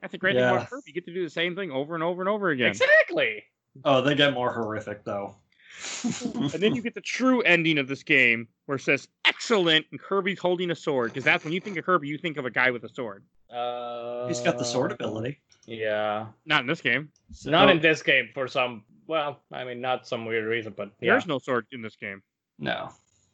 That's 0.00 0.12
the 0.12 0.18
great 0.18 0.34
thing 0.34 0.42
Yeah. 0.42 0.52
about 0.54 0.68
Kirby. 0.70 0.82
You 0.86 0.92
get 0.92 1.04
to 1.06 1.14
do 1.14 1.22
the 1.22 1.30
same 1.30 1.54
thing 1.54 1.70
over 1.70 1.94
and 1.94 2.02
over 2.02 2.20
and 2.22 2.28
over 2.28 2.50
again. 2.50 2.68
Exactly. 2.68 3.44
oh, 3.84 4.00
they 4.02 4.14
get 4.14 4.34
more 4.34 4.52
horrific 4.52 5.04
though. 5.04 5.36
And 6.34 6.50
then 6.50 6.74
you 6.74 6.82
get 6.82 6.94
the 6.94 7.00
true 7.00 7.40
ending 7.42 7.78
of 7.78 7.88
this 7.88 8.02
game 8.02 8.46
where 8.66 8.76
it 8.76 8.82
says 8.82 9.08
excellent 9.24 9.86
and 9.90 10.00
Kirby's 10.00 10.38
holding 10.38 10.70
a 10.70 10.74
sword. 10.74 11.10
Because 11.12 11.24
that's 11.24 11.44
when 11.44 11.52
you 11.52 11.60
think 11.60 11.76
of 11.78 11.84
Kirby, 11.84 12.08
you 12.08 12.18
think 12.18 12.36
of 12.36 12.44
a 12.44 12.50
guy 12.50 12.70
with 12.70 12.84
a 12.84 12.88
sword. 12.88 13.24
Uh, 13.50 14.26
He's 14.28 14.40
got 14.40 14.58
the 14.58 14.64
sword 14.64 14.92
ability. 14.92 15.38
Yeah. 15.66 16.26
Not 16.46 16.60
in 16.62 16.66
this 16.66 16.80
game. 16.80 17.10
Not 17.44 17.70
in 17.70 17.80
this 17.80 18.02
game 18.02 18.28
for 18.34 18.48
some. 18.48 18.84
Well, 19.06 19.40
I 19.52 19.64
mean, 19.64 19.80
not 19.80 20.06
some 20.06 20.26
weird 20.26 20.44
reason, 20.44 20.74
but 20.76 20.90
yeah. 21.00 21.12
There's 21.12 21.26
no 21.26 21.38
sword 21.38 21.66
in 21.72 21.82
this 21.82 21.96
game. 21.96 22.22
No. 22.58 22.90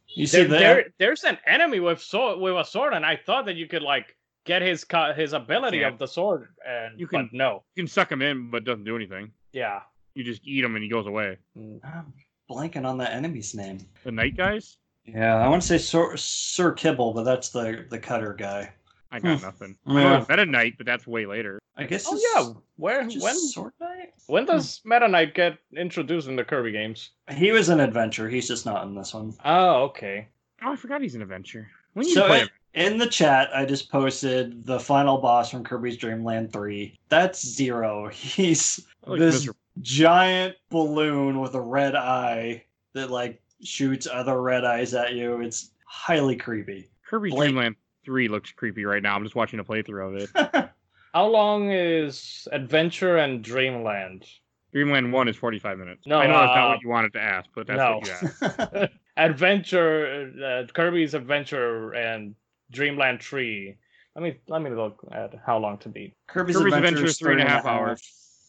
You 0.08 0.26
see 0.26 0.38
There, 0.38 0.48
there? 0.48 0.60
there, 0.74 0.84
there's 0.98 1.24
an 1.24 1.38
enemy 1.46 1.80
with 1.80 2.00
sword 2.00 2.40
with 2.40 2.54
a 2.56 2.64
sword, 2.64 2.94
and 2.94 3.04
I 3.04 3.16
thought 3.16 3.44
that 3.46 3.56
you 3.56 3.66
could 3.66 3.82
like 3.82 4.16
get 4.44 4.62
his 4.62 4.84
co- 4.84 5.12
his 5.12 5.32
ability 5.34 5.78
Yeah. 5.78 5.88
of 5.88 5.98
the 5.98 6.06
sword, 6.06 6.48
and 6.66 6.98
You 6.98 7.06
but 7.10 7.18
can- 7.18 7.30
no. 7.32 7.64
You 7.74 7.82
can 7.82 7.88
suck 7.88 8.10
him 8.10 8.22
in, 8.22 8.50
but 8.50 8.58
it 8.58 8.64
doesn't 8.64 8.84
do 8.84 8.96
anything. 8.96 9.32
Yeah. 9.52 9.80
You 10.14 10.24
just 10.24 10.40
eat 10.46 10.64
him 10.64 10.74
and 10.74 10.82
he 10.82 10.88
goes 10.90 11.06
away. 11.06 11.36
Mm. 11.56 11.80
I'm 11.84 12.12
blanking 12.50 12.84
on 12.86 12.98
that 12.98 13.12
enemy's 13.12 13.54
name. 13.54 13.78
The 14.04 14.10
night 14.12 14.36
guys? 14.36 14.78
Yeah, 15.04 15.36
I 15.36 15.48
want 15.48 15.62
to 15.62 15.68
say 15.68 15.78
Sir, 15.78 16.16
Sir 16.16 16.72
Kibble, 16.72 17.12
but 17.14 17.22
that's 17.24 17.50
the 17.50 17.86
the 17.90 17.98
cutter 17.98 18.34
guy. 18.34 18.72
I 19.10 19.20
got 19.20 19.38
Hmm. 19.38 19.44
nothing. 19.44 19.76
Yeah. 19.86 20.24
Meta 20.28 20.44
Knight, 20.46 20.74
but 20.76 20.86
that's 20.86 21.06
way 21.06 21.24
later. 21.26 21.58
I 21.76 21.84
guess. 21.84 22.06
Oh 22.08 22.14
it's 22.14 22.24
yeah. 22.36 22.52
Where 22.76 23.04
when 23.04 23.34
Sword 23.38 23.72
Knight? 23.80 24.12
when 24.26 24.44
does 24.44 24.80
Meta 24.84 25.08
Knight 25.08 25.34
get 25.34 25.56
introduced 25.76 26.28
in 26.28 26.36
the 26.36 26.44
Kirby 26.44 26.72
games? 26.72 27.10
He 27.30 27.52
was 27.52 27.68
an 27.70 27.80
adventure. 27.80 28.28
He's 28.28 28.48
just 28.48 28.66
not 28.66 28.84
in 28.86 28.94
this 28.94 29.14
one. 29.14 29.34
Oh, 29.44 29.84
okay. 29.84 30.28
Oh, 30.62 30.72
I 30.72 30.76
forgot 30.76 31.00
he's 31.00 31.14
an 31.14 31.22
adventure. 31.22 31.70
We 31.94 32.04
need 32.04 32.12
So 32.14 32.26
play 32.26 32.40
it- 32.42 32.50
In 32.74 32.98
the 32.98 33.06
chat, 33.06 33.48
I 33.54 33.64
just 33.64 33.90
posted 33.90 34.66
the 34.66 34.78
final 34.78 35.18
boss 35.18 35.50
from 35.50 35.64
Kirby's 35.64 35.96
Dream 35.96 36.22
Land 36.22 36.52
3. 36.52 36.98
That's 37.08 37.44
Zero. 37.44 38.08
He's 38.12 38.86
That 39.06 39.18
this 39.18 39.34
miserable. 39.36 39.58
giant 39.80 40.56
balloon 40.68 41.40
with 41.40 41.54
a 41.54 41.60
red 41.60 41.94
eye 41.96 42.64
that 42.92 43.10
like 43.10 43.40
shoots 43.62 44.06
other 44.12 44.42
red 44.42 44.64
eyes 44.64 44.92
at 44.94 45.14
you. 45.14 45.40
It's 45.40 45.70
highly 45.86 46.36
creepy. 46.36 46.88
Kirby's 47.08 47.32
Blake- 47.32 47.52
Dreamland 47.52 47.76
3 48.08 48.28
looks 48.28 48.50
creepy 48.52 48.86
right 48.86 49.02
now. 49.02 49.14
I'm 49.14 49.22
just 49.22 49.34
watching 49.34 49.60
a 49.60 49.64
playthrough 49.64 50.16
of 50.16 50.54
it. 50.54 50.70
How 51.12 51.26
long 51.26 51.70
is 51.70 52.48
Adventure 52.52 53.18
and 53.18 53.44
Dreamland? 53.44 54.24
Dreamland 54.72 55.12
1 55.12 55.28
is 55.28 55.36
45 55.36 55.78
minutes. 55.78 56.06
No, 56.06 56.18
I 56.18 56.26
know 56.26 56.32
that's 56.32 56.54
not 56.56 56.66
uh, 56.66 56.68
what 56.70 56.82
you 56.82 56.88
wanted 56.88 57.12
to 57.12 57.20
ask, 57.20 57.50
but 57.54 57.66
that's 57.66 57.76
no. 57.76 57.98
what 57.98 58.06
you 58.06 58.48
asked. 58.80 58.92
Adventure, 59.18 60.32
uh, 60.42 60.72
Kirby's 60.72 61.12
Adventure, 61.12 61.92
and 61.92 62.34
Dreamland 62.70 63.20
Tree. 63.20 63.76
Let 64.16 64.22
me 64.22 64.38
let 64.48 64.62
me 64.62 64.70
look 64.70 65.06
at 65.12 65.34
how 65.44 65.58
long 65.58 65.76
to 65.78 65.90
beat. 65.90 66.14
Kirby's, 66.28 66.56
Kirby's 66.56 66.72
Adventure 66.72 66.88
Adventure 66.88 67.04
is 67.04 67.10
is 67.12 67.18
three 67.18 67.32
and 67.32 67.42
a 67.42 67.48
half 67.48 67.66
hours. 67.66 68.00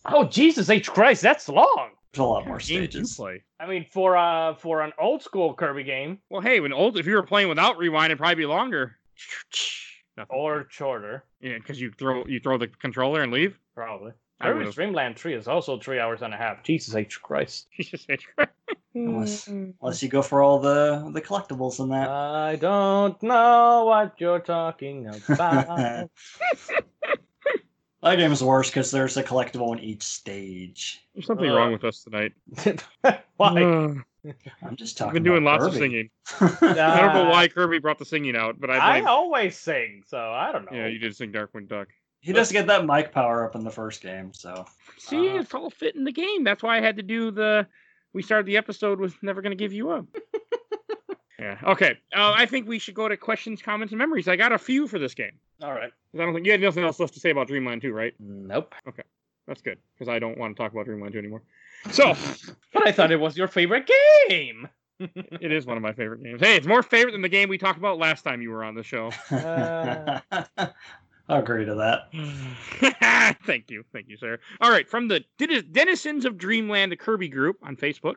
Oh 0.06 0.24
Jesus 0.24 0.70
H 0.70 0.90
Christ, 0.90 1.22
that's 1.22 1.50
long. 1.50 1.90
There's 2.14 2.22
a 2.22 2.24
lot 2.24 2.48
more 2.48 2.58
Game 2.58 2.88
stages. 2.88 3.16
play. 3.16 3.44
I 3.60 3.68
mean, 3.68 3.86
for 3.92 4.16
uh 4.16 4.56
for 4.56 4.82
an 4.82 4.94
old 4.98 5.22
school 5.22 5.54
Kirby 5.54 5.84
game 5.84 6.20
Well, 6.30 6.42
hey, 6.42 6.62
when 6.62 6.72
old, 6.72 6.98
if 6.98 7.06
you 7.06 7.16
were 7.16 7.24
playing 7.24 7.50
without 7.50 7.78
rewind, 7.78 8.12
it'd 8.12 8.20
probably 8.20 8.36
be 8.36 8.46
longer. 8.46 8.99
Nothing. 10.18 10.36
or 10.38 10.68
shorter, 10.70 11.24
Yeah, 11.40 11.58
because 11.58 11.80
you 11.80 11.92
throw 11.98 12.26
you 12.26 12.40
throw 12.40 12.58
the 12.58 12.68
controller 12.68 13.22
and 13.22 13.32
leave. 13.32 13.58
probably. 13.76 14.12
I 14.42 14.46
Kirby's 14.48 14.60
would've. 14.60 14.76
Dreamland 14.76 15.18
3 15.20 15.34
is 15.34 15.48
also 15.50 15.78
three 15.80 16.00
hours 16.00 16.22
and 16.22 16.34
a 16.34 16.38
half. 16.38 16.64
Jesus 16.64 16.96
H 16.96 17.22
Christ. 17.22 17.68
Jesus 17.78 18.06
H. 18.10 18.26
Unless, 18.96 19.48
unless 19.48 20.02
you 20.02 20.10
go 20.10 20.22
for 20.22 20.42
all 20.42 20.60
the 20.60 21.10
the 21.14 21.22
collectibles 21.22 21.80
in 21.80 21.90
that. 21.90 22.10
I 22.10 22.56
don't 22.56 23.22
know 23.22 23.84
what 23.86 24.16
you're 24.20 24.40
talking 24.40 25.08
about. 25.30 26.10
that 28.02 28.16
game 28.16 28.32
is 28.32 28.42
worse 28.44 28.70
because 28.70 28.92
there's 28.92 29.18
a 29.18 29.24
collectible 29.24 29.74
in 29.78 29.84
each 29.84 30.04
stage. 30.04 31.02
There's 31.14 31.26
something 31.28 31.50
Uh, 31.50 31.54
wrong 31.56 31.72
with 31.74 31.84
us 31.84 32.04
tonight. 32.04 32.34
Why? 33.38 33.64
Uh, 33.64 33.94
I'm 34.64 34.76
just 34.76 34.98
talking. 34.98 35.10
I've 35.10 35.14
been 35.14 35.24
doing 35.24 35.44
about 35.44 35.62
lots 35.62 35.66
of 35.76 35.80
Kirby. 35.80 35.86
singing. 35.86 36.10
I 36.42 37.00
don't 37.00 37.14
know 37.14 37.28
Uh, 37.28 37.32
why 37.32 37.48
Kirby 37.48 37.80
brought 37.80 37.98
the 38.00 38.06
singing 38.06 38.36
out, 38.36 38.60
but 38.60 38.70
I 38.70 39.00
I 39.00 39.02
always 39.06 39.58
sing, 39.58 40.04
so 40.08 40.18
I 40.18 40.52
don't 40.52 40.70
know. 40.70 40.78
yeah, 40.78 40.88
you 40.88 41.00
did 41.00 41.16
sing 41.16 41.32
Darkwing 41.32 41.68
Duck. 41.68 41.88
he 42.22 42.34
does 42.34 42.52
get 42.52 42.68
that 42.68 42.86
mic 42.86 43.12
power 43.14 43.46
up 43.46 43.56
in 43.56 43.64
the 43.64 43.72
first 43.72 44.02
game, 44.02 44.34
so 44.34 44.66
See, 44.98 45.30
Uh, 45.30 45.40
it's 45.42 45.54
all 45.54 45.70
fit 45.70 45.96
in 45.96 46.04
the 46.04 46.12
game. 46.12 46.44
That's 46.44 46.62
why 46.64 46.78
I 46.78 46.82
had 46.82 46.98
to 46.98 47.04
do 47.04 47.32
the. 47.32 47.68
We 48.14 48.22
started 48.24 48.46
the 48.48 48.58
episode 48.58 49.00
with 49.00 49.16
"Never 49.24 49.42
Gonna 49.42 49.56
Give 49.56 49.72
You 49.72 49.92
Up." 49.92 50.06
yeah. 51.40 51.58
Okay. 51.64 51.92
Uh, 52.16 52.34
I 52.36 52.46
think 52.46 52.68
we 52.68 52.80
should 52.80 52.96
go 52.96 53.08
to 53.08 53.16
questions, 53.16 53.62
comments, 53.62 53.92
and 53.94 54.00
memories. 54.00 54.28
I 54.28 54.36
got 54.36 54.52
a 54.52 54.58
few 54.58 54.88
for 54.88 55.00
this 55.00 55.14
game. 55.14 55.32
All 55.62 55.74
right. 55.74 55.92
'Cause 56.12 56.20
I 56.20 56.26
don't 56.26 56.34
think 56.34 56.46
you 56.46 56.52
had 56.52 56.62
nothing 56.62 56.84
else 56.84 57.00
left 57.00 57.14
to 57.14 57.20
say 57.20 57.30
about 57.30 57.48
Dreamland 57.48 57.82
2, 57.84 57.94
right? 57.94 58.14
Nope. 58.20 58.74
Okay. 58.88 59.04
That's 59.48 59.62
good 59.62 59.78
because 59.94 60.10
I 60.10 60.20
don't 60.20 60.38
want 60.38 60.56
to 60.56 60.62
talk 60.62 60.72
about 60.74 60.86
Dreamland 60.86 61.14
2 61.14 61.20
anymore. 61.20 61.44
So 61.92 62.16
But 62.74 62.88
I 62.88 62.92
thought 62.92 63.12
it 63.12 63.20
was 63.20 63.38
your 63.38 63.48
favorite 63.48 63.90
game. 64.30 64.68
it 65.00 65.52
is 65.52 65.66
one 65.66 65.78
of 65.78 65.84
my 65.84 65.94
favorite 65.94 66.24
games. 66.24 66.42
Hey, 66.42 66.58
it's 66.58 66.68
more 66.68 66.84
favorite 66.84 67.14
than 67.14 67.22
the 67.22 67.30
game 67.30 67.50
we 67.50 67.58
talked 67.58 67.80
about 67.80 67.98
last 67.98 68.24
time 68.24 68.42
you 68.42 68.52
were 68.52 68.64
on 68.64 68.76
the 68.76 68.84
show. 68.84 69.12
Uh. 69.32 70.20
I'll 71.30 71.42
agree 71.42 71.64
to 71.66 71.76
that. 71.76 73.38
Thank 73.46 73.70
you. 73.70 73.84
Thank 73.94 74.10
you, 74.10 74.18
sir. 74.18 74.40
All 74.62 74.72
right. 74.72 74.90
From 74.90 75.08
the 75.08 75.24
Denizens 75.38 76.26
of 76.26 76.40
Dreamland, 76.40 76.92
the 76.92 76.98
Kirby 76.98 77.30
group 77.30 77.58
on 77.62 77.78
Facebook. 77.78 78.16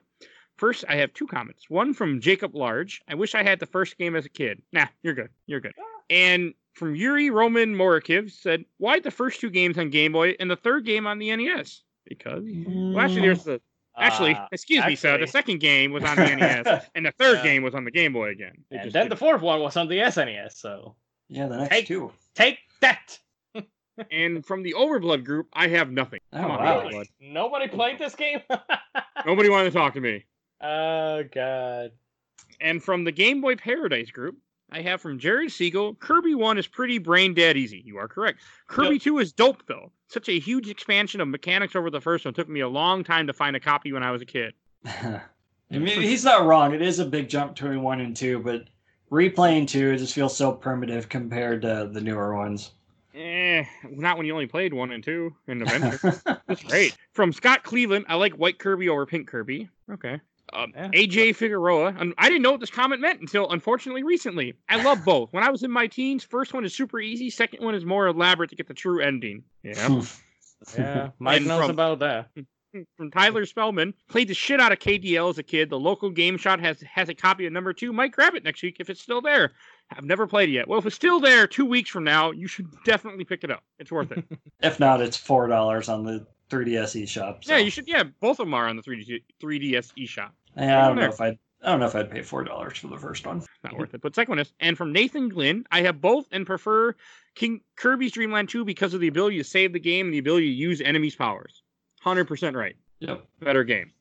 First, 0.56 0.84
I 0.88 0.96
have 0.96 1.12
two 1.12 1.26
comments. 1.26 1.68
One 1.68 1.92
from 1.92 2.20
Jacob 2.20 2.54
Large. 2.54 3.02
I 3.08 3.14
wish 3.14 3.34
I 3.34 3.42
had 3.42 3.60
the 3.60 3.66
first 3.66 3.98
game 3.98 4.16
as 4.16 4.24
a 4.24 4.30
kid. 4.30 4.62
Nah, 4.72 4.86
you're 5.02 5.14
good. 5.14 5.28
You're 5.46 5.60
good. 5.60 5.74
And 6.08 6.54
from 6.72 6.94
Yuri 6.94 7.28
Roman 7.28 7.74
Morikiv 7.74 8.30
said, 8.30 8.64
Why 8.78 8.98
the 8.98 9.10
first 9.10 9.40
two 9.40 9.50
games 9.50 9.76
on 9.76 9.90
Game 9.90 10.12
Boy 10.12 10.34
and 10.40 10.50
the 10.50 10.56
third 10.56 10.86
game 10.86 11.06
on 11.06 11.18
the 11.18 11.34
NES? 11.36 11.82
Because. 12.06 12.42
Well, 12.44 13.00
actually, 13.00 13.22
there's 13.22 13.44
the. 13.44 13.60
Actually, 13.98 14.34
Uh, 14.34 14.46
excuse 14.52 14.84
me, 14.86 14.96
so 14.96 15.18
The 15.18 15.26
second 15.26 15.60
game 15.60 15.92
was 15.92 16.02
on 16.02 16.16
the 16.16 16.24
NES, 16.36 16.86
and 16.94 17.04
the 17.04 17.12
third 17.12 17.36
Yeah. 17.38 17.42
game 17.42 17.62
was 17.62 17.74
on 17.74 17.84
the 17.84 17.90
Game 17.90 18.12
Boy 18.14 18.30
again. 18.30 18.64
It 18.70 18.76
and 18.76 18.82
just 18.84 18.94
then 18.94 19.04
the 19.04 19.08
didn't- 19.10 19.18
fourth 19.18 19.42
one 19.42 19.60
was 19.60 19.76
on 19.76 19.88
the 19.88 19.98
SNES. 20.00 20.52
So 20.56 20.96
Yeah, 21.28 21.48
the 21.48 21.58
next 21.58 21.74
Hey. 21.74 21.82
two. 21.82 22.10
take 22.34 22.58
that. 22.80 23.18
and 24.10 24.44
from 24.46 24.62
the 24.62 24.72
Overblood 24.78 25.24
group, 25.24 25.48
I 25.52 25.68
have 25.68 25.90
nothing. 25.92 26.20
Oh, 26.32 26.38
Come 26.40 26.50
on, 26.52 26.58
wow. 26.64 26.80
Overblood. 26.88 27.06
Nobody 27.20 27.68
played 27.68 27.98
this 27.98 28.14
game. 28.14 28.40
Nobody 29.26 29.50
wanted 29.50 29.72
to 29.72 29.78
talk 29.78 29.92
to 29.94 30.00
me. 30.00 30.24
oh 30.62 31.22
God. 31.30 31.92
And 32.62 32.82
from 32.82 33.04
the 33.04 33.12
Game 33.12 33.40
Boy 33.42 33.56
Paradise 33.56 34.10
group, 34.10 34.36
I 34.72 34.80
have 34.80 35.02
from 35.02 35.18
Jared 35.18 35.52
Siegel, 35.52 35.94
Kirby 35.96 36.34
1 36.34 36.56
is 36.56 36.66
pretty 36.66 36.96
brain 36.96 37.34
dead 37.34 37.58
easy. 37.58 37.82
You 37.84 37.98
are 37.98 38.08
correct. 38.08 38.40
Kirby 38.68 38.98
2 38.98 39.18
is 39.18 39.30
dope, 39.30 39.62
though. 39.66 39.92
Such 40.08 40.30
a 40.30 40.38
huge 40.38 40.70
expansion 40.70 41.20
of 41.20 41.28
mechanics 41.28 41.76
over 41.76 41.90
the 41.90 42.00
first 42.00 42.24
one. 42.24 42.32
took 42.32 42.48
me 42.48 42.60
a 42.60 42.68
long 42.68 43.04
time 43.04 43.26
to 43.26 43.34
find 43.34 43.54
a 43.54 43.60
copy 43.60 43.92
when 43.92 44.02
I 44.02 44.10
was 44.10 44.22
a 44.22 44.26
kid. 44.26 44.54
I 44.86 45.20
mean, 45.70 46.00
he's 46.00 46.24
not 46.24 46.46
wrong. 46.46 46.72
It 46.72 46.80
is 46.80 46.98
a 47.00 47.04
big 47.04 47.28
jump 47.28 47.54
between 47.54 47.82
one 47.82 48.00
and 48.00 48.16
two, 48.16 48.38
but 48.38 48.64
replaying 49.10 49.68
two 49.68 49.94
just 49.96 50.14
feels 50.14 50.34
so 50.34 50.52
primitive 50.52 51.08
compared 51.08 51.62
to 51.62 51.90
the 51.92 52.00
newer 52.00 52.34
ones. 52.34 52.70
Eh, 53.14 53.64
not 53.90 54.16
when 54.16 54.24
you 54.24 54.32
only 54.32 54.46
played 54.46 54.72
1 54.72 54.90
and 54.90 55.04
2 55.04 55.34
in 55.48 55.62
Adventure. 55.68 56.20
That's 56.46 56.62
great. 56.62 56.96
From 57.12 57.30
Scott 57.34 57.62
Cleveland, 57.62 58.06
I 58.08 58.14
like 58.14 58.32
White 58.34 58.58
Kirby 58.58 58.88
over 58.88 59.04
Pink 59.04 59.28
Kirby. 59.28 59.68
Okay. 59.90 60.18
Um, 60.52 60.72
Yeah. 60.74 60.88
AJ 60.88 61.36
Figueroa. 61.36 61.94
I 62.18 62.28
didn't 62.28 62.42
know 62.42 62.50
what 62.52 62.60
this 62.60 62.70
comment 62.70 63.00
meant 63.00 63.20
until, 63.20 63.50
unfortunately, 63.50 64.02
recently. 64.02 64.54
I 64.68 64.82
love 64.82 65.04
both. 65.04 65.32
When 65.32 65.42
I 65.44 65.50
was 65.50 65.62
in 65.62 65.70
my 65.70 65.86
teens, 65.86 66.24
first 66.24 66.52
one 66.54 66.64
is 66.64 66.74
super 66.74 67.00
easy. 67.00 67.30
Second 67.30 67.64
one 67.64 67.74
is 67.74 67.84
more 67.84 68.06
elaborate 68.06 68.50
to 68.50 68.56
get 68.56 68.68
the 68.68 68.74
true 68.74 69.00
ending. 69.00 69.44
Yeah. 69.62 70.02
Yeah, 70.78 71.08
Mike 71.18 71.42
knows 71.42 71.62
from- 71.62 71.70
about 71.70 71.98
that. 71.98 72.28
From 72.96 73.10
Tyler 73.10 73.44
Spellman, 73.46 73.92
played 74.08 74.28
the 74.28 74.34
shit 74.34 74.60
out 74.60 74.70
of 74.70 74.78
KDL 74.78 75.28
as 75.28 75.36
a 75.38 75.42
kid. 75.42 75.68
The 75.68 75.78
local 75.78 76.10
GameStop 76.12 76.60
has 76.60 76.80
has 76.82 77.08
a 77.08 77.14
copy 77.14 77.44
of 77.46 77.52
number 77.52 77.72
two. 77.72 77.92
Might 77.92 78.12
grab 78.12 78.34
it 78.36 78.44
next 78.44 78.62
week 78.62 78.76
if 78.78 78.88
it's 78.88 79.02
still 79.02 79.20
there. 79.20 79.50
I've 79.90 80.04
never 80.04 80.26
played 80.28 80.48
it 80.48 80.52
yet. 80.52 80.68
Well, 80.68 80.78
if 80.78 80.86
it's 80.86 80.94
still 80.94 81.18
there 81.20 81.46
two 81.48 81.66
weeks 81.66 81.90
from 81.90 82.04
now, 82.04 82.30
you 82.30 82.46
should 82.46 82.68
definitely 82.84 83.24
pick 83.24 83.42
it 83.44 83.50
up. 83.50 83.62
It's 83.80 83.90
worth 83.92 84.12
it. 84.12 84.24
if 84.62 84.78
not, 84.80 85.00
it's 85.02 85.16
four 85.18 85.48
dollars 85.48 85.88
on 85.90 86.04
the 86.04 86.24
3DS 86.48 87.02
eShop. 87.02 87.42
So. 87.44 87.52
Yeah, 87.54 87.58
you 87.58 87.70
should. 87.70 87.88
Yeah, 87.88 88.04
both 88.20 88.38
of 88.38 88.46
them 88.46 88.54
are 88.54 88.68
on 88.68 88.76
the 88.76 88.82
3D 88.82 89.22
3DS 89.42 89.92
eShop. 89.98 90.30
Yeah, 90.56 90.84
I 90.84 90.88
don't 90.88 90.96
know 90.96 91.04
if 91.06 91.20
I'd. 91.20 91.38
I 91.64 91.70
don't 91.70 91.78
know 91.78 91.86
if 91.86 91.94
I'd 91.94 92.10
pay 92.10 92.22
four 92.22 92.42
dollars 92.42 92.78
for 92.78 92.88
the 92.88 92.98
first 92.98 93.24
one. 93.24 93.42
not 93.62 93.78
worth 93.78 93.94
it. 93.94 94.00
But 94.00 94.14
second 94.16 94.32
one 94.32 94.38
is, 94.40 94.52
and 94.58 94.76
from 94.76 94.92
Nathan 94.92 95.28
Glynn, 95.28 95.64
I 95.70 95.82
have 95.82 96.00
both 96.00 96.26
and 96.32 96.44
prefer 96.44 96.96
King 97.36 97.60
Kirby's 97.76 98.12
Dream 98.12 98.32
Land 98.32 98.48
2 98.48 98.64
because 98.64 98.94
of 98.94 99.00
the 99.00 99.06
ability 99.06 99.38
to 99.38 99.44
save 99.44 99.72
the 99.72 99.78
game 99.78 100.06
and 100.06 100.14
the 100.14 100.18
ability 100.18 100.46
to 100.48 100.52
use 100.54 100.80
enemies' 100.80 101.14
powers. 101.14 101.62
Hundred 102.00 102.24
percent 102.26 102.56
right. 102.56 102.74
Yep. 102.98 103.24
Better 103.40 103.62
game. 103.62 103.92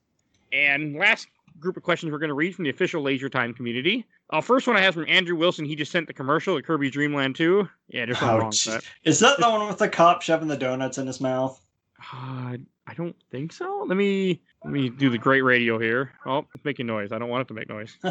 And 0.52 0.96
last 0.96 1.28
group 1.60 1.78
of 1.78 1.84
questions 1.84 2.12
we're 2.12 2.18
going 2.18 2.30
to 2.30 2.34
read 2.34 2.56
from 2.56 2.64
the 2.64 2.72
official 2.72 3.04
Laser 3.04 3.30
Time 3.30 3.54
community. 3.54 4.06
Uh, 4.32 4.42
first 4.42 4.66
one 4.66 4.76
I 4.76 4.82
have 4.82 4.96
from 4.96 5.06
Andrew 5.08 5.36
Wilson. 5.36 5.66
He 5.66 5.76
just 5.76 5.92
sent 5.92 6.08
the 6.08 6.14
commercial 6.14 6.58
at 6.58 6.64
Kirby's 6.64 6.92
Dream 6.92 7.14
Land 7.14 7.36
2. 7.36 7.70
Yeah, 7.90 8.06
there's 8.06 8.18
something 8.18 8.38
wrong 8.40 8.48
with 8.48 8.64
that. 8.66 8.84
Is 9.04 9.20
that 9.20 9.40
the 9.40 9.50
one 9.50 9.68
with 9.68 9.78
the 9.78 9.90
cop 9.90 10.22
shoving 10.24 10.48
the 10.48 10.58
donuts 10.58 10.98
in 10.98 11.06
his 11.06 11.22
mouth? 11.22 11.62
Uh, 12.14 12.58
I 12.88 12.94
don't 12.96 13.16
think 13.32 13.54
so. 13.54 13.86
Let 13.88 13.96
me 13.98 14.42
let 14.64 14.74
me 14.74 14.90
do 14.90 15.10
the 15.10 15.18
great 15.18 15.42
radio 15.42 15.78
here. 15.80 16.12
Oh, 16.26 16.46
it's 16.56 16.66
making 16.66 16.88
noise. 16.88 17.12
I 17.12 17.20
don't 17.20 17.30
want 17.30 17.42
it 17.44 17.48
to 17.50 17.54
make 17.54 17.70
noise. 17.70 17.98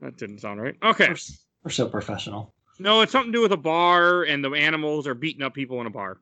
That 0.00 0.16
didn't 0.16 0.40
sound 0.40 0.60
right. 0.60 0.74
Okay. 0.82 1.08
we're, 1.10 1.16
we're 1.62 1.70
so 1.70 1.88
professional. 1.88 2.52
No, 2.80 3.02
it's 3.02 3.12
something 3.12 3.30
to 3.30 3.38
do 3.38 3.42
with 3.42 3.52
a 3.52 3.56
bar, 3.56 4.24
and 4.24 4.42
the 4.44 4.50
animals 4.50 5.06
are 5.06 5.14
beating 5.14 5.42
up 5.42 5.54
people 5.54 5.80
in 5.80 5.86
a 5.86 5.90
bar 5.90 6.18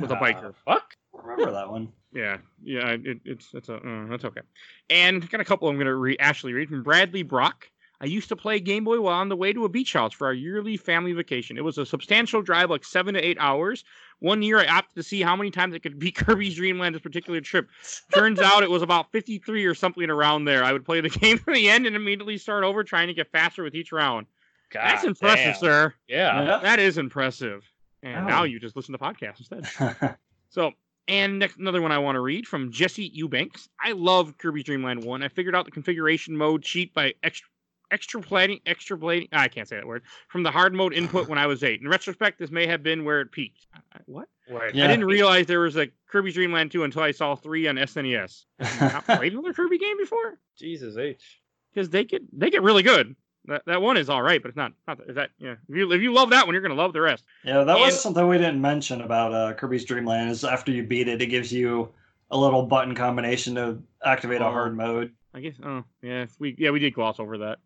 with 0.00 0.12
a 0.12 0.14
Ah, 0.16 0.20
biker. 0.20 0.54
Fuck. 0.64 0.94
I 1.18 1.20
remember 1.26 1.50
that 1.50 1.68
one. 1.68 1.88
Yeah, 2.12 2.36
yeah, 2.62 2.90
it, 2.90 3.18
it's 3.24 3.48
it's 3.54 3.68
a 3.70 3.74
uh, 3.74 4.06
that's 4.08 4.24
okay. 4.24 4.42
And 4.88 5.28
got 5.30 5.40
a 5.40 5.44
couple 5.44 5.68
I'm 5.68 5.76
gonna 5.78 5.96
re- 5.96 6.16
actually 6.20 6.52
read 6.52 6.68
from 6.68 6.84
Bradley 6.84 7.24
Brock. 7.24 7.68
I 8.00 8.06
used 8.06 8.28
to 8.28 8.36
play 8.36 8.60
Game 8.60 8.84
Boy 8.84 9.00
while 9.00 9.14
on 9.20 9.28
the 9.28 9.36
way 9.36 9.52
to 9.52 9.64
a 9.64 9.68
beach 9.68 9.92
house 9.92 10.12
for 10.12 10.26
our 10.26 10.34
yearly 10.34 10.76
family 10.76 11.12
vacation. 11.12 11.56
It 11.56 11.64
was 11.64 11.78
a 11.78 11.86
substantial 11.86 12.42
drive, 12.42 12.68
like 12.70 12.84
seven 12.84 13.14
to 13.14 13.20
eight 13.24 13.36
hours. 13.40 13.84
One 14.18 14.42
year, 14.42 14.58
I 14.58 14.66
opted 14.66 14.96
to 14.96 15.02
see 15.02 15.22
how 15.22 15.36
many 15.36 15.50
times 15.50 15.74
I 15.74 15.78
could 15.78 15.98
beat 15.98 16.14
Kirby's 16.16 16.56
Dream 16.56 16.78
Land 16.78 16.94
this 16.94 17.02
particular 17.02 17.40
trip. 17.40 17.68
Turns 18.14 18.40
out 18.40 18.62
it 18.62 18.70
was 18.70 18.82
about 18.82 19.10
53 19.12 19.64
or 19.64 19.74
something 19.74 20.10
around 20.10 20.44
there. 20.44 20.64
I 20.64 20.72
would 20.72 20.84
play 20.84 21.00
the 21.00 21.08
game 21.20 21.38
to 21.38 21.52
the 21.52 21.68
end 21.70 21.86
and 21.86 21.94
immediately 21.96 22.36
start 22.38 22.64
over, 22.64 22.84
trying 22.84 23.08
to 23.08 23.14
get 23.14 23.30
faster 23.30 23.62
with 23.62 23.74
each 23.74 23.92
round. 23.92 24.26
God 24.70 24.82
That's 24.82 25.04
impressive, 25.04 25.44
damn. 25.44 25.54
sir. 25.56 25.94
Yeah. 26.08 26.58
That 26.62 26.80
is 26.80 26.98
impressive. 26.98 27.62
And 28.02 28.24
Oh. 28.24 28.28
now 28.28 28.42
you 28.44 28.58
just 28.60 28.76
listen 28.76 28.92
to 28.92 28.98
podcasts 28.98 29.38
instead. 29.50 30.16
So, 30.50 30.70
and 31.08 31.40
next, 31.40 31.58
another 31.58 31.82
one 31.82 31.90
I 31.90 31.98
want 31.98 32.14
to 32.14 32.20
read 32.20 32.46
from 32.46 32.70
Jesse 32.70 33.10
Eubanks. 33.12 33.68
I 33.82 33.90
love 33.92 34.38
Kirby's 34.38 34.62
Dream 34.64 34.84
Land 34.84 35.02
1. 35.02 35.22
I 35.22 35.28
figured 35.28 35.54
out 35.56 35.64
the 35.64 35.72
configuration 35.72 36.36
mode 36.36 36.62
cheat 36.62 36.94
by 36.94 37.14
extra 37.24 37.48
extrapolating 37.96 38.62
extrapolating 38.64 39.28
I 39.32 39.48
can't 39.48 39.68
say 39.68 39.76
that 39.76 39.86
word 39.86 40.02
from 40.28 40.42
the 40.42 40.50
hard 40.50 40.74
mode 40.74 40.92
input 40.94 41.28
when 41.30 41.38
I 41.38 41.46
was 41.46 41.62
8. 41.62 41.80
In 41.80 41.88
retrospect, 41.88 42.38
this 42.38 42.50
may 42.50 42.66
have 42.66 42.82
been 42.82 43.04
where 43.04 43.20
it 43.20 43.30
peaked. 43.32 43.66
I- 43.74 43.78
I- 43.94 44.00
What? 44.06 44.28
Wait, 44.48 44.74
Yeah. 44.74 44.84
I 44.84 44.88
didn't 44.88 45.06
realize 45.06 45.46
there 45.46 45.60
was 45.60 45.76
a 45.76 45.88
Kirby's 46.08 46.34
Dream 46.34 46.52
Land 46.52 46.70
2 46.72 46.84
until 46.84 47.02
I 47.02 47.12
saw 47.12 47.34
3 47.34 47.68
on 47.68 47.76
SNES. 47.76 48.44
Not 48.80 49.04
played 49.06 49.32
another 49.32 49.52
Kirby 49.52 49.78
game 49.78 49.96
before? 49.96 50.38
Jesus 50.58 50.96
H. 50.96 51.40
Cuz 51.74 51.88
they 51.90 52.04
get 52.04 52.22
they 52.38 52.50
get 52.50 52.62
really 52.62 52.82
good. 52.82 53.16
That, 53.46 53.62
that 53.66 53.82
one 53.82 53.96
is 53.98 54.08
all 54.08 54.22
right, 54.22 54.40
but 54.40 54.48
it's 54.48 54.56
not 54.56 54.72
not 54.88 55.00
is 55.06 55.16
that 55.16 55.30
yeah. 55.38 55.56
If 55.68 55.76
you 55.76 55.92
if 55.92 56.00
you 56.00 56.12
love 56.14 56.30
that 56.30 56.46
one, 56.46 56.54
you're 56.54 56.62
going 56.62 56.74
to 56.74 56.80
love 56.82 56.92
the 56.94 57.00
rest. 57.02 57.24
yeah, 57.44 57.62
that 57.64 57.78
was 57.78 58.00
something 58.00 58.26
we 58.26 58.38
didn't 58.38 58.60
mention 58.60 59.02
about 59.02 59.34
uh, 59.34 59.52
Kirby's 59.54 59.84
Dream 59.84 60.06
Land. 60.06 60.30
Is 60.30 60.44
after 60.44 60.72
you 60.72 60.82
beat 60.82 61.08
it, 61.08 61.20
it 61.20 61.26
gives 61.26 61.52
you 61.52 61.92
a 62.30 62.38
little 62.38 62.62
button 62.62 62.94
combination 62.94 63.54
to 63.56 63.82
activate 64.04 64.40
a 64.40 64.46
Oh. 64.46 64.50
hard 64.50 64.74
mode. 64.76 65.12
I 65.34 65.40
guess 65.40 65.56
oh, 65.62 65.84
yeah, 66.00 66.24
we 66.38 66.54
yeah, 66.58 66.70
we 66.70 66.78
did 66.78 66.94
gloss 66.94 67.20
over 67.20 67.36
that. 67.38 67.58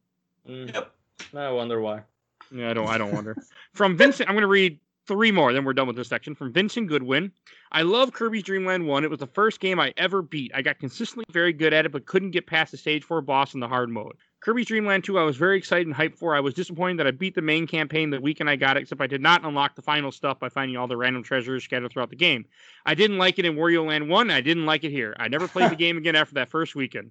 Mm, 0.46 0.72
Yep. 0.74 0.92
I 1.34 1.50
wonder 1.50 1.80
why. 1.80 2.02
Yeah, 2.50 2.70
I 2.70 2.74
don't. 2.74 2.86
I 2.86 2.98
don't 2.98 3.12
wonder. 3.12 3.36
From 3.72 3.96
Vincent, 3.96 4.28
I'm 4.28 4.34
going 4.34 4.42
to 4.42 4.46
read 4.48 4.78
three 5.06 5.32
more. 5.32 5.52
Then 5.52 5.64
we're 5.64 5.72
done 5.72 5.86
with 5.86 5.96
this 5.96 6.08
section. 6.08 6.34
From 6.34 6.52
Vincent 6.52 6.88
Goodwin, 6.88 7.32
I 7.72 7.82
love 7.82 8.12
Kirby's 8.12 8.44
Dream 8.44 8.64
Land 8.64 8.86
One. 8.86 9.04
It 9.04 9.10
was 9.10 9.18
the 9.18 9.26
first 9.26 9.60
game 9.60 9.78
I 9.80 9.92
ever 9.96 10.22
beat. 10.22 10.52
I 10.54 10.62
got 10.62 10.78
consistently 10.78 11.24
very 11.30 11.52
good 11.52 11.74
at 11.74 11.84
it, 11.86 11.92
but 11.92 12.06
couldn't 12.06 12.30
get 12.30 12.46
past 12.46 12.70
the 12.70 12.76
stage 12.78 13.04
four 13.04 13.20
boss 13.20 13.54
in 13.54 13.60
the 13.60 13.68
hard 13.68 13.90
mode. 13.90 14.16
Kirby's 14.40 14.66
Dream 14.66 14.86
Land 14.86 15.02
2, 15.02 15.18
I 15.18 15.24
was 15.24 15.36
very 15.36 15.58
excited 15.58 15.88
and 15.88 15.96
hyped 15.96 16.14
for. 16.16 16.34
I 16.36 16.40
was 16.40 16.54
disappointed 16.54 17.00
that 17.00 17.08
I 17.08 17.10
beat 17.10 17.34
the 17.34 17.42
main 17.42 17.66
campaign 17.66 18.10
the 18.10 18.20
weekend 18.20 18.48
I 18.48 18.54
got 18.54 18.76
it, 18.76 18.82
except 18.82 19.00
I 19.00 19.08
did 19.08 19.20
not 19.20 19.44
unlock 19.44 19.74
the 19.74 19.82
final 19.82 20.12
stuff 20.12 20.38
by 20.38 20.48
finding 20.48 20.76
all 20.76 20.86
the 20.86 20.96
random 20.96 21.24
treasures 21.24 21.64
scattered 21.64 21.90
throughout 21.90 22.10
the 22.10 22.16
game. 22.16 22.44
I 22.86 22.94
didn't 22.94 23.18
like 23.18 23.40
it 23.40 23.44
in 23.44 23.56
Wario 23.56 23.84
Land 23.84 24.08
1, 24.08 24.30
I 24.30 24.40
didn't 24.40 24.64
like 24.64 24.84
it 24.84 24.90
here. 24.92 25.14
I 25.18 25.26
never 25.26 25.48
played 25.48 25.72
the 25.72 25.76
game 25.84 25.98
again 25.98 26.14
after 26.14 26.34
that 26.34 26.50
first 26.50 26.76
weekend. 26.76 27.10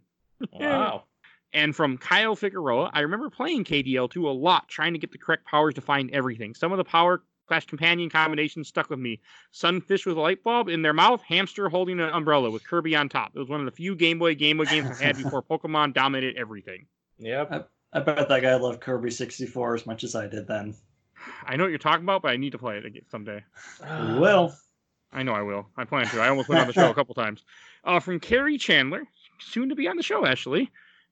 Wow. 0.54 1.04
And 1.54 1.76
from 1.76 1.98
Kyle 1.98 2.36
Figueroa, 2.36 2.92
I 2.94 3.02
remember 3.02 3.30
playing 3.30 3.64
KDL2 3.64 4.24
a 4.24 4.30
lot, 4.30 4.68
trying 4.68 4.94
to 4.94 5.00
get 5.00 5.12
the 5.12 5.18
correct 5.18 5.46
powers 5.46 5.74
to 5.76 5.82
find 5.82 6.12
everything. 6.12 6.54
Some 6.54 6.72
of 6.72 6.78
the 6.78 6.84
power 6.84 7.24
slash 7.48 7.66
companion 7.66 8.10
combinations 8.10 8.68
stuck 8.68 8.90
with 8.90 9.00
me. 9.00 9.22
Sunfish 9.52 10.06
with 10.06 10.18
a 10.18 10.22
light 10.22 10.44
bulb 10.44 10.68
in 10.68 10.82
their 10.82 10.94
mouth, 10.94 11.22
hamster 11.22 11.70
holding 11.70 12.00
an 12.00 12.10
umbrella 12.10 12.52
with 12.52 12.68
Kirby 12.68 12.96
on 12.96 13.10
top. 13.10 13.32
It 13.34 13.40
was 13.40 13.50
one 13.50 13.62
of 13.62 13.66
the 13.66 13.72
few 13.72 13.96
Game 13.96 14.20
Boy 14.20 14.36
Game 14.36 14.58
Boy 14.58 14.66
games 14.66 15.00
I 15.00 15.06
had 15.06 15.18
before 15.18 15.42
Pokemon 15.50 15.94
dominated 15.94 16.36
everything. 16.36 16.86
Yep. 17.20 17.70
I 17.94 18.00
bet 18.02 18.28
that 18.28 18.42
guy 18.42 18.56
loved 18.56 18.82
Kirby 18.82 19.12
64 19.12 19.76
as 19.76 19.86
much 19.86 20.04
as 20.04 20.16
I 20.16 20.28
did 20.28 20.48
then. 20.48 20.76
I 21.46 21.56
know 21.56 21.64
what 21.64 21.70
you're 21.70 21.80
talking 21.80 22.04
about, 22.04 22.22
but 22.22 22.32
I 22.32 22.38
need 22.38 22.52
to 22.52 22.58
play 22.58 22.78
it 22.78 22.86
again 22.86 23.04
someday. 23.10 23.44
We 23.82 24.20
will. 24.20 24.54
I 25.12 25.24
know 25.24 25.34
I 25.34 25.42
will. 25.42 25.68
I 25.78 25.86
plan 25.86 26.06
to. 26.08 26.20
I 26.20 26.30
almost 26.30 26.50
went 26.50 26.62
on 26.62 26.68
the 26.68 26.74
show 26.74 26.90
a 26.90 26.94
couple 26.94 27.16
times. 27.16 27.44
Uh, 27.84 28.00
from 28.00 28.20
Carrie 28.20 28.58
Chandler, 28.58 29.04
soon 29.40 29.70
to 29.70 29.76
be 29.76 29.88
on 29.88 29.96
the 29.96 30.04
show, 30.04 30.26
actually. 30.26 30.70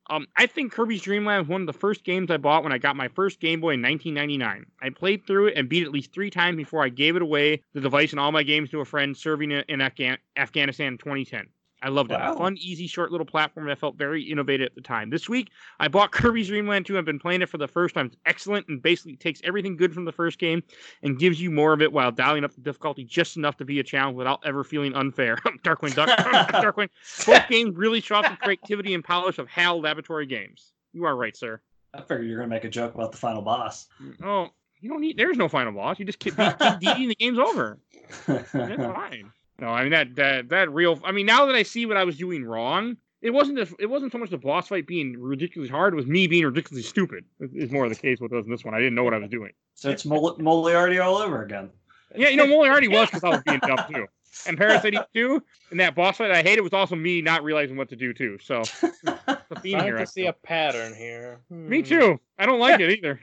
Um, 0.07 0.27
I 0.37 0.45
think 0.45 0.71
Kirby's 0.71 1.01
Dream 1.01 1.25
Land 1.25 1.47
was 1.47 1.49
one 1.49 1.61
of 1.61 1.67
the 1.67 1.73
first 1.73 2.03
games 2.03 2.29
I 2.29 2.37
bought 2.37 2.63
when 2.63 2.71
I 2.71 2.77
got 2.77 2.95
my 2.95 3.07
first 3.07 3.39
Game 3.39 3.59
Boy 3.59 3.71
in 3.73 3.81
1999. 3.81 4.65
I 4.81 4.89
played 4.91 5.25
through 5.25 5.47
it 5.47 5.57
and 5.57 5.67
beat 5.67 5.81
it 5.83 5.87
at 5.87 5.91
least 5.91 6.13
three 6.13 6.29
times 6.29 6.57
before 6.57 6.83
I 6.83 6.89
gave 6.89 7.15
it 7.15 7.21
away, 7.23 7.63
the 7.73 7.81
device 7.81 8.11
and 8.11 8.19
all 8.19 8.31
my 8.31 8.43
games 8.43 8.69
to 8.69 8.81
a 8.81 8.85
friend 8.85 9.17
serving 9.17 9.51
in 9.51 9.63
in 9.67 9.81
Afghan- 9.81 10.19
Afghanistan 10.37 10.93
in 10.93 10.97
2010. 10.99 11.47
I 11.81 11.89
loved 11.89 12.11
it. 12.11 12.15
Wow. 12.15 12.33
A 12.33 12.37
fun, 12.37 12.57
easy, 12.59 12.87
short 12.87 13.11
little 13.11 13.25
platform 13.25 13.67
that 13.67 13.77
felt 13.77 13.95
very 13.95 14.23
innovative 14.23 14.65
at 14.65 14.75
the 14.75 14.81
time. 14.81 15.09
This 15.09 15.29
week, 15.29 15.49
I 15.79 15.87
bought 15.87 16.11
Kirby's 16.11 16.47
Dream 16.47 16.67
Land 16.67 16.85
2. 16.85 16.97
I've 16.97 17.05
been 17.05 17.19
playing 17.19 17.41
it 17.41 17.49
for 17.49 17.57
the 17.57 17.67
first 17.67 17.95
time. 17.95 18.07
It's 18.07 18.17
excellent 18.25 18.67
and 18.67 18.81
basically 18.81 19.15
takes 19.17 19.41
everything 19.43 19.75
good 19.75 19.93
from 19.93 20.05
the 20.05 20.11
first 20.11 20.39
game 20.39 20.63
and 21.03 21.19
gives 21.19 21.39
you 21.39 21.51
more 21.51 21.73
of 21.73 21.81
it 21.81 21.91
while 21.91 22.11
dialing 22.11 22.43
up 22.43 22.55
the 22.55 22.61
difficulty 22.61 23.03
just 23.03 23.37
enough 23.37 23.57
to 23.57 23.65
be 23.65 23.79
a 23.79 23.83
challenge 23.83 24.17
without 24.17 24.39
ever 24.45 24.63
feeling 24.63 24.95
unfair. 24.95 25.35
Darkwing 25.63 25.93
Duck. 25.93 26.09
Darkwing. 26.19 26.89
Both 27.25 27.47
games 27.49 27.75
really 27.75 28.01
show 28.01 28.15
off 28.15 28.29
the 28.29 28.37
creativity 28.37 28.93
and 28.93 29.03
polish 29.03 29.37
of 29.37 29.47
HAL 29.47 29.81
Laboratory 29.81 30.25
games. 30.25 30.71
You 30.93 31.05
are 31.05 31.15
right, 31.15 31.35
sir. 31.35 31.61
I 31.93 32.01
figured 32.01 32.25
you 32.25 32.31
were 32.31 32.37
going 32.37 32.49
to 32.49 32.55
make 32.55 32.63
a 32.63 32.69
joke 32.69 32.95
about 32.95 33.11
the 33.11 33.17
final 33.17 33.41
boss. 33.41 33.87
Oh, 34.23 34.49
you 34.81 34.89
don't 34.89 35.01
need. 35.01 35.17
There's 35.17 35.37
no 35.37 35.47
final 35.47 35.71
boss. 35.71 35.99
You 35.99 36.05
just 36.05 36.19
keep 36.19 36.35
beat 36.35 36.57
King 36.59 36.79
Dedede 36.79 37.01
and 37.01 37.11
the 37.11 37.15
game's 37.15 37.39
over. 37.39 37.79
That's 38.27 38.51
fine. 38.51 39.31
No, 39.59 39.67
I 39.67 39.83
mean 39.83 39.91
that 39.91 40.15
that 40.15 40.49
that 40.49 40.71
real. 40.71 40.99
I 41.03 41.11
mean, 41.11 41.25
now 41.25 41.45
that 41.45 41.55
I 41.55 41.63
see 41.63 41.85
what 41.85 41.97
I 41.97 42.03
was 42.03 42.17
doing 42.17 42.43
wrong, 42.43 42.97
it 43.21 43.29
wasn't. 43.31 43.57
The, 43.57 43.73
it 43.79 43.85
wasn't 43.85 44.11
so 44.11 44.17
much 44.17 44.29
the 44.29 44.37
boss 44.37 44.67
fight 44.67 44.85
being 44.85 45.15
ridiculously 45.19 45.71
hard. 45.71 45.93
It 45.93 45.97
was 45.97 46.05
me 46.07 46.27
being 46.27 46.45
ridiculously 46.45 46.83
stupid. 46.83 47.23
Is 47.39 47.71
more 47.71 47.85
of 47.85 47.89
the 47.89 47.95
case 47.95 48.19
with 48.19 48.33
us 48.33 48.45
in 48.45 48.51
this 48.51 48.65
one. 48.65 48.73
I 48.73 48.79
didn't 48.79 48.95
know 48.95 49.03
what 49.03 49.13
I 49.13 49.17
was 49.17 49.29
doing. 49.29 49.53
so 49.73 49.89
it's 49.89 50.05
Mol- 50.05 50.37
Moliarty 50.37 51.03
all 51.03 51.17
over 51.17 51.43
again. 51.43 51.69
Yeah, 52.15 52.29
you 52.29 52.37
know, 52.37 52.47
Moriarty 52.47 52.87
was 52.87 53.09
because 53.09 53.23
I 53.23 53.29
was 53.29 53.41
being 53.45 53.59
dumb 53.59 53.79
too. 53.91 54.05
And 54.47 54.57
Parasite 54.57 54.93
Eve 54.93 55.01
2, 55.13 55.43
and 55.71 55.79
that 55.79 55.95
boss 55.95 56.17
fight 56.17 56.29
I 56.29 56.41
hated 56.43 56.61
was 56.61 56.73
also 56.73 56.95
me 56.95 57.21
not 57.21 57.41
realizing 57.43 57.77
what 57.77 57.87
to 57.89 57.95
do 57.95 58.13
too. 58.13 58.37
So 58.41 58.63
the 58.81 59.17
theme 59.61 59.73
Trying 59.79 59.83
here. 59.85 59.95
to 59.95 60.01
I 60.01 60.05
see 60.05 60.25
a 60.25 60.33
pattern 60.33 60.93
here. 60.93 61.39
Hmm. 61.49 61.69
Me 61.69 61.81
too. 61.81 62.19
I 62.37 62.45
don't 62.45 62.59
like 62.59 62.79
it 62.81 62.91
either. 62.91 63.19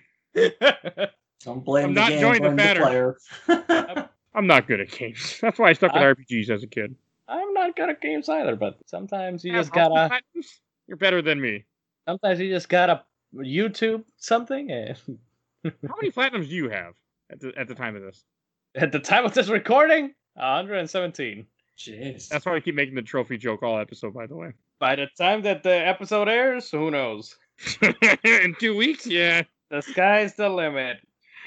Don't 1.45 1.65
blame 1.65 1.89
I'm 1.89 1.95
the 1.95 2.01
not 2.01 2.09
game, 2.11 2.21
joining 2.21 2.43
the 2.43 2.51
blame 2.51 2.57
the 2.57 3.17
pattern. 3.47 4.09
player. 4.33 4.41
I'm 4.41 4.47
not 4.47 4.67
good 4.67 4.81
at 4.81 4.91
games. 4.91 5.39
That's 5.43 5.59
why 5.59 5.71
I 5.71 5.73
stuck 5.73 5.93
with 5.93 6.03
I- 6.03 6.13
RPGs 6.15 6.51
as 6.51 6.63
a 6.63 6.67
kid. 6.67 6.95
I'm 7.29 7.55
not 7.55 7.77
good 7.77 7.89
at 7.89 8.01
games 8.01 8.29
either, 8.29 8.57
but 8.57 8.77
sometimes 8.87 9.45
you 9.45 9.53
Yeah, 9.53 9.59
just 9.61 9.73
gotta. 9.73 10.21
You're 10.89 10.97
better 10.97 11.23
than 11.23 11.41
me. 11.41 11.65
Sometimes 12.07 12.41
you 12.41 12.51
just 12.51 12.69
gotta 12.69 13.05
YouTube 13.35 14.05
something. 14.19 14.71
And 14.71 14.97
How 15.65 15.95
many 16.01 16.11
platinums 16.11 16.49
do 16.49 16.55
you 16.55 16.69
have 16.69 16.95
at 17.31 17.41
the 17.41 17.53
at 17.57 17.69
the 17.69 17.75
time 17.75 17.97
of 17.97 18.03
this? 18.03 18.25
at 18.75 18.91
the 18.91 18.99
time 18.99 19.25
of 19.25 19.33
this 19.35 19.49
recording, 19.49 20.15
117. 20.35 21.47
Jeez. 21.79 22.29
That's 22.29 22.45
why 22.45 22.57
I 22.57 22.61
keep 22.61 22.75
making 22.75 22.95
the 22.97 23.03
trophy 23.03 23.37
joke 23.39 23.63
all 23.63 23.79
episode, 23.79 24.13
by 24.15 24.27
the 24.27 24.35
way. 24.37 24.53
By 24.79 24.97
the 24.97 25.07
time 25.19 25.43
that 25.43 25.63
the 25.63 25.75
episode 25.87 26.29
airs, 26.29 26.71
who 26.71 26.91
knows? 26.91 27.37
In 28.25 28.55
two 28.59 28.77
weeks, 28.77 29.07
yeah. 29.07 29.43
The 29.71 29.81
sky's 29.83 30.35
the 30.35 30.49
limit. 30.49 30.99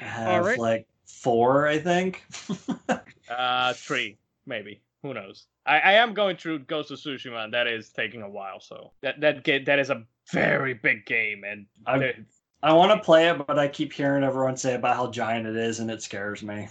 I 0.01 0.05
have 0.05 0.27
Alright. 0.41 0.59
like 0.59 0.87
four, 1.05 1.67
I 1.67 1.79
think. 1.79 2.25
Uh, 3.27 3.73
three, 3.73 4.17
maybe. 4.45 4.81
Who 5.01 5.13
knows? 5.15 5.47
I, 5.65 5.79
I 5.79 5.91
am 5.93 6.13
going 6.13 6.37
through 6.37 6.59
Ghost 6.59 6.91
of 6.91 6.99
Tsushima, 6.99 7.43
and 7.43 7.53
that 7.55 7.65
is 7.65 7.89
taking 7.89 8.21
a 8.21 8.29
while. 8.29 8.59
So 8.59 8.91
that 9.01 9.19
that 9.21 9.43
ga- 9.43 9.63
that 9.63 9.79
is 9.79 9.89
a 9.89 10.03
very 10.31 10.75
big 10.75 11.05
game, 11.07 11.43
and 11.43 11.65
I- 11.87 11.97
there- 11.97 12.25
I 12.61 12.71
want 12.73 12.91
to 12.91 13.03
play 13.03 13.27
it, 13.29 13.45
but 13.47 13.57
I 13.57 13.67
keep 13.67 13.93
hearing 13.93 14.23
everyone 14.23 14.57
say 14.57 14.75
about 14.75 14.95
how 14.95 15.09
giant 15.09 15.47
it 15.47 15.55
is, 15.55 15.79
and 15.79 15.89
it 15.89 16.01
scares 16.03 16.43
me. 16.43 16.67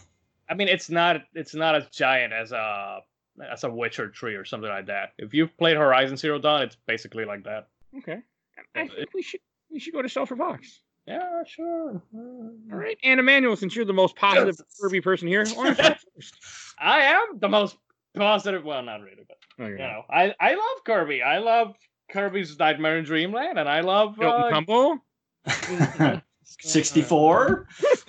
I 0.49 0.55
mean, 0.55 0.69
it's 0.69 0.89
not 0.91 1.23
it's 1.35 1.55
not 1.57 1.75
as 1.75 1.87
giant 1.91 2.33
as 2.33 2.53
a 2.53 3.01
as 3.51 3.65
a 3.65 3.71
Witcher 3.71 4.13
Three 4.17 4.37
or 4.37 4.45
something 4.45 4.71
like 4.71 4.87
that. 4.87 5.13
If 5.19 5.35
you've 5.35 5.57
played 5.59 5.77
Horizon 5.77 6.17
Zero 6.17 6.39
Dawn, 6.39 6.63
it's 6.63 6.77
basically 6.87 7.25
like 7.25 7.43
that. 7.45 7.67
Okay. 7.99 8.21
I 8.77 8.87
think 8.87 9.13
we 9.13 9.23
should 9.23 9.41
we 9.73 9.81
should 9.81 9.93
go 9.93 10.03
to 10.03 10.09
Shelf 10.09 10.31
or 10.31 10.37
Box. 10.37 10.81
Yeah, 11.07 11.43
sure. 11.47 12.01
All 12.15 12.51
right, 12.71 12.97
and 13.05 13.21
Emmanuel, 13.21 13.57
since 13.57 13.77
you're 13.77 13.85
the 13.85 13.93
most 13.93 14.17
positive 14.17 14.57
Yes. 14.59 14.79
Kirby 14.81 15.01
person 15.03 15.29
here, 15.29 15.45
why 15.55 15.65
don't 15.67 15.79
you 15.79 15.85
go 15.85 15.95
first? 16.17 16.35
I 16.79 17.01
am 17.03 17.39
the 17.39 17.49
most 17.49 17.77
positive. 18.17 18.65
Well, 18.65 18.83
not 18.83 19.01
really, 19.03 19.25
but 19.29 19.37
Okay. 19.63 19.73
you 19.73 19.79
know, 19.79 20.03
I 20.11 20.35
I 20.41 20.55
love 20.55 20.85
Kirby. 20.87 21.23
I 21.23 21.39
love 21.39 21.75
Kirby's 22.11 22.59
Nightmare 22.59 22.99
in 22.99 23.05
Dreamland, 23.05 23.59
and 23.59 23.69
I 23.69 23.81
love. 23.81 24.17
Tilt 24.19 24.35
and 24.35 24.45
Uh, 24.45 24.51
Tumble. 24.51 24.99
64? 26.45 27.67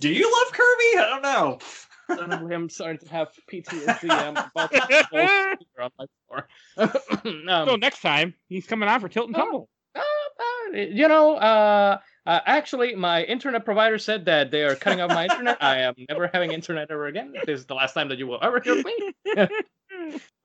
Do 0.00 0.08
you 0.12 0.24
love 0.32 0.52
Kirby? 0.52 0.98
I 0.98 1.06
don't 1.10 1.22
know. 1.22 1.58
Suddenly 2.08 2.54
I'm 2.54 2.68
starting 2.68 2.98
to 3.06 3.08
have 3.12 3.28
PTSD. 3.50 4.10
I'm 4.10 4.36
about 4.36 4.70
to 4.70 5.06
fall 5.10 5.28
on 5.80 5.90
my 5.98 6.06
floor. 6.28 6.48
um, 7.48 7.68
so 7.68 7.76
next 7.76 8.02
time 8.02 8.34
he's 8.48 8.66
coming 8.66 8.88
on 8.88 9.00
for 9.00 9.08
Tilt 9.08 9.28
and 9.28 9.36
Oh. 9.36 9.40
Tumble. 9.40 9.68
You 10.72 11.08
know, 11.08 11.36
uh, 11.36 11.98
uh, 12.26 12.40
actually, 12.46 12.94
my 12.94 13.24
internet 13.24 13.64
provider 13.64 13.98
said 13.98 14.24
that 14.26 14.50
they 14.50 14.62
are 14.62 14.76
cutting 14.76 15.00
off 15.00 15.10
my 15.10 15.24
internet. 15.24 15.62
I 15.62 15.78
am 15.80 15.94
never 16.08 16.30
having 16.32 16.52
internet 16.52 16.90
ever 16.90 17.06
again. 17.06 17.32
This 17.46 17.60
is 17.60 17.66
the 17.66 17.74
last 17.74 17.94
time 17.94 18.08
that 18.08 18.18
you 18.18 18.26
will 18.26 18.38
ever 18.42 18.60
hear 18.60 18.82
me. 18.82 19.12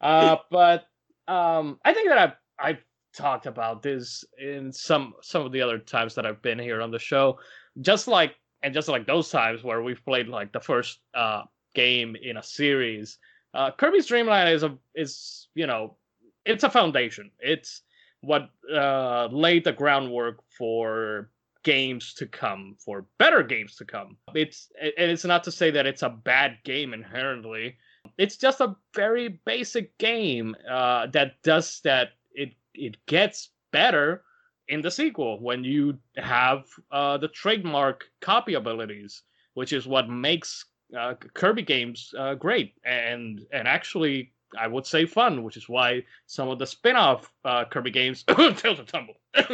Uh, 0.01 0.36
but 0.51 0.86
um, 1.28 1.80
I 1.84 1.94
think 1.94 2.10
that 2.10 2.18
I've 2.18 2.34
I've 2.60 2.84
talked 3.15 3.48
about 3.48 3.81
this 3.81 4.23
in 4.38 4.72
some 4.72 5.14
some 5.22 5.45
of 5.45 5.52
the 5.52 5.61
other 5.61 5.80
times 5.80 6.15
that 6.15 6.26
I've 6.26 6.41
been 6.41 6.60
here 6.60 6.81
on 6.81 6.91
the 6.91 6.99
show. 6.99 7.39
Just 7.81 8.07
like 8.07 8.35
and 8.61 8.73
just 8.73 8.88
like 8.88 9.07
those 9.07 9.30
times 9.30 9.64
where 9.64 9.81
we've 9.81 10.03
played 10.06 10.27
like 10.27 10.52
the 10.52 10.60
first 10.60 10.99
uh, 11.15 11.44
game 11.73 12.15
in 12.22 12.38
a 12.38 12.44
series, 12.44 13.18
uh, 13.53 13.72
Kirby's 13.72 14.06
Dream 14.06 14.27
Land 14.27 14.49
is 14.49 14.64
a 14.64 14.77
is 14.95 15.48
you 15.56 15.65
know 15.65 15.98
it's 16.45 16.64
a 16.64 16.69
foundation. 16.69 17.31
It's 17.39 17.81
what 18.22 18.49
uh, 18.73 19.27
laid 19.31 19.64
the 19.64 19.73
groundwork 19.73 20.39
for 20.57 21.30
games 21.64 22.14
to 22.15 22.26
come, 22.26 22.76
for 22.84 23.06
better 23.18 23.44
games 23.44 23.76
to 23.76 23.85
come. 23.85 24.18
It's 24.34 24.72
and 24.80 25.11
it's 25.11 25.26
not 25.26 25.44
to 25.45 25.52
say 25.52 25.72
that 25.72 25.85
it's 25.85 26.03
a 26.03 26.10
bad 26.10 26.57
game 26.64 26.94
inherently 26.94 27.77
it's 28.18 28.38
just 28.38 28.61
a 28.61 28.76
very 28.95 29.39
basic 29.45 29.98
game 29.98 30.56
uh, 30.69 31.07
that 31.07 31.41
does 31.44 31.81
that 31.84 32.10
it 32.34 32.53
it 32.73 32.98
gets 33.06 33.49
better 33.72 34.23
in 34.68 34.81
the 34.81 34.91
sequel 34.91 35.39
when 35.41 35.64
you 35.64 35.98
have 36.15 36.64
uh, 36.91 37.18
the 37.18 37.27
trademark 37.30 38.06
copy 38.22 38.53
abilities 38.53 39.23
which 39.53 39.73
is 39.73 39.88
what 39.88 40.10
makes 40.10 40.65
uh, 40.98 41.14
kirby 41.34 41.61
games 41.61 42.14
uh, 42.18 42.34
great 42.35 42.73
and 42.85 43.41
and 43.52 43.68
actually 43.68 44.31
i 44.60 44.68
would 44.68 44.86
say 44.86 45.06
fun 45.06 45.44
which 45.44 45.57
is 45.57 45.68
why 45.68 46.03
some 46.26 46.49
of 46.49 46.60
the 46.60 46.68
spin-off 46.68 47.34
uh, 47.45 47.65
kirby 47.65 47.91
games 47.91 48.24
tales 48.56 48.80
of 48.80 48.86
tumble 48.86 49.15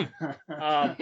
um, 0.62 0.96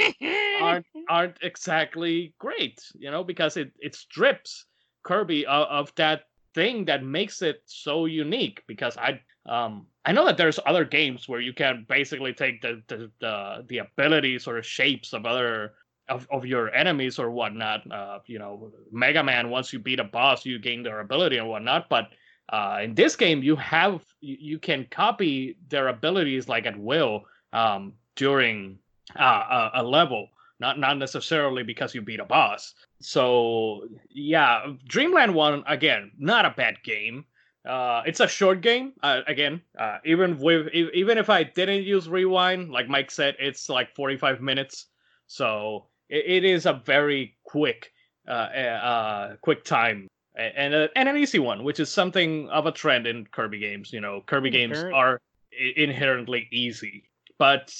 aren't 0.62 0.86
aren't 1.10 1.38
exactly 1.42 2.34
great, 2.40 2.82
you 2.98 3.12
know, 3.12 3.24
because 3.24 3.58
it 3.58 3.72
it 3.80 3.96
strips 3.96 4.66
Kirby 5.04 5.46
of, 5.46 5.68
of 5.68 5.96
that 5.96 6.24
thing 6.54 6.86
that 6.86 7.04
makes 7.04 7.42
it 7.42 7.62
so 7.66 8.06
unique. 8.06 8.64
Because 8.68 8.98
I 8.98 9.22
um 9.48 9.88
I 10.06 10.12
know 10.12 10.26
that 10.26 10.38
there's 10.38 10.60
other 10.66 10.86
games 10.86 11.28
where 11.28 11.42
you 11.42 11.54
can 11.54 11.86
basically 11.88 12.34
take 12.34 12.62
the 12.62 12.82
the 12.88 13.12
the, 13.20 13.66
the 13.68 13.78
abilities 13.80 14.48
or 14.48 14.62
shapes 14.64 15.14
of 15.14 15.26
other 15.26 15.74
of, 16.10 16.28
of 16.32 16.46
your 16.46 16.74
enemies 16.74 17.20
or 17.20 17.32
whatnot. 17.32 17.90
Uh, 17.92 18.20
you 18.26 18.40
know, 18.40 18.72
Mega 18.92 19.24
Man. 19.24 19.50
Once 19.50 19.72
you 19.72 19.80
beat 19.80 20.00
a 20.00 20.04
boss, 20.04 20.46
you 20.46 20.60
gain 20.60 20.84
their 20.84 21.00
ability 21.00 21.38
and 21.38 21.48
whatnot. 21.48 21.90
But 21.90 22.10
uh, 22.50 22.80
in 22.84 22.96
this 22.96 23.16
game, 23.16 23.44
you 23.44 23.56
have 23.56 24.04
you, 24.22 24.38
you 24.40 24.60
can 24.60 24.86
copy 24.92 25.58
their 25.70 25.88
abilities 25.88 26.48
like 26.50 26.66
at 26.66 26.78
will 26.78 27.24
um, 27.54 27.94
during 28.16 28.80
uh, 29.20 29.70
a, 29.74 29.82
a 29.82 29.84
level 29.84 30.28
not 30.60 30.78
not 30.80 30.98
necessarily 30.98 31.64
because 31.64 31.96
you 31.96 32.02
beat 32.02 32.20
a 32.20 32.26
boss. 32.26 32.76
So 33.02 33.88
yeah, 34.10 34.74
Dreamland 34.88 35.34
One 35.34 35.64
again, 35.68 36.12
not 36.20 36.46
a 36.46 36.52
bad 36.52 36.76
game, 36.84 37.26
Uh, 37.66 38.02
it's 38.06 38.20
a 38.20 38.28
short 38.28 38.62
game. 38.62 38.94
Uh, 39.04 39.22
again, 39.28 39.62
uh, 39.78 39.98
even 40.04 40.38
with 40.40 40.68
even 40.74 41.18
if 41.18 41.30
I 41.30 41.44
didn't 41.44 41.84
use 41.84 42.10
rewind, 42.10 42.72
like 42.72 42.88
Mike 42.90 43.12
said, 43.12 43.36
it's 43.40 43.70
like 43.70 43.94
45 43.96 44.42
minutes. 44.42 44.88
So 45.28 45.88
it, 46.10 46.44
it 46.44 46.44
is 46.46 46.66
a 46.66 46.74
very 46.74 47.38
quick, 47.44 47.92
uh, 48.28 48.32
uh, 48.32 49.36
quick 49.42 49.64
time 49.64 50.08
and 50.56 50.74
a, 50.74 50.90
and 50.96 51.10
an 51.10 51.18
easy 51.18 51.40
one, 51.40 51.64
which 51.64 51.80
is 51.80 51.90
something 51.90 52.50
of 52.50 52.66
a 52.66 52.72
trend 52.72 53.08
in 53.08 53.26
Kirby 53.26 53.60
games. 53.60 53.92
You 53.94 54.02
know, 54.02 54.22
Kirby 54.26 54.50
games 54.50 54.78
are 54.94 55.22
i- 55.54 55.74
inherently 55.78 56.48
easy. 56.52 57.04
But 57.38 57.74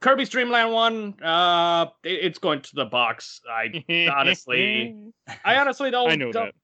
Kirby's 0.00 0.28
Dream 0.28 0.50
Land 0.50 0.72
one, 0.72 1.14
uh, 1.22 1.86
it- 2.04 2.20
it's 2.24 2.38
going 2.38 2.60
to 2.62 2.74
the 2.74 2.84
box. 2.84 3.40
I 3.50 3.84
honestly, 4.16 4.94
I 5.44 5.56
honestly 5.56 5.90
don't. 5.90 6.10
I 6.10 6.16
know 6.16 6.32
don't, 6.32 6.46
that. 6.46 6.54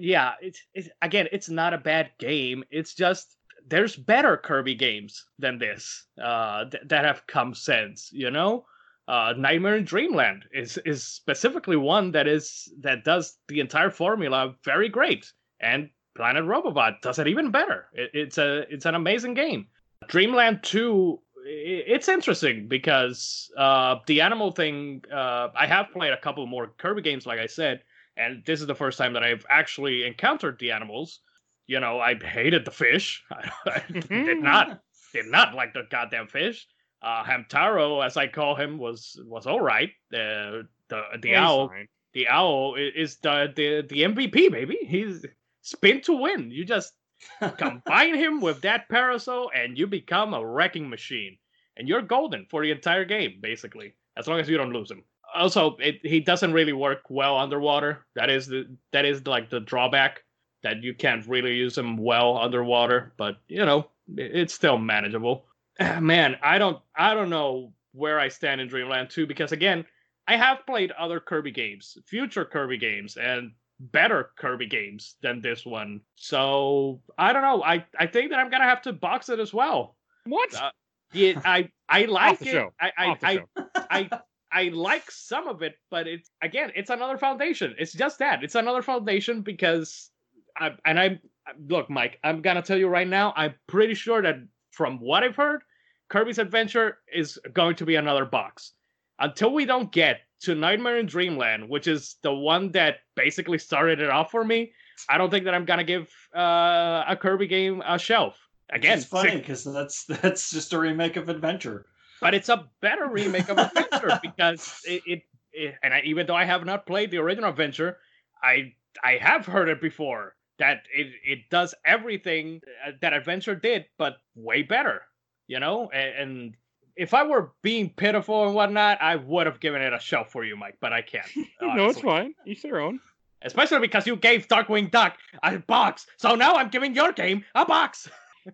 Yeah 0.00 0.32
it's, 0.40 0.60
it's 0.72 0.88
again 1.02 1.28
it's 1.30 1.50
not 1.50 1.74
a 1.74 1.78
bad 1.78 2.10
game 2.18 2.64
it's 2.70 2.94
just 2.94 3.36
there's 3.68 3.94
better 3.94 4.34
kirby 4.38 4.74
games 4.74 5.26
than 5.38 5.58
this 5.58 6.06
uh 6.22 6.64
th- 6.64 6.84
that 6.86 7.04
have 7.04 7.26
come 7.26 7.54
since 7.54 8.08
you 8.10 8.30
know 8.30 8.64
uh 9.08 9.34
nightmare 9.36 9.76
in 9.76 9.84
dreamland 9.84 10.44
is 10.52 10.78
is 10.84 11.02
specifically 11.04 11.76
one 11.76 12.10
that 12.12 12.26
is 12.26 12.72
that 12.80 13.04
does 13.04 13.38
the 13.48 13.60
entire 13.60 13.90
formula 13.90 14.54
very 14.64 14.88
great 14.88 15.32
and 15.60 15.90
planet 16.16 16.44
robobot 16.44 17.00
does 17.02 17.18
it 17.18 17.28
even 17.28 17.50
better 17.50 17.86
it, 17.92 18.10
it's 18.14 18.38
a 18.38 18.64
it's 18.72 18.86
an 18.86 18.94
amazing 18.94 19.34
game 19.34 19.66
dreamland 20.08 20.62
2 20.62 21.20
it's 21.46 22.08
interesting 22.08 22.66
because 22.66 23.50
uh 23.58 23.96
the 24.06 24.20
animal 24.20 24.50
thing 24.50 25.02
uh 25.12 25.48
i 25.54 25.66
have 25.66 25.90
played 25.92 26.12
a 26.12 26.20
couple 26.20 26.46
more 26.46 26.72
kirby 26.78 27.02
games 27.02 27.26
like 27.26 27.38
i 27.38 27.46
said 27.46 27.82
and 28.16 28.42
this 28.44 28.60
is 28.60 28.66
the 28.66 28.74
first 28.74 28.98
time 28.98 29.12
that 29.14 29.24
I've 29.24 29.44
actually 29.48 30.04
encountered 30.04 30.58
the 30.58 30.70
animals. 30.70 31.20
You 31.66 31.80
know, 31.80 31.98
I 31.98 32.14
hated 32.14 32.64
the 32.64 32.70
fish. 32.70 33.24
I 33.30 33.82
did 33.88 34.42
not 34.42 34.80
did 35.12 35.26
not 35.26 35.54
like 35.54 35.72
the 35.74 35.86
goddamn 35.90 36.28
fish. 36.28 36.66
Uh, 37.04 37.22
Hamtaro, 37.22 38.04
as 38.04 38.16
I 38.16 38.26
call 38.28 38.54
him, 38.54 38.78
was 38.78 39.20
was 39.26 39.46
all 39.46 39.60
right. 39.60 39.90
The 40.10 40.66
the 40.88 41.02
the 41.20 41.28
he's 41.28 41.36
owl 41.36 41.68
fine. 41.68 41.86
the 42.14 42.28
owl 42.28 42.76
is 42.76 43.16
the 43.16 43.52
the 43.54 43.82
the 43.86 44.02
MVP 44.04 44.50
baby. 44.50 44.78
He's 44.86 45.24
spin 45.60 46.00
to 46.02 46.14
win. 46.14 46.50
You 46.50 46.64
just 46.64 46.94
combine 47.58 48.14
him 48.14 48.40
with 48.40 48.62
that 48.62 48.88
parasol, 48.88 49.50
and 49.54 49.76
you 49.78 49.86
become 49.86 50.32
a 50.32 50.44
wrecking 50.44 50.88
machine. 50.88 51.36
And 51.76 51.88
you're 51.88 52.02
golden 52.02 52.46
for 52.48 52.62
the 52.62 52.70
entire 52.70 53.04
game, 53.04 53.38
basically, 53.42 53.96
as 54.16 54.28
long 54.28 54.38
as 54.38 54.48
you 54.48 54.56
don't 54.56 54.72
lose 54.72 54.90
him. 54.90 55.02
Also, 55.34 55.76
it, 55.80 55.98
he 56.04 56.20
doesn't 56.20 56.52
really 56.52 56.72
work 56.72 57.02
well 57.10 57.36
underwater. 57.36 58.06
That 58.14 58.30
is 58.30 58.46
the 58.46 58.66
that 58.92 59.04
is 59.04 59.26
like 59.26 59.50
the 59.50 59.60
drawback 59.60 60.22
that 60.62 60.82
you 60.82 60.94
can't 60.94 61.26
really 61.26 61.54
use 61.54 61.76
him 61.76 61.98
well 61.98 62.38
underwater. 62.38 63.12
But 63.18 63.36
you 63.48 63.66
know, 63.66 63.90
it's 64.16 64.54
still 64.54 64.78
manageable. 64.78 65.46
Ah, 65.80 65.98
Man, 66.00 66.36
I 66.42 66.58
don't 66.58 66.78
I 66.94 67.14
don't 67.14 67.30
know 67.30 67.72
where 67.92 68.18
I 68.18 68.28
stand 68.28 68.60
in 68.60 68.68
Dreamland 68.68 69.10
2 69.10 69.26
because 69.26 69.52
again, 69.52 69.84
I 70.26 70.36
have 70.36 70.66
played 70.66 70.90
other 70.92 71.20
Kirby 71.20 71.50
games, 71.50 71.98
future 72.06 72.44
Kirby 72.44 72.78
games, 72.78 73.16
and 73.16 73.52
better 73.78 74.30
Kirby 74.38 74.66
games 74.66 75.16
than 75.22 75.40
this 75.40 75.66
one. 75.66 76.00
So 76.16 77.02
I 77.18 77.32
don't 77.32 77.42
know. 77.42 77.62
I, 77.62 77.84
I 77.98 78.06
think 78.06 78.30
that 78.30 78.38
I'm 78.38 78.50
gonna 78.50 78.64
have 78.64 78.82
to 78.82 78.92
box 78.92 79.28
it 79.28 79.38
as 79.40 79.52
well. 79.52 79.96
What? 80.24 80.54
Uh, 80.54 80.70
Yeah, 81.12 81.40
I 81.44 81.70
I 81.88 82.04
like 82.06 82.40
it. 82.42 82.48
show. 82.48 82.70
I 82.80 82.92
I, 82.96 83.16
I, 83.22 83.34
show. 83.34 83.48
I 83.90 84.10
I 84.52 84.62
like 84.68 85.10
some 85.10 85.48
of 85.48 85.62
it, 85.62 85.74
but 85.90 86.06
it's 86.06 86.30
again, 86.42 86.72
it's 86.74 86.90
another 86.90 87.18
foundation. 87.18 87.74
It's 87.78 87.92
just 87.92 88.18
that. 88.20 88.42
It's 88.44 88.54
another 88.54 88.82
foundation 88.82 89.42
because 89.42 90.10
I 90.56 90.72
and 90.84 90.98
I 90.98 91.20
look, 91.68 91.90
Mike, 91.90 92.18
I'm 92.24 92.40
gonna 92.42 92.62
tell 92.62 92.78
you 92.78 92.88
right 92.88 93.06
now, 93.08 93.32
I'm 93.36 93.54
pretty 93.66 93.94
sure 93.94 94.22
that 94.22 94.36
from 94.74 94.98
what 94.98 95.22
I've 95.22 95.36
heard, 95.36 95.62
Kirby's 96.08 96.38
Adventure 96.38 96.98
is 97.12 97.38
going 97.52 97.76
to 97.76 97.86
be 97.86 97.96
another 97.96 98.24
box. 98.24 98.72
Until 99.18 99.52
we 99.52 99.64
don't 99.64 99.92
get 99.92 100.20
to 100.42 100.54
Nightmare 100.54 100.98
in 100.98 101.06
Dreamland, 101.06 101.68
which 101.68 101.86
is 101.86 102.16
the 102.22 102.34
one 102.34 102.72
that 102.72 102.98
basically 103.14 103.58
started 103.58 104.00
it 104.00 104.10
off 104.10 104.30
for 104.30 104.44
me, 104.44 104.72
I 105.08 105.18
don't 105.18 105.30
think 105.30 105.44
that 105.44 105.54
I'm 105.54 105.64
gonna 105.64 105.84
give 105.84 106.10
uh, 106.36 107.04
a 107.08 107.16
Kirby 107.20 107.46
game 107.46 107.82
a 107.86 107.98
shelf. 107.98 108.38
Again, 108.70 108.98
it's 108.98 109.06
funny 109.06 109.36
because 109.36 109.64
that's 109.64 110.04
that's 110.04 110.50
just 110.50 110.72
a 110.72 110.78
remake 110.78 111.16
of 111.16 111.28
Adventure. 111.28 111.86
but 112.20 112.34
it's 112.34 112.48
a 112.48 112.68
better 112.80 113.08
remake 113.08 113.48
of 113.48 113.58
Adventure 113.58 114.18
because 114.22 114.80
it, 114.86 115.02
it, 115.06 115.22
it 115.52 115.74
and 115.82 115.94
I, 115.94 116.02
even 116.04 116.26
though 116.26 116.36
I 116.36 116.44
have 116.44 116.64
not 116.64 116.86
played 116.86 117.10
the 117.10 117.18
original 117.18 117.50
Adventure, 117.50 117.98
I 118.42 118.74
I 119.02 119.16
have 119.20 119.46
heard 119.46 119.68
it 119.68 119.80
before 119.80 120.34
that 120.58 120.82
it 120.94 121.12
it 121.24 121.38
does 121.50 121.74
everything 121.84 122.60
uh, 122.86 122.92
that 123.00 123.12
Adventure 123.12 123.54
did, 123.54 123.86
but 123.98 124.16
way 124.34 124.62
better. 124.62 125.02
You 125.46 125.60
know, 125.60 125.90
and, 125.90 126.16
and 126.16 126.56
if 126.96 127.12
I 127.12 127.22
were 127.24 127.52
being 127.62 127.90
pitiful 127.90 128.46
and 128.46 128.54
whatnot, 128.54 129.00
I 129.02 129.16
would 129.16 129.46
have 129.46 129.60
given 129.60 129.82
it 129.82 129.92
a 129.92 129.98
shelf 129.98 130.30
for 130.30 130.44
you, 130.44 130.56
Mike, 130.56 130.78
but 130.80 130.92
I 130.92 131.02
can't. 131.02 131.26
no, 131.36 131.42
it's 131.42 131.98
honestly. 131.98 132.02
fine. 132.02 132.34
Each 132.46 132.62
their 132.62 132.80
own. 132.80 133.00
Especially 133.42 133.80
because 133.80 134.06
you 134.06 134.16
gave 134.16 134.48
Darkwing 134.48 134.90
Duck 134.90 135.18
a 135.42 135.58
box, 135.58 136.06
so 136.16 136.34
now 136.34 136.54
I'm 136.54 136.70
giving 136.70 136.94
your 136.94 137.12
game 137.12 137.44
a 137.54 137.66
box. 137.66 138.08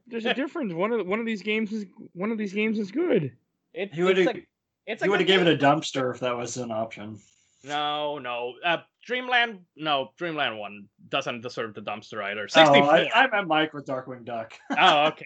There's 0.09 0.27
a 0.27 0.35
difference. 0.35 0.73
One 0.73 0.91
of 0.93 0.99
the, 0.99 1.05
one 1.05 1.21
of 1.21 1.27
these 1.27 1.43
games 1.43 1.73
is 1.73 1.85
one 2.13 2.33
of 2.33 2.39
these 2.39 2.53
games 2.53 2.79
is 2.79 2.91
good. 2.91 3.33
It, 3.73 3.95
He 3.95 4.03
would 4.03 4.19
it's 4.19 4.27
have 4.27 4.43
it's 4.87 5.03
a 5.03 5.05
he 5.05 5.09
would 5.09 5.21
have 5.21 5.27
good 5.29 5.33
given 5.33 5.47
it 5.47 5.63
a 5.63 5.65
dumpster 5.65 6.13
if 6.13 6.21
that 6.21 6.37
was 6.37 6.57
an 6.57 6.73
option. 6.73 7.21
No, 7.63 8.19
no. 8.19 8.55
Uh, 8.65 8.79
Dreamland, 9.05 9.61
no. 9.77 10.11
Dreamland 10.19 10.59
one 10.59 10.89
doesn't 11.09 11.41
deserve 11.43 11.75
the 11.75 11.81
dumpster 11.83 12.23
either. 12.23 12.43
Oh, 12.43 12.47
Sixty-four. 12.49 12.91
I, 12.93 13.09
I 13.15 13.31
meant 13.31 13.49
Mike 13.49 13.73
with 13.73 13.87
Darkwing 13.87 14.25
Duck. 14.25 14.55
oh, 14.79 15.07
okay. 15.09 15.25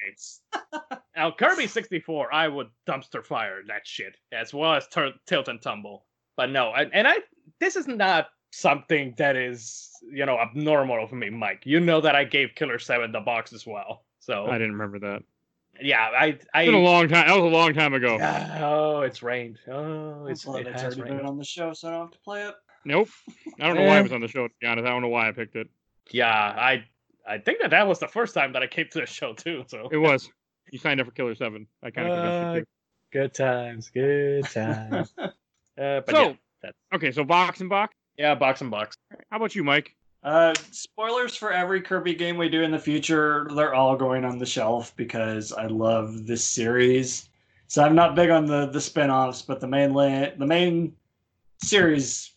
now 1.16 1.30
Kirby 1.32 1.66
sixty-four, 1.66 2.32
I 2.32 2.48
would 2.48 2.68
dumpster 2.88 3.24
fire 3.24 3.60
that 3.68 3.86
shit 3.86 4.16
as 4.32 4.54
well 4.54 4.74
as 4.74 4.86
tur- 4.88 5.14
tilt 5.26 5.48
and 5.48 5.60
tumble. 5.60 6.06
But 6.36 6.50
no, 6.50 6.72
and, 6.74 6.90
and 6.94 7.06
I 7.08 7.16
this 7.60 7.76
is 7.76 7.86
not 7.86 8.28
something 8.52 9.14
that 9.18 9.36
is 9.36 9.90
you 10.12 10.24
know 10.26 10.38
abnormal 10.38 11.06
for 11.08 11.16
me, 11.16 11.30
Mike. 11.30 11.62
You 11.64 11.80
know 11.80 12.00
that 12.00 12.14
I 12.14 12.24
gave 12.24 12.54
Killer 12.54 12.78
Seven 12.78 13.12
the 13.12 13.20
box 13.20 13.52
as 13.52 13.66
well. 13.66 14.04
So 14.20 14.46
I 14.46 14.52
didn't 14.58 14.72
remember 14.72 14.98
that. 15.00 15.22
yeah, 15.80 15.98
I 16.00 16.38
I. 16.54 16.62
It's 16.62 16.70
been 16.70 16.74
a 16.74 16.78
long 16.78 17.08
time. 17.08 17.26
That 17.26 17.34
was 17.36 17.44
a 17.44 17.54
long 17.54 17.74
time 17.74 17.94
ago. 17.94 18.18
oh, 18.60 19.00
it's 19.02 19.22
rained. 19.22 19.58
Oh, 19.68 20.26
it's 20.26 20.46
it 20.46 20.66
it's 20.68 20.80
has 20.82 20.96
already 20.96 21.02
rained. 21.02 21.18
been 21.18 21.26
on 21.26 21.36
the 21.38 21.44
show, 21.44 21.72
so 21.72 21.88
I 21.88 21.90
don't 21.92 22.00
have 22.02 22.10
to 22.12 22.18
play 22.20 22.42
it. 22.46 22.54
Nope. 22.84 23.08
I 23.60 23.66
don't 23.66 23.76
know 23.76 23.84
why 23.84 23.96
Eh. 23.96 24.00
it 24.00 24.02
was 24.04 24.12
on 24.12 24.20
the 24.20 24.28
show. 24.28 24.46
To 24.48 24.54
be 24.60 24.66
honest, 24.66 24.86
I 24.86 24.90
don't 24.90 25.02
know 25.02 25.08
why 25.08 25.28
I 25.28 25.32
picked 25.32 25.56
it. 25.56 25.68
Yeah, 26.10 26.28
I 26.30 26.84
I 27.26 27.38
think 27.38 27.60
that 27.62 27.70
that 27.70 27.86
was 27.86 27.98
the 27.98 28.08
first 28.08 28.34
time 28.34 28.52
that 28.52 28.62
I 28.62 28.66
came 28.66 28.86
to 28.90 29.00
the 29.00 29.06
show 29.06 29.32
too. 29.32 29.64
So 29.68 29.88
It 29.90 29.96
was. 29.96 30.28
You 30.70 30.78
signed 30.78 31.00
up 31.00 31.06
for 31.06 31.12
Killer 31.12 31.34
Seven. 31.34 31.66
I 31.82 31.90
kind 31.90 32.08
of 32.08 32.18
Uh, 32.18 32.22
convinced 32.44 32.68
you. 33.12 33.20
good 33.20 33.34
times, 33.34 33.90
good 33.90 34.44
times. 34.44 35.14
uh, 35.18 35.30
but 35.76 36.10
So- 36.10 36.22
yeah, 36.28 36.34
that's, 36.62 36.76
Okay, 36.94 37.10
so 37.12 37.24
box 37.24 37.60
and 37.60 37.68
box. 37.70 37.94
yeah, 38.18 38.34
box 38.34 38.60
and 38.60 38.70
box. 38.70 38.96
How 39.30 39.36
about 39.38 39.54
you, 39.54 39.64
Mike? 39.64 39.94
Uh, 40.22 40.54
spoilers 40.70 41.36
for 41.36 41.52
every 41.52 41.82
Kirby 41.82 42.14
game 42.14 42.38
we 42.38 42.48
do 42.48 42.62
in 42.62 42.70
the 42.70 42.78
future. 42.78 43.46
They're 43.54 43.74
all 43.74 43.94
going 43.96 44.24
on 44.24 44.38
the 44.38 44.46
shelf 44.46 44.96
because 44.96 45.52
I 45.52 45.66
love 45.66 46.26
this 46.26 46.42
series. 46.44 47.28
So 47.66 47.82
I'm 47.84 47.94
not 47.94 48.14
big 48.14 48.30
on 48.30 48.46
the 48.46 48.66
the 48.66 48.80
spin-offs, 48.80 49.42
but 49.42 49.60
the 49.60 49.66
main 49.68 49.92
la- 49.92 50.30
the 50.36 50.46
main 50.46 50.94
series 51.62 52.33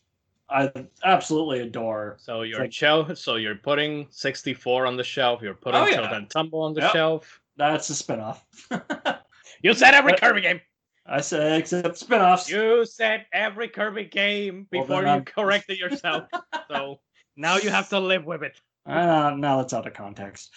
I 0.49 0.71
absolutely 1.03 1.59
adore. 1.59 2.15
So 2.19 2.41
your 2.43 2.61
like- 2.61 2.73
shelf. 2.73 3.17
So 3.17 3.35
you're 3.35 3.55
putting 3.55 4.07
64 4.11 4.85
on 4.85 4.95
the 4.97 5.03
shelf. 5.03 5.41
You're 5.41 5.53
putting 5.53 5.81
Oh, 5.81 5.85
yeah. 5.87 6.21
Tumble 6.29 6.61
on 6.61 6.73
the 6.73 6.81
Yep. 6.81 6.91
shelf. 6.93 7.41
That's 7.57 7.89
a 7.89 7.95
spin-off. 7.95 8.45
You 9.63 9.73
said 9.73 9.95
every 9.95 10.11
But- 10.11 10.21
Kirby 10.21 10.41
game. 10.41 10.61
I 11.07 11.21
say 11.21 11.57
except 11.57 11.97
spin-offs. 11.97 12.49
You 12.49 12.85
said 12.85 13.25
every 13.33 13.69
Kirby 13.69 14.03
game 14.05 14.67
before 14.69 15.01
then 15.03 15.19
you 15.19 15.23
corrected 15.25 15.79
yourself. 15.79 16.25
so 16.69 16.99
now 17.37 17.57
you 17.57 17.69
have 17.71 17.89
to 17.89 17.99
live 17.99 18.25
with 18.25 18.43
it. 18.43 18.59
Uh, 18.85 19.33
now 19.35 19.57
that's 19.57 19.73
out 19.73 19.87
of 19.87 19.93
context. 19.93 20.51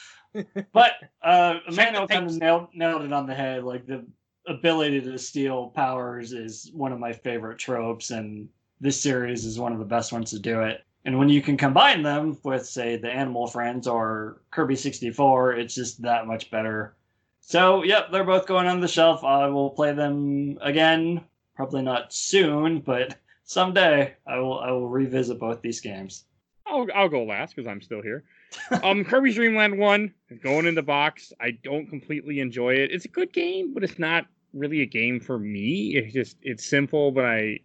But 0.72 0.92
uh, 1.22 1.60
Emmanuel 1.68 2.06
kind 2.08 2.26
of 2.26 2.36
nailed, 2.36 2.68
nailed 2.74 3.02
it 3.02 3.12
on 3.12 3.26
the 3.26 3.34
head. 3.34 3.64
Like 3.64 3.86
the 3.86 4.04
ability 4.46 5.00
to 5.02 5.18
steal 5.18 5.68
powers 5.68 6.32
is 6.32 6.70
one 6.74 6.92
of 6.92 6.98
my 6.98 7.12
favorite 7.12 7.58
tropes, 7.58 8.10
and 8.10 8.48
this 8.80 9.00
series 9.00 9.44
is 9.44 9.58
one 9.58 9.72
of 9.72 9.78
the 9.78 9.84
best 9.84 10.12
ones 10.12 10.30
to 10.30 10.38
do 10.38 10.62
it. 10.62 10.84
And 11.04 11.18
when 11.18 11.28
you 11.28 11.40
can 11.40 11.56
combine 11.56 12.02
them 12.02 12.38
with, 12.42 12.66
say, 12.66 12.96
the 12.96 13.10
Animal 13.10 13.46
Friends 13.46 13.86
or 13.86 14.42
Kirby 14.50 14.76
64, 14.76 15.54
it's 15.54 15.74
just 15.74 16.02
that 16.02 16.26
much 16.26 16.50
better. 16.50 16.94
So, 17.40 17.82
yep, 17.82 18.10
they're 18.12 18.24
both 18.24 18.46
going 18.46 18.66
on 18.66 18.80
the 18.80 18.88
shelf. 18.88 19.24
I 19.24 19.46
will 19.46 19.70
play 19.70 19.92
them 19.92 20.58
again. 20.60 21.22
Probably 21.56 21.82
not 21.82 22.12
soon, 22.12 22.80
but 22.80 23.16
someday 23.44 24.14
I 24.26 24.38
will. 24.38 24.60
I 24.60 24.70
will 24.70 24.88
revisit 24.88 25.38
both 25.38 25.60
these 25.62 25.80
games. 25.80 26.24
I'll 26.66 26.86
I'll 26.94 27.08
go 27.08 27.24
last 27.24 27.56
because 27.56 27.68
I'm 27.68 27.82
still 27.82 28.02
here. 28.02 28.24
Um, 28.82 29.04
Kirby's 29.04 29.36
Dream 29.36 29.54
Land 29.54 29.78
One 29.78 30.12
going 30.42 30.66
in 30.66 30.74
the 30.74 30.82
box. 30.82 31.32
I 31.40 31.52
don't 31.62 31.86
completely 31.86 32.40
enjoy 32.40 32.74
it. 32.74 32.90
It's 32.90 33.04
a 33.04 33.08
good 33.08 33.32
game, 33.32 33.72
but 33.72 33.84
it's 33.84 33.98
not 33.98 34.26
really 34.52 34.82
a 34.82 34.86
game 34.86 35.20
for 35.20 35.38
me. 35.38 35.96
It's 35.96 36.12
just 36.12 36.36
it's 36.42 36.66
simple, 36.66 37.12
but 37.12 37.24
I 37.24 37.60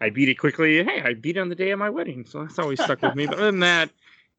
I 0.00 0.10
beat 0.10 0.28
it 0.28 0.36
quickly. 0.36 0.82
Hey, 0.84 1.02
I 1.02 1.14
beat 1.14 1.36
it 1.36 1.40
on 1.40 1.48
the 1.48 1.54
day 1.54 1.70
of 1.70 1.78
my 1.78 1.90
wedding, 1.90 2.24
so 2.24 2.42
that's 2.42 2.58
always 2.58 2.80
stuck 2.82 3.02
with 3.02 3.14
me. 3.14 3.26
But 3.26 3.36
other 3.38 3.46
than 3.46 3.60
that, 3.60 3.90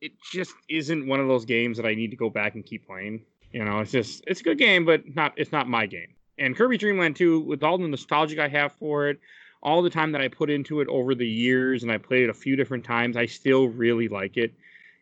it 0.01 0.13
just 0.31 0.53
isn't 0.69 1.07
one 1.07 1.19
of 1.19 1.27
those 1.27 1.45
games 1.45 1.77
that 1.77 1.85
I 1.85 1.93
need 1.95 2.11
to 2.11 2.17
go 2.17 2.29
back 2.29 2.55
and 2.55 2.65
keep 2.65 2.87
playing. 2.87 3.21
You 3.51 3.65
know, 3.65 3.79
it's 3.79 3.91
just 3.91 4.23
it's 4.27 4.41
a 4.41 4.43
good 4.43 4.57
game, 4.57 4.85
but 4.85 5.15
not 5.15 5.33
it's 5.35 5.51
not 5.51 5.67
my 5.67 5.85
game. 5.85 6.13
And 6.37 6.55
Kirby 6.55 6.77
Dream 6.77 6.97
Land 6.97 7.17
2, 7.17 7.41
with 7.41 7.63
all 7.63 7.77
the 7.77 7.87
nostalgia 7.87 8.41
I 8.41 8.47
have 8.47 8.71
for 8.73 9.09
it, 9.09 9.19
all 9.61 9.81
the 9.81 9.89
time 9.89 10.13
that 10.13 10.21
I 10.21 10.29
put 10.29 10.49
into 10.49 10.79
it 10.79 10.87
over 10.87 11.13
the 11.13 11.27
years, 11.27 11.83
and 11.83 11.91
I 11.91 11.97
played 11.97 12.23
it 12.23 12.29
a 12.29 12.33
few 12.33 12.55
different 12.55 12.85
times, 12.85 13.17
I 13.17 13.25
still 13.25 13.67
really 13.67 14.07
like 14.07 14.37
it, 14.37 14.53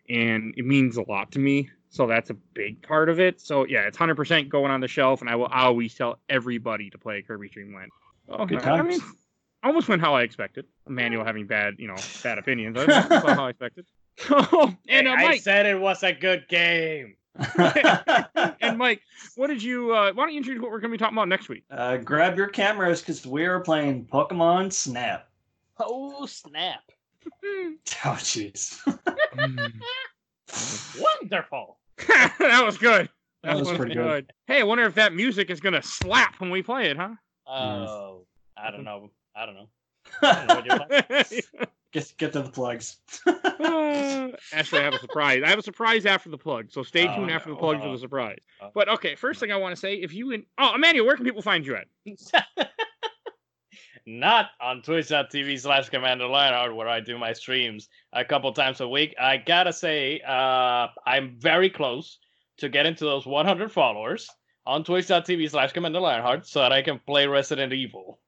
and 0.10 0.56
it 0.58 0.66
means 0.66 0.98
a 0.98 1.04
lot 1.04 1.32
to 1.34 1.40
me. 1.40 1.70
So 1.90 2.08
that's 2.08 2.32
a 2.32 2.34
big 2.54 2.82
part 2.82 3.10
of 3.10 3.20
it. 3.20 3.40
So 3.40 3.66
yeah, 3.66 3.82
it's 3.82 3.98
100% 3.98 4.50
going 4.50 4.72
on 4.72 4.82
the 4.82 4.88
shelf, 4.88 5.22
and 5.22 5.30
I 5.30 5.36
will 5.36 5.46
always 5.46 5.94
tell 5.94 6.20
everybody 6.28 6.90
to 6.90 6.98
play 6.98 7.22
Kirby 7.22 7.50
Dream 7.50 7.76
Land. 7.76 7.92
Oh, 8.30 8.46
Good 8.46 8.64
I 8.64 8.82
mean, 8.82 9.00
times. 9.00 9.16
Almost 9.64 9.88
went 9.90 10.02
how 10.02 10.16
I 10.16 10.24
expected. 10.24 10.66
Emmanuel 10.88 11.26
having 11.26 11.48
bad, 11.48 11.76
you 11.78 11.88
know, 11.88 11.96
bad 12.24 12.38
opinions. 12.38 12.76
That's 12.76 13.06
about 13.08 13.36
how 13.36 13.46
I 13.46 13.50
expected. 13.50 13.86
Oh, 14.30 14.74
and 14.90 15.08
uh, 15.08 15.16
Hey, 15.18 15.28
I 15.28 15.38
said 15.38 15.66
it 15.66 15.80
was 15.80 16.04
a 16.04 16.14
good 16.14 16.48
game. 16.48 17.16
and 18.62 18.78
Mike, 18.80 19.02
what 19.36 19.48
did 19.48 19.62
you? 19.62 19.94
Uh, 19.94 20.12
why 20.14 20.24
don't 20.24 20.32
you 20.32 20.38
introduce 20.38 20.62
what 20.62 20.72
we're 20.72 20.80
going 20.80 20.92
to 20.92 20.98
be 20.98 21.00
talking 21.00 21.16
about 21.16 21.28
next 21.28 21.50
week? 21.50 21.64
uh, 21.70 21.98
grab 21.98 22.36
your 22.36 22.48
cameras 22.48 23.02
because 23.02 23.28
we 23.28 23.46
are 23.46 23.60
playing 23.60 24.06
Pokemon 24.06 24.74
Snap. 24.74 25.30
Oh 25.80 26.26
snap! 26.26 26.82
Oh, 28.06 28.18
jeez. 28.18 28.80
Wonderful. 31.00 31.78
that 32.08 32.64
was 32.66 32.78
good. 32.80 33.10
That 33.44 33.58
was 33.58 33.72
pretty 33.72 33.94
good. 33.94 34.32
Hey, 34.48 34.62
I 34.62 34.64
wonder 34.64 34.86
if 34.86 34.96
that 34.96 35.14
music 35.14 35.50
is 35.50 35.60
going 35.60 35.74
to 35.74 35.82
slap 35.84 36.40
when 36.40 36.50
we 36.50 36.64
play 36.64 36.90
it, 36.90 36.98
huh? 36.98 37.16
Oh, 37.48 38.26
I 38.58 38.72
don't 38.72 38.84
know. 38.84 39.12
I 39.38 39.46
don't 39.46 39.56
know. 39.56 39.70
I 40.22 40.46
don't 40.46 40.48
know 40.48 40.56
what 40.56 40.66
you're 40.66 41.04
playing. 41.04 41.42
Get 41.94 42.14
get 42.18 42.34
to 42.34 42.42
the 42.42 42.50
plugs. 42.50 42.98
Uh, 43.26 44.28
Actually, 44.54 44.82
I 44.82 44.84
have 44.84 44.94
a 44.94 45.00
surprise. 45.00 45.42
I 45.46 45.50
have 45.50 45.58
a 45.58 45.64
surprise 45.64 46.06
after 46.06 46.30
the 46.30 46.38
plug, 46.38 46.70
so 46.70 46.84
stay 46.84 47.08
Oh, 47.08 47.16
tuned 47.16 47.32
after 47.32 47.48
the 47.50 47.56
no. 47.56 47.62
plug 47.62 47.80
for 47.80 47.88
Uh, 47.88 47.92
the 47.94 47.98
surprise. 47.98 48.40
uh. 48.62 48.70
But 48.74 48.90
okay, 48.90 49.16
first 49.16 49.40
thing 49.40 49.54
I 49.54 49.56
want 49.56 49.74
to 49.74 49.80
say, 49.80 49.94
if 49.96 50.14
you 50.14 50.32
in 50.32 50.44
oh 50.58 50.76
Emmanuel, 50.76 51.06
where 51.08 51.16
can 51.16 51.24
people 51.24 51.42
find 51.42 51.66
you 51.66 51.78
at? 51.78 51.88
Not 54.06 54.50
on 54.62 54.82
twitch.tv 54.82 55.60
slash 55.62 55.88
Commander 55.90 56.28
Lionheart, 56.28 56.76
where 56.76 56.90
I 56.90 57.00
do 57.00 57.18
my 57.18 57.32
streams 57.34 57.88
a 58.14 58.24
couple 58.26 58.52
times 58.54 58.82
a 58.82 58.88
week. 58.88 59.16
I 59.20 59.38
gotta 59.38 59.72
say, 59.72 60.20
uh, 60.28 60.88
I'm 61.06 61.36
very 61.40 61.70
close 61.70 62.20
to 62.58 62.68
getting 62.70 62.96
to 62.96 63.06
those 63.06 63.26
100 63.26 63.72
followers 63.72 64.30
on 64.66 64.84
twitch.tv 64.84 65.50
slash 65.52 65.72
Commander 65.72 66.00
Lionheart 66.02 66.48
so 66.48 66.60
that 66.60 66.74
I 66.74 66.82
can 66.82 67.00
play 67.08 67.28
Resident 67.28 67.72
Evil. 67.72 68.20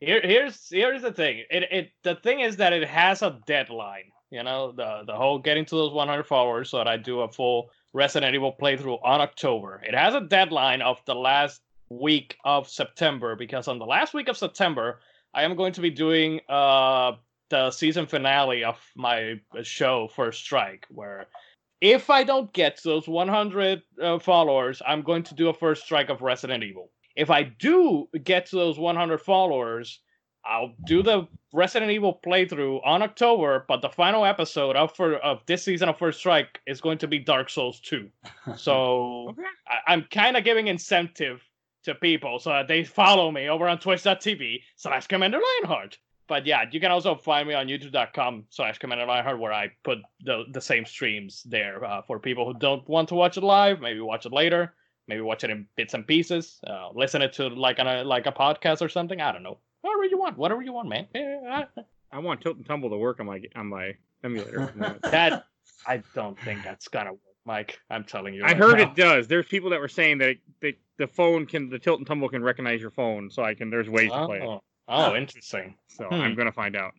Here, 0.00 0.20
here's 0.22 0.68
here's 0.70 1.02
the 1.02 1.12
thing. 1.12 1.44
It 1.50 1.62
it 1.70 1.90
the 2.02 2.16
thing 2.16 2.40
is 2.40 2.56
that 2.56 2.72
it 2.72 2.86
has 2.86 3.22
a 3.22 3.38
deadline. 3.46 4.10
You 4.30 4.42
know, 4.42 4.72
the 4.72 5.04
the 5.06 5.14
whole 5.14 5.38
getting 5.38 5.64
to 5.66 5.74
those 5.74 5.92
100 5.92 6.24
followers 6.24 6.70
so 6.70 6.78
that 6.78 6.88
I 6.88 6.96
do 6.96 7.20
a 7.20 7.32
full 7.32 7.70
Resident 7.94 8.34
Evil 8.34 8.54
playthrough 8.60 8.98
on 9.02 9.20
October. 9.20 9.80
It 9.86 9.94
has 9.94 10.14
a 10.14 10.20
deadline 10.20 10.82
of 10.82 10.98
the 11.06 11.14
last 11.14 11.62
week 11.88 12.36
of 12.44 12.68
September 12.68 13.36
because 13.36 13.68
on 13.68 13.78
the 13.78 13.86
last 13.86 14.12
week 14.12 14.28
of 14.28 14.36
September 14.36 15.00
I 15.32 15.44
am 15.44 15.56
going 15.56 15.72
to 15.74 15.80
be 15.80 15.90
doing 15.90 16.40
uh 16.48 17.12
the 17.48 17.70
season 17.70 18.06
finale 18.06 18.64
of 18.64 18.78
my 18.96 19.40
show 19.62 20.08
First 20.08 20.40
Strike 20.40 20.86
where 20.90 21.26
if 21.80 22.10
I 22.10 22.24
don't 22.24 22.52
get 22.52 22.80
those 22.82 23.06
100 23.06 23.82
uh, 24.02 24.18
followers, 24.18 24.80
I'm 24.86 25.02
going 25.02 25.22
to 25.24 25.34
do 25.34 25.48
a 25.48 25.54
first 25.54 25.84
strike 25.84 26.08
of 26.08 26.22
Resident 26.22 26.64
Evil. 26.64 26.90
If 27.16 27.30
I 27.30 27.44
do 27.44 28.08
get 28.22 28.46
to 28.46 28.56
those 28.56 28.78
100 28.78 29.18
followers, 29.20 30.00
I'll 30.44 30.72
do 30.84 31.02
the 31.02 31.26
Resident 31.52 31.90
Evil 31.90 32.20
playthrough 32.24 32.80
on 32.84 33.02
October, 33.02 33.64
but 33.66 33.80
the 33.80 33.88
final 33.88 34.24
episode 34.24 34.76
of 34.76 34.94
for 34.94 35.14
of 35.16 35.40
this 35.46 35.64
season 35.64 35.88
of 35.88 35.98
First 35.98 36.18
Strike 36.18 36.60
is 36.66 36.80
going 36.80 36.98
to 36.98 37.08
be 37.08 37.18
Dark 37.18 37.48
Souls 37.50 37.80
2. 37.80 38.08
So 38.56 39.28
Okay. 39.30 39.42
I, 39.66 39.92
I'm 39.92 40.04
kind 40.10 40.36
of 40.36 40.44
giving 40.44 40.68
incentive 40.68 41.42
to 41.84 41.94
people 41.94 42.38
so 42.38 42.50
that 42.50 42.68
they 42.68 42.84
follow 42.84 43.30
me 43.30 43.48
over 43.48 43.66
on 43.68 43.78
twitch.tv 43.78 44.60
slash 44.76 45.06
Commander 45.06 45.38
Lionheart. 45.62 45.98
But 46.28 46.44
yeah, 46.44 46.64
you 46.70 46.80
can 46.80 46.90
also 46.90 47.14
find 47.14 47.46
me 47.48 47.54
on 47.54 47.68
youtube.com 47.68 48.46
slash 48.50 48.78
Commander 48.78 49.06
Lionheart 49.06 49.38
where 49.38 49.52
I 49.52 49.70
put 49.84 49.98
the, 50.24 50.44
the 50.52 50.60
same 50.60 50.84
streams 50.84 51.44
there 51.44 51.84
uh, 51.84 52.02
for 52.02 52.18
people 52.18 52.44
who 52.44 52.58
don't 52.58 52.86
want 52.88 53.08
to 53.10 53.14
watch 53.14 53.36
it 53.36 53.44
live, 53.44 53.80
maybe 53.80 54.00
watch 54.00 54.26
it 54.26 54.32
later, 54.32 54.74
maybe 55.08 55.20
watch 55.20 55.44
it 55.44 55.50
in 55.50 55.66
bits 55.76 55.94
and 55.94 56.06
pieces, 56.06 56.60
uh, 56.66 56.88
listen 56.94 57.22
it 57.22 57.32
to 57.34 57.48
like 57.48 57.78
on 57.78 57.86
a 57.86 58.04
like 58.04 58.26
a 58.26 58.32
podcast 58.32 58.80
or 58.82 58.88
something. 58.88 59.20
I 59.20 59.32
don't 59.32 59.42
know. 59.42 59.58
Whatever 59.82 60.04
you 60.04 60.18
want, 60.18 60.36
whatever 60.36 60.62
you 60.62 60.72
want, 60.72 60.88
man. 60.88 61.06
I- 61.14 61.66
I 62.12 62.20
want 62.20 62.40
Tilt 62.40 62.56
and 62.56 62.64
Tumble 62.64 62.88
to 62.90 62.96
work 62.96 63.18
on 63.20 63.26
my 63.26 63.42
on 63.56 63.66
my 63.66 63.94
emulator. 64.24 64.72
that 65.02 65.44
I 65.86 66.02
don't 66.14 66.38
think 66.40 66.62
that's 66.62 66.86
gonna 66.88 67.12
work, 67.12 67.20
Mike. 67.44 67.78
I'm 67.90 68.04
telling 68.04 68.32
you. 68.32 68.42
I 68.44 68.48
right 68.48 68.56
heard 68.56 68.78
now. 68.78 68.84
it 68.84 68.94
does. 68.94 69.26
There's 69.28 69.46
people 69.46 69.70
that 69.70 69.80
were 69.80 69.88
saying 69.88 70.18
that 70.18 70.36
the, 70.60 70.76
the 70.98 71.08
phone 71.08 71.46
can 71.46 71.68
the 71.68 71.78
Tilt 71.80 71.98
and 71.98 72.06
Tumble 72.06 72.28
can 72.28 72.42
recognize 72.42 72.80
your 72.80 72.92
phone, 72.92 73.28
so 73.30 73.42
I 73.42 73.54
can. 73.54 73.70
There's 73.70 73.88
ways 73.90 74.10
to 74.12 74.24
play 74.24 74.38
it. 74.38 74.44
Oh, 74.44 74.62
oh, 74.88 75.16
interesting. 75.16 75.74
So 75.88 76.04
Hmm. 76.06 76.14
I'm 76.14 76.34
gonna 76.36 76.52
find 76.52 76.76
out. 76.76 76.92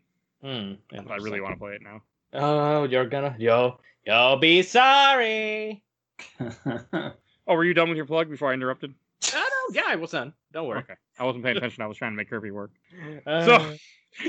Hmm, 0.43 0.73
If 0.91 1.09
I 1.09 1.15
really 1.15 1.39
want 1.41 1.53
to 1.55 1.59
play 1.59 1.73
it 1.75 1.81
now. 1.81 2.01
Oh, 2.33 2.83
you're 2.83 3.07
gonna 3.07 3.35
yo 3.39 3.79
you'll 4.05 4.37
be 4.37 4.61
sorry. 4.61 5.83
Oh, 7.47 7.55
were 7.55 7.65
you 7.65 7.73
done 7.73 7.89
with 7.89 7.97
your 7.97 8.05
plug 8.05 8.29
before 8.29 8.51
I 8.51 8.53
interrupted? 8.53 8.93
I 9.33 9.49
don't. 9.49 9.75
Yeah, 9.75 9.83
I 9.87 9.95
was 9.95 10.11
done. 10.11 10.33
Don't 10.53 10.67
worry. 10.67 10.79
Okay, 10.79 10.93
I 11.19 11.23
wasn't 11.23 11.43
paying 11.43 11.57
attention. 11.57 11.81
I 11.83 11.87
was 11.87 11.97
trying 11.97 12.11
to 12.11 12.17
make 12.17 12.29
Kirby 12.29 12.51
work. 12.51 12.71
Uh, 13.25 13.45
So, 13.45 13.75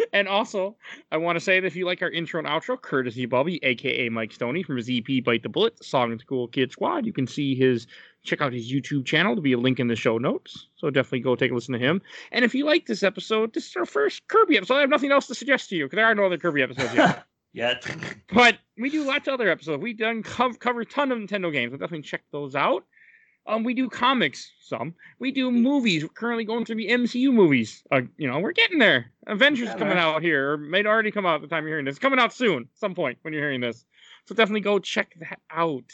and 0.12 0.28
also, 0.28 0.76
I 1.12 1.16
want 1.16 1.36
to 1.36 1.40
say 1.40 1.60
that 1.60 1.66
if 1.66 1.76
you 1.76 1.86
like 1.86 2.02
our 2.02 2.10
intro 2.10 2.38
and 2.38 2.48
outro, 2.48 2.80
courtesy 2.80 3.26
Bulby, 3.26 3.58
aka 3.62 4.08
Mike 4.08 4.32
Stoney 4.32 4.62
from 4.62 4.76
his 4.76 4.88
EP 4.90 5.22
Bite 5.24 5.42
the 5.42 5.48
Bullet, 5.48 5.82
Song 5.84 6.12
and 6.12 6.20
School 6.20 6.48
Kid 6.48 6.72
Squad, 6.72 7.06
you 7.06 7.12
can 7.12 7.26
see 7.26 7.54
his 7.54 7.86
check 8.24 8.40
out 8.40 8.52
his 8.52 8.70
YouTube 8.72 9.04
channel. 9.06 9.32
There'll 9.32 9.42
be 9.42 9.52
a 9.52 9.58
link 9.58 9.78
in 9.80 9.88
the 9.88 9.96
show 9.96 10.18
notes. 10.18 10.66
So 10.76 10.90
definitely 10.90 11.20
go 11.20 11.36
take 11.36 11.50
a 11.50 11.54
listen 11.54 11.72
to 11.72 11.78
him. 11.78 12.02
And 12.32 12.44
if 12.44 12.54
you 12.54 12.64
like 12.64 12.86
this 12.86 13.02
episode, 13.02 13.54
this 13.54 13.68
is 13.68 13.76
our 13.76 13.86
first 13.86 14.26
Kirby 14.28 14.56
episode. 14.56 14.74
I 14.76 14.80
have 14.80 14.90
nothing 14.90 15.12
else 15.12 15.26
to 15.28 15.34
suggest 15.34 15.68
to 15.70 15.76
you 15.76 15.86
because 15.86 15.96
there 15.96 16.06
are 16.06 16.14
no 16.14 16.26
other 16.26 16.38
Kirby 16.38 16.62
episodes 16.62 16.94
yet. 16.94 17.24
Yet. 17.54 17.86
but 18.32 18.58
we 18.76 18.90
do 18.90 19.04
lots 19.04 19.26
of 19.26 19.34
other 19.34 19.48
episodes. 19.48 19.82
We've 19.82 19.96
done 19.96 20.22
cover, 20.22 20.54
cover 20.58 20.82
a 20.82 20.86
ton 20.86 21.10
of 21.10 21.18
Nintendo 21.18 21.50
games. 21.50 21.72
So 21.72 21.78
definitely 21.78 22.02
check 22.02 22.22
those 22.30 22.54
out. 22.54 22.84
Um, 23.48 23.64
we 23.64 23.72
do 23.72 23.88
comics, 23.88 24.52
some. 24.60 24.94
We 25.18 25.32
do 25.32 25.50
movies. 25.50 26.02
We're 26.02 26.10
currently 26.10 26.44
going 26.44 26.66
through 26.66 26.76
the 26.76 26.88
MCU 26.88 27.32
movies. 27.32 27.82
Uh, 27.90 28.02
you 28.18 28.28
know, 28.28 28.38
we're 28.40 28.52
getting 28.52 28.78
there. 28.78 29.10
Avengers 29.26 29.68
Yeah, 29.68 29.78
coming 29.78 29.96
out 29.96 30.22
here, 30.22 30.52
or 30.52 30.56
may 30.58 30.84
already 30.84 31.10
come 31.10 31.24
out 31.24 31.36
at 31.36 31.40
the 31.40 31.48
time 31.48 31.64
you're 31.64 31.70
hearing 31.70 31.86
this. 31.86 31.92
It's 31.92 31.98
coming 31.98 32.18
out 32.18 32.34
soon, 32.34 32.68
some 32.74 32.94
point 32.94 33.16
when 33.22 33.32
you're 33.32 33.42
hearing 33.42 33.62
this. 33.62 33.86
So 34.26 34.34
definitely 34.34 34.60
go 34.60 34.78
check 34.78 35.14
that 35.20 35.40
out. 35.50 35.84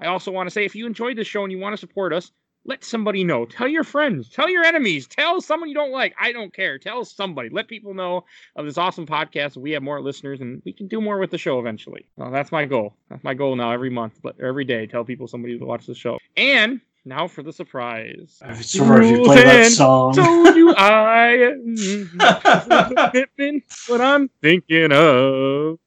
I 0.00 0.06
also 0.06 0.32
want 0.32 0.46
to 0.46 0.50
say, 0.50 0.64
if 0.64 0.74
you 0.74 0.86
enjoyed 0.86 1.18
this 1.18 1.26
show 1.26 1.42
and 1.42 1.52
you 1.52 1.58
want 1.58 1.74
to 1.74 1.76
support 1.76 2.14
us, 2.14 2.32
let 2.64 2.82
somebody 2.82 3.24
know. 3.24 3.44
Tell 3.44 3.68
your 3.68 3.84
friends. 3.84 4.28
Tell 4.30 4.48
your 4.48 4.64
enemies. 4.64 5.06
Tell 5.06 5.40
someone 5.40 5.68
you 5.68 5.74
don't 5.74 5.90
like. 5.90 6.14
I 6.18 6.32
don't 6.32 6.54
care. 6.54 6.78
Tell 6.78 7.04
somebody. 7.04 7.50
Let 7.50 7.68
people 7.68 7.92
know 7.92 8.24
of 8.56 8.64
this 8.64 8.78
awesome 8.78 9.06
podcast. 9.06 9.56
We 9.56 9.72
have 9.72 9.82
more 9.82 10.00
listeners, 10.00 10.40
and 10.40 10.62
we 10.64 10.72
can 10.72 10.86
do 10.88 11.00
more 11.00 11.18
with 11.18 11.30
the 11.30 11.38
show 11.38 11.58
eventually. 11.58 12.06
Well, 12.16 12.30
that's 12.30 12.52
my 12.52 12.64
goal. 12.64 12.94
That's 13.10 13.24
my 13.24 13.34
goal 13.34 13.56
now. 13.56 13.72
Every 13.72 13.90
month, 13.90 14.20
but 14.22 14.40
every 14.40 14.64
day, 14.64 14.86
tell 14.86 15.04
people 15.04 15.26
somebody 15.26 15.58
to 15.58 15.64
watch 15.64 15.86
the 15.86 15.94
show. 15.94 16.18
And 16.36 16.80
now 17.04 17.28
for 17.28 17.42
the 17.42 17.52
surprise. 17.52 18.38
For 18.40 19.02
if 19.02 19.10
you 19.10 19.24
play 19.24 19.42
that 19.44 19.72
song. 19.72 20.14
So 20.14 20.22
do 20.54 20.74
I. 20.76 21.54
Mm, 21.62 23.12
Pippin, 23.12 23.62
what 23.88 24.00
I'm 24.00 24.28
thinking 24.40 24.92
of. 24.92 25.78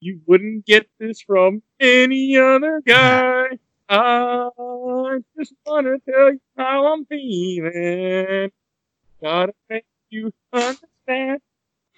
You 0.00 0.20
wouldn't 0.26 0.64
get 0.64 0.88
this 0.98 1.20
from 1.20 1.62
any 1.80 2.36
other 2.36 2.80
guy. 2.86 3.48
I 3.88 5.18
just 5.36 5.54
wanna 5.66 5.98
tell 6.08 6.32
you 6.32 6.40
how 6.56 6.92
I'm 6.92 7.04
feeling. 7.06 8.50
Gotta 9.22 9.54
make 9.68 9.86
you 10.10 10.32
understand. 10.52 11.40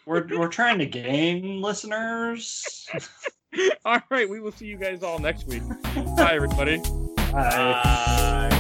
we're, 0.07 0.27
we're 0.39 0.49
trying 0.49 0.79
to 0.79 0.87
game 0.87 1.61
listeners. 1.61 2.89
All 3.85 4.01
right, 4.11 4.29
we 4.29 4.41
will 4.41 4.53
see 4.53 4.67
you 4.67 4.77
guys 4.77 5.03
all 5.03 5.19
next 5.19 5.47
week. 5.47 5.63
Bye, 6.17 6.35
everybody. 6.35 6.81
Bye. 7.33 7.73
Bye. 7.85 8.60